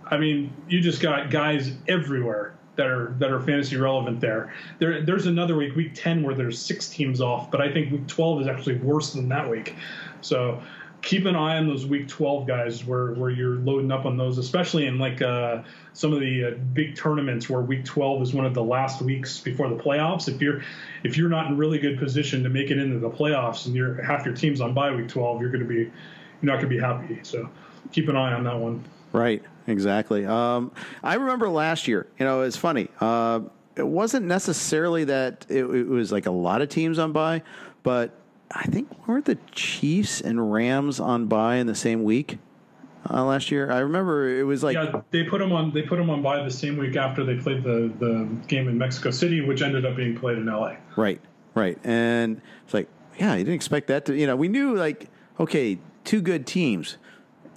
I 0.07 0.17
mean, 0.17 0.53
you 0.67 0.81
just 0.81 1.01
got 1.01 1.31
guys 1.31 1.77
everywhere 1.87 2.57
that 2.75 2.89
are 2.89 3.15
that 3.21 3.31
are 3.31 3.39
fantasy 3.39 3.77
relevant 3.77 4.21
there. 4.21 4.53
There 4.81 5.01
there's 5.03 5.27
another 5.27 5.55
week, 5.55 5.77
week 5.77 5.93
ten, 5.95 6.25
where 6.25 6.35
there's 6.35 6.59
six 6.59 6.89
teams 6.89 7.21
off, 7.21 7.53
but 7.53 7.61
I 7.61 7.73
think 7.73 7.93
week 7.93 8.09
twelve 8.09 8.41
is 8.41 8.49
actually 8.49 8.79
worse 8.79 9.13
than 9.13 9.29
that 9.29 9.49
week. 9.49 9.77
So 10.23 10.61
keep 11.03 11.27
an 11.27 11.35
eye 11.35 11.59
on 11.59 11.67
those 11.67 11.85
week 11.85 12.07
12 12.09 12.47
guys 12.47 12.85
where, 12.85 13.13
where 13.13 13.31
you're 13.31 13.57
loading 13.57 13.91
up 13.91 14.07
on 14.07 14.17
those, 14.17 14.39
especially 14.39 14.87
in 14.87 14.99
like 14.99 15.21
uh, 15.21 15.63
some 15.93 16.13
of 16.13 16.21
the 16.21 16.45
uh, 16.45 16.51
big 16.73 16.97
tournaments 16.97 17.51
where 17.51 17.61
week 17.61 17.85
12 17.85 18.23
is 18.23 18.35
one 18.35 18.47
of 18.47 18.55
the 18.55 18.63
last 18.63 19.03
weeks 19.03 19.41
before 19.41 19.69
the 19.69 19.77
playoffs. 19.77 20.29
If 20.29 20.41
you're 20.41 20.63
if 21.03 21.17
you're 21.17 21.29
not 21.29 21.49
in 21.49 21.57
really 21.57 21.79
good 21.79 21.99
position 21.99 22.45
to 22.45 22.49
make 22.49 22.71
it 22.71 22.79
into 22.79 23.01
the 23.01 23.11
playoffs 23.11 23.67
and 23.67 23.75
you're 23.75 24.01
half 24.01 24.25
your 24.25 24.35
team's 24.35 24.61
on 24.61 24.75
bye 24.75 24.95
week 24.95 25.09
12, 25.09 25.41
you're 25.41 25.51
going 25.51 25.63
to 25.63 25.69
be 25.69 25.75
you're 25.75 25.91
not 26.43 26.61
going 26.61 26.69
to 26.69 26.77
be 26.77 26.79
happy. 26.79 27.19
So 27.25 27.49
keep 27.91 28.09
an 28.09 28.17
eye 28.17 28.33
on 28.33 28.45
that 28.45 28.59
one. 28.59 28.85
Right. 29.13 29.43
exactly. 29.67 30.25
Um, 30.25 30.73
I 31.03 31.15
remember 31.15 31.49
last 31.49 31.87
year. 31.87 32.07
You 32.19 32.25
know, 32.25 32.43
it's 32.43 32.57
funny. 32.57 32.89
Uh, 33.01 33.41
it 33.77 33.87
wasn't 33.87 34.27
necessarily 34.27 35.05
that 35.05 35.47
it, 35.49 35.65
it, 35.65 35.87
was 35.87 36.13
like 36.13 36.27
a 36.27 36.31
lot 36.31 36.63
of 36.63 36.69
teams 36.69 36.99
on 36.99 37.13
by, 37.13 37.43
but 37.83 38.15
I 38.55 38.65
think 38.65 39.09
weren't 39.09 39.25
the 39.25 39.39
Chiefs 39.53 40.21
and 40.21 40.53
Rams 40.53 41.01
on 41.01 41.27
by 41.27 41.57
in 41.57 41.67
the 41.67 41.75
same 41.75 42.05
week 42.05 42.39
uh, 43.09 43.25
last 43.25 43.51
year? 43.51 43.71
I 43.71 43.79
remember 43.79 44.39
it 44.39 44.45
was 44.45 44.63
like 44.63 44.75
yeah, 44.75 45.01
they 45.11 45.25
put 45.25 45.39
them 45.39 45.53
on 45.53 45.73
they 45.73 45.83
put 45.83 45.97
them 45.97 46.11
on 46.11 46.23
by 46.23 46.43
the 46.43 46.51
same 46.51 46.77
week 46.77 46.97
after 46.97 47.25
they 47.25 47.37
played 47.37 47.63
the 47.63 47.93
the 47.99 48.29
game 48.49 48.69
in 48.69 48.77
Mexico 48.77 49.11
City, 49.11 49.41
which 49.41 49.63
ended 49.63 49.87
up 49.87 49.97
being 49.97 50.17
played 50.17 50.39
in 50.39 50.49
L.A. 50.49 50.77
Right, 50.97 51.21
right, 51.55 51.79
and 51.85 52.41
it's 52.65 52.75
like 52.75 52.89
yeah, 53.19 53.35
you 53.35 53.45
didn't 53.45 53.55
expect 53.55 53.89
that 53.89 54.07
to 54.07 54.15
you 54.15 54.27
know 54.27 54.37
we 54.37 54.49
knew 54.49 54.75
like 54.75 55.09
okay 55.41 55.79
two 56.05 56.21
good 56.21 56.47
teams. 56.47 56.99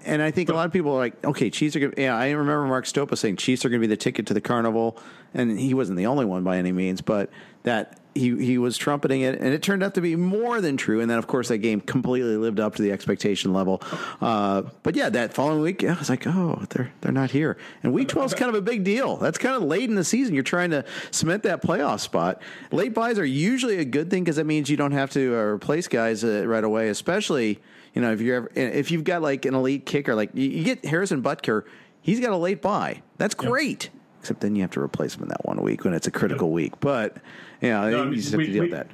And 0.06 0.22
I 0.22 0.30
think 0.30 0.50
a 0.50 0.54
lot 0.54 0.68
of 0.68 0.72
people 0.72 0.92
are 0.92 1.00
like, 1.00 1.26
okay, 1.26 1.50
Chiefs 1.50 1.76
are 1.76 1.80
going 1.80 1.92
to, 1.94 2.00
yeah, 2.00 2.16
I 2.16 2.30
remember 2.30 2.68
Mark 2.68 2.86
Stopa 2.86 3.18
saying 3.18 3.38
Chiefs 3.38 3.66
are 3.66 3.70
going 3.70 3.82
to 3.82 3.88
be 3.88 3.92
the 3.92 3.98
ticket 3.98 4.28
to 4.28 4.36
the 4.36 4.42
carnival. 4.42 5.00
And 5.34 5.60
he 5.60 5.74
wasn't 5.74 5.98
the 5.98 6.06
only 6.06 6.26
one 6.26 6.44
by 6.44 6.58
any 6.58 6.72
means, 6.72 7.02
but 7.02 7.32
that 7.64 8.00
he 8.16 8.36
he 8.44 8.58
was 8.58 8.78
trumpeting 8.78 9.22
it, 9.22 9.40
and 9.40 9.54
it 9.54 9.62
turned 9.62 9.84
out 9.84 9.94
to 9.96 10.02
be 10.02 10.16
more 10.16 10.62
than 10.62 10.78
true. 10.78 11.02
And 11.02 11.12
then, 11.12 11.18
of 11.18 11.28
course, 11.28 11.50
that 11.50 11.60
game 11.60 11.82
completely 11.82 12.38
lived 12.38 12.60
up 12.60 12.76
to 12.76 12.82
the 12.82 12.92
expectation 12.92 13.54
level. 13.54 13.82
Uh, 14.22 14.64
but 14.84 14.96
yeah, 14.96 15.10
that 15.10 15.34
following 15.34 15.62
week, 15.62 15.84
I 15.84 15.94
was 15.94 16.10
like, 16.10 16.26
oh, 16.26 16.64
they're 16.70 16.92
they're 17.02 17.12
not 17.12 17.32
here. 17.32 17.58
And 17.84 17.94
week 17.94 18.08
twelve 18.08 18.32
is 18.32 18.34
kind 18.34 18.50
of 18.50 18.56
a 18.56 18.62
big 18.62 18.84
deal. 18.86 19.18
That's 19.18 19.38
kind 19.38 19.56
of 19.56 19.64
late 19.64 19.90
in 19.90 19.96
the 19.96 20.06
season. 20.06 20.34
You're 20.34 20.44
trying 20.44 20.72
to 20.72 20.86
cement 21.12 21.44
that 21.44 21.62
playoff 21.62 22.00
spot. 22.00 22.42
Late 22.72 22.94
buys 22.94 23.20
are 23.20 23.26
usually 23.26 23.78
a 23.78 23.86
good 23.86 24.10
thing 24.10 24.24
because 24.24 24.38
that 24.38 24.46
means 24.46 24.70
you 24.70 24.78
don't 24.78 24.94
have 24.94 25.12
to 25.12 25.36
uh, 25.36 25.42
replace 25.42 25.88
guys 25.88 26.24
uh, 26.24 26.48
right 26.48 26.64
away, 26.64 26.90
especially. 26.90 27.60
You 27.94 28.02
know, 28.02 28.12
if 28.12 28.20
you're 28.20 28.36
ever, 28.36 28.52
if 28.56 28.92
you've 28.92 29.06
got 29.06 29.22
like 29.22 29.46
an 29.46 29.56
elite 29.56 29.86
kicker, 29.86 30.16
like 30.16 30.32
you, 30.34 30.50
you 30.50 30.64
get 30.64 30.84
Harrison 30.84 31.22
Butker, 31.22 31.64
he's 32.02 32.20
got 32.20 32.32
a 32.32 32.38
late 32.38 32.62
buy. 32.62 33.02
That's 33.18 33.36
great. 33.36 33.86
Yep. 33.86 34.05
Except 34.26 34.40
then 34.40 34.56
you 34.56 34.64
have 34.64 34.72
to 34.72 34.82
replace 34.82 35.16
him 35.16 35.22
in 35.22 35.30
that 35.30 35.46
one 35.46 35.62
week 35.62 35.84
when 35.84 35.94
it's 35.94 36.08
a 36.08 36.12
critical 36.12 36.50
week. 36.50 36.80
But 36.80 37.18
yeah, 37.62 37.88
no, 37.92 38.10
you 38.10 38.16
just 38.16 38.32
have 38.32 38.40
week, 38.40 38.48
to 38.48 38.54
deal 38.54 38.64
with 38.64 38.72
that. 38.72 38.88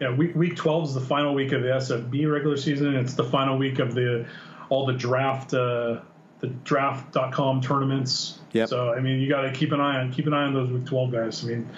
Yeah, 0.00 0.12
week 0.12 0.34
week 0.34 0.56
twelve 0.56 0.88
is 0.88 0.94
the 0.94 1.00
final 1.00 1.34
week 1.34 1.52
of 1.52 1.62
the 1.62 1.68
SFB 1.68 2.28
regular 2.28 2.56
season. 2.56 2.96
It's 2.96 3.14
the 3.14 3.22
final 3.22 3.56
week 3.56 3.78
of 3.78 3.94
the 3.94 4.26
all 4.70 4.84
the 4.84 4.92
draft 4.92 5.54
uh, 5.54 6.00
the 6.40 6.48
draft.com 6.64 7.60
tournaments. 7.60 8.40
Yep. 8.54 8.70
So 8.70 8.92
I 8.92 8.98
mean, 8.98 9.20
you 9.20 9.28
got 9.28 9.42
to 9.42 9.52
keep 9.52 9.70
an 9.70 9.80
eye 9.80 10.00
on 10.00 10.12
keep 10.12 10.26
an 10.26 10.34
eye 10.34 10.42
on 10.42 10.52
those 10.52 10.68
week 10.68 10.84
twelve 10.84 11.12
guys. 11.12 11.44
I 11.44 11.46
mean, 11.46 11.70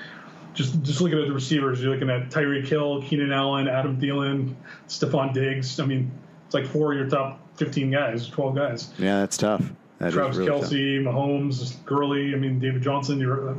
just 0.54 0.80
just 0.80 1.02
looking 1.02 1.18
at 1.18 1.28
the 1.28 1.34
receivers, 1.34 1.82
you're 1.82 1.92
looking 1.92 2.08
at 2.08 2.30
Tyreek 2.30 2.66
Hill, 2.66 3.02
Keenan 3.02 3.32
Allen, 3.32 3.68
Adam 3.68 4.00
Thielen, 4.00 4.54
Stefon 4.88 5.34
Diggs. 5.34 5.78
I 5.78 5.84
mean, 5.84 6.10
it's 6.46 6.54
like 6.54 6.64
four 6.64 6.92
of 6.94 6.98
your 6.98 7.10
top 7.10 7.38
fifteen 7.58 7.90
guys, 7.90 8.26
twelve 8.26 8.56
guys. 8.56 8.94
Yeah, 8.98 9.20
that's 9.20 9.36
tough. 9.36 9.70
That 9.98 10.12
Travis 10.12 10.36
really 10.36 10.50
Kelce, 10.50 11.04
tough. 11.04 11.14
Mahomes, 11.14 11.84
Gurley. 11.84 12.34
I 12.34 12.36
mean, 12.36 12.58
David 12.58 12.82
Johnson. 12.82 13.20
You're 13.20 13.50
uh, 13.50 13.54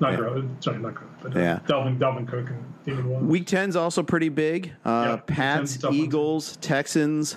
not 0.00 0.12
yeah. 0.12 0.16
Gurley. 0.16 0.48
Sorry, 0.60 0.78
not 0.78 0.94
Gurley. 0.94 1.10
But, 1.22 1.36
uh, 1.36 1.40
yeah. 1.40 1.60
Dalvin, 1.66 1.98
Dalvin 1.98 2.28
Cook 2.28 2.48
and 2.50 2.74
Damien 2.84 3.08
Williams. 3.08 3.30
Week 3.30 3.52
is 3.52 3.76
also 3.76 4.02
pretty 4.02 4.28
big. 4.28 4.72
Uh, 4.84 5.04
yeah, 5.08 5.16
Pats, 5.26 5.82
Eagles, 5.90 6.56
Texans. 6.58 7.36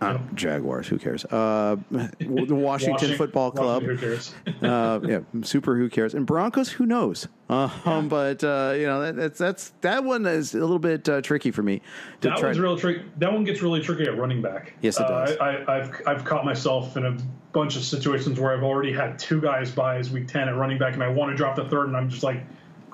Uh. 0.00 0.18
Jaguars, 0.34 0.86
who 0.86 0.98
cares? 0.98 1.24
Uh, 1.24 1.76
the 1.90 1.98
Washington, 2.20 2.62
Washington, 2.62 3.16
Football 3.16 3.50
Club. 3.50 3.82
Washington, 3.82 3.96
who 3.96 4.00
cares? 4.00 4.34
uh, 4.62 5.00
yeah, 5.02 5.20
super. 5.42 5.76
Who 5.76 5.88
cares? 5.88 6.14
And 6.14 6.24
Broncos, 6.24 6.70
who 6.70 6.86
knows? 6.86 7.26
Uh, 7.50 7.68
yeah. 7.84 7.92
um, 7.96 8.08
but 8.08 8.44
uh, 8.44 8.74
you 8.76 8.86
know 8.86 9.00
that, 9.00 9.16
that's 9.16 9.38
that's 9.38 9.72
that 9.80 10.04
one 10.04 10.24
is 10.26 10.54
a 10.54 10.60
little 10.60 10.78
bit 10.78 11.08
uh, 11.08 11.20
tricky 11.20 11.50
for 11.50 11.62
me. 11.62 11.82
that 12.20 12.40
one's 12.40 12.60
real 12.60 12.78
tricky. 12.78 13.04
That 13.16 13.32
one 13.32 13.42
gets 13.42 13.60
really 13.60 13.80
tricky 13.80 14.04
at 14.04 14.16
running 14.16 14.40
back. 14.40 14.74
Yes, 14.82 15.00
it 15.00 15.06
uh, 15.06 15.24
does. 15.24 15.36
I, 15.38 15.78
have 15.78 16.02
I've 16.06 16.24
caught 16.24 16.44
myself 16.44 16.96
in 16.96 17.06
a 17.06 17.16
bunch 17.52 17.74
of 17.74 17.82
situations 17.82 18.38
where 18.38 18.56
I've 18.56 18.62
already 18.62 18.92
had 18.92 19.18
two 19.18 19.40
guys 19.40 19.72
buys 19.72 20.10
week 20.10 20.28
ten 20.28 20.48
at 20.48 20.54
running 20.54 20.78
back, 20.78 20.94
and 20.94 21.02
I 21.02 21.08
want 21.08 21.32
to 21.32 21.36
drop 21.36 21.56
the 21.56 21.64
third, 21.64 21.88
and 21.88 21.96
I'm 21.96 22.08
just 22.08 22.22
like, 22.22 22.44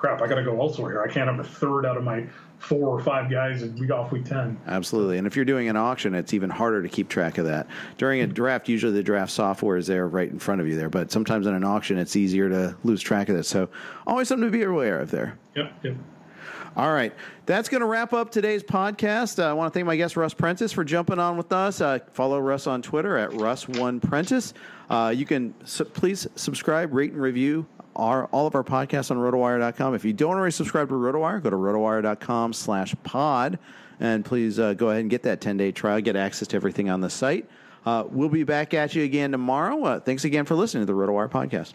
crap, 0.04 0.20
I 0.20 0.28
got 0.28 0.34
to 0.34 0.44
go 0.44 0.60
elsewhere 0.60 0.90
here. 0.90 1.02
I 1.02 1.08
can't 1.08 1.30
have 1.30 1.40
a 1.40 1.48
third 1.48 1.86
out 1.86 1.96
of 1.96 2.04
my 2.04 2.26
four 2.58 2.88
or 2.88 3.00
five 3.00 3.30
guys 3.30 3.62
and 3.62 3.78
we 3.78 3.90
off 3.90 4.12
week 4.12 4.26
10. 4.26 4.58
Absolutely. 4.66 5.16
And 5.16 5.26
if 5.26 5.34
you're 5.34 5.46
doing 5.46 5.68
an 5.68 5.76
auction, 5.76 6.14
it's 6.14 6.34
even 6.34 6.50
harder 6.50 6.82
to 6.82 6.88
keep 6.88 7.08
track 7.08 7.38
of 7.38 7.46
that. 7.46 7.66
During 7.96 8.20
a 8.20 8.26
draft, 8.26 8.68
usually 8.68 8.92
the 8.92 9.02
draft 9.02 9.32
software 9.32 9.78
is 9.78 9.86
there 9.86 10.06
right 10.06 10.30
in 10.30 10.38
front 10.38 10.60
of 10.60 10.68
you 10.68 10.76
there, 10.76 10.90
but 10.90 11.10
sometimes 11.10 11.46
in 11.46 11.54
an 11.54 11.64
auction, 11.64 11.96
it's 11.96 12.16
easier 12.16 12.50
to 12.50 12.76
lose 12.84 13.00
track 13.00 13.30
of 13.30 13.36
it. 13.36 13.44
So 13.44 13.70
always 14.06 14.28
something 14.28 14.46
to 14.46 14.52
be 14.52 14.62
aware 14.62 15.00
of 15.00 15.10
there. 15.10 15.38
Yep, 15.56 15.72
yep. 15.82 15.96
All 16.76 16.92
right. 16.92 17.14
That's 17.46 17.68
going 17.68 17.80
to 17.82 17.86
wrap 17.86 18.12
up 18.12 18.30
today's 18.30 18.62
podcast. 18.62 19.38
Uh, 19.38 19.48
I 19.48 19.52
want 19.52 19.72
to 19.72 19.78
thank 19.78 19.86
my 19.86 19.96
guest, 19.96 20.16
Russ 20.16 20.34
Prentice, 20.34 20.72
for 20.72 20.84
jumping 20.84 21.18
on 21.18 21.36
with 21.38 21.52
us. 21.52 21.80
Uh, 21.80 22.00
follow 22.12 22.40
Russ 22.40 22.66
on 22.66 22.82
Twitter 22.82 23.16
at 23.16 23.30
Russ1Prentice. 23.30 24.52
Uh, 24.90 25.14
you 25.14 25.24
can 25.24 25.54
su- 25.64 25.84
please 25.84 26.26
subscribe, 26.34 26.92
rate, 26.92 27.12
and 27.12 27.22
review 27.22 27.64
our 27.96 28.26
all 28.26 28.46
of 28.46 28.54
our 28.54 28.64
podcasts 28.64 29.10
on 29.10 29.18
rotowire.com. 29.18 29.94
If 29.94 30.04
you 30.04 30.12
don't 30.12 30.36
already 30.36 30.52
subscribe 30.52 30.88
to 30.88 30.94
RotoWire, 30.94 31.42
go 31.42 31.50
to 31.50 31.56
rotowire.com 31.56 32.52
slash 32.52 32.94
pod. 33.02 33.58
And 34.00 34.24
please 34.24 34.58
uh, 34.58 34.74
go 34.74 34.90
ahead 34.90 35.02
and 35.02 35.10
get 35.10 35.22
that 35.22 35.40
10 35.40 35.56
day 35.56 35.72
trial, 35.72 36.00
get 36.00 36.16
access 36.16 36.48
to 36.48 36.56
everything 36.56 36.90
on 36.90 37.00
the 37.00 37.10
site. 37.10 37.48
Uh, 37.86 38.04
we'll 38.10 38.28
be 38.28 38.44
back 38.44 38.74
at 38.74 38.94
you 38.94 39.04
again 39.04 39.30
tomorrow. 39.32 39.82
Uh, 39.84 40.00
thanks 40.00 40.24
again 40.24 40.44
for 40.44 40.54
listening 40.54 40.86
to 40.86 40.92
the 40.92 40.98
RotoWire 40.98 41.30
podcast. 41.30 41.74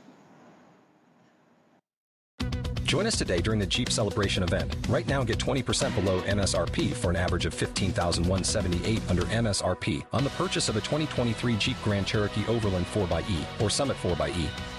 Join 2.89 3.05
us 3.05 3.15
today 3.15 3.39
during 3.39 3.59
the 3.59 3.67
Jeep 3.67 3.91
Celebration 3.91 4.41
event. 4.41 4.75
Right 4.89 5.07
now, 5.07 5.23
get 5.23 5.37
20% 5.37 5.93
below 5.93 6.21
MSRP 6.21 6.91
for 6.91 7.11
an 7.11 7.15
average 7.15 7.45
of 7.45 7.53
15178 7.53 9.01
under 9.07 9.21
MSRP 9.25 10.03
on 10.11 10.23
the 10.23 10.31
purchase 10.31 10.69
of 10.69 10.75
a 10.75 10.81
2023 10.81 11.55
Jeep 11.57 11.77
Grand 11.83 12.07
Cherokee 12.07 12.43
Overland 12.47 12.87
4xE 12.87 13.61
or 13.61 13.69
Summit 13.69 13.95
4xE. 13.97 14.78